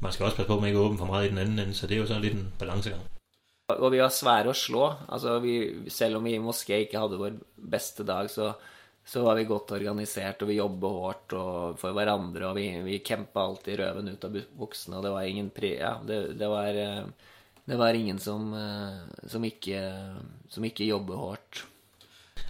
man 0.00 0.12
skal 0.12 0.24
også 0.24 0.36
passe 0.36 0.46
på, 0.46 0.54
at 0.54 0.60
man 0.60 0.68
ikke 0.68 0.80
åbner 0.80 0.98
for 0.98 1.06
meget 1.06 1.26
i 1.26 1.28
den 1.28 1.38
anden 1.38 1.58
ende, 1.58 1.74
så 1.74 1.86
det 1.86 1.94
er 1.94 1.98
jo 1.98 2.06
sådan 2.06 2.22
lidt 2.22 2.34
en 2.34 2.52
balancegang. 2.58 3.02
Og 3.68 3.92
vi 3.92 4.00
var 4.00 4.08
svære 4.08 4.48
at 4.48 4.56
slå. 4.56 4.92
Altså, 5.08 5.38
vi, 5.38 5.70
selv 5.88 6.16
om 6.16 6.24
vi 6.24 6.38
måske 6.38 6.78
ikke 6.78 6.98
havde 6.98 7.18
vår 7.18 7.30
bedste 7.70 8.06
dag, 8.06 8.30
så 8.30 8.52
så 9.08 9.22
var 9.24 9.38
vi 9.38 9.46
godt 9.48 9.72
organisert, 9.72 10.42
og 10.44 10.50
vi 10.50 10.58
jobbet 10.58 10.90
hårdt 10.90 11.32
og 11.38 11.78
for 11.80 11.96
hverandre, 11.96 12.50
og 12.50 12.58
vi, 12.58 12.66
vi 12.84 12.98
kjempa 13.00 13.40
alltid 13.40 13.80
røven 13.80 14.10
ut 14.12 14.26
av 14.28 14.36
buksene, 14.58 14.98
og 14.98 15.06
det 15.06 15.12
var 15.14 15.30
ingen 15.30 15.48
pri... 15.54 15.70
Ja, 15.78 15.94
det, 16.04 16.18
det, 16.36 16.50
var, 16.52 16.68
eh, 16.76 17.32
det 17.64 17.78
var 17.80 17.96
ingen 17.96 18.20
som, 18.20 18.52
eh, 18.52 18.98
som, 19.32 19.46
ikke, 19.48 19.80
som 20.52 20.66
ikke 20.68 20.90
jobbet 20.90 21.16
hårdt. 21.16 21.64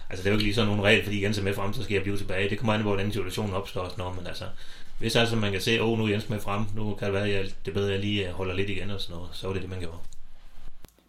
Altså, 0.09 0.23
det 0.23 0.29
er 0.29 0.33
jo 0.33 0.37
ikke 0.37 0.49
lige 0.49 0.57
sådan 0.57 0.67
nogen 0.67 0.83
regel, 0.83 1.03
fordi 1.03 1.23
Jens 1.23 1.39
er 1.39 1.47
med 1.47 1.53
frem, 1.53 1.73
så 1.73 1.83
skal 1.83 1.93
jeg 1.93 2.03
blive 2.03 2.17
tilbage. 2.17 2.49
Det 2.49 2.59
kommer 2.59 2.73
an 2.73 2.83
på, 2.83 2.89
hvordan 2.89 3.11
situationen 3.11 3.55
opstår, 3.55 3.89
sådan 3.89 4.15
men 4.15 4.27
altså, 4.27 4.51
hvis 4.99 5.15
altså 5.15 5.35
man 5.35 5.51
kan 5.51 5.61
se, 5.61 5.81
åh, 5.83 5.89
oh, 5.89 5.97
nu 5.97 6.05
er 6.05 6.09
Jens 6.09 6.29
med 6.29 6.39
frem, 6.39 6.65
nu 6.75 6.95
kan 6.95 7.05
det 7.05 7.13
være, 7.13 7.27
at 7.27 7.55
det 7.65 7.73
bedre, 7.73 7.87
at 7.87 7.93
jeg 7.93 7.99
lige 7.99 8.27
eh, 8.27 8.33
holder 8.33 8.53
lidt 8.53 8.69
igen 8.69 8.91
og 8.91 9.01
sådan 9.01 9.15
noget, 9.15 9.29
så 9.33 9.49
er 9.49 9.53
det 9.53 9.61
det, 9.61 9.69
man 9.69 9.79
gjorde. 9.79 9.97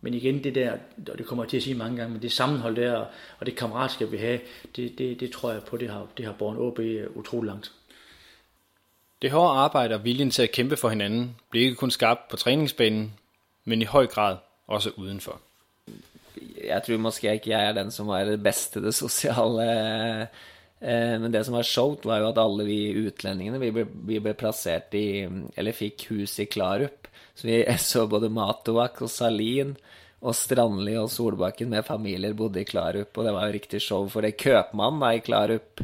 Men 0.00 0.14
igen, 0.14 0.44
det 0.44 0.54
der, 0.54 0.72
og 1.12 1.18
det 1.18 1.26
kommer 1.26 1.44
jeg 1.44 1.50
til 1.50 1.56
at 1.56 1.62
sige 1.62 1.74
mange 1.74 1.96
gange, 1.96 2.12
men 2.12 2.22
det 2.22 2.32
sammenhold 2.32 2.76
der, 2.76 3.04
og 3.38 3.46
det 3.46 3.56
kammeratskab, 3.56 4.12
vi 4.12 4.16
har, 4.16 4.38
det, 4.76 4.98
det, 4.98 5.20
det 5.20 5.32
tror 5.32 5.52
jeg 5.52 5.62
på, 5.62 5.76
det 5.76 5.90
har, 5.90 6.06
det 6.16 6.24
har 6.24 6.32
båret 6.32 6.58
OB 6.58 6.78
utrolig 7.16 7.46
langt. 7.46 7.72
Det 9.22 9.30
hårde 9.30 9.58
arbejde 9.58 9.94
og 9.94 10.04
viljen 10.04 10.30
til 10.30 10.42
at 10.42 10.52
kæmpe 10.52 10.76
for 10.76 10.88
hinanden 10.88 11.36
blev 11.50 11.62
ikke 11.62 11.76
kun 11.76 11.90
skabt 11.90 12.28
på 12.28 12.36
træningsbanen, 12.36 13.14
men 13.64 13.82
i 13.82 13.84
høj 13.84 14.06
grad 14.06 14.36
også 14.66 14.90
udenfor. 14.96 15.40
Jeg 16.64 16.82
tror 16.86 16.96
måske 16.96 17.32
ikke 17.32 17.50
jeg 17.50 17.68
er 17.68 17.72
den 17.72 17.90
som 17.90 18.08
er 18.08 18.24
det 18.24 18.42
bedste 18.42 18.82
det 18.82 18.94
sociale 18.94 19.66
eh, 20.80 21.20
men 21.20 21.32
det 21.32 21.44
som 21.46 21.54
var 21.54 21.62
sjovt, 21.62 22.06
var 22.06 22.18
jo 22.18 22.28
at 22.28 22.38
alle 22.38 22.64
vi 22.64 23.06
utlendingene 23.06 23.60
vi 23.60 23.70
ble, 23.70 23.86
vi 24.06 24.18
ble 24.18 24.34
plassert 24.34 24.94
i 24.94 25.26
Eller 25.56 25.72
fikk 25.72 26.08
hus 26.08 26.38
i 26.38 26.44
Klarup. 26.44 26.99
Så 27.34 27.48
vi 27.48 27.62
så 27.80 28.06
både 28.10 28.32
Matovak 28.32 29.00
og 29.04 29.10
Salin 29.12 29.74
og 30.20 30.36
Strandli 30.36 30.96
og 31.00 31.08
Solbakken 31.12 31.70
med 31.72 31.86
familier 31.86 32.36
bodde 32.36 32.60
i 32.60 32.68
Klarup, 32.68 33.16
og 33.16 33.26
det 33.26 33.32
var 33.34 33.48
jo 33.48 33.56
riktig 33.56 33.80
show, 33.80 34.04
for 34.12 34.24
det 34.24 34.36
køpmannen 34.40 35.00
da 35.00 35.12
i 35.16 35.22
Klarup 35.24 35.80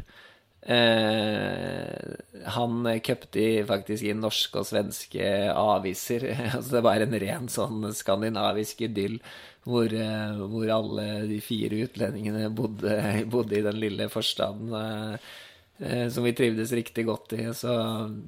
eh, 0.67 2.17
Han 2.53 2.91
kjøpte 3.01 3.47
faktisk 3.71 4.11
inn 4.11 4.21
norske 4.21 4.61
og 4.61 4.69
svenske 4.69 5.31
aviser. 5.53 6.29
altså 6.55 6.77
det 6.77 6.85
var 6.85 7.03
en 7.03 7.21
ren 7.25 7.49
sånn 7.53 7.89
skandinavisk 7.97 8.85
idyll 8.91 9.19
hvor, 9.67 9.91
eh, 9.91 10.45
hvor 10.53 10.71
alle 10.71 11.09
de 11.27 11.41
fire 11.43 11.81
utlendingene 11.89 12.51
bodde, 12.55 13.01
bodde 13.33 13.59
i 13.59 13.65
den 13.67 13.81
lille 13.83 14.11
forstanden. 14.13 14.77
Eh, 14.77 15.35
Eh, 15.79 16.09
som 16.09 16.25
vi 16.25 16.33
trivdes 16.33 16.73
riktig 16.73 17.05
godt 17.07 17.33
i. 17.37 17.47
Så, 17.55 17.73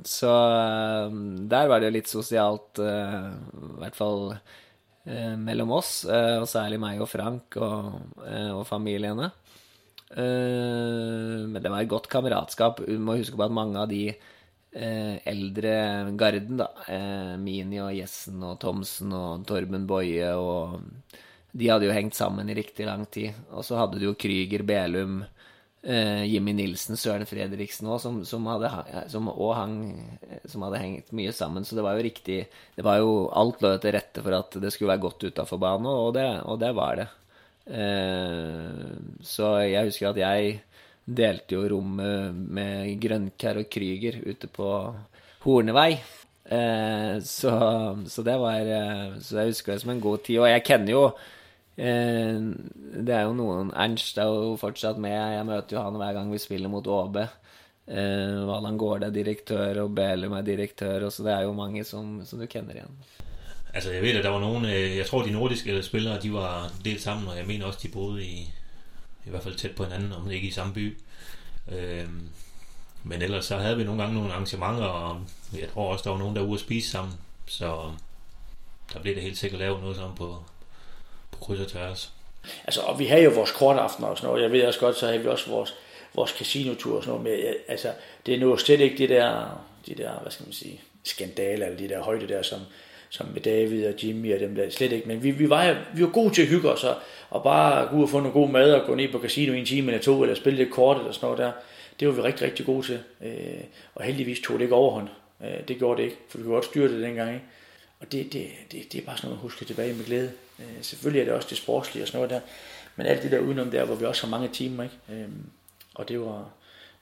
så 0.05 0.33
eh, 0.53 1.19
der 1.49 1.69
var 1.71 1.81
det 1.81 1.89
jo 1.89 1.97
litt 1.97 2.11
sosialt, 2.11 2.81
eh, 2.83 3.29
i 3.33 3.77
hvert 3.83 3.99
fall 3.99 4.35
mellom 5.09 5.71
oss, 5.73 6.03
og 6.05 6.43
særlig 6.51 6.77
meg 6.83 6.99
og 7.01 7.09
Frank 7.09 7.55
og, 7.65 7.95
og 8.29 8.59
familiene. 8.69 9.31
Men 10.11 11.57
det 11.57 11.71
var 11.73 11.81
et 11.81 11.89
godt 11.89 12.11
kameratskap. 12.13 12.83
Du 12.85 12.99
må 13.01 13.15
huske 13.17 13.39
på 13.39 13.47
at 13.47 13.55
mange 13.57 13.81
av 13.81 13.89
de 13.89 14.03
eldre 15.33 15.73
garden, 16.13 16.61
da, 16.61 16.69
Mini 17.41 17.81
og 17.81 17.95
Jessen 17.97 18.45
og 18.45 18.59
Thomsen 18.61 19.17
og 19.17 19.49
Torben 19.49 19.89
Boje 19.89 20.29
og 20.37 20.77
De 21.57 21.73
hadde 21.73 21.89
jo 21.89 21.97
hengt 21.97 22.19
sammen 22.19 22.53
i 22.53 22.59
riktig 22.61 22.85
lang 22.85 23.09
tid. 23.09 23.33
Og 23.49 23.65
så 23.65 23.81
hadde 23.81 23.97
du 23.97 24.11
jo 24.11 24.17
Krüger, 24.27 24.67
Belum 24.69 25.23
uh, 25.89 26.25
Jimmy 26.29 26.53
Nilsen, 26.57 26.99
Søren 27.01 27.27
Fredriksen 27.29 27.89
òg, 27.89 28.01
som, 28.03 28.21
som, 28.29 28.47
hadde, 28.51 28.71
som, 29.13 29.31
hang, 29.57 29.79
eh, 30.23 30.43
som 30.49 30.67
hadde 30.67 30.83
hengt 30.83 31.15
mye 31.17 31.33
sammen. 31.37 31.67
Så 31.67 31.79
det 31.79 31.85
var 31.87 31.97
jo 31.99 32.05
riktig 32.07 32.43
Det 32.77 32.85
var 32.87 33.01
jo 33.01 33.29
Alt 33.33 33.63
lå 33.65 33.75
til 33.81 33.97
rette 33.97 34.25
for 34.25 34.37
at 34.37 34.59
det 34.61 34.73
skulle 34.75 34.93
være 34.93 35.05
godt 35.07 35.29
utafor 35.31 35.63
banen, 35.63 35.89
og 35.91 36.13
det, 36.19 36.29
og 36.45 36.61
det 36.61 36.73
var 36.77 37.01
det. 37.03 37.09
Uh, 37.69 38.97
så 39.25 39.59
jeg 39.67 39.91
husker 39.91 40.11
at 40.13 40.23
jeg 40.23 40.55
delte 41.09 41.57
jo 41.57 41.67
rommet 41.73 42.37
med 42.37 42.95
Grønkær 43.01 43.61
og 43.61 43.69
Krüger 43.73 44.21
ute 44.29 44.49
på 44.53 44.71
Hornevei. 45.45 45.99
Uh, 46.49 47.21
så, 47.25 47.53
så, 48.09 48.25
det 48.25 48.39
var 48.41 48.71
Så 49.21 49.41
jeg 49.41 49.53
husker 49.53 49.75
det 49.75 49.83
som 49.83 49.93
en 49.93 50.05
god 50.05 50.25
tid. 50.25 50.41
Og 50.41 50.49
jeg 50.49 50.65
kjenner 50.69 50.95
jo 50.95 51.03
Eh, 51.79 52.39
det 53.07 53.15
er 53.15 53.29
jo 53.29 53.37
noen 53.39 53.71
Ernst 53.71 54.19
er 54.19 54.27
jo 54.27 54.57
fortsatt 54.59 54.99
med. 54.99 55.15
Jeg 55.15 55.47
møter 55.47 55.79
jo 55.79 55.85
han 55.87 56.01
hver 56.01 56.17
gang 56.17 56.33
vi 56.33 56.43
spiller 56.43 56.73
mot 56.73 56.87
ÅB. 56.87 57.21
Eh, 57.89 58.47
Valan 58.49 58.79
Gård 58.79 59.07
er 59.07 59.15
direktør, 59.15 59.83
og 59.85 59.95
Bælum 59.95 60.33
er 60.33 60.43
direktør. 60.43 61.07
Og 61.07 61.13
så 61.13 61.23
det 61.25 61.33
er 61.33 61.47
jo 61.47 61.53
mange 61.53 61.85
som, 61.85 62.21
som 62.27 62.41
du 62.41 62.47
kender 62.47 62.75
igjen. 62.75 62.99
Altså, 63.75 63.93
jeg 63.93 64.03
vet 64.03 64.17
at 64.17 64.25
der 64.25 64.31
var 64.31 64.41
noen 64.41 64.65
eh, 64.65 64.97
jeg 64.97 65.07
tror, 65.07 65.23
de 65.23 65.31
nordiske 65.31 65.83
spillere, 65.83 66.21
de 66.23 66.33
var 66.33 66.73
delt 66.85 67.03
sammen, 67.03 67.29
og 67.29 67.37
jeg 67.37 67.47
mener 67.47 67.67
også, 67.67 67.81
de 67.83 67.89
bodde 67.89 68.25
i, 68.25 68.51
i 69.27 69.31
hvert 69.31 69.43
fall 69.43 69.57
tett 69.57 69.77
på 69.77 69.85
hverandre, 69.85 70.17
om 70.17 70.31
ikke 70.31 70.49
i 70.49 70.51
samme 70.51 70.75
by. 70.75 70.99
Eh, 71.69 72.09
men 73.05 73.23
ellers 73.23 73.45
så 73.45 73.57
havde 73.57 73.77
vi 73.77 73.85
nogle 73.85 74.03
gange 74.03 74.15
nogle 74.15 74.33
arrangementer, 74.33 74.85
og 74.85 75.21
jeg 75.53 75.69
tror 75.73 75.93
også, 75.93 76.05
der 76.05 76.11
var 76.11 76.19
nogen, 76.19 76.37
der 76.37 76.43
var 76.43 76.49
ude 76.49 76.55
at 76.55 76.61
spise 76.61 76.91
sammen, 76.91 77.15
så 77.47 77.93
der 78.93 79.01
blev 79.01 79.15
det 79.15 79.23
helt 79.23 79.39
sikkert 79.39 79.61
lavet 79.61 79.81
noget 79.81 79.97
sammen 79.97 80.17
på 80.17 80.43
kryds 81.41 81.61
og 81.61 81.69
tværs. 81.69 82.13
Altså, 82.65 82.81
og 82.81 82.99
vi 82.99 83.07
havde 83.07 83.23
jo 83.23 83.31
vores 83.31 83.51
kortaftener 83.51 84.09
og 84.09 84.19
sådan 84.19 84.29
noget. 84.29 84.43
Jeg 84.43 84.53
ved 84.53 84.67
også 84.67 84.81
godt, 84.81 84.97
så 84.97 85.07
havde 85.07 85.21
vi 85.21 85.29
også 85.29 85.51
vores, 85.51 85.75
vores 86.15 86.31
casinotur 86.31 86.97
og 86.97 87.05
sådan 87.05 87.21
noget. 87.21 87.45
Men 87.45 87.55
altså, 87.69 87.89
det 88.27 88.35
er 88.35 88.39
nu 88.39 88.57
slet 88.57 88.81
ikke 88.81 88.99
det 88.99 89.09
der, 89.09 89.61
de 89.87 89.95
der, 89.95 90.11
hvad 90.23 90.33
skal 90.33 90.47
man 90.47 90.53
sige, 90.53 90.81
skandaler, 91.05 91.67
eller 91.67 91.79
de 91.79 91.89
der 91.89 92.03
højde 92.03 92.29
der, 92.29 92.43
som, 92.43 92.61
som 93.11 93.27
med 93.27 93.41
David 93.41 93.87
og 93.87 94.05
Jimmy 94.05 94.35
og 94.35 94.41
dem 94.41 94.55
der, 94.55 94.71
slet 94.71 94.93
ikke. 94.93 95.09
Men 95.09 95.23
vi, 95.23 95.31
vi, 95.31 95.51
var, 95.51 95.77
vi 95.95 96.03
var 96.03 96.09
gode 96.09 96.35
til 96.35 96.43
at 96.43 96.49
hygge 96.49 96.71
os, 96.71 96.85
og, 96.85 96.97
og 97.31 97.43
bare 97.43 97.89
gå 97.89 97.97
ud 97.97 98.03
og 98.03 98.09
få 98.09 98.21
noget 98.21 98.33
god 98.33 98.49
mad, 98.49 98.73
og 98.73 98.87
gå 98.87 98.95
ned 98.95 99.13
på 99.13 99.21
casino 99.21 99.53
i 99.53 99.59
en 99.59 99.67
time 99.67 99.93
eller 99.93 100.03
to, 100.03 100.23
eller 100.23 100.35
spille 100.35 100.57
lidt 100.57 100.71
kort 100.71 100.97
eller 100.97 101.13
sådan 101.13 101.27
noget 101.27 101.39
der. 101.39 101.53
Det 102.01 102.09
var 102.09 102.15
vi 102.15 102.21
rigtig, 102.21 102.47
rigtig 102.47 102.67
gode 102.67 102.87
til. 102.87 103.01
Øh, 103.25 103.61
og 103.95 104.05
heldigvis 104.05 104.41
tog 104.41 104.59
det 104.59 104.63
ikke 104.63 104.75
overhånd. 104.75 105.09
Øh, 105.45 105.69
det 105.69 105.79
gjorde 105.79 106.03
det 106.03 106.05
ikke, 106.05 106.19
for 106.29 106.39
vi 106.39 106.45
kunne 106.45 106.55
godt 106.55 106.65
styre 106.65 106.89
det 106.89 107.03
dengang. 107.03 107.35
Ikke? 107.35 107.45
Og 108.01 108.13
det, 108.13 108.33
det, 108.33 108.47
det, 108.73 108.93
det 108.93 109.01
er 109.01 109.07
bare 109.07 109.17
sådan 109.17 109.29
noget, 109.29 109.39
man 109.39 109.43
husker 109.43 109.67
tilbage 109.67 109.95
med 109.95 110.05
glæde. 110.05 110.33
Øh, 110.59 110.83
selvfølgelig 110.83 111.21
er 111.21 111.25
det 111.25 111.35
også 111.35 111.49
det 111.51 111.59
sportslige 111.59 112.05
og 112.05 112.09
sådan 112.09 112.19
noget 112.19 112.31
der, 112.31 112.41
men 112.97 113.07
alt 113.07 113.23
det 113.23 113.31
der 113.31 113.39
udenom 113.39 113.71
der, 113.71 113.85
hvor 113.85 113.95
vi 113.95 114.05
også 114.05 114.27
har 114.27 114.31
mange 114.31 114.49
timer, 114.49 114.83
ikke? 114.83 114.97
Øh, 115.09 115.29
og 115.95 116.09
det 116.09 116.21
var, 116.21 116.51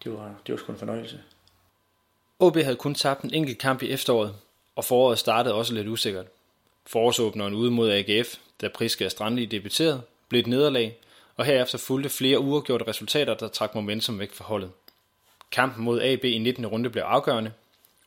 det 0.04 0.12
var, 0.12 0.34
det 0.46 0.52
var 0.52 0.58
sgu 0.58 0.72
en 0.72 0.78
fornøjelse. 0.78 1.20
OB 2.38 2.56
havde 2.56 2.76
kun 2.76 2.94
tabt 2.94 3.22
en 3.22 3.34
enkelt 3.34 3.58
kamp 3.58 3.82
i 3.82 3.90
efteråret, 3.90 4.34
og 4.76 4.84
foråret 4.84 5.18
startede 5.18 5.54
også 5.54 5.74
lidt 5.74 5.88
usikkert. 5.88 6.26
Forårsåbneren 6.86 7.54
ude 7.54 7.70
mod 7.70 7.90
AGF, 7.90 8.36
da 8.60 8.68
Priske 8.68 9.06
og 9.06 9.10
Strandli 9.10 9.46
debuterede, 9.46 10.02
blev 10.28 10.40
et 10.40 10.46
nederlag, 10.46 10.98
og 11.36 11.44
herefter 11.44 11.78
fulgte 11.78 12.08
flere 12.08 12.38
uafgjorte 12.38 12.88
resultater, 12.88 13.34
der 13.34 13.48
trak 13.48 13.74
momentum 13.74 14.18
væk 14.18 14.32
fra 14.32 14.44
holdet. 14.44 14.70
Kampen 15.52 15.84
mod 15.84 16.00
AB 16.00 16.24
i 16.24 16.38
19. 16.38 16.66
runde 16.66 16.90
blev 16.90 17.02
afgørende. 17.02 17.52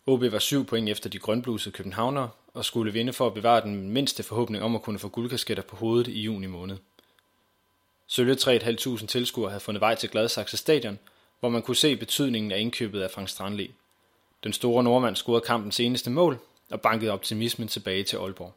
OB 0.09 0.31
var 0.31 0.39
syv 0.39 0.65
point 0.65 0.89
efter 0.89 1.09
de 1.09 1.19
grønblusede 1.19 1.73
københavnere 1.73 2.29
og 2.53 2.65
skulle 2.65 2.93
vinde 2.93 3.13
for 3.13 3.27
at 3.27 3.33
bevare 3.33 3.61
den 3.61 3.89
mindste 3.89 4.23
forhåbning 4.23 4.63
om 4.63 4.75
at 4.75 4.81
kunne 4.81 4.99
få 4.99 5.09
guldkasketter 5.09 5.63
på 5.63 5.75
hovedet 5.75 6.07
i 6.07 6.21
juni 6.21 6.47
måned. 6.47 6.77
Sølle 8.07 8.33
3.500 8.33 9.05
tilskuere 9.05 9.49
havde 9.49 9.59
fundet 9.59 9.81
vej 9.81 9.95
til 9.95 10.09
Gladsaxe 10.09 10.57
Stadion, 10.57 10.99
hvor 11.39 11.49
man 11.49 11.61
kunne 11.61 11.75
se 11.75 11.95
betydningen 11.95 12.51
af 12.51 12.59
indkøbet 12.59 13.01
af 13.01 13.11
Frank 13.11 13.29
Strandli. 13.29 13.71
Den 14.43 14.53
store 14.53 14.83
nordmand 14.83 15.15
scorede 15.15 15.41
kampens 15.41 15.79
eneste 15.79 16.09
mål 16.09 16.39
og 16.71 16.81
bankede 16.81 17.11
optimismen 17.11 17.67
tilbage 17.67 18.03
til 18.03 18.17
Aalborg. 18.17 18.53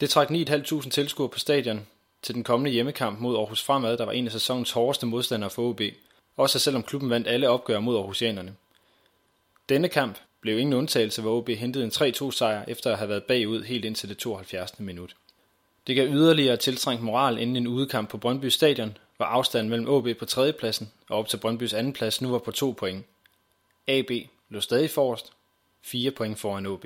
Det 0.00 0.10
trak 0.10 0.30
9.500 0.30 0.90
tilskuere 0.90 1.28
på 1.28 1.38
stadion 1.38 1.86
til 2.22 2.34
den 2.34 2.44
kommende 2.44 2.70
hjemmekamp 2.70 3.20
mod 3.20 3.36
Aarhus 3.36 3.62
Fremad, 3.62 3.96
der 3.96 4.04
var 4.04 4.12
en 4.12 4.26
af 4.26 4.32
sæsonens 4.32 4.70
hårdeste 4.70 5.06
modstandere 5.06 5.50
for 5.50 5.62
OB, 5.62 5.80
også 6.36 6.58
selvom 6.58 6.82
klubben 6.82 7.10
vandt 7.10 7.28
alle 7.28 7.48
opgør 7.48 7.80
mod 7.80 7.96
Aarhusianerne. 7.96 8.54
Denne 9.68 9.88
kamp 9.88 10.18
blev 10.40 10.58
ingen 10.58 10.72
undtagelse, 10.72 11.22
hvor 11.22 11.36
OB 11.36 11.48
hentede 11.48 11.84
en 11.84 11.90
3-2 11.90 12.30
sejr 12.30 12.64
efter 12.68 12.92
at 12.92 12.98
have 12.98 13.08
været 13.08 13.24
bagud 13.24 13.62
helt 13.62 13.84
indtil 13.84 14.08
det 14.08 14.18
72. 14.18 14.78
minut. 14.78 15.16
Det 15.86 15.96
gav 15.96 16.08
yderligere 16.08 16.56
tiltrængt 16.56 17.02
moral 17.02 17.38
inden 17.38 17.56
en 17.56 17.66
udekamp 17.66 18.10
på 18.10 18.18
Brøndby 18.18 18.46
Stadion, 18.46 18.98
hvor 19.16 19.26
afstanden 19.26 19.70
mellem 19.70 19.88
OB 19.88 20.08
på 20.18 20.24
tredjepladsen 20.24 20.92
og 21.08 21.18
op 21.18 21.28
til 21.28 21.36
Brøndbys 21.36 21.74
andenplads 21.74 22.20
nu 22.22 22.30
var 22.30 22.38
på 22.38 22.50
to 22.50 22.74
point. 22.78 23.04
AB 23.86 24.10
lå 24.48 24.60
stadig 24.60 24.90
forrest, 24.90 25.32
fire 25.82 26.10
point 26.10 26.38
foran 26.38 26.66
OB. 26.66 26.84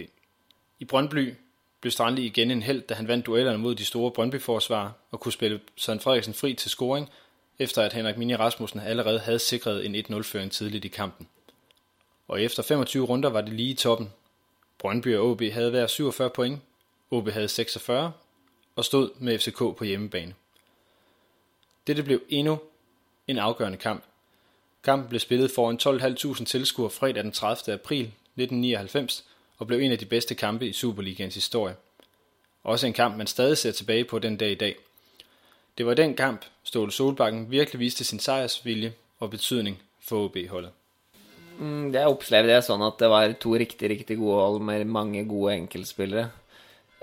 I 0.79 0.85
Brøndby 0.85 1.35
blev 1.81 1.91
Strandli 1.91 2.23
igen 2.23 2.51
en 2.51 2.63
held, 2.63 2.83
da 2.83 2.95
han 2.95 3.09
vandt 3.09 3.27
duellerne 3.27 3.59
mod 3.59 3.75
de 3.75 3.85
store 3.85 4.11
Brøndby-forsvar 4.11 4.93
og 5.11 5.21
kunne 5.21 5.33
spille 5.33 5.61
Søren 5.77 6.01
Frederiksen 6.01 6.35
fri 6.35 6.55
til 6.55 6.71
scoring, 6.71 7.11
efter 7.59 7.83
at 7.83 7.93
Henrik 7.93 8.17
Mini 8.17 8.35
Rasmussen 8.35 8.81
allerede 8.81 9.19
havde 9.19 9.39
sikret 9.39 9.87
en 9.87 9.95
1-0-føring 9.95 10.53
tidligt 10.53 10.85
i 10.85 10.89
kampen. 10.89 11.29
Og 12.31 12.43
efter 12.43 12.63
25 12.63 13.07
runder 13.07 13.29
var 13.29 13.41
det 13.41 13.53
lige 13.53 13.71
i 13.71 13.75
toppen. 13.75 14.13
Brøndby 14.79 15.17
og 15.17 15.31
OB 15.31 15.43
havde 15.43 15.71
hver 15.71 15.87
47 15.87 16.31
point, 16.31 16.61
OB 17.11 17.29
havde 17.29 17.49
46 17.49 18.13
og 18.77 18.85
stod 18.85 19.11
med 19.19 19.39
FCK 19.39 19.59
på 19.59 19.85
hjemmebane. 19.85 20.35
Dette 21.87 22.03
blev 22.03 22.23
endnu 22.29 22.59
en 23.29 23.39
afgørende 23.39 23.79
kamp. 23.79 24.05
Kampen 24.85 25.09
blev 25.09 25.21
spillet 25.21 25.51
foran 25.51 25.79
12.500 25.83 26.45
tilskuere 26.45 26.91
fredag 26.91 27.25
den 27.25 27.33
30. 27.33 27.75
april 27.75 28.01
1999 28.01 29.25
og 29.59 29.67
blev 29.67 29.81
en 29.81 29.93
af 29.93 29.99
de 29.99 30.07
bedste 30.07 30.35
kampe 30.35 30.69
i 30.69 30.73
Superligaens 30.73 31.35
historie. 31.35 31.77
Også 32.63 32.87
en 32.87 32.93
kamp, 32.93 33.17
man 33.17 33.27
stadig 33.27 33.59
ser 33.59 33.73
tilbage 33.73 34.05
på 34.05 34.19
den 34.19 34.37
dag 34.37 34.51
i 34.51 34.55
dag. 34.55 34.77
Det 35.79 35.87
var 35.87 35.95
den 35.95 36.17
kamp, 36.17 36.45
Ståle 36.63 36.93
Solbakken 36.93 37.51
virkelig 37.51 37.81
viste 37.81 38.05
sin 38.05 38.19
sejrsvilje 38.19 38.95
og 39.19 39.31
betydning 39.31 39.83
for 40.01 40.25
OB-holdet. 40.25 40.71
Mm, 41.61 41.91
jeg 41.93 42.09
opplevde 42.09 42.55
det 42.55 42.65
sånn 42.65 42.83
at 42.87 43.01
det 43.01 43.11
var 43.13 43.33
to 43.41 43.53
riktig, 43.61 43.91
riktig 43.93 44.17
gode 44.21 44.41
hold 44.41 44.63
med 44.65 44.87
mange 44.89 45.27
gode 45.29 45.59
enkeltspillere 45.59 46.31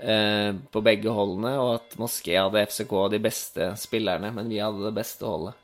eh, 0.02 0.50
på 0.72 0.82
begge 0.82 1.14
holdene, 1.14 1.54
og 1.62 1.76
at 1.76 1.94
Moské 2.02 2.34
hadde 2.34 2.64
FCK 2.66 2.94
de 3.14 3.22
beste 3.22 3.70
spillerne, 3.78 4.32
men 4.34 4.50
vi 4.50 4.58
hadde 4.62 4.82
det 4.88 4.94
beste 4.96 5.28
holdet. 5.28 5.54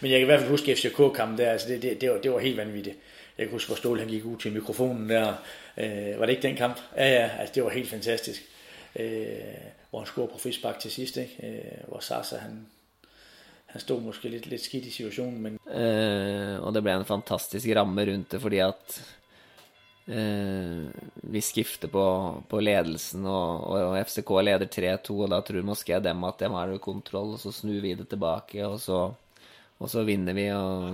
Men 0.00 0.10
jeg 0.10 0.20
kan 0.20 0.26
i 0.26 0.30
hvert 0.30 0.44
fall 0.44 0.54
huske 0.56 0.76
FCK-kampen 0.76 1.36
der, 1.38 1.52
altså 1.56 1.68
det, 1.68 1.82
det, 1.82 1.94
det, 2.00 2.10
var, 2.12 2.22
det 2.24 2.32
var 2.32 2.44
helt 2.44 2.60
vanvittig. 2.60 2.96
Jeg 3.38 3.46
kan 3.46 3.54
huske, 3.54 3.70
hvor 3.70 3.76
Ståle 3.78 4.02
han 4.02 4.10
gik 4.10 4.24
ut 4.26 4.40
til 4.40 4.52
mikrofonen 4.52 5.08
der. 5.08 5.36
Eh, 5.76 6.18
var 6.18 6.26
det 6.26 6.36
ikke 6.36 6.48
den 6.48 6.56
kamp? 6.56 6.80
Ja, 6.96 7.06
ja, 7.06 7.28
altså 7.38 7.54
det 7.54 7.64
var 7.64 7.76
helt 7.76 7.90
fantastisk. 7.90 8.48
Eh, 8.94 9.68
hvor 9.90 10.02
han 10.02 10.06
scorede 10.06 10.32
på 10.32 10.38
frispark 10.38 10.80
til 10.80 10.90
sidst, 10.90 11.16
ikke? 11.16 11.36
Eh, 11.46 11.88
hvor 11.88 12.00
Sasa 12.00 12.36
han, 12.36 12.66
han 13.68 13.80
stod 13.80 14.00
måske 14.00 14.30
lidt, 14.32 14.46
lidt 14.48 14.64
skidt 14.64 14.86
i 14.88 14.90
situationen. 14.90 15.42
Men... 15.44 15.58
Eh, 15.68 16.56
og 16.64 16.72
det 16.72 16.82
ble 16.84 16.96
en 16.96 17.08
fantastisk 17.08 17.68
ramme 17.76 18.06
rundt 18.08 18.32
det, 18.32 18.40
fordi 18.40 18.62
at 18.64 18.98
eh, 20.08 20.88
vi 21.28 21.42
skifter 21.44 21.92
på, 21.92 22.04
på 22.48 22.62
ledelsen, 22.64 23.26
og, 23.28 23.66
og 23.68 23.98
FCK 24.08 24.32
leder 24.48 24.96
3-2, 25.04 25.18
og 25.20 25.28
da 25.34 25.42
tror 25.44 25.66
Moské 25.68 26.00
dem 26.00 26.24
at 26.24 26.40
de 26.40 26.48
har 26.54 26.76
kontroll, 26.80 27.36
og 27.36 27.42
så 27.44 27.52
snur 27.52 27.80
vi 27.84 27.94
det 27.94 28.08
tilbake, 28.08 28.64
og 28.66 28.80
så, 28.80 29.12
og 29.78 29.90
så 29.90 30.02
vinner 30.02 30.32
vi. 30.32 30.48
Og... 30.48 30.88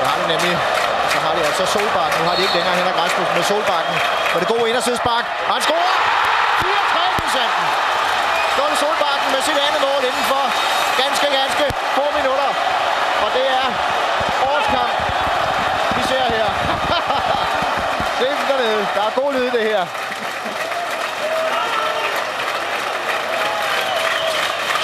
Det 0.00 0.08
har 0.08 0.16
de 0.22 0.26
nemlig. 0.32 0.56
Så 1.12 1.18
har 1.24 1.32
de 1.36 1.40
altså 1.50 1.64
Solbakken. 1.74 2.16
Nu 2.20 2.24
har 2.28 2.36
de 2.36 2.42
ikke 2.46 2.56
længere 2.58 2.74
Henrik 2.80 2.96
Rasmussen 3.02 3.36
med 3.38 3.44
Solbakken. 3.52 3.96
Og 4.32 4.36
det 4.40 4.46
gode 4.52 4.64
indersidespark. 4.70 5.24
Og 5.48 5.52
han 5.56 5.62
scorer! 5.66 5.94
4-3 6.62 7.02
procenten. 7.20 7.66
Ståle 8.54 8.76
Solbakken 8.82 9.28
med 9.34 9.42
sit 9.48 9.58
andet 9.66 9.80
mål 9.86 10.00
inden 10.10 10.26
for 10.32 10.44
ganske, 11.02 11.26
ganske 11.40 11.64
få 11.96 12.04
minutter. 12.18 12.50
Og 13.24 13.28
det 13.36 13.46
er 13.60 13.66
årets 14.48 14.68
kamp, 14.74 14.94
vi 15.96 16.02
ser 16.10 16.24
her. 16.36 16.48
Se 18.18 18.26
dem 18.38 18.44
dernede. 18.50 18.82
Der 18.96 19.02
er 19.08 19.12
god 19.30 19.38
lyd 19.38 19.46
i 19.48 19.52
det 19.58 19.64
her. 19.70 19.82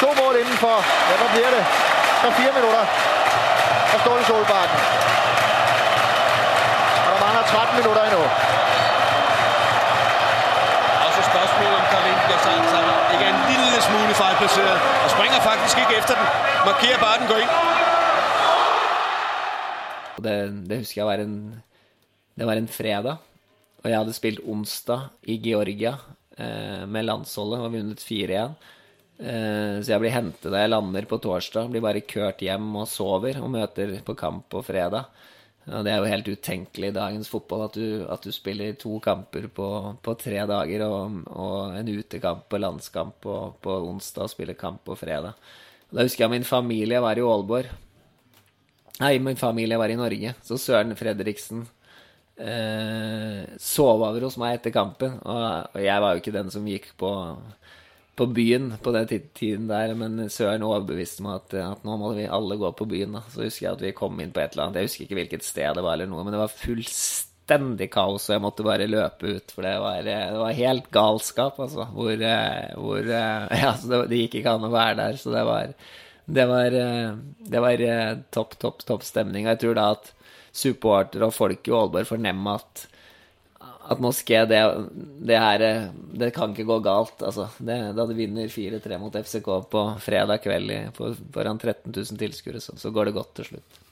To 0.01 0.09
mål 0.21 0.35
indenfor. 0.43 0.77
Ja, 1.09 1.15
hvad 1.21 1.31
bliver 1.35 1.51
det? 1.57 1.65
Så 2.23 2.27
fire 2.41 2.53
minutter. 2.59 2.85
Og 3.93 3.99
Ståle 4.03 4.25
Solbakken. 4.31 4.79
Og 7.07 7.11
der 7.13 7.21
mangler 7.25 7.43
13 7.43 7.77
minutter 7.81 8.03
endnu. 8.09 8.23
Og 11.05 11.11
så 11.17 11.21
spørgsmålet 11.31 11.77
om 11.81 11.87
Karim 11.93 12.21
Gassan 12.29 12.63
ikke 13.13 13.25
er 13.29 13.33
en 13.37 13.43
lille 13.53 13.79
smule 13.89 14.13
fejlplaceret. 14.23 14.79
Og 15.05 15.09
springer 15.15 15.41
faktisk 15.51 15.77
ikke 15.83 15.95
efter 16.01 16.15
den. 16.19 16.27
Markerer 16.71 16.99
bare, 17.05 17.15
at 17.17 17.21
den 17.21 17.29
går 17.33 17.39
ind. 17.45 17.53
Det, 20.25 20.69
det 20.71 20.77
husker 20.79 20.99
jeg 21.01 21.07
var 21.07 21.15
en 21.15 21.63
Det 22.39 22.47
var 22.47 22.53
en 22.53 22.69
fredag, 22.69 23.17
og 23.87 23.93
jeg 23.93 24.01
hadde 24.03 24.17
spilt 24.17 24.47
onsdag 24.51 25.31
i 25.31 25.37
Georgia 25.39 25.93
eh, 26.35 26.83
med 26.91 27.07
landsholdet 27.07 27.63
og 27.63 27.75
vunnet 27.77 28.03
4-1. 28.03 28.57
Eh, 29.17 29.77
så 29.79 29.93
jeg 29.93 30.03
blir 30.03 30.15
hentet 30.17 30.51
da 30.51 30.65
jeg 30.65 30.73
lander 30.73 31.07
på 31.07 31.21
torsdag, 31.23 31.71
blir 31.71 31.85
bare 31.85 32.03
kørt 32.03 32.43
hjem 32.43 32.67
og 32.83 32.89
sover 32.91 33.39
og 33.39 33.53
møter 33.55 33.95
på 34.03 34.17
kamp 34.19 34.49
på 34.51 34.65
fredag. 34.67 35.07
Og 35.67 35.87
det 35.87 35.93
er 35.93 36.03
jo 36.03 36.11
helt 36.11 36.33
utenkelig 36.35 36.91
i 36.91 36.97
dagens 36.97 37.31
fotball 37.31 37.65
at 37.69 37.79
du, 37.79 37.87
at 38.11 38.27
du 38.27 38.35
spiller 38.35 38.75
to 38.79 38.99
kamper 39.03 39.47
på, 39.55 39.71
på 40.03 40.17
tre 40.19 40.43
dager, 40.51 40.85
og, 40.87 41.23
og 41.31 41.79
en 41.79 41.95
utekamp 41.95 42.59
og 42.59 42.63
landskamp 42.63 43.17
på, 43.23 43.39
på 43.63 43.79
onsdag 43.87 44.27
og 44.27 44.35
spiller 44.35 44.59
kamp 44.59 44.83
på 44.87 44.99
fredag. 44.99 45.39
Da 45.95 46.03
husker 46.03 46.27
jeg 46.27 46.35
min 46.35 46.47
familie 46.47 46.99
var 47.03 47.19
i 47.19 47.23
Aalborg. 47.23 47.71
Nei, 48.99 49.15
min 49.23 49.39
familie 49.39 49.79
var 49.79 49.95
i 49.95 49.99
Norge, 49.99 50.35
så 50.43 50.59
Søren 50.59 50.95
Fredriksen 50.99 51.67
eh, 52.39 53.45
sove 53.61 54.09
over 54.11 54.27
hos 54.27 54.39
meg 54.41 54.59
etter 54.59 54.75
kampen. 54.75 55.19
Og, 55.23 55.73
og 55.73 55.83
jeg 55.83 56.03
var 56.03 56.15
jo 56.15 56.23
ikke 56.23 56.37
den 56.37 56.53
som 56.53 56.69
gikk 56.69 56.91
på, 57.01 57.11
på 58.17 58.29
byen 58.37 58.71
på 58.83 58.95
den 58.97 59.11
tiden 59.37 59.69
der, 59.71 59.95
men 59.99 60.27
Søren 60.33 60.67
overbeviste 60.67 61.25
meg 61.27 61.43
at, 61.43 61.59
at 61.65 61.85
nå 61.87 61.99
måtte 62.01 62.21
vi 62.23 62.31
alle 62.39 62.59
gå 62.61 62.73
på 62.79 62.89
byen. 62.93 63.19
Da. 63.19 63.25
Så 63.33 63.47
husker 63.47 63.69
jeg 63.69 63.75
at 63.75 63.85
vi 63.89 63.97
kom 63.97 64.21
inn 64.23 64.35
på 64.35 64.43
et 64.43 64.57
eller 64.57 64.69
annet, 64.69 64.83
jeg 64.83 64.91
husker 64.91 65.07
ikke 65.07 65.21
hvilket 65.23 65.49
sted 65.49 65.77
det 65.79 65.85
var, 65.87 65.99
eller 65.99 66.11
noe, 66.13 66.25
men 66.27 66.37
det 66.37 66.43
var 66.43 66.57
fullstendig 66.57 67.91
kaos, 67.95 68.29
og 68.29 68.37
jeg 68.37 68.45
måtte 68.47 68.67
bare 68.67 68.89
løpe 68.91 69.37
ut, 69.37 69.55
for 69.55 69.67
det 69.69 69.77
var, 69.85 70.01
eh, 70.01 70.27
det 70.33 70.41
var 70.43 70.59
helt 70.63 70.91
galskap, 70.95 71.61
altså. 71.67 71.89
Hvor, 71.93 72.17
eh, 72.17 72.75
hvor 72.81 73.05
eh, 73.05 73.55
Ja, 73.65 73.77
så 73.79 73.93
det, 73.93 74.03
det 74.13 74.25
gikk 74.25 74.41
ikke 74.41 74.59
an 74.59 74.69
å 74.69 74.75
være 74.75 74.99
der, 75.05 75.21
så 75.23 75.33
det 75.35 75.47
var 75.47 75.77
det 76.27 76.47
var, 76.51 76.75
eh, 76.75 77.13
det 77.39 77.61
var 77.63 77.81
eh, 77.81 78.17
topp, 78.35 78.57
topp, 78.59 78.83
topp 78.87 79.05
stemning. 79.07 79.47
Og 79.47 79.55
jeg 79.55 79.61
tror 79.63 79.77
da 79.79 79.91
at 79.95 80.09
supportere 80.57 81.29
og 81.29 81.35
folk 81.37 81.69
i 81.69 81.75
Aalborg 81.77 82.09
fornemme 82.09 82.55
at 82.59 82.87
at 83.91 84.01
Moské, 84.03 84.43
det, 84.51 84.61
det 85.29 85.39
her 85.39 85.93
Det 86.19 86.33
kan 86.35 86.51
ikke 86.51 86.65
gå 86.65 86.79
galt. 86.83 87.23
Altså, 87.23 87.49
det, 87.59 87.79
da 87.97 88.07
de 88.07 88.15
vinner 88.19 88.49
4-3 88.51 88.99
mot 88.99 89.15
FCK 89.15 89.51
på 89.71 89.83
fredag 90.03 90.43
kveld 90.43 90.71
i, 90.71 90.79
på, 90.91 91.15
foran 91.35 91.59
13 91.59 91.93
000 91.95 92.19
tilskuere, 92.19 92.61
så, 92.61 92.73
så 92.77 92.91
går 92.91 93.05
det 93.05 93.15
godt 93.15 93.35
til 93.37 93.45
slutt. 93.45 93.83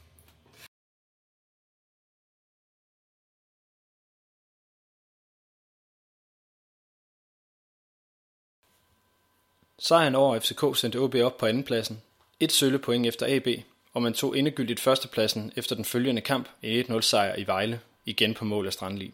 Sejren 9.78 10.14
over 10.14 10.40
FCK 10.40 10.76
sendte 10.76 10.98
OB 10.98 11.14
op 11.14 11.36
på 11.38 11.46
andenpladsen. 11.46 12.00
Et 12.40 12.52
sølle 12.52 12.78
point 12.78 13.06
efter 13.06 13.26
AB, 13.28 13.48
og 13.94 14.02
man 14.02 14.12
tog 14.12 14.38
endegyldigt 14.38 14.80
førstepladsen 14.80 15.52
efter 15.56 15.74
den 15.76 15.84
følgende 15.84 16.20
kamp, 16.20 16.48
i 16.62 16.80
1-0 16.80 17.00
sejr 17.00 17.36
i 17.36 17.46
Vejle, 17.46 17.80
igen 18.06 18.34
på 18.34 18.44
mål 18.44 18.66
af 18.66 18.72
Strandli. 18.72 19.12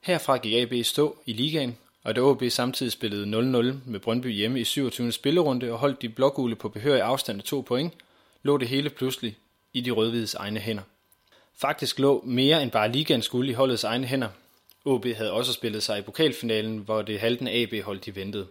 Herfra 0.00 0.36
gik 0.36 0.54
AB 0.54 0.84
stå 0.84 1.16
i 1.26 1.32
ligaen, 1.32 1.76
og 2.02 2.16
da 2.16 2.20
OB 2.20 2.42
samtidig 2.48 2.92
spillede 2.92 3.24
0-0 3.24 3.90
med 3.90 4.00
Brøndby 4.00 4.32
hjemme 4.32 4.60
i 4.60 4.64
27. 4.64 5.12
spillerunde 5.12 5.72
og 5.72 5.78
holdt 5.78 6.02
de 6.02 6.08
blågule 6.08 6.56
på 6.56 6.68
behørig 6.68 7.02
afstand 7.02 7.38
af 7.38 7.44
to 7.44 7.60
point, 7.60 7.94
lå 8.42 8.56
det 8.56 8.68
hele 8.68 8.90
pludselig 8.90 9.36
i 9.72 9.80
de 9.80 9.90
rødhvides 9.90 10.34
egne 10.34 10.60
hænder. 10.60 10.82
Faktisk 11.56 11.98
lå 11.98 12.22
mere 12.26 12.62
end 12.62 12.70
bare 12.70 12.92
ligaens 12.92 13.28
guld 13.28 13.48
i 13.48 13.52
holdets 13.52 13.84
egne 13.84 14.06
hænder. 14.06 14.28
OB 14.84 15.06
havde 15.06 15.32
også 15.32 15.52
spillet 15.52 15.82
sig 15.82 15.98
i 15.98 16.02
pokalfinalen, 16.02 16.78
hvor 16.78 17.02
det 17.02 17.20
haltende 17.20 17.52
AB 17.52 17.84
holdt 17.84 18.06
de 18.06 18.16
ventede. 18.16 18.46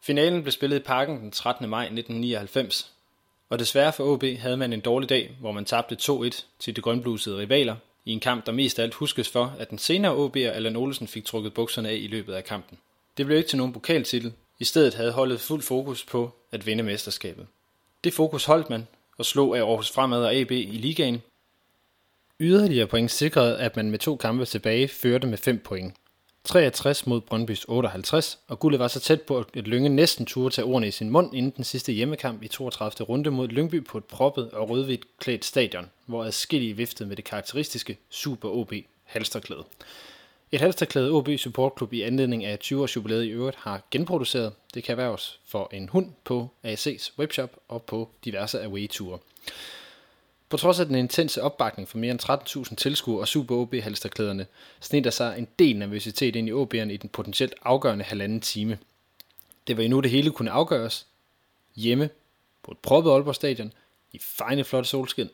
Finalen 0.00 0.42
blev 0.42 0.52
spillet 0.52 0.76
i 0.76 0.82
parken 0.82 1.20
den 1.20 1.30
13. 1.30 1.68
maj 1.68 1.82
1999, 1.82 2.92
og 3.50 3.58
desværre 3.58 3.92
for 3.92 4.04
OB 4.04 4.24
havde 4.38 4.56
man 4.56 4.72
en 4.72 4.80
dårlig 4.80 5.08
dag, 5.08 5.36
hvor 5.40 5.52
man 5.52 5.64
tabte 5.64 5.96
2-1 6.02 6.44
til 6.58 6.76
de 6.76 6.80
grønblusede 6.80 7.38
rivaler, 7.38 7.76
i 8.04 8.12
en 8.12 8.20
kamp, 8.20 8.46
der 8.46 8.52
mest 8.52 8.78
af 8.78 8.82
alt 8.82 8.94
huskes 8.94 9.28
for, 9.28 9.56
at 9.58 9.70
den 9.70 9.78
senere 9.78 10.26
OB'er 10.26 10.38
Allan 10.38 10.76
Olsen 10.76 11.08
fik 11.08 11.24
trukket 11.24 11.54
bukserne 11.54 11.88
af 11.88 11.94
i 11.94 12.06
løbet 12.06 12.34
af 12.34 12.44
kampen. 12.44 12.78
Det 13.16 13.26
blev 13.26 13.38
ikke 13.38 13.48
til 13.48 13.58
nogen 13.58 13.72
pokaltitel, 13.72 14.32
i 14.58 14.64
stedet 14.64 14.94
havde 14.94 15.12
holdet 15.12 15.40
fuld 15.40 15.62
fokus 15.62 16.04
på 16.04 16.30
at 16.52 16.66
vinde 16.66 16.82
mesterskabet. 16.82 17.46
Det 18.04 18.12
fokus 18.12 18.44
holdt 18.44 18.70
man, 18.70 18.86
og 19.18 19.24
slog 19.24 19.56
af 19.56 19.60
Aarhus 19.60 19.90
Fremad 19.90 20.24
og 20.24 20.34
AB 20.34 20.50
i 20.50 20.78
ligaen. 20.78 21.22
Yderligere 22.40 22.86
point 22.86 23.10
sikrede, 23.10 23.58
at 23.58 23.76
man 23.76 23.90
med 23.90 23.98
to 23.98 24.16
kampe 24.16 24.44
tilbage 24.44 24.88
førte 24.88 25.26
med 25.26 25.38
5 25.38 25.58
point. 25.58 25.94
63 26.48 27.06
mod 27.06 27.20
Brøndbys 27.20 27.64
58, 27.68 28.38
og 28.46 28.58
guldet 28.58 28.80
var 28.80 28.88
så 28.88 29.00
tæt 29.00 29.22
på, 29.22 29.38
at 29.38 29.68
Lynge 29.68 29.88
næsten 29.88 30.26
turde 30.26 30.54
tage 30.54 30.64
ordene 30.64 30.88
i 30.88 30.90
sin 30.90 31.10
mund 31.10 31.34
inden 31.34 31.52
den 31.56 31.64
sidste 31.64 31.92
hjemmekamp 31.92 32.42
i 32.42 32.48
32. 32.48 33.08
runde 33.08 33.30
mod 33.30 33.48
Lyngby 33.48 33.84
på 33.84 33.98
et 33.98 34.04
proppet 34.04 34.50
og 34.50 34.70
rødhvidt 34.70 35.18
klædt 35.18 35.44
stadion, 35.44 35.90
hvor 36.06 36.24
adskillige 36.24 36.76
viftede 36.76 37.08
med 37.08 37.16
det 37.16 37.24
karakteristiske 37.24 37.98
Super 38.10 38.48
OB 38.48 38.72
halsterklæde. 39.04 39.64
Et 40.52 40.60
halsterklæde 40.60 41.10
OB 41.10 41.28
Supportklub 41.36 41.92
i 41.92 42.02
anledning 42.02 42.44
af 42.44 42.58
20 42.58 42.82
års 42.82 42.96
jubilæet 42.96 43.24
i 43.24 43.28
øvrigt 43.28 43.56
har 43.56 43.82
genproduceret. 43.90 44.52
Det 44.74 44.84
kan 44.84 44.92
erhverves 44.92 45.40
for 45.46 45.70
en 45.72 45.88
hund 45.88 46.10
på 46.24 46.48
AC's 46.66 47.18
webshop 47.18 47.50
og 47.68 47.82
på 47.82 48.08
diverse 48.24 48.62
away-ture. 48.64 49.18
På 50.48 50.56
trods 50.56 50.80
af 50.80 50.86
den 50.86 50.94
intense 50.94 51.42
opbakning 51.42 51.88
fra 51.88 51.98
mere 51.98 52.10
end 52.10 52.68
13.000 52.68 52.74
tilskuere 52.74 53.20
og 53.20 53.28
Super 53.28 53.54
OB 53.54 53.74
halsterklæderne, 53.74 54.46
sned 54.80 55.02
der 55.02 55.10
sig 55.10 55.38
en 55.38 55.48
del 55.58 55.78
nervøsitet 55.78 56.36
ind 56.36 56.48
i 56.48 56.52
OB'erne 56.52 56.90
i 56.90 56.96
den 56.96 57.08
potentielt 57.08 57.54
afgørende 57.62 58.04
halvanden 58.04 58.40
time. 58.40 58.78
Det 59.66 59.76
var 59.76 59.82
endnu 59.82 60.00
det 60.00 60.10
hele 60.10 60.30
kunne 60.30 60.50
afgøres. 60.50 61.06
Hjemme 61.74 62.10
på 62.62 62.70
et 62.70 62.78
proppet 62.78 63.10
Aalborg 63.10 63.34
Stadion 63.34 63.72
i 64.12 64.18
fejne 64.18 64.64
flotte 64.64 64.88
solskin 64.88 65.30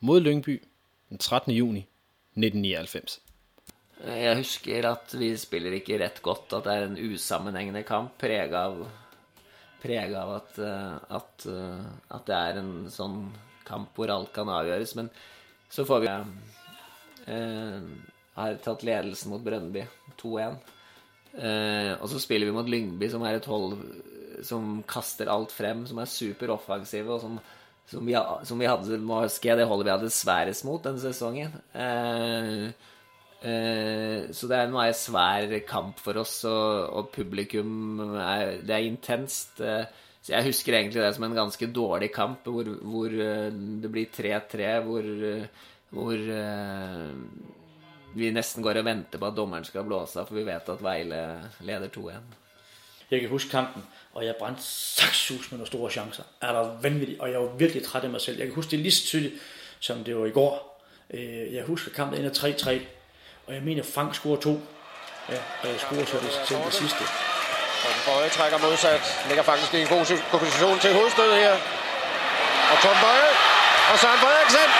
mod 0.00 0.20
Lyngby 0.20 0.62
den 1.08 1.18
13. 1.18 1.52
juni 1.52 1.78
1999. 1.78 3.20
Jeg 4.06 4.36
husker 4.36 4.90
at 4.90 5.18
vi 5.18 5.36
spiller 5.36 5.72
ikke 5.72 6.04
ret 6.04 6.22
godt, 6.22 6.52
at 6.52 6.64
det 6.64 6.74
er 6.74 6.86
en 6.86 7.12
usammenhængende 7.12 7.82
kamp, 7.82 8.18
præget 8.18 8.54
av, 8.54 8.86
præget 9.82 10.14
av 10.14 10.34
at, 10.34 10.58
at, 11.10 11.46
at 12.10 12.26
det 12.26 12.34
er 12.34 12.60
en 12.60 12.90
sådan 12.90 13.32
kamp 13.66 13.96
hvor 13.98 14.12
alt 14.14 14.32
kan 14.34 14.50
avgjøres. 14.52 14.94
Men 14.98 15.10
så 15.72 15.84
får 15.88 16.04
vi 16.04 16.12
eh, 16.12 17.78
har 18.36 18.58
tatt 18.64 18.84
ledelsen 18.86 19.32
mot 19.32 19.44
Brøndby 19.44 19.84
2-1. 20.20 20.58
Eh, 21.36 21.92
og 21.98 22.08
så 22.08 22.20
spiller 22.22 22.48
vi 22.48 22.56
mot 22.56 22.68
Lyngby, 22.68 23.08
som 23.12 23.24
er 23.26 23.38
et 23.38 23.48
hold 23.50 23.76
som 24.44 24.80
kaster 24.88 25.30
alt 25.32 25.52
frem, 25.54 25.84
som 25.88 26.00
er 26.00 26.10
superoffensive, 26.10 27.12
og 27.12 27.22
som, 27.22 27.38
som, 27.88 28.04
vi, 28.06 28.16
som 28.48 28.60
vi 28.60 28.68
hadde 28.68 29.00
huske, 29.00 29.56
det 29.56 29.68
holdet 29.68 29.88
vi 29.88 29.94
hadde 29.94 30.12
sværest 30.12 30.66
mot 30.68 30.84
denne 30.84 31.00
sesongen. 31.02 31.56
Eh, 31.72 32.66
eh, 33.40 34.26
så 34.32 34.50
det 34.50 34.58
er 34.58 34.66
en 34.66 34.76
meget 34.76 35.00
svær 35.00 35.56
kamp 35.68 36.00
for 36.02 36.20
oss, 36.22 36.42
og, 36.48 36.90
og 36.92 37.12
publikum 37.14 38.00
er, 38.16 38.58
Det 38.60 38.76
er 38.76 38.90
intenst. 38.90 39.60
Eh, 39.60 39.86
så 40.26 40.32
jeg 40.34 40.48
husker 40.48 40.74
egentlig 40.74 41.02
det 41.04 41.14
som 41.14 41.24
en 41.24 41.36
ganske 41.38 41.66
dårlig 41.70 42.08
kamp, 42.10 42.48
hvor, 42.50 42.66
hvor 42.82 43.06
eh, 43.06 43.52
det 43.82 43.90
blir 43.94 44.06
3-3, 44.10 44.80
hvor, 44.82 45.04
eh, 45.28 45.44
hvor 45.94 46.18
uh, 46.18 47.12
vi 48.18 48.32
nesten 48.34 48.64
går 48.64 48.80
og 48.80 48.84
venter 48.88 49.22
på 49.22 49.28
at 49.28 49.36
dommeren 49.36 49.64
skal 49.64 49.86
blåse 49.86 50.24
for 50.26 50.34
vi 50.34 50.42
vet 50.48 50.72
at 50.72 50.82
Vejle 50.82 51.20
leder 51.60 51.88
2-1. 51.94 52.18
Jeg 53.10 53.20
kan 53.20 53.28
huske 53.30 53.50
kampen, 53.50 53.82
og 54.14 54.24
jeg 54.24 54.34
brændte 54.38 54.62
saksus 54.62 55.50
med 55.52 55.58
nogle 55.58 55.66
store 55.66 55.90
chancer. 55.90 56.22
Er 56.40 56.52
der 56.52 56.80
vanvittigt, 56.82 57.20
og 57.20 57.30
jeg 57.30 57.40
var 57.40 57.46
virkelig 57.46 57.84
træt 57.84 58.04
af 58.04 58.10
mig 58.10 58.20
selv. 58.20 58.38
Jeg 58.38 58.46
kan 58.46 58.54
huske 58.54 58.70
det 58.70 58.78
lige 58.78 58.92
så 58.92 59.06
tydeligt, 59.06 59.34
som 59.80 60.04
det 60.04 60.16
var 60.16 60.26
i 60.26 60.30
går. 60.30 60.82
Øh, 61.10 61.54
jeg 61.54 61.64
husker 61.64 61.90
kampen 61.90 62.18
ender 62.18 62.30
3-3, 62.30 62.80
og 63.46 63.54
jeg 63.54 63.62
mener, 63.62 63.82
Frank 63.82 64.14
scorer 64.14 64.40
to. 64.40 64.60
Ja, 65.28 65.38
og 65.62 65.68
jeg 65.68 65.80
scorer 65.80 66.04
så 66.04 66.16
det 66.16 66.46
til 66.46 66.56
det 66.56 66.72
sidste. 66.72 67.35
Torben 67.86 68.02
Bøje 68.06 68.28
trækker 68.38 68.58
modsat. 68.58 69.04
Ligger 69.28 69.44
faktisk 69.50 69.74
i 69.74 69.80
en 69.84 69.90
god 69.94 70.04
position 70.30 70.78
til 70.84 70.90
hovedstød 70.98 71.30
her. 71.42 71.54
Og 72.72 72.76
Torben 72.82 73.00
Bøje. 73.06 73.30
Og 73.92 73.98
Søren 74.02 74.20
Frederiksen. 74.24 74.70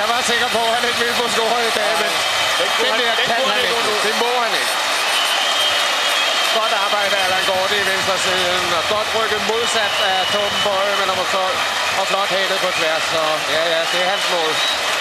Jeg, 0.00 0.08
var 0.12 0.20
sikker 0.32 0.48
på, 0.56 0.62
at 0.68 0.72
han 0.76 0.84
ikke 0.88 1.00
ville 1.04 1.16
få 1.22 1.26
score 1.36 1.58
i 1.70 1.72
dag, 1.80 1.92
men 2.02 2.12
den 2.84 2.92
der 3.00 3.12
kan 3.28 3.48
han 3.52 3.64
ikke. 3.64 3.92
Det 4.06 4.14
må 4.22 4.30
han 4.44 4.52
ikke. 4.60 4.72
Godt 6.58 6.74
arbejde 6.84 7.12
af 7.18 7.24
Allan 7.26 7.44
Gorte 7.50 7.74
i 7.82 7.86
venstre 7.92 8.16
siden, 8.26 8.64
og 8.78 8.82
godt 8.94 9.08
rykket 9.16 9.42
modsat 9.50 9.94
af 10.12 10.18
Torben 10.32 10.60
Bøje 10.66 10.94
med 11.00 11.06
nummer 11.10 11.26
12, 11.32 11.56
og 12.00 12.04
flot 12.10 12.30
hættet 12.36 12.58
på 12.64 12.70
tværs, 12.78 13.04
så 13.12 13.22
ja, 13.54 13.62
ja, 13.72 13.80
det 13.92 13.98
er 14.04 14.08
hans 14.14 14.26
mål. 14.34 14.52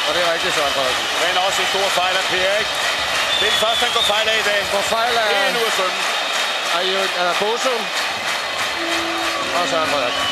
Og 0.07 0.11
det 0.15 0.21
er 0.25 0.29
rigtigt, 0.33 0.53
Søren 0.57 0.73
Frederiksen. 0.77 1.05
Men 1.23 1.33
også 1.45 1.59
en 1.63 1.69
stor 1.73 1.87
fejl 1.99 2.15
af 2.21 2.25
Per, 2.31 2.51
ikke? 2.61 2.73
Det 3.39 3.45
er 3.47 3.51
den 3.55 3.61
første, 3.65 3.81
han 3.85 3.93
går 3.97 4.05
fejl 4.13 4.27
af 4.33 4.37
i 4.43 4.45
dag. 4.51 4.59
Går 4.75 4.85
fejl 4.95 5.13
af... 5.23 5.27
Helt 5.45 5.57
ud 5.61 5.65
af 5.71 5.75
sønnen. 5.79 6.01
Er 6.77 6.83
jo 6.91 6.99
er 7.21 7.33
Boso. 7.41 7.73
Og 9.57 9.65
Søren 9.71 9.89
Frederiksen. 9.93 10.25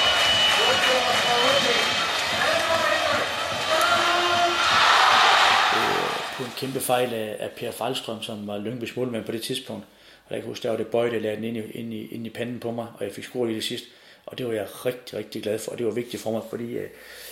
På 6.37 6.43
en 6.43 6.53
kæmpe 6.57 6.79
fejl 6.79 7.13
af, 7.13 7.35
af 7.39 7.49
Per 7.51 7.71
Falstrøm, 7.71 8.23
som 8.23 8.47
var 8.47 8.57
Lyngbys 8.57 8.95
målmand 8.95 9.25
på 9.25 9.31
det 9.31 9.41
tidspunkt. 9.41 9.85
Og 10.25 10.35
jeg 10.35 10.41
kan 10.41 10.49
huske, 10.49 10.63
der 10.63 10.69
var 10.69 10.77
det 10.77 10.87
bøj, 10.87 11.09
der 11.09 11.19
lagde 11.19 11.35
den 11.35 11.43
ind 11.43 11.57
i, 11.57 11.61
ind, 11.79 11.93
i, 11.93 12.07
ind 12.15 12.27
i 12.27 12.29
panden 12.29 12.59
på 12.59 12.71
mig, 12.71 12.87
og 12.97 13.03
jeg 13.05 13.13
fik 13.13 13.23
scoret 13.23 13.51
i 13.51 13.55
det 13.55 13.63
sidste. 13.63 13.87
Og 14.25 14.37
det 14.37 14.47
var 14.47 14.53
jeg 14.53 14.85
rigtig, 14.85 15.17
rigtig 15.17 15.43
glad 15.43 15.59
for, 15.59 15.71
og 15.71 15.77
det 15.77 15.85
var 15.85 15.91
vigtigt 15.91 16.23
for 16.23 16.31
mig, 16.31 16.41
fordi 16.49 16.77
øh, 16.77 16.89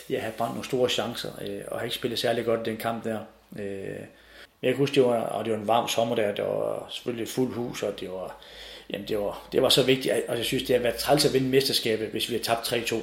jeg 0.10 0.22
havde 0.22 0.34
brændt 0.38 0.54
nogle 0.54 0.66
store 0.66 0.90
chancer, 0.90 1.32
øh, 1.42 1.62
og 1.68 1.80
har 1.80 1.84
ikke 1.84 1.96
spillet 1.96 2.20
særlig 2.20 2.46
godt 2.46 2.68
i 2.68 2.70
den 2.70 2.78
kamp 2.78 3.04
der. 3.04 3.20
Øh, 3.60 4.06
jeg 4.62 4.72
kan 4.72 4.76
huske, 4.76 4.96
det 4.96 5.04
var, 5.04 5.22
og 5.22 5.46
det 5.46 5.54
var 5.54 5.60
en 5.60 5.68
varm 5.68 5.88
sommer 5.88 6.16
der, 6.16 6.36
det 6.36 6.46
var 6.46 6.88
selvfølgelig 6.92 7.28
fuld 7.28 7.54
hus, 7.54 7.84
og 7.84 8.00
det 8.00 8.12
var, 8.12 8.44
jamen 8.90 9.08
det 9.08 9.20
var, 9.20 9.48
det 9.52 9.62
var 9.62 9.70
så 9.70 9.84
vigtigt, 9.84 10.14
og 10.28 10.38
jeg 10.38 10.46
synes, 10.46 10.64
det 10.64 10.76
har 10.76 10.84
været 10.84 10.96
træls 10.96 11.26
at 11.26 11.34
vinde 11.34 11.50
mesterskabet, 11.50 12.08
hvis 12.08 12.30
vi 12.30 12.36
har 12.36 12.44
tabt 12.44 12.74
3-2 12.74 12.96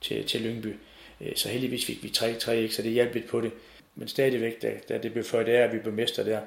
til, 0.00 0.26
til 0.26 0.40
Lyngby. 0.40 0.76
Øh, 1.20 1.36
så 1.36 1.48
heldigvis 1.48 1.86
fik 1.86 2.02
vi 2.02 2.12
3-3, 2.16 2.50
ikke? 2.50 2.74
så 2.74 2.82
det 2.82 2.92
hjalp 2.92 3.14
lidt 3.14 3.28
på 3.28 3.40
det. 3.40 3.52
Men 3.94 4.08
stadigvæk, 4.08 4.62
da, 4.62 4.72
da 4.88 4.98
det 4.98 5.12
blev 5.12 5.24
ført 5.24 5.48
af, 5.48 5.62
at 5.62 5.72
vi 5.72 5.78
blev 5.78 5.92
mester 5.92 6.22
der, 6.22 6.40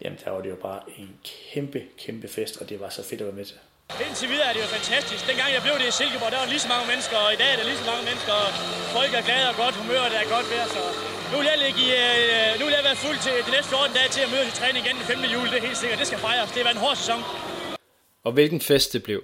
jamen 0.00 0.18
der 0.24 0.30
var 0.30 0.40
det 0.40 0.50
jo 0.50 0.56
bare 0.56 0.80
en 0.98 1.10
kæmpe, 1.24 1.82
kæmpe 1.98 2.28
fest, 2.28 2.60
og 2.60 2.68
det 2.68 2.80
var 2.80 2.88
så 2.88 3.02
fedt 3.02 3.20
at 3.20 3.26
være 3.26 3.36
med 3.36 3.44
til. 3.44 3.56
Indtil 4.06 4.28
videre 4.32 4.46
er 4.50 4.54
det 4.56 4.62
jo 4.66 4.70
fantastisk. 4.78 5.22
Dengang 5.30 5.48
jeg 5.56 5.62
blev 5.66 5.74
det 5.80 5.86
i 5.92 5.94
Silkeborg, 5.98 6.30
der 6.34 6.40
var 6.42 6.48
lige 6.54 6.64
så 6.66 6.70
mange 6.74 6.86
mennesker, 6.92 7.16
og 7.24 7.30
i 7.36 7.38
dag 7.42 7.50
er 7.54 7.58
der 7.60 7.66
lige 7.70 7.80
så 7.82 7.86
mange 7.92 8.04
mennesker, 8.10 8.34
og 8.44 8.48
folk 8.96 9.10
er 9.18 9.22
glade 9.28 9.46
og 9.52 9.56
godt 9.62 9.74
humør, 9.80 10.00
og 10.06 10.10
det 10.12 10.18
er 10.24 10.28
godt 10.36 10.46
vejr, 10.52 10.66
så 10.74 10.80
nu 11.30 11.34
vil 11.40 11.46
jeg, 11.52 11.58
ligge 11.64 11.78
i, 11.86 11.88
øh, 12.02 12.48
nu 12.58 12.62
vil 12.66 12.74
jeg 12.78 12.84
være 12.90 12.98
fuld 13.06 13.18
til 13.26 13.34
de 13.46 13.50
næste 13.56 13.68
14 13.74 13.96
dage 13.98 14.08
til 14.16 14.22
at 14.26 14.30
møde 14.34 14.44
til 14.48 14.56
træning 14.60 14.80
igen 14.84 14.96
den 15.00 15.06
5. 15.12 15.32
juli, 15.34 15.48
det 15.52 15.58
er 15.60 15.66
helt 15.68 15.80
sikkert. 15.82 15.98
Det 16.02 16.08
skal 16.10 16.20
fejres. 16.28 16.48
Det 16.52 16.58
har 16.60 16.66
været 16.68 16.78
en 16.80 16.84
hård 16.86 16.96
sæson. 17.02 17.20
Og 18.26 18.30
hvilken 18.36 18.60
fest 18.70 18.88
det 18.94 19.02
blev. 19.08 19.20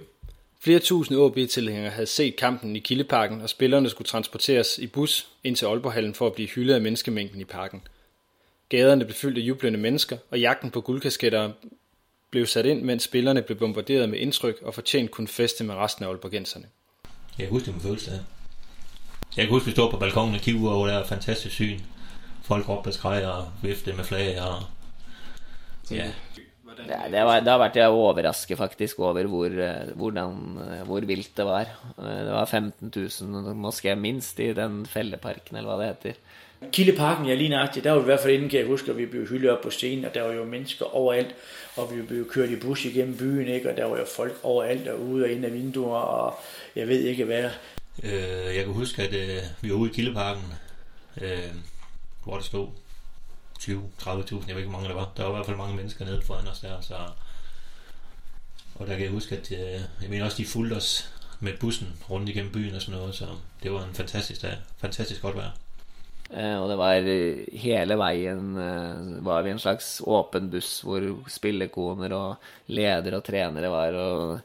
Flere 0.65 0.79
tusinde 0.87 1.19
OB-tilhængere 1.25 1.95
havde 1.97 2.11
set 2.17 2.33
kampen 2.35 2.69
i 2.75 2.81
Kildeparken, 2.87 3.37
og 3.41 3.49
spillerne 3.55 3.89
skulle 3.89 4.09
transporteres 4.13 4.69
i 4.85 4.87
bus 4.95 5.13
ind 5.43 5.55
til 5.55 5.65
Aalborghallen 5.65 6.13
for 6.19 6.27
at 6.27 6.33
blive 6.33 6.49
hyldet 6.55 6.73
af 6.73 6.81
menneskemængden 6.81 7.41
i 7.41 7.49
parken. 7.57 7.81
Gaderne 8.69 9.05
blev 9.05 9.15
fyldt 9.15 9.37
af 9.37 9.41
jublende 9.41 9.79
mennesker, 9.79 10.17
og 10.29 10.39
jagten 10.39 10.71
på 10.71 10.81
guldkasketter 10.81 11.51
blev 12.31 12.45
sat 12.45 12.65
ind, 12.65 12.81
mens 12.81 13.03
spillerne 13.03 13.41
blev 13.41 13.57
bombarderet 13.57 14.09
med 14.09 14.19
indtryk 14.19 14.55
og 14.61 14.73
fortjent 14.73 15.11
kunne 15.11 15.27
feste 15.27 15.63
med 15.63 15.75
resten 15.75 16.05
af 16.05 16.09
Aalborgenserne. 16.09 16.65
Jeg 17.37 17.47
kan 17.47 17.53
huske 17.53 17.65
det 17.65 17.73
med 17.73 17.81
følelse 17.81 18.11
af. 18.11 18.19
Jeg 19.37 19.45
kan 19.45 19.53
huske, 19.53 19.65
vi 19.65 19.71
stod 19.71 19.91
på 19.91 19.97
balkongen 19.97 20.35
og 20.35 20.41
kiggede 20.41 20.73
over 20.75 20.87
der 20.87 21.05
fantastisk 21.05 21.55
syn. 21.55 21.79
Folk 22.43 22.69
råbte 22.69 22.87
og 22.87 22.93
skreg 22.93 23.25
og 23.25 23.47
vifte 23.61 23.93
med 23.93 24.03
flag 24.03 24.41
og... 24.41 24.63
Ja. 25.91 26.11
Ja, 26.87 27.01
det, 27.11 27.25
var, 27.25 27.39
det 27.39 27.51
har 27.51 27.59
vært 27.61 27.75
jeg 27.75 27.87
overrasket 27.93 28.57
faktisk 28.57 28.99
over 28.99 29.23
hvor, 29.27 29.45
eh, 29.45 29.91
hvordan, 29.95 30.57
eh, 30.65 30.85
hvor 30.87 30.99
vilt 31.05 31.37
det 31.37 31.45
var. 31.45 31.67
Eh, 31.99 32.05
Det 32.05 32.31
var 32.31 32.45
15 32.45 32.93
000, 33.21 33.55
måske 33.55 33.95
minst, 33.95 34.39
i 34.39 34.53
den 34.53 34.85
fælleparken, 34.85 35.57
eller 35.57 35.75
hvad 35.75 35.87
det 35.87 35.95
heter. 36.03 36.19
Kildeparken, 36.71 37.25
ja 37.25 37.33
lige 37.33 37.49
nøjagtigt, 37.49 37.83
der 37.83 37.91
var 37.91 37.99
vi 37.99 38.03
i 38.03 38.05
hvert 38.05 38.19
fald 38.19 38.33
inden, 38.33 38.49
kan 38.49 38.59
jeg 38.59 38.67
huske, 38.67 38.91
at 38.91 38.97
vi 38.97 39.05
blev 39.05 39.27
hyldet 39.27 39.51
op 39.51 39.61
på 39.61 39.69
scenen, 39.69 40.05
og 40.05 40.13
der 40.13 40.21
var 40.21 40.33
jo 40.33 40.45
mennesker 40.45 40.85
overalt, 40.85 41.35
og 41.75 41.95
vi 41.95 42.01
blev 42.01 42.29
kørt 42.29 42.49
i 42.49 42.55
bus 42.55 42.85
igennem 42.85 43.17
byen, 43.17 43.47
ikke? 43.47 43.69
og 43.69 43.77
der 43.77 43.85
var 43.85 43.97
jo 43.97 44.05
folk 44.15 44.39
overalt 44.43 44.85
derude 44.85 45.23
og 45.23 45.29
ind 45.29 45.45
af 45.45 45.53
vinduer, 45.53 45.99
og 45.99 46.39
jeg 46.75 46.87
ved 46.87 46.99
ikke 46.99 47.25
hvad. 47.25 47.49
Øh, 48.03 48.55
jeg 48.55 48.63
kan 48.65 48.73
huske, 48.73 49.01
at 49.01 49.13
øh, 49.13 49.43
vi 49.61 49.69
var 49.69 49.75
ude 49.75 49.91
i 49.91 49.93
Kildeparken, 49.93 50.43
øh, 51.21 51.39
hvor 52.23 52.35
der 52.35 52.43
stod 52.43 52.67
20-30.000, 53.59 53.67
jeg 53.67 54.55
ved 54.55 54.57
ikke, 54.57 54.69
hvor 54.69 54.71
mange 54.71 54.89
der 54.89 54.95
var. 54.95 55.11
Der 55.17 55.23
var 55.23 55.29
i 55.29 55.35
hvert 55.35 55.45
fald 55.45 55.57
mange 55.57 55.75
mennesker 55.75 56.05
nede 56.05 56.21
foran 56.21 56.47
os 56.47 56.59
der, 56.59 56.81
så... 56.81 56.95
Og 58.75 58.87
der 58.87 58.93
kan 58.93 59.03
jeg 59.03 59.11
huske, 59.11 59.35
at 59.35 59.51
øh, 59.51 59.81
jeg 60.01 60.09
mener 60.09 60.25
også, 60.25 60.37
de 60.37 60.45
fulgte 60.45 60.73
os 60.73 61.13
med 61.39 61.57
bussen 61.59 61.87
rundt 62.09 62.29
igennem 62.29 62.51
byen 62.51 62.75
og 62.75 62.81
sådan 62.81 62.99
noget, 62.99 63.15
så 63.15 63.27
det 63.63 63.71
var 63.71 63.83
en 63.83 63.93
fantastisk 63.93 64.41
dag. 64.41 64.57
Fantastisk 64.77 65.21
godt 65.21 65.35
vejr. 65.35 65.51
Eh, 66.31 66.61
og 66.61 66.69
det 66.69 66.77
var 66.79 66.93
eh, 67.11 67.43
hele 67.59 67.97
veien 67.99 68.55
eh, 68.55 69.25
var 69.25 69.43
vi 69.43 69.51
en 69.51 69.59
slags 69.59 69.99
åpen 70.07 70.47
buss 70.51 70.79
hvor 70.87 71.03
spillekoner 71.27 72.15
og 72.15 72.35
ledere 72.67 73.17
og 73.17 73.23
trenere 73.23 73.71
var. 73.71 73.97
Og, 73.99 74.39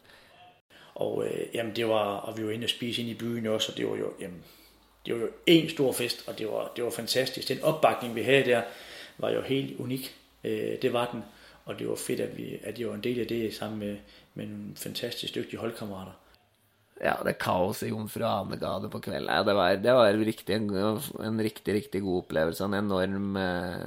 og 0.95 1.25
øh, 1.27 1.47
jamen 1.55 1.77
det 1.77 1.89
var, 1.89 2.17
og 2.27 2.39
vi 2.39 2.45
var 2.45 2.51
inde 2.51 2.67
og 2.67 2.75
spise 2.75 3.03
ind 3.03 3.11
i 3.11 3.15
byen 3.15 3.47
også, 3.47 3.73
og 3.73 3.79
det 3.79 3.91
var 3.91 3.97
jo, 3.97 4.13
jamen, 4.21 4.43
det 5.07 5.15
var 5.15 5.21
jo 5.21 5.29
en 5.47 5.69
stor 5.69 5.93
fest, 5.93 6.29
og 6.29 6.39
det 6.39 6.47
var, 6.47 6.73
det 6.77 6.85
var 6.85 6.91
fantastisk. 6.91 7.49
Den 7.49 7.63
opbakning, 7.63 8.15
vi 8.15 8.23
havde 8.23 8.45
der, 8.45 8.63
var 9.19 9.31
jo 9.31 9.43
helt 9.43 9.81
unik. 9.81 10.15
Øh, 10.45 10.83
det 10.83 10.93
var 10.93 11.11
den, 11.13 11.23
og 11.65 11.79
det 11.79 11.89
var 11.89 11.95
fedt, 11.95 12.21
at, 12.21 12.39
vi, 12.39 12.59
at 12.63 12.81
jeg 12.81 12.89
var 12.89 12.95
en 12.95 13.05
del 13.05 13.21
af 13.21 13.27
det 13.27 13.55
sammen 13.55 13.79
med, 13.79 13.97
med 14.35 14.47
nogle 14.47 14.77
fantastisk 14.77 15.35
dygtige 15.35 15.61
holdkammerater. 15.61 16.13
Ja, 17.01 17.19
det 17.25 17.37
kaoset 17.43 17.89
i 17.89 17.91
Jomfru 17.91 18.25
Anegade 18.25 18.89
på 18.89 19.03
kvelden, 19.05 19.29
ja, 19.29 19.43
det 19.45 19.55
var, 19.57 19.75
det 19.77 19.97
var 19.99 20.15
riktig, 20.17 20.55
en, 20.57 20.71
en 21.21 21.43
riktig, 21.45 21.75
riktig 21.75 22.01
god 22.03 22.23
opplevelse. 22.23 22.65
En 22.65 22.79
enorm 22.79 23.37
eh, 23.37 23.83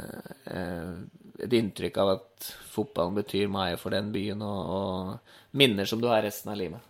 eh, 0.54 0.92
Et 1.40 1.54
inntrykk 1.56 1.96
av 2.04 2.10
at 2.12 2.48
fotballen 2.68 3.16
betyr 3.16 3.48
mye 3.48 3.78
for 3.80 3.96
den 3.96 4.10
byen, 4.12 4.42
og, 4.44 4.72
og 4.76 5.56
minner 5.56 5.88
som 5.88 6.02
du 6.04 6.10
har 6.12 6.20
resten 6.26 6.52
av 6.52 6.58
livet. 6.60 6.84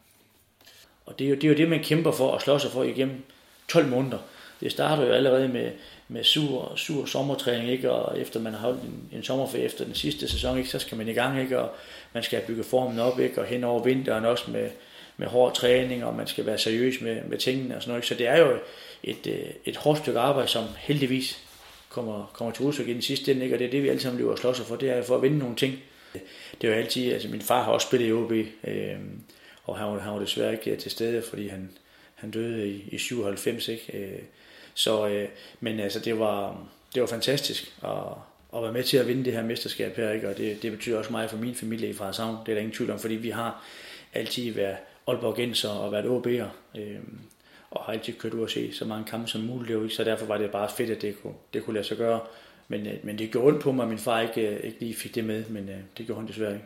Og 1.05 1.13
det 1.19 1.25
er, 1.25 1.29
jo, 1.29 1.35
det 1.35 1.43
er 1.43 1.51
jo 1.53 1.57
det, 1.59 1.67
man 1.69 1.83
kæmper 1.85 2.15
for 2.17 2.33
og 2.33 2.41
slår 2.41 2.57
sig 2.63 2.71
for 2.73 2.89
igennem 2.89 3.21
12 3.69 3.87
måneder. 3.87 4.25
Det 4.59 4.71
starter 4.71 5.05
jo 5.05 5.13
allerede 5.13 5.47
med, 5.47 5.71
med 6.07 6.23
sur, 6.23 6.73
sur 6.75 7.05
sommertræning, 7.05 7.69
ikke? 7.69 7.91
og 7.91 8.19
efter 8.19 8.39
man 8.39 8.53
har 8.53 8.59
holdt 8.59 8.81
en, 8.81 9.09
en 9.11 9.23
sommerferie 9.23 9.65
efter 9.65 9.85
den 9.85 9.95
sidste 9.95 10.27
sæson, 10.27 10.57
ikke? 10.57 10.69
så 10.69 10.79
skal 10.79 10.97
man 10.97 11.07
i 11.07 11.13
gang, 11.13 11.39
ikke? 11.41 11.59
og 11.59 11.69
man 12.13 12.23
skal 12.23 12.41
bygge 12.47 12.63
formen 12.63 12.99
op, 12.99 13.19
ikke? 13.19 13.41
og 13.41 13.47
hen 13.47 13.63
over 13.63 13.83
vinteren 13.83 14.25
også 14.25 14.51
med, 14.51 14.69
med 15.19 15.27
hård 15.27 15.55
træning, 15.55 16.05
og 16.05 16.15
man 16.15 16.27
skal 16.27 16.45
være 16.45 16.57
seriøs 16.57 17.01
med, 17.01 17.21
med 17.23 17.37
tingene 17.37 17.75
og 17.75 17.81
sådan 17.81 17.91
noget. 17.91 18.05
Så 18.05 18.15
det 18.15 18.27
er 18.27 18.37
jo 18.37 18.57
et, 19.03 19.27
øh, 19.27 19.49
et 19.65 19.77
hårdt 19.77 19.99
stykke 19.99 20.19
arbejde, 20.19 20.47
som 20.47 20.63
heldigvis 20.77 21.39
kommer, 21.89 22.31
kommer 22.33 22.53
til 22.53 22.65
udtryk 22.65 22.87
i 22.87 22.93
den 22.93 23.01
sidste 23.01 23.31
ende, 23.31 23.43
ikke? 23.43 23.55
og 23.55 23.59
det 23.59 23.67
er 23.67 23.71
det, 23.71 23.83
vi 23.83 23.89
alle 23.89 24.01
sammen 24.01 24.19
lever 24.19 24.31
og 24.31 24.37
slås 24.37 24.59
for, 24.61 24.75
det 24.75 24.89
er 24.89 25.03
for 25.03 25.15
at 25.15 25.21
vinde 25.21 25.37
nogle 25.37 25.55
ting. 25.55 25.79
Det 26.61 26.67
er 26.67 26.67
jo 26.67 26.73
altid, 26.73 27.13
altså 27.13 27.27
min 27.27 27.41
far 27.41 27.63
har 27.63 27.71
også 27.71 27.87
spillet 27.87 28.07
i 28.07 28.11
OB, 28.11 28.31
øh, 28.31 28.97
og 29.63 29.77
han 29.77 29.87
var, 29.87 29.99
han 29.99 30.13
var 30.13 30.19
desværre 30.19 30.51
ikke 30.51 30.71
øh, 30.71 30.77
til 30.77 30.91
stede, 30.91 31.23
fordi 31.29 31.47
han, 31.47 31.69
han 32.15 32.31
døde 32.31 32.67
i, 32.67 32.83
i 32.91 32.97
97, 32.97 33.67
ikke? 33.67 33.97
Øh, 33.97 34.19
så, 34.73 35.07
øh, 35.07 35.27
men 35.59 35.79
altså, 35.79 35.99
det 35.99 36.19
var, 36.19 36.67
det 36.93 37.01
var 37.01 37.07
fantastisk 37.07 37.73
at, 37.83 37.89
at 38.55 38.63
være 38.63 38.73
med 38.73 38.83
til 38.83 38.97
at 38.97 39.07
vinde 39.07 39.25
det 39.25 39.33
her 39.33 39.43
mesterskab 39.43 39.95
her, 39.95 40.11
ikke? 40.11 40.29
og 40.29 40.37
det, 40.37 40.61
det 40.61 40.71
betyder 40.71 40.97
også 40.97 41.11
meget 41.11 41.29
for 41.29 41.37
min 41.37 41.55
familie 41.55 41.89
i 41.89 41.93
Frederikshavn, 41.93 42.37
det 42.45 42.51
er 42.51 42.55
der 42.55 42.61
ingen 42.61 42.75
tvivl 42.75 42.91
om, 42.91 42.99
fordi 42.99 43.15
vi 43.15 43.29
har 43.29 43.63
altid 44.13 44.51
været 44.53 44.77
Aalborgenser 45.09 45.69
og 45.69 45.91
været 45.91 46.05
OB'er, 46.05 46.77
øh, 46.79 46.99
og 47.71 47.83
har 47.83 47.93
altid 47.93 48.13
kørt 48.13 48.33
ud 48.33 48.41
og 48.41 48.49
se 48.49 48.73
så 48.73 48.85
mange 48.85 49.05
kampe 49.05 49.27
som 49.27 49.41
muligt 49.41 49.69
derude, 49.69 49.89
så 49.89 50.03
derfor 50.03 50.25
var 50.25 50.37
det 50.37 50.51
bare 50.51 50.69
fedt, 50.77 50.89
at 50.89 51.01
det 51.01 51.21
kunne, 51.21 51.33
det 51.53 51.65
kunne 51.65 51.73
lade 51.73 51.87
sig 51.87 51.97
gøre. 51.97 52.19
Men, 52.67 52.87
øh, 52.87 52.93
men 53.03 53.17
det 53.17 53.31
gjorde 53.31 53.47
ondt 53.47 53.61
på 53.61 53.71
mig, 53.71 53.83
at 53.83 53.89
min 53.89 53.97
far 53.97 54.19
ikke, 54.19 54.47
øh, 54.47 54.63
ikke 54.63 54.79
lige 54.79 54.95
fik 54.95 55.15
det 55.15 55.23
med, 55.23 55.45
men 55.45 55.69
øh, 55.69 55.77
det 55.97 56.05
gjorde 56.05 56.21
han 56.21 56.27
desværre 56.27 56.53
ikke. 56.53 56.65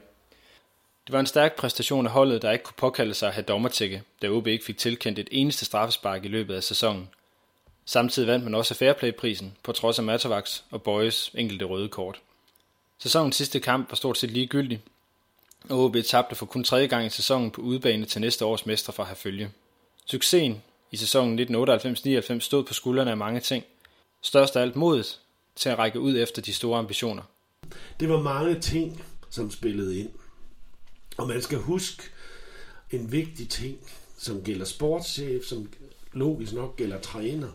Det 1.08 1.14
var 1.14 1.20
en 1.20 1.26
stærk 1.26 1.56
præstation 1.56 2.06
af 2.06 2.12
holdet, 2.12 2.42
der 2.42 2.52
ikke 2.52 2.64
kunne 2.64 2.76
påkalde 2.78 3.14
sig 3.14 3.28
at 3.28 3.34
have 3.34 3.44
dommertække, 3.44 4.04
da 4.22 4.30
OB 4.30 4.48
ikke 4.48 4.66
fik 4.66 4.78
tilkendt 4.78 5.20
et 5.20 5.28
eneste 5.32 5.66
straffespark 5.66 6.26
i 6.26 6.28
løbet 6.28 6.56
af 6.56 6.64
sæsonen. 6.64 7.10
Samtidig 7.86 8.28
vandt 8.28 8.44
man 8.44 8.56
også 8.56 8.76
Fairplay-prisen, 8.76 9.58
på 9.64 9.72
trods 9.72 10.00
af 10.00 10.06
Matavaks 10.06 10.64
og 10.72 10.84
Boys 10.84 11.32
enkelte 11.36 11.66
røde 11.66 11.90
kort. 11.90 12.22
Sæsonens 12.98 13.36
sidste 13.36 13.60
kamp 13.60 13.92
var 13.92 13.96
stort 13.96 14.18
set 14.18 14.32
ligegyldig, 14.32 14.82
og 15.70 15.84
OB 15.84 15.96
tabte 16.06 16.36
for 16.36 16.46
kun 16.46 16.64
tredje 16.64 16.88
gang 16.88 17.06
i 17.06 17.10
sæsonen 17.10 17.52
på 17.52 17.62
udebane 17.62 18.06
til 18.06 18.22
næste 18.22 18.46
års 18.46 18.66
mestre 18.66 18.94
fra 18.94 19.06
Herfølge. 19.06 19.50
Succesen 20.06 20.62
i 20.92 20.98
sæsonen 20.98 21.40
1998-99 21.40 22.40
stod 22.40 22.64
på 22.64 22.74
skuldrene 22.74 23.12
af 23.12 23.18
mange 23.18 23.40
ting. 23.40 23.64
Størst 24.22 24.56
af 24.56 24.62
alt 24.62 24.76
modet 24.76 25.20
til 25.56 25.70
at 25.70 25.78
række 25.78 26.00
ud 26.00 26.18
efter 26.18 26.42
de 26.42 26.54
store 26.54 26.80
ambitioner. 26.80 27.24
Det 28.00 28.10
var 28.10 28.22
mange 28.22 28.60
ting, 28.60 29.04
som 29.30 29.52
spillede 29.52 30.00
ind. 30.00 30.10
Og 31.18 31.28
man 31.28 31.42
skal 31.42 31.58
huske 31.58 32.04
en 32.92 33.12
vigtig 33.12 33.50
ting, 33.50 33.78
som 34.18 34.44
gælder 34.44 34.66
sportschef, 34.66 35.46
som 35.46 35.70
logisk 36.14 36.54
nok 36.54 36.76
gælder 36.76 37.00
træner, 37.00 37.50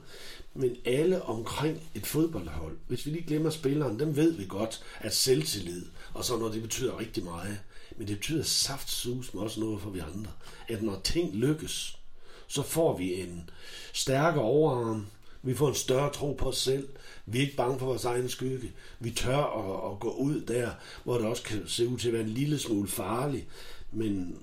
men 0.55 0.77
alle 0.85 1.23
omkring 1.23 1.83
et 1.95 2.07
fodboldhold. 2.07 2.77
Hvis 2.89 3.07
vi 3.07 3.11
lige 3.11 3.27
glemmer 3.27 3.51
spilleren, 3.51 4.01
dem 4.01 4.17
ved 4.17 4.33
vi 4.33 4.45
godt, 4.49 4.85
at 5.01 5.15
selvtillid 5.15 5.87
og 6.15 6.25
sådan 6.25 6.39
noget, 6.39 6.55
det 6.55 6.63
betyder 6.63 6.99
rigtig 6.99 7.25
meget. 7.25 7.59
Men 7.99 8.09
det 8.09 8.17
betyder 8.17 8.43
saftsus 8.43 9.35
med 9.35 9.43
også 9.43 9.61
noget 9.61 9.81
for 9.81 9.91
vi 9.91 9.99
andre. 9.99 10.31
At 10.69 10.83
når 10.83 11.01
ting 11.05 11.35
lykkes, 11.35 11.99
så 12.47 12.63
får 12.63 12.99
vi 12.99 13.21
en 13.21 13.51
stærkere 13.93 14.45
overarm, 14.45 15.07
vi 15.43 15.55
får 15.55 15.69
en 15.69 15.75
større 15.75 16.13
tro 16.13 16.33
på 16.33 16.49
os 16.49 16.59
selv, 16.59 16.89
vi 17.27 17.39
er 17.39 17.43
ikke 17.43 17.57
bange 17.57 17.79
for 17.79 17.87
vores 17.87 18.05
egen 18.05 18.29
skygge, 18.29 18.73
vi 19.01 19.11
tør 19.11 19.37
at, 19.37 19.93
at 19.93 20.01
gå 20.01 20.11
ud 20.11 20.41
der, 20.41 20.71
hvor 21.05 21.19
det 21.19 21.27
også 21.27 21.43
kan 21.43 21.63
se 21.67 21.89
ud 21.89 21.99
til 21.99 22.09
at 22.09 22.15
være 22.15 22.23
en 22.23 22.29
lille 22.29 22.59
smule 22.59 22.89
farligt, 22.89 23.47
men 23.93 24.39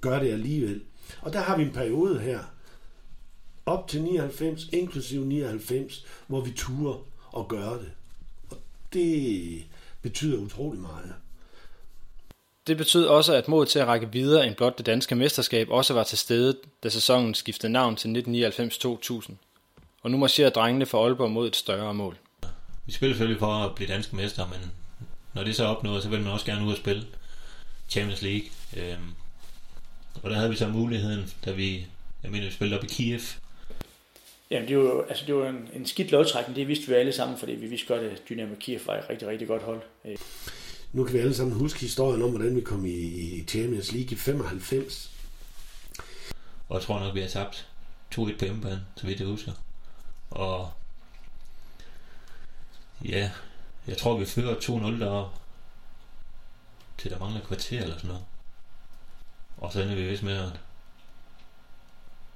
gør 0.00 0.18
det 0.18 0.32
alligevel. 0.32 0.82
Og 1.22 1.32
der 1.32 1.40
har 1.40 1.56
vi 1.56 1.62
en 1.62 1.72
periode 1.72 2.20
her, 2.20 2.44
op 3.66 3.88
til 3.88 4.02
99, 4.02 4.68
inklusive 4.72 5.26
99, 5.26 6.06
hvor 6.26 6.40
vi 6.40 6.52
turer 6.56 7.04
og 7.32 7.48
gør 7.48 7.70
det. 7.70 7.92
Og 8.50 8.56
det 8.92 9.64
betyder 10.02 10.38
utrolig 10.38 10.80
meget. 10.80 11.14
Det 12.66 12.76
betød 12.76 13.06
også, 13.06 13.34
at 13.34 13.48
mod 13.48 13.66
til 13.66 13.78
at 13.78 13.86
række 13.86 14.12
videre 14.12 14.46
end 14.46 14.54
blot 14.54 14.78
det 14.78 14.86
danske 14.86 15.14
mesterskab 15.14 15.70
også 15.70 15.94
var 15.94 16.04
til 16.04 16.18
stede, 16.18 16.56
da 16.82 16.88
sæsonen 16.88 17.34
skiftede 17.34 17.72
navn 17.72 17.96
til 17.96 18.08
1999-2000. 18.08 19.32
Og 20.02 20.10
nu 20.10 20.16
marcherer 20.16 20.50
drengene 20.50 20.86
for 20.86 21.04
Aalborg 21.04 21.30
mod 21.30 21.46
et 21.46 21.56
større 21.56 21.94
mål. 21.94 22.16
Vi 22.86 22.92
spiller 22.92 23.14
selvfølgelig 23.14 23.40
for 23.40 23.52
at 23.52 23.74
blive 23.74 23.88
danske 23.88 24.16
mester, 24.16 24.46
men 24.46 24.70
når 25.34 25.44
det 25.44 25.56
så 25.56 25.64
er 25.64 25.68
opnået, 25.68 26.02
så 26.02 26.08
vil 26.08 26.20
man 26.20 26.32
også 26.32 26.46
gerne 26.46 26.66
ud 26.66 26.72
og 26.72 26.76
spille 26.76 27.06
Champions 27.88 28.22
League. 28.22 28.48
Øhm, 28.76 29.14
og 30.22 30.30
der 30.30 30.36
havde 30.36 30.50
vi 30.50 30.56
så 30.56 30.68
muligheden, 30.68 31.32
da 31.44 31.52
vi, 31.52 31.86
jeg 32.22 32.30
mener, 32.30 32.46
vi 32.46 32.52
spillede 32.52 32.78
op 32.78 32.84
i 32.84 32.88
Kiev. 32.88 33.20
Jamen, 34.50 34.68
det 34.68 34.78
var, 34.78 35.04
altså, 35.08 35.24
det 35.26 35.34
var 35.34 35.48
en, 35.48 35.68
en 35.72 35.86
skidt 35.86 36.10
lodtrækning, 36.10 36.56
det 36.56 36.68
vidste 36.68 36.86
vi 36.86 36.94
alle 36.94 37.12
sammen, 37.12 37.38
fordi 37.38 37.52
vi 37.52 37.66
vidste 37.66 37.86
godt, 37.86 38.02
at 38.02 38.22
Dynamo 38.28 38.54
Kiev 38.60 38.80
var 38.86 38.96
et 38.96 39.10
rigtig, 39.10 39.28
rigtig 39.28 39.48
godt 39.48 39.62
hold. 39.62 39.82
Nu 40.92 41.04
kan 41.04 41.14
vi 41.14 41.18
alle 41.18 41.34
sammen 41.34 41.58
huske 41.58 41.80
historien 41.80 42.22
om, 42.22 42.30
hvordan 42.30 42.56
vi 42.56 42.60
kom 42.60 42.86
i, 42.86 42.90
i 42.90 43.44
Champions 43.44 43.92
League 43.92 44.12
i 44.12 44.14
95. 44.14 45.12
Og 46.68 46.76
jeg 46.76 46.82
tror 46.82 47.00
nok, 47.00 47.14
vi 47.14 47.20
har 47.20 47.28
tabt 47.28 47.68
2-1 48.14 48.38
på 48.38 48.44
hjemmebane, 48.44 48.86
så 48.96 49.06
vidt 49.06 49.20
jeg 49.20 49.28
husker. 49.28 49.52
Og 50.30 50.72
ja, 53.04 53.30
jeg 53.86 53.96
tror, 53.96 54.18
vi 54.18 54.24
fører 54.24 54.54
2-0 54.54 55.00
deroppe 55.00 55.38
til 56.98 57.10
der 57.10 57.18
mangler 57.18 57.40
kvarter 57.40 57.82
eller 57.82 57.96
sådan 57.96 58.08
noget. 58.08 58.24
Og 59.56 59.72
så 59.72 59.82
ender 59.82 59.94
vi 59.94 60.08
vist 60.08 60.22
med 60.22 60.36
at 60.36 60.60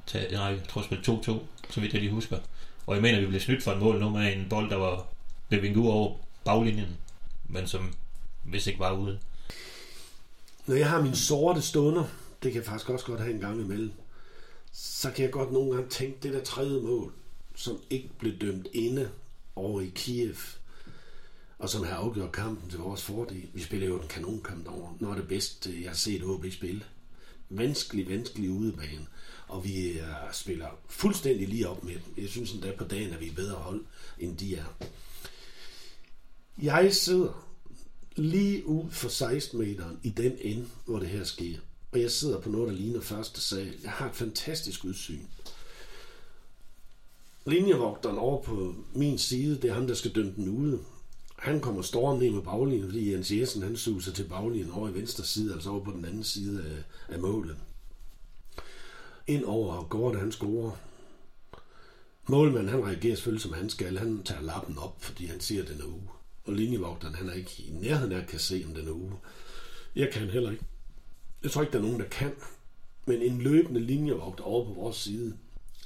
tage, 0.07 0.33
nej, 0.33 0.45
jeg 0.45 0.69
tror 0.69 0.83
spille 0.83 1.05
2-2, 1.05 1.41
så 1.71 1.81
vidt 1.81 1.93
jeg 1.93 2.01
lige 2.01 2.13
husker. 2.13 2.39
Og 2.87 2.95
jeg 2.95 3.03
mener, 3.03 3.21
vi 3.21 3.27
blev 3.27 3.41
snydt 3.41 3.63
for 3.63 3.73
et 3.73 3.79
mål 3.79 4.01
nu 4.01 4.11
med 4.11 4.37
en 4.37 4.49
bold, 4.49 4.71
der 4.71 4.77
var 4.77 5.07
ved 5.49 5.61
vinket 5.61 5.83
over 5.83 6.17
baglinjen, 6.45 6.97
men 7.49 7.67
som 7.67 7.95
hvis 8.45 8.67
ikke 8.67 8.79
var 8.81 8.93
ude. 8.93 9.19
Når 10.67 10.75
jeg 10.75 10.91
har 10.91 11.03
mine 11.03 11.17
sorte 11.17 11.63
stunder, 11.63 12.05
det 12.43 12.53
kan 12.53 12.55
jeg 12.55 12.65
faktisk 12.65 12.91
også 12.91 13.07
godt 13.07 13.21
have 13.21 13.35
en 13.35 13.41
gang 13.41 13.61
imellem, 13.61 13.93
så 14.73 15.11
kan 15.11 15.25
jeg 15.25 15.33
godt 15.33 15.53
nogle 15.53 15.75
gange 15.75 15.91
tænke, 15.91 16.19
det 16.23 16.33
der 16.33 16.45
tredje 16.45 16.81
mål, 16.81 17.13
som 17.55 17.79
ikke 17.91 18.11
blev 18.19 18.39
dømt 18.39 18.69
inde 18.73 19.11
over 19.57 19.81
i 19.81 19.93
Kiev, 19.95 20.37
og 21.59 21.69
som 21.69 21.85
har 21.85 21.95
afgjort 21.95 22.33
kampen 22.33 22.71
til 22.71 22.79
vores 22.79 23.03
fordel. 23.03 23.49
Vi 23.55 23.63
spiller 23.63 23.87
jo 23.87 24.01
en 24.01 24.09
kanonkamp 24.09 24.69
over, 24.69 24.97
når 25.01 25.15
det 25.15 25.29
bedste, 25.29 25.83
jeg 25.83 25.91
har 25.91 25.97
set 25.97 26.25
OB 26.25 26.45
spille. 26.51 26.85
Vanskelig, 27.49 28.09
vanskelig 28.09 28.51
udebane, 28.51 29.07
og 29.49 29.65
vi 29.65 29.89
øh, 29.89 30.07
spiller 30.33 30.69
fuldstændig 30.89 31.49
lige 31.49 31.69
op 31.69 31.85
med 31.85 31.95
dem. 31.95 32.15
Jeg 32.17 32.29
synes 32.29 32.53
endda 32.53 32.73
på 32.79 32.85
dagen, 32.85 33.13
at 33.13 33.21
vi 33.21 33.29
er 33.29 33.35
bedre 33.35 33.55
hold, 33.55 33.85
end 34.19 34.37
de 34.37 34.57
er. 34.57 34.65
Jeg 36.63 36.95
sidder 36.95 37.44
lige 38.17 38.67
ud 38.67 38.91
for 38.91 39.09
16 39.09 39.59
meteren 39.59 40.01
i 40.03 40.11
den 40.11 40.33
ende, 40.41 40.67
hvor 40.85 40.99
det 40.99 41.09
her 41.09 41.25
sker. 41.25 41.57
Og 41.93 42.01
jeg 42.01 42.11
sidder 42.11 42.41
på 42.41 42.49
noget, 42.49 42.69
der 42.69 42.75
ligner 42.75 43.01
første 43.01 43.41
sal. 43.41 43.75
Jeg 43.83 43.91
har 43.91 44.09
et 44.09 44.15
fantastisk 44.15 44.85
udsyn. 44.85 45.23
Linjevogteren 47.47 48.19
over 48.19 48.43
på 48.43 48.75
min 48.95 49.19
side, 49.19 49.61
det 49.61 49.71
er 49.71 49.75
ham, 49.75 49.87
der 49.87 49.95
skal 49.95 50.15
dømme 50.15 50.33
den 50.37 50.49
ude. 50.49 50.81
Han 51.37 51.61
kommer 51.61 51.83
stormende 51.83 52.27
ned 52.27 52.35
med 52.35 52.43
baglinjen, 52.43 52.85
fordi 52.85 53.13
Jens 53.13 53.33
Jessen, 53.33 53.63
han 53.63 53.77
suser 53.77 54.13
til 54.13 54.29
baglinjen 54.29 54.71
over 54.71 54.89
i 54.89 54.95
venstre 54.95 55.25
side, 55.25 55.55
altså 55.55 55.71
over 55.71 55.85
på 55.85 55.91
den 55.91 56.05
anden 56.05 56.25
side 56.25 56.65
af, 56.65 57.15
af 57.15 57.21
målet. 57.21 57.57
Ind 59.27 59.45
over 59.45 59.75
og 59.75 59.89
går, 59.89 60.13
da 60.13 60.19
han 60.19 60.33
scorer. 60.33 60.71
Målmanden, 62.29 62.69
han 62.69 62.85
reagerer 62.85 63.15
selvfølgelig 63.15 63.43
som 63.43 63.53
han 63.53 63.71
skal. 63.71 63.99
Han 63.99 64.23
tager 64.23 64.43
lappen 64.43 64.79
op, 64.79 64.97
fordi 65.03 65.27
han 65.27 65.41
siger, 65.41 65.63
at 65.63 65.69
den 65.69 65.81
er 65.81 65.85
uge. 65.85 66.09
Og 66.45 66.53
linjevogteren, 66.53 67.15
han 67.15 67.29
er 67.29 67.33
ikke 67.33 67.55
i 67.59 67.71
nærheden 67.71 68.13
af 68.13 68.19
at 68.19 68.27
kan 68.27 68.39
se, 68.39 68.65
om 68.67 68.75
den 68.75 68.89
er 68.89 68.93
ude. 68.93 69.13
Jeg 69.97 70.11
kan 70.13 70.31
heller 70.31 70.51
ikke. 70.51 70.65
Jeg 71.43 71.51
tror 71.51 71.63
ikke, 71.63 71.73
der 71.73 71.79
er 71.79 71.83
nogen, 71.83 72.01
der 72.01 72.09
kan. 72.09 72.33
Men 73.07 73.23
en 73.23 73.43
løbende 73.43 73.81
linjevogter 73.81 74.45
over 74.45 74.65
på 74.65 74.73
vores 74.73 74.97
side, 74.97 75.37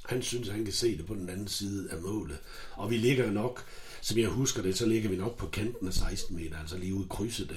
han 0.05 0.21
synes, 0.21 0.47
han 0.47 0.63
kan 0.63 0.73
se 0.73 0.97
det 0.97 1.05
på 1.05 1.15
den 1.15 1.29
anden 1.29 1.47
side 1.47 1.91
af 1.91 2.01
målet. 2.01 2.37
Og 2.75 2.89
vi 2.89 2.97
ligger 2.97 3.31
nok, 3.31 3.65
som 4.01 4.17
jeg 4.17 4.29
husker 4.29 4.61
det, 4.61 4.77
så 4.77 4.85
ligger 4.85 5.09
vi 5.09 5.15
nok 5.15 5.37
på 5.37 5.47
kanten 5.47 5.87
af 5.87 5.93
16 5.93 6.35
meter, 6.35 6.59
altså 6.59 6.77
lige 6.77 6.93
ude 6.93 7.05
i 7.05 7.07
krydset 7.09 7.49
der. 7.49 7.55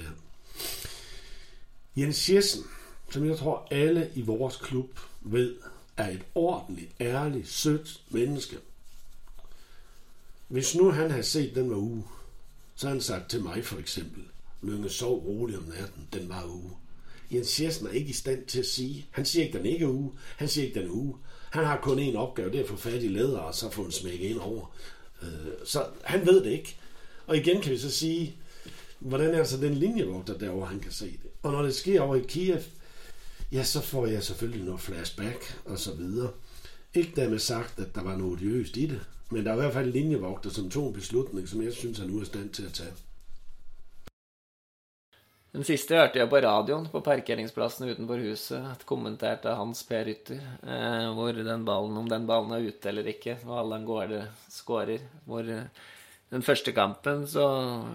Jens 1.95 2.29
Jessen, 2.29 2.63
som 3.09 3.25
jeg 3.25 3.37
tror 3.37 3.67
alle 3.71 4.11
i 4.15 4.21
vores 4.21 4.57
klub 4.57 4.99
ved, 5.21 5.55
er 5.97 6.09
et 6.09 6.21
ordentligt, 6.35 6.91
ærligt, 7.01 7.47
sødt 7.47 8.01
menneske. 8.09 8.57
Hvis 10.47 10.75
nu 10.75 10.91
han 10.91 11.11
havde 11.11 11.23
set 11.23 11.55
den 11.55 11.69
var 11.69 11.75
uge, 11.75 12.03
så 12.75 12.87
har 12.87 12.93
han 12.93 13.01
sagt 13.01 13.29
til 13.29 13.43
mig 13.43 13.65
for 13.65 13.77
eksempel, 13.79 14.23
Lønge 14.61 14.89
sov 14.89 15.25
roligt 15.25 15.59
om 15.59 15.63
natten, 15.63 16.07
den 16.13 16.29
var 16.29 16.45
uge. 16.45 16.71
Jens 17.31 17.61
Jessen 17.61 17.87
er 17.87 17.91
ikke 17.91 18.09
i 18.09 18.13
stand 18.13 18.45
til 18.45 18.59
at 18.59 18.65
sige, 18.65 19.05
han 19.11 19.25
siger 19.25 19.45
ikke, 19.45 19.57
den 19.57 19.65
ikke 19.65 19.85
er 19.85 19.89
uge, 19.89 20.11
han 20.37 20.47
siger 20.47 20.67
ikke, 20.67 20.79
den 20.79 20.87
er 20.87 20.91
uge. 20.91 21.15
Han 21.49 21.65
har 21.65 21.79
kun 21.79 21.99
én 21.99 22.17
opgave, 22.17 22.51
det 22.51 22.59
er 22.59 22.63
at 22.63 22.69
få 22.69 22.75
fat 22.75 23.03
i 23.03 23.07
læder 23.07 23.37
og 23.37 23.55
så 23.55 23.69
få 23.69 23.81
en 23.81 23.91
smæk 23.91 24.21
ind 24.21 24.39
over. 24.39 24.75
Øh, 25.21 25.29
så 25.65 25.85
han 26.03 26.25
ved 26.25 26.43
det 26.43 26.51
ikke. 26.51 26.75
Og 27.27 27.37
igen 27.37 27.61
kan 27.61 27.71
vi 27.71 27.77
så 27.77 27.91
sige, 27.91 28.35
hvordan 28.99 29.33
er 29.33 29.43
så 29.43 29.57
den 29.57 29.73
linjevogter 29.73 30.37
derovre, 30.37 30.67
han 30.67 30.79
kan 30.79 30.91
se 30.91 31.05
det. 31.05 31.29
Og 31.43 31.51
når 31.51 31.61
det 31.61 31.75
sker 31.75 32.01
over 32.01 32.15
i 32.15 32.25
Kiev, 32.27 32.61
ja, 33.51 33.63
så 33.63 33.81
får 33.81 34.07
jeg 34.07 34.23
selvfølgelig 34.23 34.65
noget 34.65 34.81
flashback 34.81 35.59
og 35.65 35.79
så 35.79 35.93
videre. 35.93 36.31
Ikke 36.93 37.11
dermed 37.15 37.39
sagt, 37.39 37.79
at 37.79 37.95
der 37.95 38.03
var 38.03 38.17
noget 38.17 38.33
odiøst 38.33 38.77
i 38.77 38.85
det, 38.85 39.01
men 39.33 39.45
der 39.45 39.51
er 39.51 39.57
i 39.57 39.63
hvert 39.65 39.73
fald 39.73 39.89
en 39.89 39.97
linjevogter, 39.97 40.53
som 40.53 40.69
tog 40.69 40.91
en 40.91 40.99
beslutning, 40.99 41.47
som 41.49 41.61
jeg 41.65 41.73
synes, 41.73 41.99
han 41.99 42.07
nu 42.09 42.19
er 42.19 42.27
i 42.27 42.29
stand 42.29 42.53
til 42.53 42.69
at 42.69 42.77
tage. 42.77 42.93
Den 45.53 45.65
siste 45.67 45.93
hørte 45.93 46.17
jeg 46.17 46.29
på 46.31 46.39
radioen 46.41 46.87
på 46.89 47.01
parkeringsplassen 47.05 47.91
utenfor 47.91 48.21
huset. 48.25 48.85
Kommenterte 48.89 49.51
Hans 49.53 49.83
P. 49.85 49.99
Rytter. 50.07 50.39
Eh, 50.65 51.09
hvor 51.13 51.29
den 51.37 51.65
ballen, 51.65 51.99
om 52.01 52.07
den 52.09 52.25
ballen 52.25 52.55
er 52.55 52.65
ute 52.65 52.89
eller 52.89 53.11
ikke, 53.11 53.35
og 53.45 53.59
Allan 53.59 53.85
Gårde 53.85 54.23
skårer. 54.49 55.03
Hvor 55.29 55.45
eh, 55.45 55.67
den 56.33 56.41
første 56.41 56.73
kampen 56.73 57.27
så 57.29 57.45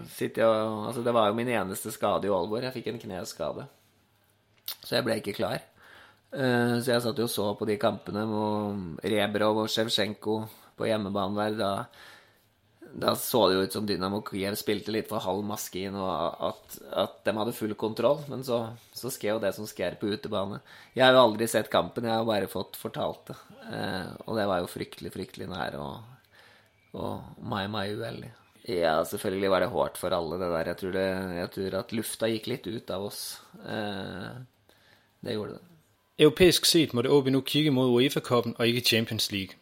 sitter 0.07 0.45
jeg 0.45 0.69
Altså, 0.87 1.03
det 1.03 1.13
var 1.13 1.27
jo 1.27 1.35
min 1.35 1.51
eneste 1.51 1.91
skade 1.91 2.29
i 2.29 2.31
Aalborg. 2.31 2.63
Jeg 2.63 2.77
fikk 2.77 2.87
en 2.93 3.03
kneskade. 3.03 3.67
Så 4.79 4.95
jeg 4.95 5.03
ble 5.03 5.19
ikke 5.19 5.35
klar. 5.35 5.59
Eh, 6.31 6.79
så 6.79 6.93
jeg 6.93 7.03
satt 7.03 7.19
jo 7.19 7.27
og 7.27 7.33
så 7.33 7.49
på 7.59 7.67
de 7.67 7.75
kampene 7.81 8.23
hvor 8.29 8.71
Rebrov 9.03 9.65
og 9.65 9.69
Shevchenko 9.73 10.45
på 10.79 10.87
hjemmebane 10.89 11.43
der. 11.43 11.59
Da 11.59 11.73
da 12.93 13.13
så 13.15 13.41
det 13.47 13.55
jo 13.55 13.65
ut 13.65 13.75
som 13.75 13.85
Dynamo 13.87 14.21
Kiev 14.25 14.55
spilte 14.57 14.93
litt 14.93 15.09
for 15.09 15.21
halv 15.23 15.43
maskin, 15.45 15.95
og 15.99 16.41
at, 16.49 16.77
at 17.03 17.19
de 17.25 17.33
hadde 17.37 17.55
full 17.55 17.75
kontroll. 17.79 18.23
Men 18.31 18.43
så, 18.45 18.61
så 18.95 19.11
skrev 19.13 19.37
jo 19.37 19.43
det 19.43 19.53
som 19.55 19.67
skjer 19.69 19.97
på 19.99 20.09
utebane. 20.09 20.61
Jeg 20.97 21.05
har 21.05 21.15
jo 21.15 21.23
aldri 21.27 21.47
sett 21.51 21.71
kampen, 21.73 22.07
jeg 22.09 22.15
har 22.15 22.27
bare 22.27 22.49
fått 22.51 22.79
fortalt 22.79 23.29
det. 23.29 23.37
Eh, 23.69 24.11
og 24.25 24.39
det 24.39 24.47
var 24.49 24.63
jo 24.63 24.71
fryktelig, 24.71 25.13
fryktelig 25.13 25.49
nær 25.51 25.77
og, 25.79 26.27
og 26.97 27.45
mai, 27.45 27.65
mai 27.71 27.87
uheldig. 27.93 28.33
Ja, 28.69 28.99
selvfølgelig 29.07 29.49
var 29.53 29.63
det 29.63 29.71
hardt 29.73 29.97
for 29.97 30.13
alle, 30.13 30.37
det 30.41 30.51
der. 30.51 30.73
Jeg 30.73 30.81
tror, 30.81 30.95
det, 30.97 31.07
jeg 31.39 31.53
tror 31.55 31.79
at 31.79 31.95
lufta 31.95 32.29
gikk 32.29 32.51
litt 32.51 32.69
ut 32.69 32.93
av 32.93 33.09
oss. 33.09 33.23
Eh, 33.65 34.29
det 35.25 35.37
gjorde 35.37 35.57
det. 35.57 35.65
Europæisk 36.19 36.65
set 36.67 36.91
måtte 36.93 37.11
OB 37.15 37.29
nu 37.31 37.39
kigge 37.47 37.71
mod 37.71 37.93
UEFA-koppen 37.95 38.57
og 38.57 38.67
ikke 38.67 38.89
Champions 38.89 39.29
League. 39.31 39.55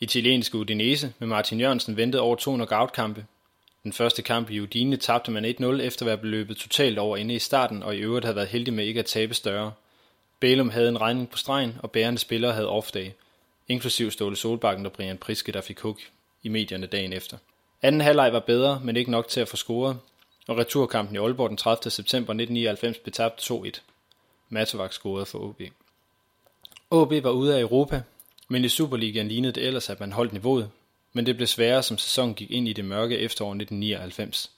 Italienske 0.00 0.58
Udinese 0.58 1.12
med 1.18 1.28
Martin 1.28 1.60
Jørgensen 1.60 1.96
ventede 1.96 2.22
over 2.22 2.36
to 2.36 2.54
knockout-kampe. 2.54 3.26
Den 3.84 3.92
første 3.92 4.22
kamp 4.22 4.50
i 4.50 4.60
Udine 4.60 4.96
tabte 4.96 5.30
man 5.30 5.44
1-0 5.44 5.64
efter 5.64 6.02
at 6.02 6.06
være 6.06 6.30
løbet 6.30 6.56
totalt 6.56 6.98
over 6.98 7.16
inde 7.16 7.34
i 7.34 7.38
starten, 7.38 7.82
og 7.82 7.96
i 7.96 7.98
øvrigt 7.98 8.24
havde 8.24 8.36
været 8.36 8.48
heldig 8.48 8.74
med 8.74 8.84
ikke 8.84 9.00
at 9.00 9.06
tabe 9.06 9.34
større. 9.34 9.72
Bælum 10.40 10.70
havde 10.70 10.88
en 10.88 11.00
regning 11.00 11.30
på 11.30 11.38
stregen, 11.38 11.76
og 11.82 11.90
bærende 11.90 12.18
spillere 12.18 12.52
havde 12.52 12.68
off-day, 12.68 13.10
inklusiv 13.68 14.10
Ståle 14.10 14.36
Solbakken 14.36 14.86
og 14.86 14.92
Brian 14.92 15.18
Priske, 15.18 15.52
der 15.52 15.60
fik 15.60 15.80
hug 15.80 15.98
i 16.42 16.48
medierne 16.48 16.86
dagen 16.86 17.12
efter. 17.12 17.38
Anden 17.82 18.00
halvleg 18.00 18.32
var 18.32 18.40
bedre, 18.40 18.80
men 18.84 18.96
ikke 18.96 19.10
nok 19.10 19.28
til 19.28 19.40
at 19.40 19.48
få 19.48 19.56
scoret, 19.56 19.98
og 20.48 20.58
returkampen 20.58 21.16
i 21.16 21.18
Aalborg 21.18 21.48
den 21.48 21.56
30. 21.56 21.90
september 21.90 22.32
1999 22.32 22.98
blev 22.98 23.12
tabt 23.12 23.50
2-1. 23.50 23.80
Matovac 24.48 24.92
scorede 24.92 25.26
for 25.26 25.38
OB. 25.38 25.60
OB 26.90 27.12
var 27.12 27.30
ude 27.30 27.56
af 27.56 27.60
Europa, 27.60 28.02
men 28.48 28.64
i 28.64 28.68
Superligaen 28.68 29.28
lignede 29.28 29.52
det 29.52 29.66
ellers, 29.66 29.90
at 29.90 30.00
man 30.00 30.12
holdt 30.12 30.32
niveauet, 30.32 30.70
men 31.12 31.26
det 31.26 31.36
blev 31.36 31.46
sværere, 31.46 31.82
som 31.82 31.98
sæsonen 31.98 32.34
gik 32.34 32.50
ind 32.50 32.68
i 32.68 32.72
det 32.72 32.84
mørke 32.84 33.18
efterår 33.18 33.50
1999. 33.50 34.50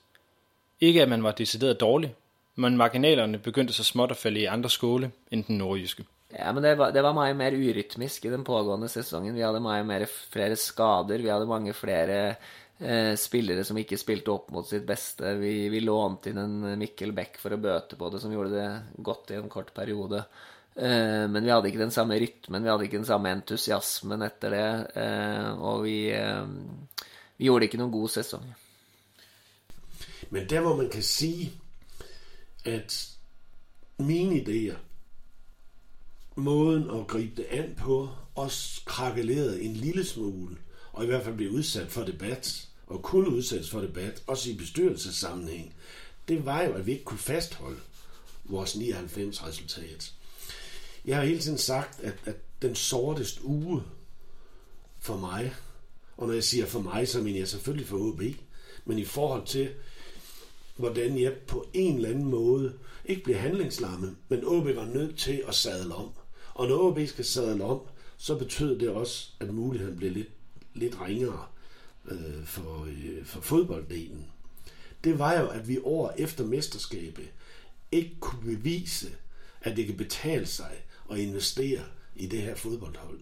Ikke 0.80 1.02
at 1.02 1.08
man 1.08 1.22
var 1.22 1.32
decideret 1.32 1.80
dårlig, 1.80 2.14
men 2.54 2.76
marginalerne 2.76 3.38
begyndte 3.38 3.72
så 3.72 3.84
småt 3.84 4.10
at 4.10 4.16
falde 4.16 4.40
i 4.40 4.44
andre 4.44 4.70
skåle 4.70 5.10
end 5.30 5.44
den 5.44 5.58
nordjyske. 5.58 6.04
Ja, 6.32 6.52
men 6.52 6.64
det 6.64 6.78
var, 6.78 6.90
det 6.90 7.02
var 7.02 7.12
meget 7.12 7.36
mer 7.36 7.54
urytmisk 7.54 8.24
i 8.24 8.32
den 8.32 8.44
pågående 8.44 8.88
sæsonen. 8.88 9.34
Vi 9.34 9.40
havde 9.40 9.60
meget 9.60 9.86
mere, 9.86 10.06
flere 10.06 10.56
skader, 10.56 11.18
vi 11.22 11.28
havde 11.28 11.46
mange 11.46 11.72
flere 11.72 12.34
eh, 12.80 13.16
spillere 13.16 13.64
som 13.64 13.78
ikke 13.78 13.96
spilte 13.96 14.32
op 14.32 14.50
mot 14.52 14.68
sitt 14.68 14.86
beste. 14.86 15.36
Vi, 15.38 15.68
vi 15.68 15.80
lånte 15.80 16.30
ind 16.30 16.38
en 16.38 16.78
Mikkel 16.78 17.12
Beck 17.12 17.38
for 17.38 17.54
at 17.54 17.62
bøte 17.62 17.96
på 17.96 18.10
det, 18.10 18.20
som 18.20 18.34
gjorde 18.34 18.52
det 18.56 19.04
godt 19.04 19.30
i 19.30 19.38
en 19.38 19.48
kort 19.48 19.72
periode. 19.74 20.18
Eh, 20.18 20.55
Eh, 20.76 21.30
men 21.30 21.44
vi 21.44 21.48
hadde 21.48 21.68
ikke 21.70 21.80
den 21.80 21.90
samme 21.90 22.18
rytmen, 22.20 22.62
vi 22.62 22.68
hadde 22.68 22.84
ikke 22.84 22.98
den 22.98 23.08
samme 23.08 23.32
entusiasmen 23.32 24.22
etter 24.22 24.52
det. 24.52 25.02
Eh, 25.02 25.62
og 25.62 25.84
vi, 25.84 25.96
eh, 26.12 26.48
vi 27.38 27.48
gjorde 27.48 27.64
ikke 27.64 27.80
noen 27.80 27.92
god 27.92 28.08
sesong. 28.08 28.44
Men 30.30 30.50
der 30.50 30.60
hvor 30.60 30.76
man 30.76 30.90
kan 30.90 31.02
si 31.02 31.52
at 32.64 33.08
mine 33.98 34.36
idéer, 34.42 34.76
måten 36.36 36.90
at 36.90 37.06
gribe 37.06 37.36
det 37.36 37.46
an 37.50 37.74
på, 37.74 38.08
også 38.34 38.84
krakkelerede 38.84 39.62
en 39.62 39.72
lille 39.72 40.04
smule, 40.04 40.56
og 40.92 41.04
i 41.04 41.06
hvert 41.06 41.24
fald 41.24 41.36
blev 41.36 41.50
udsat 41.50 41.88
for 41.88 42.04
debat, 42.04 42.68
og 42.86 43.02
kunne 43.02 43.28
udsættes 43.28 43.70
for 43.70 43.80
debat, 43.80 44.22
også 44.26 44.50
i 44.50 44.56
bestyrelsessammenhæng, 44.56 45.74
det 46.28 46.46
var 46.46 46.62
jo, 46.62 46.72
at 46.72 46.86
vi 46.86 46.92
ikke 46.92 47.04
kunne 47.04 47.18
fastholde 47.18 47.80
vores 48.44 48.76
99 48.76 49.46
resultat. 49.46 50.12
Jeg 51.06 51.16
har 51.16 51.24
hele 51.24 51.40
tiden 51.40 51.58
sagt, 51.58 52.00
at, 52.00 52.14
at 52.24 52.36
den 52.62 52.74
sorteste 52.74 53.44
uge 53.44 53.82
for 54.98 55.16
mig, 55.16 55.54
og 56.16 56.26
når 56.26 56.34
jeg 56.34 56.44
siger 56.44 56.66
for 56.66 56.80
mig, 56.80 57.08
så 57.08 57.22
mener 57.22 57.38
jeg 57.38 57.48
selvfølgelig 57.48 57.86
for 57.86 57.98
OB, 57.98 58.22
men 58.84 58.98
i 58.98 59.04
forhold 59.04 59.46
til, 59.46 59.70
hvordan 60.76 61.20
jeg 61.20 61.32
på 61.32 61.66
en 61.72 61.96
eller 61.96 62.08
anden 62.08 62.24
måde 62.24 62.74
ikke 63.04 63.22
blev 63.22 63.36
handlingslammet, 63.36 64.16
men 64.28 64.44
OB 64.44 64.64
var 64.64 64.84
nødt 64.84 65.18
til 65.18 65.42
at 65.48 65.54
sadle 65.54 65.94
om. 65.94 66.10
Og 66.54 66.68
når 66.68 66.78
OB 66.78 66.98
skal 67.06 67.24
sadle 67.24 67.64
om, 67.64 67.80
så 68.16 68.38
betød 68.38 68.78
det 68.78 68.88
også, 68.88 69.30
at 69.40 69.54
muligheden 69.54 69.96
blev 69.96 70.12
lidt, 70.12 70.30
lidt 70.74 71.00
ringere 71.00 71.46
øh, 72.08 72.44
for, 72.44 72.84
øh, 72.84 73.24
for 73.24 73.40
fodbolddelen. 73.40 74.26
Det 75.04 75.18
var 75.18 75.40
jo, 75.40 75.48
at 75.48 75.68
vi 75.68 75.78
år 75.78 76.14
efter 76.18 76.44
mesterskabet 76.44 77.28
ikke 77.92 78.16
kunne 78.20 78.42
bevise, 78.42 79.10
at 79.60 79.76
det 79.76 79.86
kan 79.86 79.96
betale 79.96 80.46
sig 80.46 80.70
at 81.10 81.18
investere 81.18 81.80
i 82.16 82.26
det 82.26 82.42
her 82.42 82.54
fodboldhold. 82.54 83.20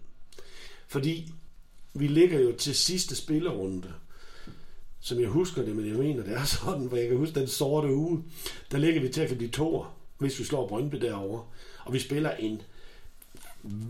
Fordi 0.86 1.32
vi 1.94 2.06
ligger 2.06 2.40
jo 2.40 2.52
til 2.52 2.74
sidste 2.74 3.16
spillerunde, 3.16 3.92
som 5.00 5.20
jeg 5.20 5.28
husker 5.28 5.62
det, 5.62 5.76
men 5.76 5.88
jeg 5.88 5.96
mener, 5.96 6.22
det 6.22 6.32
er 6.32 6.44
sådan, 6.64 6.90
for 6.90 6.96
jeg 6.96 7.08
kan 7.08 7.16
huske 7.16 7.40
den 7.40 7.48
sorte 7.48 7.94
uge, 7.94 8.24
der 8.70 8.78
ligger 8.78 9.00
vi 9.00 9.08
til 9.08 9.20
at 9.20 9.36
blive 9.36 9.50
toer, 9.50 9.96
hvis 10.18 10.38
vi 10.38 10.44
slår 10.44 10.68
Brøndby 10.68 10.96
derovre. 10.96 11.44
Og 11.84 11.92
vi 11.92 11.98
spiller 11.98 12.30
en 12.30 12.62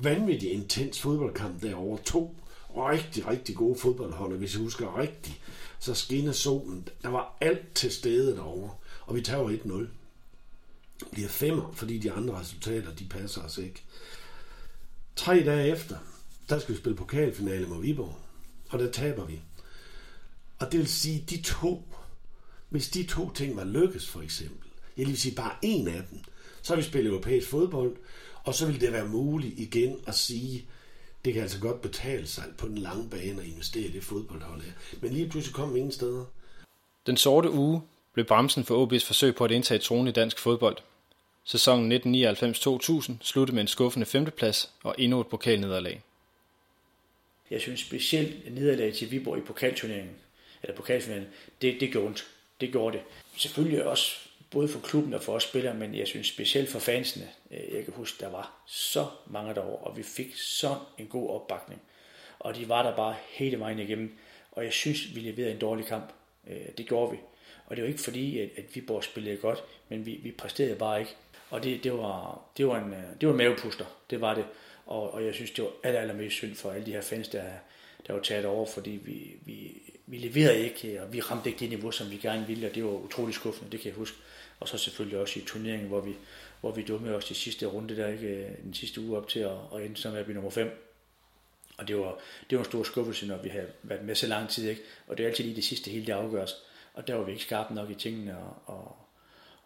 vanvittig 0.02 0.52
intens 0.52 1.00
fodboldkamp 1.00 1.62
derovre. 1.62 2.02
To 2.04 2.36
rigtig, 2.76 3.26
rigtig 3.26 3.56
gode 3.56 3.78
fodboldhold, 3.78 4.38
hvis 4.38 4.54
jeg 4.54 4.62
husker 4.62 4.98
rigtigt, 4.98 5.40
så 5.78 5.94
skinner 5.94 6.32
solen. 6.32 6.88
Der 7.02 7.08
var 7.08 7.36
alt 7.40 7.74
til 7.74 7.90
stede 7.90 8.36
derovre, 8.36 8.70
og 9.06 9.14
vi 9.14 9.20
tager 9.20 9.48
1-0 9.48 9.86
bliver 11.12 11.28
femmer, 11.28 11.72
fordi 11.72 11.98
de 11.98 12.12
andre 12.12 12.40
resultater, 12.40 12.94
de 12.94 13.04
passer 13.04 13.42
os 13.42 13.58
ikke. 13.58 13.82
Tre 15.16 15.44
dage 15.44 15.68
efter, 15.68 15.96
der 16.48 16.58
skal 16.58 16.74
vi 16.74 16.80
spille 16.80 16.96
pokalfinale 16.96 17.66
mod 17.66 17.82
Viborg, 17.82 18.16
og 18.68 18.78
der 18.78 18.90
taber 18.90 19.24
vi. 19.24 19.40
Og 20.58 20.72
det 20.72 20.80
vil 20.80 20.88
sige, 20.88 21.24
de 21.30 21.42
to, 21.42 21.82
hvis 22.68 22.88
de 22.88 23.02
to 23.06 23.30
ting 23.30 23.56
var 23.56 23.64
lykkes 23.64 24.08
for 24.08 24.20
eksempel, 24.20 24.70
jeg 24.96 25.06
vil 25.06 25.20
sige 25.20 25.34
bare 25.34 25.56
en 25.62 25.88
af 25.88 26.02
dem, 26.10 26.20
så 26.62 26.72
har 26.72 26.76
vi 26.76 26.82
spillet 26.82 27.10
europæisk 27.10 27.48
fodbold, 27.48 27.96
og 28.44 28.54
så 28.54 28.66
vil 28.66 28.80
det 28.80 28.92
være 28.92 29.08
muligt 29.08 29.58
igen 29.58 30.00
at 30.06 30.14
sige, 30.14 30.66
det 31.24 31.32
kan 31.32 31.42
altså 31.42 31.60
godt 31.60 31.80
betale 31.80 32.26
sig 32.26 32.44
på 32.58 32.68
den 32.68 32.78
lange 32.78 33.10
bane 33.10 33.42
at 33.42 33.48
investere 33.48 33.84
i 33.84 33.92
det 33.92 34.04
fodboldhold 34.04 34.62
her. 34.62 34.72
Men 35.00 35.12
lige 35.12 35.28
pludselig 35.28 35.54
kom 35.54 35.74
vi 35.74 35.78
ingen 35.78 35.92
steder. 35.92 36.24
Den 37.06 37.16
sorte 37.16 37.50
uge 37.50 37.82
blev 38.12 38.26
bremsen 38.26 38.64
for 38.64 38.86
OB's 38.86 39.06
forsøg 39.06 39.34
på 39.34 39.44
at 39.44 39.50
indtage 39.50 39.78
tronen 39.78 40.08
i 40.08 40.12
dansk 40.12 40.38
fodbold. 40.38 40.76
Sæsonen 41.46 41.92
1999-2000 41.92 43.12
sluttede 43.20 43.54
med 43.54 43.62
en 43.62 43.68
skuffende 43.68 44.06
femteplads 44.06 44.70
og 44.82 44.94
endnu 44.98 45.20
et 45.20 45.26
pokalnederlag. 45.26 46.02
Jeg 47.50 47.60
synes 47.60 47.80
specielt 47.80 48.54
nederlag 48.54 48.94
til 48.94 49.10
Viborg 49.10 49.38
i 49.38 49.40
pokalturneringen, 49.40 50.16
eller 50.62 50.76
pokalfinalen, 50.76 51.26
det, 51.62 51.80
det 51.80 51.92
gjorde 51.92 52.06
ondt. 52.06 52.26
Det 52.60 52.72
gjorde 52.72 52.96
det. 52.96 53.04
Selvfølgelig 53.36 53.84
også 53.84 54.16
både 54.50 54.68
for 54.68 54.80
klubben 54.80 55.14
og 55.14 55.22
for 55.22 55.32
os 55.32 55.42
spillere, 55.42 55.74
men 55.74 55.94
jeg 55.94 56.06
synes 56.06 56.26
specielt 56.26 56.68
for 56.68 56.78
fansene. 56.78 57.28
Øh, 57.50 57.74
jeg 57.74 57.84
kan 57.84 57.94
huske, 57.96 58.16
der 58.20 58.30
var 58.30 58.52
så 58.66 59.06
mange 59.26 59.54
derovre, 59.54 59.76
og 59.76 59.96
vi 59.96 60.02
fik 60.02 60.36
så 60.36 60.76
en 60.98 61.06
god 61.06 61.30
opbakning. 61.30 61.82
Og 62.38 62.56
de 62.56 62.68
var 62.68 62.82
der 62.82 62.96
bare 62.96 63.16
hele 63.28 63.58
vejen 63.58 63.78
igennem. 63.78 64.18
Og 64.52 64.64
jeg 64.64 64.72
synes, 64.72 65.14
vi 65.14 65.20
leverede 65.20 65.52
en 65.52 65.58
dårlig 65.58 65.86
kamp. 65.86 66.12
Øh, 66.50 66.66
det 66.78 66.86
gjorde 66.86 67.10
vi. 67.12 67.18
Og 67.66 67.76
det 67.76 67.84
var 67.84 67.88
ikke 67.88 68.00
fordi, 68.00 68.38
at 68.40 68.64
Viborg 68.74 69.04
spillede 69.04 69.36
godt, 69.36 69.64
men 69.88 70.06
vi, 70.06 70.20
vi 70.22 70.30
præsterede 70.30 70.76
bare 70.76 71.00
ikke. 71.00 71.14
Og 71.54 71.62
det, 71.62 71.84
det, 71.84 71.92
var, 71.92 72.40
det, 72.56 72.66
var 72.66 72.78
en, 72.78 72.92
øh, 72.92 73.02
det 73.20 73.28
var 73.28 73.32
en 73.32 73.38
mavepuster, 73.38 73.84
det 74.10 74.20
var 74.20 74.34
det. 74.34 74.44
Og, 74.86 75.14
og 75.14 75.24
jeg 75.24 75.34
synes, 75.34 75.50
det 75.50 75.64
var 75.64 75.70
aller, 75.82 76.00
allermest 76.00 76.34
synd 76.34 76.54
for 76.54 76.70
alle 76.70 76.86
de 76.86 76.92
her 76.92 77.00
fans, 77.00 77.28
der, 77.28 77.44
der 78.06 78.12
var 78.12 78.20
taget 78.20 78.44
over, 78.44 78.66
fordi 78.66 78.90
vi, 78.90 79.36
vi, 79.44 79.82
vi 80.06 80.16
leverede 80.16 80.60
ikke, 80.60 81.02
og 81.02 81.12
vi 81.12 81.20
ramte 81.20 81.48
ikke 81.48 81.60
det 81.60 81.68
niveau, 81.68 81.90
som 81.90 82.10
vi 82.10 82.16
gerne 82.16 82.46
ville, 82.46 82.68
og 82.68 82.74
det 82.74 82.84
var 82.84 82.90
utrolig 82.90 83.34
skuffende, 83.34 83.72
det 83.72 83.80
kan 83.80 83.88
jeg 83.88 83.96
huske. 83.96 84.16
Og 84.60 84.68
så 84.68 84.78
selvfølgelig 84.78 85.18
også 85.18 85.40
i 85.40 85.42
turneringen, 85.42 85.88
hvor 85.88 86.00
vi, 86.00 86.14
hvor 86.60 86.72
vi 86.72 86.82
dummede 86.82 87.16
os 87.16 87.30
i 87.30 87.34
sidste 87.34 87.66
runde, 87.66 87.96
der 87.96 88.08
ikke 88.08 88.26
øh, 88.26 88.50
den 88.62 88.74
sidste 88.74 89.00
uge 89.00 89.16
op 89.16 89.28
til 89.28 89.40
at, 89.40 89.56
at 89.74 89.82
ende 89.82 89.96
som 89.96 90.14
at 90.14 90.24
blive 90.24 90.34
nummer 90.34 90.50
5. 90.50 90.70
Og 91.78 91.88
det 91.88 91.96
var, 91.96 92.18
det 92.50 92.58
var 92.58 92.64
en 92.64 92.70
stor 92.70 92.82
skuffelse, 92.82 93.26
når 93.26 93.36
vi 93.36 93.48
havde 93.48 93.68
været 93.82 94.04
med 94.04 94.14
så 94.14 94.26
lang 94.26 94.48
tid, 94.48 94.68
ikke? 94.68 94.82
Og 95.06 95.18
det 95.18 95.24
er 95.24 95.28
altid 95.28 95.44
lige 95.44 95.56
det 95.56 95.64
sidste 95.64 95.90
hele, 95.90 96.06
det 96.06 96.12
afgøres. 96.12 96.54
Og 96.94 97.06
der 97.06 97.14
var 97.14 97.24
vi 97.24 97.32
ikke 97.32 97.44
skarpe 97.44 97.74
nok 97.74 97.90
i 97.90 97.94
tingene, 97.94 98.38
og, 98.38 98.56
og, 98.66 98.96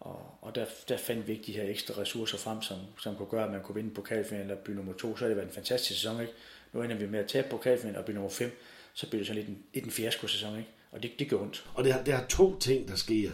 og, 0.01 0.39
og 0.41 0.55
der, 0.55 0.65
der 0.89 0.97
fandt 0.97 1.27
vi 1.27 1.33
ikke 1.33 1.45
de 1.47 1.53
her 1.53 1.71
ekstra 1.71 2.01
ressourcer 2.01 2.39
frem, 2.39 2.63
som, 2.63 2.77
som 3.01 3.17
kunne 3.17 3.29
gøre, 3.29 3.45
at 3.45 3.51
man 3.51 3.63
kunne 3.63 3.75
vinde 3.75 3.95
pokalfinalen 3.95 4.51
eller 4.51 4.63
blive 4.63 4.77
nummer 4.77 4.93
to. 4.93 5.17
Så 5.17 5.25
har 5.25 5.29
det 5.29 5.37
været 5.37 5.49
en 5.49 5.55
fantastisk 5.55 6.01
sæson, 6.01 6.21
ikke? 6.21 6.33
Nu 6.73 6.83
ender 6.83 6.97
vi 6.97 7.07
med 7.07 7.19
at 7.19 7.29
tabe 7.29 7.49
pokalfinalen 7.51 7.99
og 7.99 8.05
blive 8.05 8.15
nummer 8.15 8.31
5. 8.31 8.59
Så 8.95 9.07
bliver 9.09 9.21
det 9.21 9.27
sådan 9.27 9.43
lidt 9.43 9.49
en, 9.49 9.63
lidt 9.75 9.85
en 9.85 9.91
fiasko-sæson, 9.91 10.59
ikke? 10.59 10.69
Og 10.93 11.03
det, 11.03 11.11
det 11.19 11.31
gør 11.31 11.37
ondt. 11.37 11.67
Og 11.75 11.85
det 11.85 11.93
er, 11.93 12.05
det 12.05 12.15
er 12.15 12.27
to 12.27 12.59
ting, 12.59 12.89
der 12.89 12.97
sker. 12.97 13.31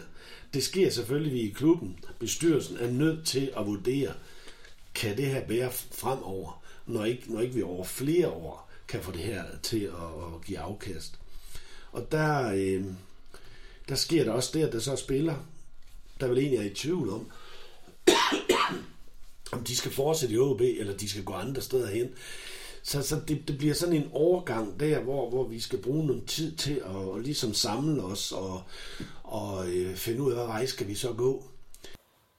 Det 0.53 0.63
sker 0.63 0.89
selvfølgelig, 0.89 1.33
vi 1.33 1.39
i 1.39 1.49
klubben, 1.49 1.99
bestyrelsen, 2.19 2.77
er 2.77 2.91
nødt 2.91 3.27
til 3.27 3.53
at 3.57 3.65
vurdere, 3.65 4.13
kan 4.95 5.17
det 5.17 5.25
her 5.25 5.47
bære 5.47 5.71
fremover, 5.71 6.63
når 6.85 7.05
ikke, 7.05 7.33
når 7.33 7.41
ikke 7.41 7.55
vi 7.55 7.61
over 7.61 7.83
flere 7.83 8.29
år 8.29 8.71
kan 8.87 9.01
få 9.01 9.11
det 9.11 9.21
her 9.21 9.43
til 9.63 9.83
at, 9.83 10.35
at 10.35 10.45
give 10.45 10.59
afkast. 10.59 11.19
Og 11.91 12.11
der, 12.11 12.51
øh, 12.55 12.85
der 13.89 13.95
sker 13.95 14.23
der 14.23 14.31
også 14.31 14.49
det, 14.53 14.65
at 14.65 14.73
der 14.73 14.79
så 14.79 14.95
spiller, 14.95 15.35
der 16.19 16.27
vel 16.27 16.37
egentlig 16.37 16.59
er 16.59 16.71
i 16.71 16.73
tvivl 16.73 17.09
om, 17.09 17.31
om 19.53 19.63
de 19.63 19.75
skal 19.75 19.91
fortsætte 19.91 20.35
i 20.35 20.37
OB, 20.37 20.61
eller 20.61 20.97
de 20.97 21.09
skal 21.09 21.23
gå 21.23 21.33
andre 21.33 21.61
steder 21.61 21.87
hen. 21.87 22.09
Så, 22.83 23.01
så 23.01 23.21
det, 23.27 23.47
det 23.47 23.57
bliver 23.57 23.73
sådan 23.73 23.95
en 23.95 24.09
overgang 24.11 24.79
der, 24.79 24.99
hvor, 24.99 25.29
hvor 25.29 25.43
vi 25.43 25.59
skal 25.59 25.81
bruge 25.81 26.07
noget 26.07 26.25
tid 26.25 26.55
til 26.55 26.81
at, 26.85 27.15
at 27.17 27.23
ligesom 27.23 27.53
samle 27.53 28.03
os 28.03 28.31
og, 28.31 28.63
og 29.23 29.69
øh, 29.69 29.95
finde 29.95 30.21
ud 30.21 30.31
af, 30.31 30.37
hvad 30.37 30.45
vej 30.45 30.65
skal 30.65 30.87
vi 30.87 30.95
så 30.95 31.13
gå. 31.13 31.43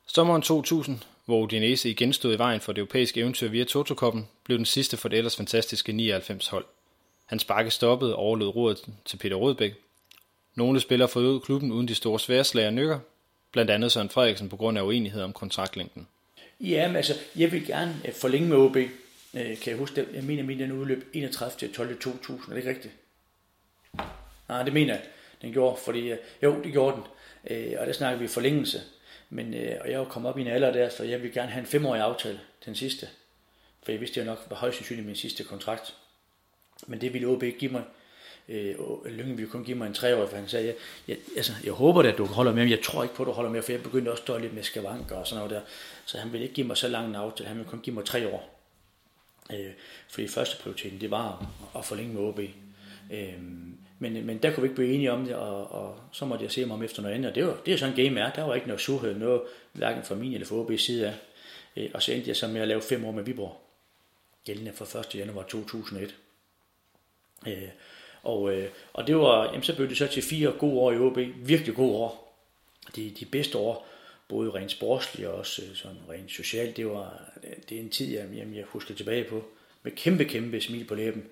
Sommeren 0.07 0.43
2000, 0.43 0.99
hvor 1.25 1.43
Udinese 1.43 1.91
igen 1.91 2.13
stod 2.13 2.35
i 2.35 2.39
vejen 2.39 2.61
for 2.61 2.73
det 2.73 2.79
europæiske 2.79 3.21
eventyr 3.21 3.49
via 3.49 3.65
Totokoppen, 3.65 4.29
blev 4.45 4.59
den 4.59 4.67
sidste 4.67 4.97
for 4.97 5.09
det 5.09 5.17
ellers 5.17 5.37
fantastiske 5.37 5.93
99 5.93 6.49
hold. 6.49 6.65
Hans 7.27 7.45
bakke 7.45 7.71
stoppede 7.71 8.17
og 8.17 8.23
overlod 8.23 8.49
roret 8.49 8.85
til 9.05 9.17
Peter 9.17 9.37
Rødbæk. 9.37 9.75
Nogle 10.55 10.81
spillere 10.81 11.09
forlod 11.09 11.41
klubben 11.41 11.73
uden 11.73 11.89
de 11.89 11.95
store 11.95 12.21
sværslag 12.21 12.67
og 12.67 12.73
nykker, 12.73 12.99
blandt 13.57 13.71
andet 13.71 13.93
Søren 13.93 14.11
Frederiksen 14.11 14.49
på 14.49 14.57
grund 14.57 14.79
af 14.79 14.83
uenighed 14.83 15.23
om 15.23 15.33
kontraktlængden. 15.33 16.09
Ja, 16.61 16.87
men 16.87 16.97
altså, 16.97 17.15
jeg 17.37 17.53
vil 17.53 17.67
gerne 17.67 17.95
øh, 18.05 18.15
forlænge 18.15 18.49
med 18.49 18.57
OB. 18.57 18.77
Øh, 18.77 18.91
kan 19.35 19.59
jeg 19.67 19.77
huske 19.77 19.97
det? 19.97 20.09
Jeg 20.15 20.25
mener, 20.25 20.43
at 20.43 20.59
den 20.59 20.73
udløb 20.73 21.11
31. 21.13 21.59
til 21.59 21.73
12. 21.73 22.01
2000. 22.01 22.43
Er 22.43 22.49
det 22.49 22.57
ikke 22.57 22.71
rigtigt? 22.71 22.95
Nej, 24.49 24.63
det 24.63 24.73
mener 24.73 24.95
jeg, 24.95 25.03
den 25.43 25.53
gjorde. 25.53 25.77
Fordi, 25.85 26.11
øh, 26.11 26.19
jo, 26.43 26.63
det 26.65 26.73
gjorde 26.73 26.97
den. 26.97 27.05
Og 27.79 27.87
der 27.87 27.93
snakker 27.93 28.19
vi 28.19 28.27
forlængelse. 28.27 28.81
Men, 29.31 29.55
og 29.81 29.91
jeg 29.91 29.99
var 29.99 30.05
kommet 30.05 30.29
op 30.29 30.39
i 30.39 30.41
en 30.41 30.47
alder 30.47 30.73
der, 30.73 30.89
så 30.89 31.05
jeg 31.05 31.23
vil 31.23 31.33
gerne 31.33 31.51
have 31.51 31.61
en 31.61 31.67
femårig 31.67 32.01
aftale, 32.01 32.41
den 32.67 32.75
sidste. 32.75 33.09
For 33.83 33.93
jeg 33.93 34.01
vidste, 34.01 34.21
jo 34.21 34.27
nok 34.27 34.47
var 34.51 34.57
højst 34.57 34.77
sandsynligt 34.77 35.07
min 35.07 35.17
sidste 35.17 35.45
kontrakt. 35.45 35.95
Men 36.87 37.01
det 37.01 37.13
ville 37.13 37.29
OB 37.29 37.43
ikke 37.43 37.59
give 37.59 37.73
mig. 37.73 37.83
Øh, 38.49 38.75
Lyngby 39.07 39.37
ville 39.37 39.51
kun 39.51 39.65
give 39.65 39.77
mig 39.77 39.87
en 39.87 39.95
treårig, 39.95 40.29
for 40.29 40.37
han 40.37 40.49
sagde, 40.49 40.67
jeg, 40.67 40.75
jeg, 41.09 41.17
altså, 41.37 41.53
jeg 41.65 41.73
håber 41.73 42.03
at 42.03 42.19
du 42.19 42.25
holder 42.25 42.53
med, 42.53 42.63
men 42.63 42.71
jeg 42.71 42.83
tror 42.83 43.03
ikke 43.03 43.15
på, 43.15 43.23
at 43.23 43.27
du 43.27 43.33
holder 43.33 43.51
med, 43.51 43.63
for 43.63 43.73
jeg 43.73 43.83
begyndte 43.83 44.11
også 44.11 44.21
at 44.23 44.27
stå 44.27 44.39
lidt 44.39 44.55
med 44.55 44.63
skavanker 44.63 45.17
og 45.17 45.27
sådan 45.27 45.45
noget 45.45 45.51
der. 45.51 45.61
Så 46.07 46.19
han 46.19 46.33
ville 46.33 46.43
ikke 46.45 46.55
give 46.55 46.67
mig 46.67 46.77
så 46.77 46.89
lang 46.89 47.09
en 47.09 47.15
aftale, 47.15 47.49
han 47.49 47.57
ville 47.57 47.71
kun 47.71 47.81
give 47.81 47.95
mig 47.95 48.05
tre 48.05 48.29
år. 48.29 48.61
Øh, 49.53 49.71
fordi 50.09 50.29
første 50.29 50.63
prioriteten, 50.63 51.01
det 51.01 51.11
var 51.11 51.47
at 51.77 51.85
forlænge 51.85 52.15
med 52.15 52.23
OB. 52.23 52.41
Øh, 53.13 53.35
men, 53.99 54.27
men 54.27 54.39
der 54.39 54.55
kunne 54.55 54.63
vi 54.63 54.67
ikke 54.67 54.75
blive 54.75 54.95
enige 54.95 55.13
om 55.13 55.25
det, 55.25 55.35
og, 55.35 55.71
og 55.71 56.01
så 56.13 56.25
måtte 56.25 56.45
jeg 56.45 56.53
se 56.53 56.65
mig 56.65 56.75
om 56.75 56.83
efter 56.83 57.03
noget 57.03 57.15
andet. 57.15 57.29
Og 57.29 57.35
det, 57.35 57.47
var, 57.47 57.57
det 57.67 57.75
er 57.75 57.79
sådan 57.79 57.97
game 57.97 58.21
er. 58.21 58.33
Der 58.33 58.43
var 58.43 58.55
ikke 58.55 58.67
noget 58.67 58.81
surhed, 58.81 59.15
noget 59.15 59.43
hverken 59.73 60.05
fra 60.05 60.15
min 60.15 60.33
eller 60.33 60.47
fra 60.47 60.65
OB's 60.65 60.77
side 60.77 61.07
af. 61.07 61.15
Øh, 61.77 61.91
og 61.95 62.03
så 62.03 62.13
endte 62.13 62.29
jeg 62.29 62.37
så 62.37 62.49
med 62.49 62.61
at 62.61 62.69
lave 62.69 62.83
fem 62.83 63.05
år 63.05 63.13
med 63.13 63.23
Viborg. 63.23 63.61
Gældende 64.45 64.73
fra 64.73 65.01
1. 65.01 65.15
januar 65.15 65.43
2001. 65.43 66.15
Øh, 67.47 67.69
og, 68.27 68.55
øh, 68.55 68.69
og 68.93 69.07
det 69.07 69.17
var, 69.17 69.45
jamen, 69.45 69.63
så 69.63 69.77
blev 69.77 69.89
det 69.89 69.97
så 69.97 70.07
til 70.07 70.23
fire 70.23 70.53
gode 70.59 70.81
år 70.81 70.93
i 70.93 70.99
OB. 70.99 71.19
Virkelig 71.37 71.75
gode 71.75 71.97
år. 71.97 72.39
De, 72.97 73.11
de 73.21 73.25
bedste 73.25 73.59
år, 73.59 73.87
både 74.29 74.51
rent 74.51 74.71
sportsligt 74.71 75.29
og 75.29 75.35
også 75.35 75.63
øh, 75.63 75.77
sådan 75.77 75.97
rent 76.11 76.31
socialt. 76.31 76.77
Det 76.77 76.87
var 76.87 77.23
det 77.69 77.77
er 77.77 77.81
en 77.81 77.91
tid, 77.91 78.07
jeg, 78.13 78.29
jamen, 78.35 78.55
jeg 78.55 78.65
husker 78.69 78.95
tilbage 78.95 79.25
på. 79.25 79.45
Med 79.83 79.93
kæmpe, 79.93 80.25
kæmpe 80.25 80.61
smil 80.61 80.85
på 80.85 80.95
læben. 80.95 81.25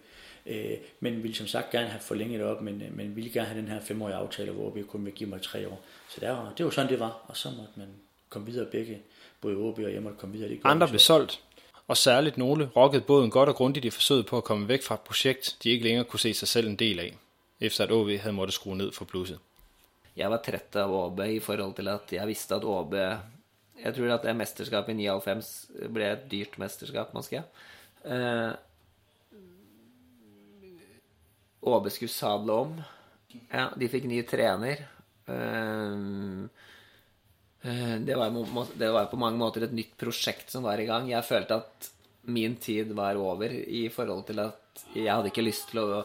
Øh, 0.47 0.77
men 1.01 1.23
ville 1.23 1.37
som 1.37 1.47
sagt 1.47 1.71
gerne 1.71 1.89
have 1.89 2.01
forlænget 2.01 2.41
det 2.41 2.47
op, 2.47 2.63
men, 2.63 2.83
øh, 2.83 2.97
men 2.97 3.17
ville 3.17 3.31
gerne 3.31 3.47
have 3.47 3.61
den 3.61 3.69
her 3.69 3.81
femårige 3.81 4.17
aftale, 4.17 4.53
hvor 4.53 4.71
vi 4.71 4.83
kun 4.83 5.05
ville 5.05 5.17
give 5.17 5.31
mig 5.31 5.43
tre 5.43 5.69
år. 5.69 5.85
Så 6.09 6.21
der 6.21 6.31
var, 6.31 6.53
det 6.59 6.65
var 6.65 6.71
sådan, 6.71 6.91
det 6.91 7.01
var. 7.01 7.25
Og 7.29 7.37
så 7.37 7.49
måtte 7.49 7.73
man 7.77 7.89
komme 8.29 8.47
videre 8.47 8.67
begge, 8.67 8.99
både 9.41 9.57
OB 9.57 9.79
og 9.79 9.93
jeg 9.93 10.03
måtte 10.03 10.19
komme 10.19 10.35
videre. 10.35 10.51
Det 10.51 10.61
Andre 10.65 10.89
blev 10.89 10.99
solgt, 10.99 11.41
og 11.89 11.97
særligt 11.97 12.39
nogle 12.39 12.71
rokkede 12.77 13.03
båden 13.03 13.31
godt 13.31 13.49
og 13.49 13.55
grundigt 13.55 13.85
i 13.85 13.91
forsøget 13.91 14.27
på 14.27 14.37
at 14.37 14.45
komme 14.45 14.69
væk 14.69 14.83
fra 14.83 14.95
et 14.95 15.01
projekt, 15.01 15.57
de 15.63 15.71
ikke 15.71 15.85
længere 15.85 16.05
kunne 16.05 16.21
se 16.21 16.35
sig 16.35 16.49
selv 16.49 16.69
en 16.69 16.77
del 16.77 17.01
af, 17.01 17.17
efter 17.61 17.85
at 17.85 17.93
OB 17.93 18.09
havde 18.09 18.33
måttet 18.33 18.55
skrue 18.55 18.77
ned 18.77 18.93
for 18.93 19.05
blusset. 19.05 19.39
Jeg 20.17 20.31
var 20.31 20.43
træt 20.47 20.77
af 20.77 20.89
OB 20.89 21.21
i 21.21 21.41
forhold 21.41 21.75
til 21.75 21.89
at 21.89 22.13
jeg 22.13 22.27
vidste 22.27 22.55
at 22.55 22.65
OB 22.65 22.95
Jeg 23.85 23.95
tror 23.95 24.15
at 24.15 24.23
det 24.23 24.37
mesterskabet 24.37 24.93
i 24.93 24.97
99 24.97 25.71
blev 25.95 26.13
et 26.13 26.31
dyrt 26.31 26.59
mesterskab, 26.59 27.15
måske. 27.15 27.43
Eh, 28.05 28.51
uh, 31.61 31.77
OB 31.77 31.91
skulle 31.91 32.11
sadle 32.11 32.53
om. 32.53 32.81
Ja, 33.53 33.69
de 33.81 33.89
fik 33.89 34.05
ny 34.05 34.27
træner. 34.29 34.77
Uh, 35.29 36.49
Eh, 37.65 37.97
det 38.05 38.15
var, 38.15 38.31
det 38.75 38.91
var, 38.91 39.07
på 39.09 39.17
mange 39.17 39.41
måter 39.41 39.65
et 39.65 39.73
nytt 39.73 39.97
prosjekt 40.01 40.53
som 40.53 40.67
var 40.67 40.81
i 40.81 40.89
gang. 40.89 41.09
Jeg 41.09 41.25
følte 41.25 41.63
at 41.63 41.91
min 42.29 42.57
tid 42.61 42.93
var 42.97 43.17
over 43.21 43.53
i 43.53 43.87
forhold 43.93 44.27
til 44.29 44.43
at 44.45 44.85
jeg 44.93 45.09
hadde 45.09 45.31
ikke 45.33 45.45
lyst 45.45 45.71
til 45.71 45.83
å 45.83 46.03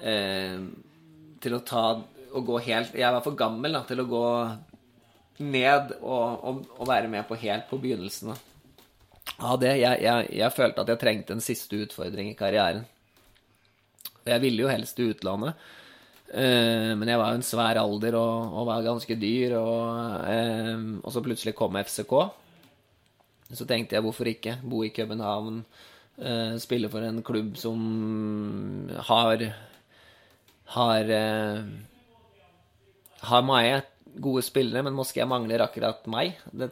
eh, 0.00 0.60
Til 1.40 1.56
å 1.56 1.60
ta 1.64 1.84
og 2.30 2.46
gå 2.46 2.58
helt 2.64 2.94
Jeg 2.96 3.12
var 3.12 3.22
for 3.24 3.36
gammel 3.36 3.74
da, 3.76 3.80
til 3.88 4.02
å 4.02 4.08
gå 4.08 4.24
ned 5.40 5.94
og, 6.00 6.44
og, 6.44 6.62
og 6.76 6.88
være 6.88 7.08
med 7.08 7.24
på 7.28 7.38
helt 7.40 7.68
på 7.70 7.78
begynnelsen 7.80 8.34
av 9.40 9.56
det. 9.60 9.78
Jeg, 9.80 10.02
jeg, 10.04 10.26
jeg, 10.36 10.52
følte 10.52 10.82
at 10.82 10.90
jeg 10.92 11.00
trengte 11.00 11.32
en 11.32 11.44
siste 11.44 11.78
utfordring 11.80 12.28
i 12.28 12.36
karrieren. 12.36 12.84
Jeg 14.28 14.42
ville 14.42 14.66
jo 14.66 14.68
helst 14.68 14.98
til 14.98 15.14
utlandet. 15.14 15.56
Eh, 16.30 16.92
men 16.94 17.10
jeg 17.10 17.18
var 17.18 17.32
jo 17.32 17.40
en 17.40 17.46
svær 17.46 17.80
alder 17.80 18.14
og, 18.14 18.52
og 18.60 18.68
var 18.68 18.84
ganske 18.86 19.16
dyr, 19.18 19.56
og, 19.58 20.28
eh, 20.30 20.74
og, 21.02 21.10
så 21.10 21.22
plutselig 21.24 21.56
kom 21.58 21.78
FCK. 21.80 22.14
Så 23.50 23.66
tenkte 23.66 23.96
jeg 23.96 24.04
hvorfor 24.06 24.30
ikke 24.30 24.60
bo 24.62 24.84
i 24.86 24.92
København, 24.94 25.64
eh, 26.22 26.54
spille 26.62 26.90
for 26.92 27.02
en 27.02 27.22
klubb 27.26 27.56
som 27.58 28.90
har 29.10 29.48
har 30.70 31.08
har 33.20 33.42
mange 33.42 33.82
gode 34.22 34.42
spillere, 34.46 34.84
men 34.86 34.94
Moskva 34.94 35.26
mangler 35.26 35.64
akkurat 35.64 36.06
meg. 36.06 36.38
Det, 36.54 36.70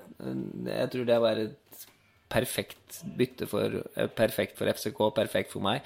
jeg 0.66 0.90
tror 0.92 1.04
det 1.04 1.18
var 1.20 1.40
et 1.42 1.88
perfekt 2.30 3.02
bytte 3.18 3.48
for 3.48 3.74
perfekt 4.14 4.56
for 4.58 4.70
FCK, 4.70 5.02
perfekt 5.16 5.50
for 5.50 5.64
meg. 5.64 5.82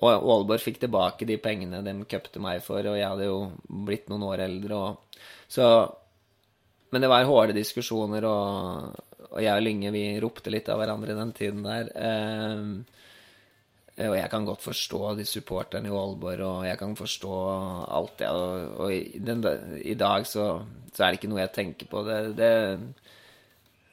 Og 0.00 0.08
Aalborg 0.08 0.62
fikk 0.64 0.78
tilbake 0.80 1.28
de 1.28 1.36
pengene 1.42 1.82
de 1.84 1.92
kjøpte 2.08 2.40
meg 2.40 2.62
for, 2.64 2.80
og 2.88 2.96
jeg 2.96 3.08
hadde 3.08 3.26
jo 3.28 3.40
blitt 3.88 4.08
noen 4.08 4.24
år 4.30 4.46
eldre. 4.46 4.78
Og, 4.78 5.18
så, 5.50 5.66
men 6.90 7.04
det 7.04 7.10
var 7.12 7.28
harde 7.28 7.56
diskusjoner, 7.56 8.24
og, 8.24 9.26
og 9.28 9.42
jeg 9.44 9.52
og 9.52 9.66
Lynge 9.66 9.92
vi 9.92 10.06
ropte 10.22 10.52
litt 10.52 10.70
av 10.72 10.80
hverandre 10.80 11.18
den 11.18 11.34
tiden 11.36 11.66
der. 11.66 11.92
Eh, 12.00 12.96
og 14.00 14.16
jeg 14.16 14.30
kan 14.32 14.46
godt 14.48 14.64
forstå 14.64 15.14
de 15.18 15.26
supporterne 15.28 15.90
i 15.90 15.92
Aalborg, 15.92 16.40
og 16.46 16.64
jeg 16.64 16.78
kan 16.80 16.96
forstå 16.96 17.36
alt 17.98 18.16
det. 18.22 18.30
Og, 18.32 18.76
og 18.80 18.94
i, 18.94 19.20
den, 19.20 19.44
i, 19.82 19.96
dag 19.98 20.24
så, 20.28 20.46
så, 20.94 21.02
er 21.02 21.10
det 21.10 21.20
ikke 21.20 21.32
noe 21.34 21.42
jeg 21.42 21.54
tenker 21.56 21.90
på. 21.90 22.04
Det, 22.08 22.20
det 22.38 22.52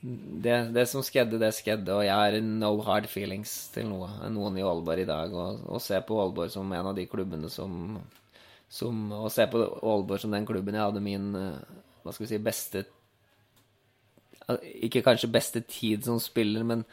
det, 0.07 0.57
det, 0.75 0.85
som 0.87 1.03
skjedde, 1.03 1.39
det 1.41 1.49
skjedde, 1.57 1.95
og 1.95 2.05
jeg 2.05 2.13
har 2.15 2.37
no 2.43 2.69
hard 2.85 3.09
feelings 3.11 3.53
til 3.73 3.89
noe, 3.89 4.07
noen 4.31 4.59
i 4.59 4.63
Aalborg 4.63 5.03
i 5.03 5.09
dag. 5.09 5.33
Og, 5.33 5.65
og 5.67 5.83
se 5.83 5.99
på 6.05 6.19
Aalborg 6.21 6.53
som 6.53 6.71
en 6.71 6.91
av 6.91 6.95
de 6.95 7.07
klubbene 7.09 7.49
som, 7.51 7.97
som 8.71 9.01
Og 9.17 9.27
se 9.33 9.47
på 9.51 9.63
Aalborg 9.81 10.23
som 10.23 10.35
den 10.35 10.47
klubben 10.47 10.77
jeg 10.77 10.85
hadde 10.85 11.03
min 11.03 11.33
eh, 11.35 11.59
hva 12.03 12.13
skal 12.15 12.23
vi 12.23 12.31
si, 12.31 12.39
beste 12.43 12.85
Ikke 14.87 15.03
kanskje 15.03 15.31
beste 15.33 15.63
tid 15.67 16.07
som 16.07 16.21
spiller, 16.23 16.63
men 16.63 16.85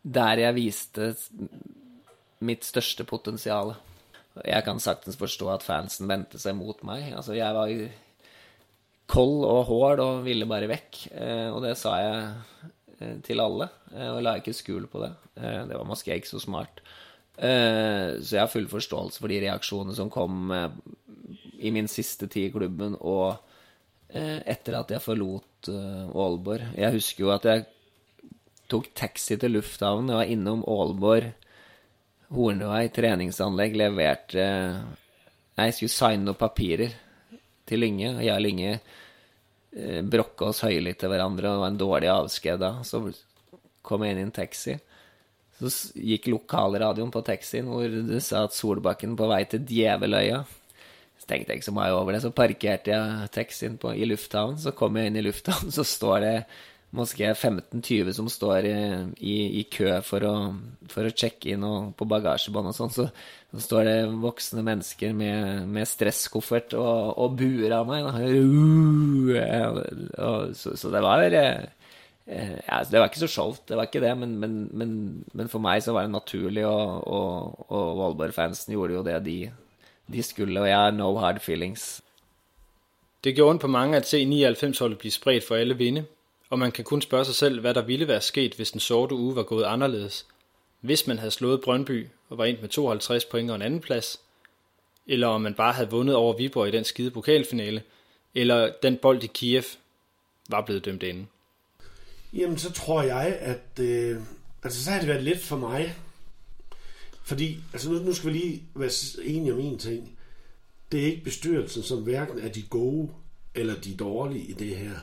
der 0.00 0.44
jeg 0.44 0.56
viste 0.56 1.10
mitt 2.40 2.64
største 2.64 3.04
potensial. 3.04 3.74
Jeg 4.46 4.64
kan 4.64 4.78
saktens 4.80 5.18
forstå 5.20 5.50
at 5.52 5.66
fansen 5.66 6.08
vendte 6.08 6.38
seg 6.40 6.54
mot 6.56 6.78
meg. 6.86 7.10
Altså, 7.18 7.34
jeg 7.36 7.56
var 7.56 7.74
kold 9.10 9.44
og 9.46 9.64
hård 9.68 10.02
og 10.04 10.22
ville 10.26 10.48
bare 10.48 10.70
vekk, 10.70 11.00
eh, 11.10 11.48
og 11.50 11.64
det 11.64 11.74
sa 11.78 11.96
jeg 11.98 12.20
eh, 13.00 13.16
til 13.26 13.42
alle, 13.42 13.70
eh, 13.94 14.08
og 14.12 14.22
la 14.24 14.36
ikke 14.38 14.54
skul 14.56 14.86
på 14.90 15.02
det. 15.02 15.10
Eh, 15.40 15.62
det 15.68 15.76
var 15.76 15.88
måske 15.88 16.14
ikke 16.14 16.30
så 16.30 16.42
smart. 16.42 16.82
Eh, 17.36 18.20
så 18.20 18.36
jeg 18.36 18.44
har 18.44 18.52
full 18.52 18.68
forståelse 18.70 19.22
for 19.22 19.32
de 19.32 19.40
reaksjonene 19.46 19.96
som 19.98 20.12
kom 20.12 20.52
i 21.60 21.72
min 21.74 21.90
siste 21.90 22.28
tid 22.30 22.48
i 22.48 22.54
klubben, 22.54 22.96
og 23.00 23.46
etter 24.10 24.74
at 24.74 24.90
jeg 24.90 25.02
forlot 25.04 25.68
Aalborg. 25.70 26.72
Jeg 26.74 26.96
husker 26.96 27.22
jo 27.22 27.28
at 27.30 27.44
jeg 27.46 27.66
tok 28.70 28.88
taxi 28.98 29.36
til 29.38 29.54
lufthavnen. 29.54 30.10
Jeg 30.10 30.18
var 30.18 30.32
innom 30.34 30.64
Aalborg 30.66 31.28
Hornevei 32.30 32.88
treningsanlegg 32.94 33.76
leverte 33.78 34.42
Nei, 35.58 35.66
jeg 35.66 35.76
skulle 35.76 35.92
signe 35.92 36.24
noen 36.24 36.38
papirer 36.38 36.92
til 37.68 37.82
Lynge. 37.82 38.14
Og 38.14 38.22
jeg 38.24 38.32
og 38.32 38.44
Lynge 38.44 38.70
eh, 38.76 38.99
Eh, 39.70 40.00
brokka 40.02 40.48
oss 40.50 40.64
høylytt 40.66 40.98
til 40.98 41.12
hverandre, 41.12 41.52
og 41.52 41.64
var 41.64 41.70
en 41.70 41.80
dårlig 41.80 42.10
avsked 42.10 42.62
da. 42.62 42.72
Så 42.86 43.04
kom 43.86 44.04
jeg 44.04 44.16
inn 44.16 44.22
i 44.24 44.26
en 44.26 44.34
taxi. 44.34 44.76
Så 45.60 45.70
gikk 45.94 46.30
lokalradioen 46.32 47.12
på 47.12 47.22
taxien 47.22 47.68
hvor 47.68 47.84
det 47.84 48.22
sa 48.24 48.46
at 48.46 48.56
Solbakken 48.56 49.12
på 49.18 49.28
vei 49.30 49.44
til 49.48 49.62
Djeveløya. 49.68 50.40
Så 51.20 51.28
tenkte 51.28 51.52
jeg 51.52 51.60
ikke 51.60 51.68
så 51.68 51.76
mye 51.76 51.94
over 51.94 52.16
det. 52.16 52.22
Så 52.24 52.32
parkerte 52.34 52.94
jeg 52.94 53.30
taxien 53.34 53.76
på, 53.78 53.92
i 53.94 54.08
lufthavnen. 54.08 54.58
Så 54.58 54.72
kom 54.76 54.96
jeg 54.96 55.10
inn 55.10 55.20
i 55.20 55.24
lufthavnen, 55.26 55.74
så 55.74 55.86
står 55.86 56.18
det 56.24 56.34
Måske 56.90 57.28
15-20 57.30 58.10
som 58.16 58.26
står 58.26 58.66
i, 58.66 58.78
i, 59.22 59.34
i 59.60 59.62
kø 59.70 59.92
for 60.02 60.24
å, 60.26 60.32
for 60.90 61.06
å, 61.06 61.12
sjekke 61.14 61.52
inn 61.52 61.62
og, 61.62 61.92
på 61.94 62.08
bagasjebånd 62.10 62.72
og 62.72 62.74
sånn, 62.74 62.90
så, 62.90 63.06
så, 63.52 63.60
står 63.62 63.84
det 63.86 63.94
voksne 64.24 64.64
mennesker 64.66 65.14
med, 65.14 65.68
med 65.70 65.86
stresskoffert 65.86 66.74
og, 66.74 67.12
og 67.14 67.38
buer 67.38 67.76
av 67.78 67.86
meg. 67.86 68.10
Uh, 68.10 69.78
og, 70.18 70.50
så, 70.58 70.74
så, 70.74 70.90
det 70.90 71.04
var 71.06 71.22
eh, 71.30 71.62
eh, 72.26 72.58
ja, 72.58 72.82
Det 72.82 72.98
var 72.98 73.06
ikke 73.06 73.22
så 73.22 73.32
sjovt, 73.38 73.68
det 73.70 73.78
var 73.78 73.86
ikke 73.86 74.02
det, 74.08 74.16
men, 74.18 74.36
men, 74.42 74.60
men, 74.74 75.00
men, 75.30 75.54
for 75.54 75.62
meg 75.62 75.86
så 75.86 75.94
var 75.94 76.10
det 76.10 76.16
naturlig, 76.18 76.66
og, 76.66 77.06
og, 77.06 77.66
og 77.70 77.98
Valborg-fansen 78.02 78.74
gjorde 78.74 78.98
jo 78.98 79.06
det 79.06 79.20
de, 79.30 79.40
de 80.10 80.26
skulle, 80.26 80.58
og 80.58 80.66
jeg 80.66 80.80
har 80.88 80.98
no 80.98 81.14
hard 81.22 81.38
feelings. 81.38 82.00
Det 83.22 83.36
gjorde 83.36 83.60
ondt 83.60 83.68
på 83.68 83.76
mange 83.78 84.02
at 84.02 84.10
se 84.10 84.26
99-holdet 84.26 84.98
bli 84.98 85.14
spredt 85.14 85.46
for 85.46 85.62
alle 85.62 85.78
vinde 85.78 86.10
og 86.50 86.58
man 86.58 86.72
kan 86.72 86.84
kun 86.84 87.02
spørge 87.02 87.24
sig 87.24 87.34
selv, 87.34 87.60
hvad 87.60 87.74
der 87.74 87.82
ville 87.82 88.08
være 88.08 88.20
sket, 88.20 88.54
hvis 88.54 88.70
den 88.70 88.80
sorte 88.80 89.14
uge 89.14 89.36
var 89.36 89.42
gået 89.42 89.64
anderledes. 89.64 90.26
Hvis 90.80 91.06
man 91.06 91.18
havde 91.18 91.30
slået 91.30 91.60
Brøndby 91.60 92.06
og 92.28 92.38
var 92.38 92.44
ind 92.44 92.58
med 92.60 92.68
52 92.68 93.24
point 93.24 93.50
og 93.50 93.56
en 93.56 93.62
anden 93.62 93.80
plads, 93.80 94.20
eller 95.06 95.26
om 95.26 95.40
man 95.40 95.54
bare 95.54 95.72
havde 95.72 95.90
vundet 95.90 96.16
over 96.16 96.36
Viborg 96.36 96.68
i 96.68 96.70
den 96.70 96.84
skide 96.84 97.10
pokalfinale, 97.10 97.82
eller 98.34 98.72
den 98.82 98.96
bold 98.96 99.22
i 99.22 99.26
Kiev 99.26 99.62
var 100.48 100.64
blevet 100.64 100.84
dømt 100.84 101.02
inden. 101.02 101.28
Jamen, 102.32 102.58
så 102.58 102.72
tror 102.72 103.02
jeg, 103.02 103.38
at 103.40 103.84
øh, 103.84 104.20
altså, 104.62 104.84
så 104.84 104.90
har 104.90 104.98
det 104.98 105.08
været 105.08 105.22
let 105.22 105.40
for 105.40 105.56
mig. 105.56 105.96
Fordi, 107.24 107.58
altså 107.72 107.90
nu, 107.90 107.98
nu 107.98 108.12
skal 108.12 108.32
vi 108.32 108.38
lige 108.38 108.62
være 108.74 108.90
enige 109.24 109.52
om 109.52 109.60
en 109.60 109.78
ting. 109.78 110.18
Det 110.92 111.00
er 111.00 111.04
ikke 111.04 111.24
bestyrelsen, 111.24 111.82
som 111.82 111.98
hverken 111.98 112.38
er 112.38 112.48
de 112.48 112.62
gode 112.62 113.08
eller 113.54 113.74
de 113.80 113.96
dårlige 113.96 114.44
i 114.44 114.52
det 114.52 114.76
her. 114.76 114.94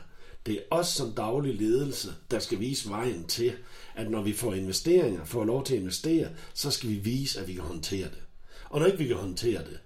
Det 0.47 0.55
er 0.55 0.61
os 0.71 0.87
som 0.87 1.11
daglig 1.11 1.55
ledelse, 1.55 2.13
der 2.31 2.39
skal 2.39 2.59
vise 2.59 2.89
vejen 2.89 3.23
til, 3.27 3.53
at 3.95 4.11
når 4.11 4.21
vi 4.21 4.33
får 4.33 4.53
investeringer, 4.53 5.25
får 5.25 5.45
lov 5.45 5.65
til 5.65 5.73
at 5.73 5.79
investere, 5.79 6.29
så 6.53 6.71
skal 6.71 6.89
vi 6.89 6.95
vise, 6.95 7.39
at 7.39 7.47
vi 7.47 7.53
kan 7.53 7.63
håndtere 7.63 8.05
det. 8.05 8.21
Og 8.69 8.79
når 8.79 8.85
ikke 8.85 8.97
vi 8.97 9.07
kan 9.07 9.15
håndtere 9.15 9.63
det, 9.63 9.79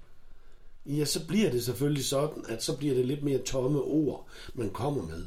ja, 0.86 1.06
så 1.06 1.28
bliver 1.28 1.52
det 1.52 1.66
selvfølgelig 1.66 2.06
sådan, 2.06 2.44
at 2.48 2.64
så 2.64 2.78
bliver 2.78 2.96
det 2.96 3.06
lidt 3.06 3.24
mere 3.24 3.38
tomme 3.38 3.82
ord, 3.82 4.28
man 4.54 4.70
kommer 4.70 5.08
med. 5.08 5.26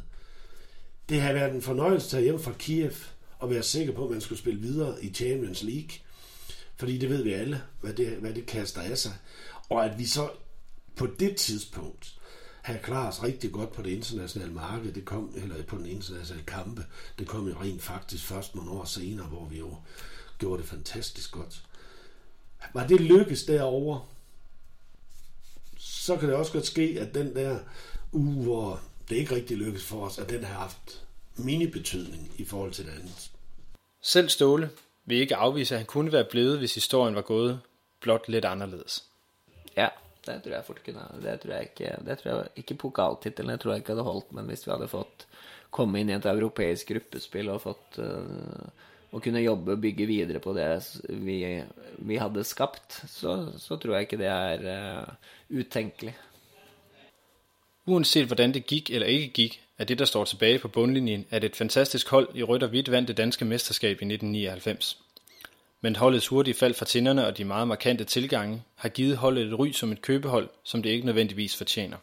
Det 1.08 1.20
har 1.20 1.32
været 1.32 1.54
en 1.54 1.62
fornøjelse 1.62 2.06
at 2.06 2.10
tage 2.10 2.22
hjem 2.22 2.40
fra 2.40 2.52
Kiev 2.58 2.92
og 3.38 3.50
være 3.50 3.62
sikker 3.62 3.92
på, 3.92 4.04
at 4.04 4.10
man 4.10 4.20
skulle 4.20 4.38
spille 4.38 4.60
videre 4.60 5.04
i 5.04 5.12
Champions 5.12 5.62
League. 5.62 5.90
Fordi 6.76 6.98
det 6.98 7.10
ved 7.10 7.22
vi 7.22 7.32
alle, 7.32 7.62
hvad 7.80 7.92
det, 7.92 8.08
hvad 8.08 8.34
det 8.34 8.46
kaster 8.46 8.80
af 8.80 8.98
sig. 8.98 9.12
Og 9.68 9.84
at 9.84 9.98
vi 9.98 10.06
så 10.06 10.30
på 10.96 11.06
det 11.06 11.36
tidspunkt 11.36 12.13
have 12.64 12.78
klaret 12.78 13.14
sig 13.14 13.24
rigtig 13.24 13.52
godt 13.52 13.72
på 13.72 13.82
det 13.82 13.90
internationale 13.90 14.52
marked, 14.52 14.92
det 14.92 15.04
kom, 15.04 15.32
eller 15.36 15.62
på 15.62 15.76
den 15.76 15.86
internationale 15.86 16.44
kampe, 16.44 16.86
det 17.18 17.26
kom 17.26 17.48
jo 17.48 17.54
rent 17.60 17.82
faktisk 17.82 18.24
først 18.24 18.54
nogle 18.54 18.70
år 18.70 18.84
senere, 18.84 19.26
hvor 19.26 19.44
vi 19.44 19.58
jo 19.58 19.76
gjorde 20.38 20.62
det 20.62 20.70
fantastisk 20.70 21.32
godt. 21.32 21.62
Var 22.74 22.86
det 22.86 23.00
lykkes 23.00 23.44
derovre, 23.44 24.04
så 25.78 26.16
kan 26.16 26.28
det 26.28 26.36
også 26.36 26.52
godt 26.52 26.66
ske, 26.66 26.96
at 27.00 27.14
den 27.14 27.34
der 27.34 27.58
uge, 28.12 28.44
hvor 28.44 28.80
det 29.08 29.16
ikke 29.16 29.34
rigtig 29.34 29.56
lykkes 29.56 29.84
for 29.84 30.06
os, 30.06 30.18
at 30.18 30.28
den 30.28 30.44
har 30.44 30.54
haft 30.54 31.02
mini-betydning 31.36 32.32
i 32.38 32.44
forhold 32.44 32.72
til 32.72 32.86
det 32.86 32.92
andet. 32.92 33.30
Selv 34.02 34.28
Ståle 34.28 34.70
vil 35.04 35.18
ikke 35.18 35.36
afvise, 35.36 35.74
at 35.74 35.78
han 35.78 35.86
kunne 35.86 36.12
være 36.12 36.26
blevet, 36.30 36.58
hvis 36.58 36.74
historien 36.74 37.14
var 37.14 37.22
gået 37.22 37.60
blot 38.00 38.28
lidt 38.28 38.44
anderledes. 38.44 39.04
Ja, 39.76 39.88
det 40.26 40.40
tror 40.44 40.56
jeg 40.56 40.66
fort 40.66 40.80
kunne 40.84 41.04
Det 41.22 41.34
tror 41.42 41.54
jeg 41.54 41.70
ikke 41.70 41.92
det 42.06 42.18
tror 42.20 42.30
jeg, 42.30 42.48
Ikke 42.62 42.80
pokaltittelen 42.80 43.54
jeg 43.54 43.62
tror 43.62 43.72
jeg 43.72 43.84
ikke 43.84 43.94
hadde 43.94 44.08
holdt, 44.08 44.32
men 44.32 44.48
hvis 44.50 44.66
vi 44.66 44.72
hadde 44.72 44.90
fått 44.90 45.26
komme 45.74 46.00
inn 46.00 46.10
i 46.12 46.16
et 46.16 46.26
europeisk 46.30 46.92
gruppespill 46.92 47.50
og 47.50 47.64
fått 47.64 47.98
uh, 47.98 48.84
å 49.14 49.20
kunne 49.22 49.42
jobbe 49.42 49.74
og 49.74 49.82
bygge 49.82 50.06
videre 50.06 50.42
på 50.42 50.54
det 50.54 50.68
vi, 51.26 51.38
vi 51.98 52.18
hadde 52.18 52.44
skapt, 52.46 53.00
så, 53.10 53.34
så, 53.58 53.78
tror 53.82 53.96
jeg 53.96 54.06
ikke 54.06 54.20
det 54.22 54.30
er 54.30 54.64
uh, 54.70 55.34
utenkelig. 55.50 56.14
Uanset 57.90 58.30
hvordan 58.30 58.54
det 58.54 58.64
gik 58.70 58.90
eller 58.94 59.10
ikke 59.10 59.32
gik, 59.34 59.60
er 59.78 59.90
det, 59.90 59.98
der 59.98 60.06
står 60.06 60.30
tilbage 60.30 60.62
på 60.62 60.70
bundlinjen, 60.70 61.26
at 61.30 61.44
et 61.44 61.56
fantastisk 61.56 62.14
hold 62.14 62.30
i 62.38 62.46
rødt 62.46 62.62
og 62.62 62.70
hvidt 62.70 62.90
vandt 62.94 63.10
det 63.10 63.18
danske 63.18 63.44
mesterskab 63.44 63.98
i 63.98 64.06
1999 64.14 65.03
men 65.84 65.96
holdets 65.96 66.28
hurtige 66.28 66.54
fald 66.54 66.74
fra 66.74 66.84
tinderne 66.84 67.26
og 67.26 67.38
de 67.38 67.44
meget 67.44 67.68
markante 67.68 68.04
tilgange 68.04 68.62
har 68.74 68.88
givet 68.88 69.16
holdet 69.16 69.46
et 69.46 69.58
ry 69.58 69.70
som 69.70 69.92
et 69.92 70.02
købehold, 70.02 70.48
som 70.62 70.82
det 70.82 70.90
ikke 70.90 71.06
nødvendigvis 71.06 71.56
fortjener. 71.56 71.96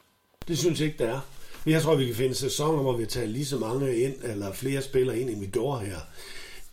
Det 0.47 0.57
synes 0.57 0.79
jeg 0.79 0.87
ikke, 0.87 1.03
der 1.03 1.09
er. 1.09 1.19
Men 1.65 1.73
jeg 1.73 1.81
tror, 1.81 1.95
vi 1.95 2.05
kan 2.05 2.15
finde 2.15 2.35
sæsoner, 2.35 2.81
hvor 2.81 2.97
vi 2.97 3.05
tager 3.05 3.27
lige 3.27 3.45
så 3.45 3.57
mange 3.57 3.95
ind, 3.97 4.15
eller 4.23 4.53
flere 4.53 4.81
spillere 4.81 5.19
ind, 5.19 5.29
end 5.29 5.39
vi 5.39 5.45
gjorde 5.45 5.85
her. 5.85 5.97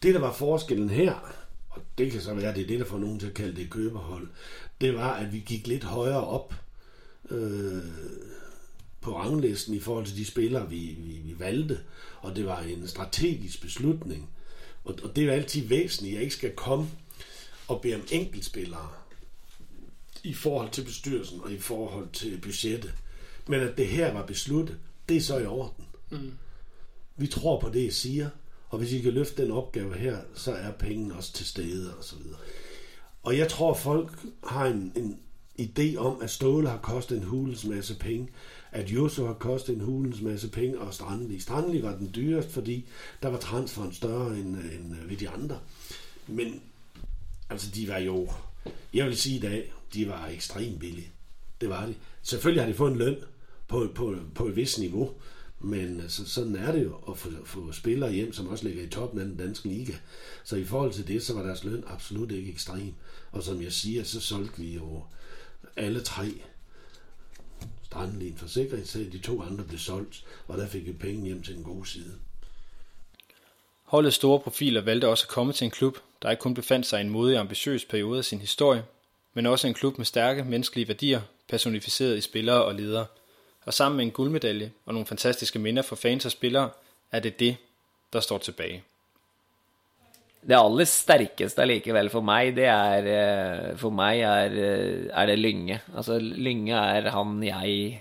Det, 0.02 0.14
der 0.14 0.20
var 0.20 0.32
forskellen 0.32 0.90
her, 0.90 1.35
og 1.70 1.80
det 1.98 2.12
kan 2.12 2.20
så 2.20 2.35
være, 2.35 2.55
det 2.55 2.62
er 2.62 2.66
det, 2.66 2.78
der 2.78 2.85
får 2.85 2.98
nogen 2.98 3.20
til 3.20 3.26
at 3.26 3.35
kalde 3.35 3.56
det 3.56 3.70
købehold, 3.70 4.28
det 4.80 4.94
var, 4.94 5.12
at 5.14 5.32
vi 5.32 5.43
gik 5.47 5.66
lidt 5.66 5.85
højere 5.85 6.26
op 6.26 6.55
øh, 7.30 7.82
på 9.01 9.16
ranglisten 9.16 9.74
i 9.74 9.80
forhold 9.80 10.06
til 10.06 10.16
de 10.16 10.24
spillere, 10.24 10.70
vi, 10.70 10.97
vi, 10.98 11.12
vi 11.24 11.35
valgte. 11.39 11.78
Og 12.20 12.36
det 12.36 12.47
var 12.47 12.60
en 12.60 12.89
strategisk 12.89 13.62
beslutning 13.62 14.28
og, 14.84 14.98
og 15.02 15.16
det 15.16 15.22
er 15.22 15.26
jo 15.26 15.32
altid 15.32 15.66
væsentligt, 15.66 16.12
at 16.12 16.14
jeg 16.14 16.22
ikke 16.22 16.36
skal 16.36 16.52
komme 16.56 16.88
og 17.68 17.80
bede 17.80 17.94
om 17.94 18.02
enkeltspillere 18.10 18.88
i 20.24 20.34
forhold 20.34 20.70
til 20.70 20.84
bestyrelsen 20.84 21.40
og 21.40 21.52
i 21.52 21.59
forhold 21.59 22.09
til 22.12 22.40
budgettet. 22.40 22.94
Men 23.46 23.60
at 23.60 23.76
det 23.76 23.86
her 23.86 24.12
var 24.12 24.26
besluttet, 24.26 24.76
det 25.09 25.16
er 25.16 25.20
så 25.20 25.38
i 25.38 25.46
orden. 25.46 25.84
Mm. 26.10 26.32
Vi 27.16 27.26
tror 27.26 27.60
på 27.60 27.68
det, 27.68 27.80
I 27.80 27.90
siger, 27.90 28.30
og 28.68 28.78
hvis 28.78 28.92
I 28.92 28.98
kan 28.98 29.12
løfte 29.12 29.42
den 29.42 29.50
opgave 29.50 29.94
her, 29.94 30.18
så 30.34 30.52
er 30.52 30.70
pengene 30.70 31.16
også 31.16 31.32
til 31.32 31.46
stede 31.46 31.96
og 31.96 32.05
så 32.05 32.16
videre. 32.16 32.38
Og 33.22 33.38
jeg 33.38 33.48
tror, 33.48 33.74
folk 33.74 34.18
har 34.44 34.66
en, 34.66 34.92
en 34.96 35.20
idé 35.60 35.96
om, 35.96 36.22
at 36.22 36.30
Ståle 36.30 36.68
har 36.68 36.78
kostet 36.78 37.18
en 37.18 37.24
hulens 37.24 37.64
masse 37.64 37.98
penge 37.98 38.28
at 38.78 38.90
Josu 38.90 39.24
har 39.24 39.34
kostet 39.34 39.74
en 39.74 39.80
hulens 39.80 40.20
masse 40.20 40.50
penge, 40.50 40.78
og 40.78 40.94
Strandli. 40.94 41.40
Strandli 41.40 41.82
var 41.82 41.96
den 41.96 42.10
dyreste, 42.14 42.52
fordi 42.52 42.84
der 43.22 43.28
var 43.28 43.38
transferen 43.38 43.92
større 43.92 44.38
end, 44.38 44.56
øh, 44.59 44.74
end 44.74 44.96
øh, 45.02 45.10
ved 45.10 45.16
de 45.16 45.28
andre. 45.28 45.59
Men 46.26 46.60
altså, 47.50 47.70
de 47.74 47.88
var 47.88 47.98
jo, 47.98 48.28
jeg 48.94 49.06
vil 49.06 49.16
sige 49.16 49.36
i 49.36 49.40
dag, 49.40 49.72
de 49.94 50.09
var 50.09 50.26
ekstremt 50.26 50.80
billige. 50.80 51.09
Det 51.60 51.68
var 51.68 51.86
de. 51.86 51.94
Selvfølgelig 52.22 52.62
har 52.62 52.70
de 52.70 52.76
fået 52.76 52.92
en 52.92 52.98
løn 52.98 53.16
på, 53.68 53.88
på, 53.94 54.16
på 54.34 54.46
et 54.46 54.56
vis 54.56 54.78
niveau, 54.78 55.10
men 55.60 56.00
altså, 56.00 56.28
sådan 56.28 56.56
er 56.56 56.72
det 56.72 56.84
jo 56.84 56.96
at 57.10 57.18
få, 57.18 57.30
få 57.44 57.72
spillere 57.72 58.12
hjem, 58.12 58.32
som 58.32 58.48
også 58.48 58.64
ligger 58.64 58.82
i 58.82 58.88
toppen 58.88 59.20
af 59.20 59.26
den 59.26 59.36
danske 59.36 59.68
liga. 59.68 59.94
Så 60.44 60.56
i 60.56 60.64
forhold 60.64 60.92
til 60.92 61.09
det, 61.09 61.22
så 61.22 61.34
var 61.34 61.42
deres 61.42 61.64
løn 61.64 61.84
absolut 61.86 62.30
ikke 62.30 62.52
ekstrem. 62.52 62.94
Og 63.32 63.42
som 63.42 63.62
jeg 63.62 63.72
siger, 63.72 64.05
så 64.05 64.20
solgte 64.20 64.60
vi 64.60 64.74
jo 64.74 65.02
alle 65.76 66.00
tre 66.00 66.26
Strandli 67.90 68.28
en 68.28 68.36
forsikringssag, 68.36 69.09
de 69.12 69.19
to 69.19 69.43
andre 69.43 69.65
blev 69.65 69.78
solgt, 69.78 70.24
og 70.47 70.59
der 70.59 70.69
fik 70.69 70.86
vi 70.86 70.93
penge 70.93 71.24
hjem 71.24 71.43
til 71.43 71.56
en 71.56 71.62
god 71.62 71.85
side. 71.85 72.15
Holdets 73.82 74.16
store 74.16 74.40
profiler 74.40 74.81
valgte 74.81 75.09
også 75.09 75.24
at 75.24 75.28
komme 75.28 75.52
til 75.52 75.65
en 75.65 75.70
klub, 75.70 75.98
der 76.23 76.31
ikke 76.31 76.40
kun 76.40 76.55
befandt 76.55 76.86
sig 76.86 76.98
i 76.98 77.05
en 77.05 77.10
modig 77.10 77.36
og 77.36 77.40
ambitiøs 77.40 77.85
periode 77.85 78.19
af 78.19 78.24
sin 78.24 78.40
historie, 78.40 78.85
men 79.35 79.47
også 79.47 79.66
en 79.66 79.74
klub 79.74 79.98
med 79.98 80.06
stærke 80.06 80.44
menneskelige 80.44 80.89
værdier, 80.89 81.20
personificeret 81.48 82.19
i 82.19 82.20
spillere 82.20 82.65
og 82.65 82.74
ledere. 82.74 83.06
Og 83.65 83.74
sammen 83.74 83.97
med 83.97 84.05
en 84.05 84.10
guldmedalje 84.10 84.73
og 84.86 84.94
nogle 84.94 85.06
fantastiske 85.06 85.59
minder 85.59 85.82
for 85.82 85.97
fans 85.97 86.24
og 86.24 86.31
spillere, 86.31 86.70
er 87.12 87.20
det 87.20 87.40
det, 87.40 87.56
der 88.12 88.20
står 88.20 88.39
tilbage. 88.39 88.85
Det 90.40 90.56
aller 90.56 90.86
sterkeste 90.86 91.65
allikevel 91.65 92.10
for 92.12 92.24
meg, 92.24 92.52
det 92.56 92.69
er 92.70 93.09
eh, 93.10 93.65
For 93.81 93.94
meg 93.94 94.23
er, 94.23 94.55
eh, 94.55 95.09
er 95.10 95.31
det 95.31 95.39
Lynge. 95.40 95.81
Altså, 95.94 96.19
Lynge 96.23 96.78
er 96.78 97.10
han 97.15 97.36
jeg 97.44 98.01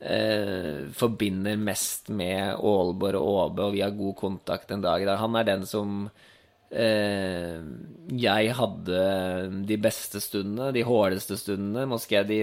eh, 0.00 0.86
forbinder 0.94 1.58
mest 1.60 2.12
med 2.14 2.54
Aalborg 2.54 3.18
og 3.20 3.42
Åbe, 3.42 3.66
og 3.66 3.76
vi 3.76 3.82
har 3.84 3.96
god 3.98 4.16
kontakt 4.20 4.72
en 4.72 4.84
dag 4.84 5.02
i 5.02 5.08
dag. 5.08 5.18
Han 5.20 5.36
er 5.36 5.48
den 5.48 5.66
som 5.68 6.08
eh, 6.70 7.58
jeg 8.22 8.54
hadde 8.58 9.02
de 9.68 9.80
beste 9.82 10.22
stundene, 10.22 10.70
de 10.76 10.86
hårdeste 10.86 11.38
stundene, 11.40 11.88
måske 11.90 12.22
de 12.28 12.42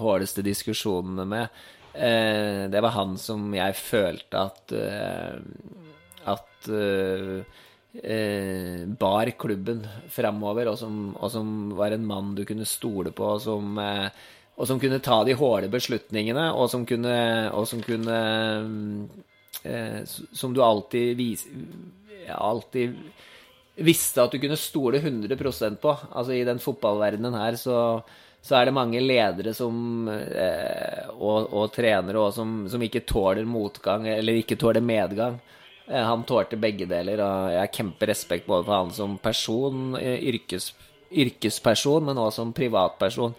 hårdeste 0.00 0.44
diskusjonene 0.46 1.28
med. 1.28 1.62
Eh, 1.92 2.64
det 2.72 2.82
var 2.84 2.96
han 2.96 3.16
som 3.20 3.52
jeg 3.56 3.76
følte 3.78 4.48
at 4.48 4.74
eh, 4.76 5.38
at 6.26 6.68
eh, 6.68 7.46
eh, 8.02 8.84
bar 8.86 9.30
klubben 9.38 9.86
framover, 10.10 10.68
og, 10.72 10.78
som- 10.78 11.16
og 11.16 11.30
som 11.32 11.52
var 11.76 11.90
en 11.96 12.06
mann 12.06 12.34
du 12.34 12.44
kunne 12.44 12.66
stole 12.66 13.10
på, 13.12 13.24
og 13.36 13.40
som, 13.42 13.78
eh, 13.78 14.08
og 14.56 14.66
som 14.66 14.80
kunne 14.80 15.00
ta 15.04 15.22
de 15.24 15.34
harde 15.36 15.68
beslutningene, 15.72 16.48
og 16.54 16.70
som 16.70 16.86
kunne, 16.86 17.16
og 17.52 17.66
som 17.68 17.82
kunne 17.82 18.18
eh, 19.64 20.00
Som 20.32 20.54
du 20.54 20.62
alltid 20.62 21.16
vis, 21.16 21.46
alltid 22.28 22.94
visste 23.76 24.22
at 24.22 24.32
du 24.32 24.38
kunne 24.40 24.56
stole 24.56 25.00
100% 25.00 25.76
på. 25.82 25.96
Altså 26.12 26.32
I 26.32 26.44
den 26.48 26.58
fotballverdenen 26.62 27.34
her 27.36 27.56
så, 27.60 27.80
så 28.42 28.56
er 28.56 28.66
det 28.68 28.74
mange 28.76 29.00
ledere 29.02 29.52
som, 29.54 30.08
eh, 30.08 31.08
og, 31.16 31.52
og 31.52 31.72
trenere 31.74 32.22
også, 32.22 32.40
som, 32.40 32.54
som 32.72 32.82
ikke 32.86 33.04
tåler 33.08 33.44
motgang, 33.48 34.06
eller 34.08 34.40
ikke 34.40 34.56
tåler 34.60 34.80
medgang. 34.84 35.38
Eh, 35.88 36.02
han 36.02 36.24
tålte 36.26 36.58
begge 36.58 36.88
deler, 36.90 37.22
og 37.22 37.52
jeg 37.52 37.62
har 37.62 37.76
kjemperespekt 37.78 38.48
både 38.48 38.66
for 38.66 38.74
han 38.74 38.90
som 38.94 39.18
person, 39.22 39.94
eh, 40.00 40.18
yrkes, 40.32 40.72
yrkesperson, 41.12 42.04
men 42.04 42.18
også 42.18 42.42
som 42.42 42.52
privatperson. 42.52 43.34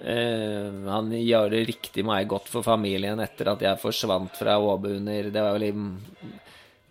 Eh, 0.00 0.70
han 0.88 1.10
gjør 1.12 1.50
det 1.52 1.66
riktig 1.68 2.04
meg 2.08 2.28
godt 2.30 2.48
for 2.48 2.64
familien 2.64 3.20
etter 3.20 3.50
at 3.52 3.60
jeg 3.60 3.80
forsvant 3.82 4.32
fra 4.32 4.54
Åbe 4.56 4.94
under 4.96 5.28
Det 5.28 5.42
var 5.44 5.58
vel 5.58 5.66
i 5.66 5.74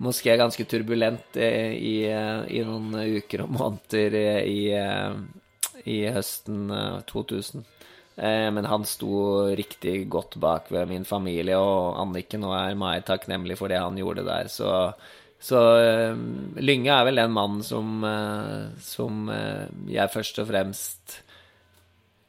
Moské 0.06 0.36
ganske 0.38 0.64
turbulent 0.70 1.40
eh, 1.42 1.74
i, 1.74 1.96
eh, 2.06 2.44
i 2.54 2.62
noen 2.68 2.94
uker 3.18 3.48
og 3.48 3.56
måneder 3.56 4.20
i, 4.46 4.62
i 5.90 5.98
høsten 6.14 6.70
2000. 7.10 7.66
Eh, 8.20 8.52
Men 8.52 8.66
han 8.66 8.86
sto 8.86 9.48
riktig 9.56 10.10
godt 10.10 10.36
bak 10.40 10.72
ved 10.72 10.86
min 10.90 11.06
familie, 11.06 11.58
og 11.58 12.02
Anniken 12.02 12.44
og 12.44 12.56
er 12.58 12.76
meg 12.76 13.06
takknemlig 13.08 13.58
for 13.58 13.72
det 13.72 13.80
han 13.80 13.96
gjorde 13.96 14.26
der. 14.28 14.50
Så, 14.52 14.91
så 15.40 15.62
eh, 15.80 16.20
Lynge 16.60 16.91
er 16.91 17.06
vel 17.08 17.22
den 17.22 17.32
mannen 17.32 17.64
som, 17.64 18.04
eh, 18.04 18.76
som 18.84 19.30
eh, 19.32 19.70
jeg 19.88 20.12
først 20.12 20.40
og 20.44 20.52
fremst 20.52 21.22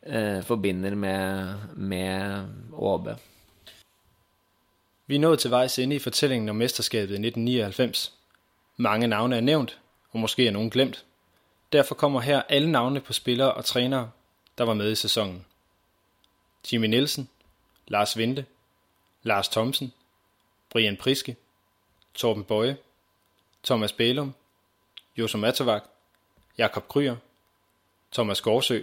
eh, 0.06 0.38
forbinder 0.46 0.94
med, 0.94 1.74
med 1.74 2.46
Åbe. 2.72 3.16
Vi 5.10 5.16
er 5.16 5.20
nået 5.20 5.40
til 5.42 5.50
vejs 5.50 5.78
ende 5.78 5.96
i 5.96 5.98
fortællingen 5.98 6.48
om 6.48 6.56
mesterskabet 6.56 7.18
i 7.18 7.18
1999. 7.18 8.12
Mange 8.76 9.06
navne 9.06 9.36
er 9.36 9.40
nævnt, 9.40 9.78
og 10.12 10.20
måske 10.20 10.46
er 10.46 10.50
nogen 10.50 10.70
glemt. 10.70 11.04
Derfor 11.72 11.94
kommer 11.94 12.20
her 12.20 12.42
alle 12.48 12.72
navne 12.72 13.00
på 13.00 13.12
spillere 13.12 13.52
og 13.52 13.64
trænere, 13.64 14.10
der 14.58 14.64
var 14.64 14.74
med 14.74 14.92
i 14.92 14.94
sæsonen. 14.94 15.44
Jimmy 16.64 16.86
Nielsen, 16.86 17.28
Lars 17.88 18.16
Vente, 18.16 18.46
Lars 19.22 19.48
Thomsen, 19.48 19.92
Brian 20.70 20.96
Priske, 20.96 21.36
Torben 22.14 22.44
Bøje, 22.44 22.76
Thomas 23.62 23.92
Bælum, 23.92 24.34
Josu 25.16 25.38
Matavak, 25.38 25.82
Jakob 26.58 26.88
Kryer, 26.88 27.16
Thomas 28.12 28.40
Gårdsø, 28.40 28.82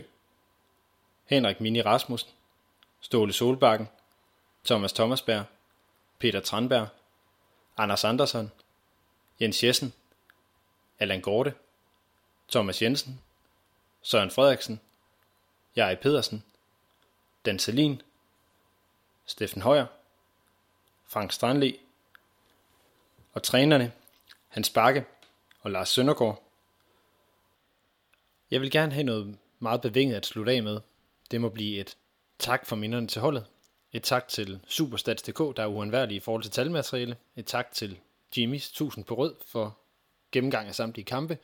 Henrik 1.26 1.62
Mini 1.62 1.82
Rasmussen, 1.82 2.30
Ståle 3.02 3.34
Solbakken, 3.34 3.90
Thomas 4.66 4.94
Thomasberg, 4.94 5.46
Peter 6.20 6.40
Tranberg, 6.40 6.88
Anders 7.78 8.04
Andersen, 8.04 8.52
Jens 9.42 9.64
Jessen, 9.64 9.94
Allan 11.00 11.22
Gorte, 11.22 11.54
Thomas 12.52 12.82
Jensen, 12.82 13.22
Søren 14.02 14.32
Frederiksen, 14.32 14.82
Jari 15.76 15.96
Pedersen, 15.96 16.44
Dan 17.48 17.60
Selin, 17.60 18.02
Steffen 19.26 19.62
Højer, 19.62 19.86
Frank 21.06 21.32
Strandli 21.32 21.80
og 23.34 23.44
trænerne 23.44 23.92
Hans 24.48 24.70
Bakke 24.70 25.06
og 25.62 25.72
Lars 25.72 25.90
Søndergaard. 25.90 26.44
Jeg 28.52 28.62
vil 28.62 28.72
gerne 28.72 28.92
have 28.92 29.04
noget 29.04 29.38
meget 29.60 29.82
bevinget 29.82 30.16
at 30.16 30.26
slutte 30.26 30.52
af 30.52 30.64
med. 30.64 30.80
Det 31.32 31.42
må 31.42 31.50
blive 31.50 31.80
et 31.80 31.98
tak 32.40 32.66
for 32.66 32.76
minderne 32.76 33.08
til 33.08 33.22
holdet. 33.22 33.46
Et 33.92 34.04
tak 34.04 34.28
til 34.28 34.60
Superstats.dk, 34.68 35.38
der 35.38 35.64
er 35.64 35.68
uundværlige 35.68 36.18
i 36.18 36.20
forhold 36.20 36.44
til 36.44 36.52
talmateriale. 36.52 37.18
Et 37.36 37.46
tak 37.46 37.72
til 37.72 38.00
Jimmys 38.38 38.68
1000 38.70 39.06
på 39.06 39.16
rød 39.16 39.36
for 39.46 39.78
gennemgang 40.32 40.68
af 40.68 40.76
samtlige 40.76 41.06
kampe. 41.06 41.38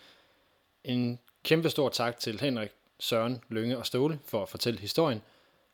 En 0.83 1.19
kæmpe 1.43 1.69
stor 1.69 1.89
tak 1.89 2.19
til 2.19 2.39
Henrik, 2.39 2.71
Søren, 2.99 3.43
Lønge 3.49 3.77
og 3.77 3.85
Ståle 3.85 4.19
for 4.25 4.43
at 4.43 4.49
fortælle 4.49 4.79
historien. 4.79 5.21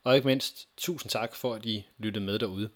Og 0.09 0.15
ikke 0.15 0.27
mindst, 0.27 0.67
tusind 0.77 1.09
tak 1.09 1.35
for, 1.35 1.53
at 1.53 1.65
I 1.65 1.87
lyttede 1.97 2.25
med 2.25 2.39
derude. 2.39 2.69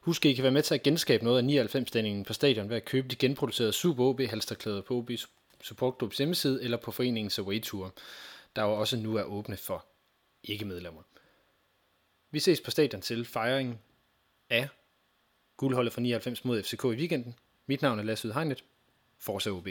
Husk, 0.00 0.26
at 0.26 0.30
I 0.30 0.34
kan 0.34 0.42
være 0.42 0.52
med 0.52 0.62
til 0.62 0.74
at 0.74 0.82
genskabe 0.82 1.24
noget 1.24 1.58
af 1.58 1.66
99-stændingen 1.66 2.24
på 2.24 2.32
stadion 2.32 2.68
ved 2.68 2.76
at 2.76 2.84
købe 2.84 3.08
de 3.08 3.16
genproducerede 3.16 3.72
Super 3.72 4.04
OB 4.04 4.20
halsterklæder 4.20 4.82
på 4.82 4.94
OB 4.94 5.10
Support 5.62 5.94
Clubs 5.98 6.18
hjemmeside 6.18 6.62
eller 6.62 6.76
på 6.76 6.90
foreningens 6.90 7.38
away 7.38 7.62
tour, 7.62 7.94
der 8.56 8.62
jo 8.62 8.72
også 8.72 8.96
nu 8.96 9.16
er 9.16 9.22
åbne 9.22 9.56
for 9.56 9.86
ikke-medlemmer. 10.42 11.02
Vi 12.30 12.38
ses 12.38 12.60
på 12.60 12.70
stadion 12.70 13.02
til 13.02 13.24
fejringen 13.24 13.78
af 14.50 14.68
guldholdet 15.56 15.92
for 15.92 16.00
99 16.00 16.44
mod 16.44 16.62
FCK 16.62 16.84
i 16.84 16.86
weekenden. 16.86 17.34
Mit 17.66 17.82
navn 17.82 17.98
er 17.98 18.02
Lasse 18.02 18.28
Udhegnet. 18.28 18.64
Forza 19.18 19.50
OB. 19.50 19.68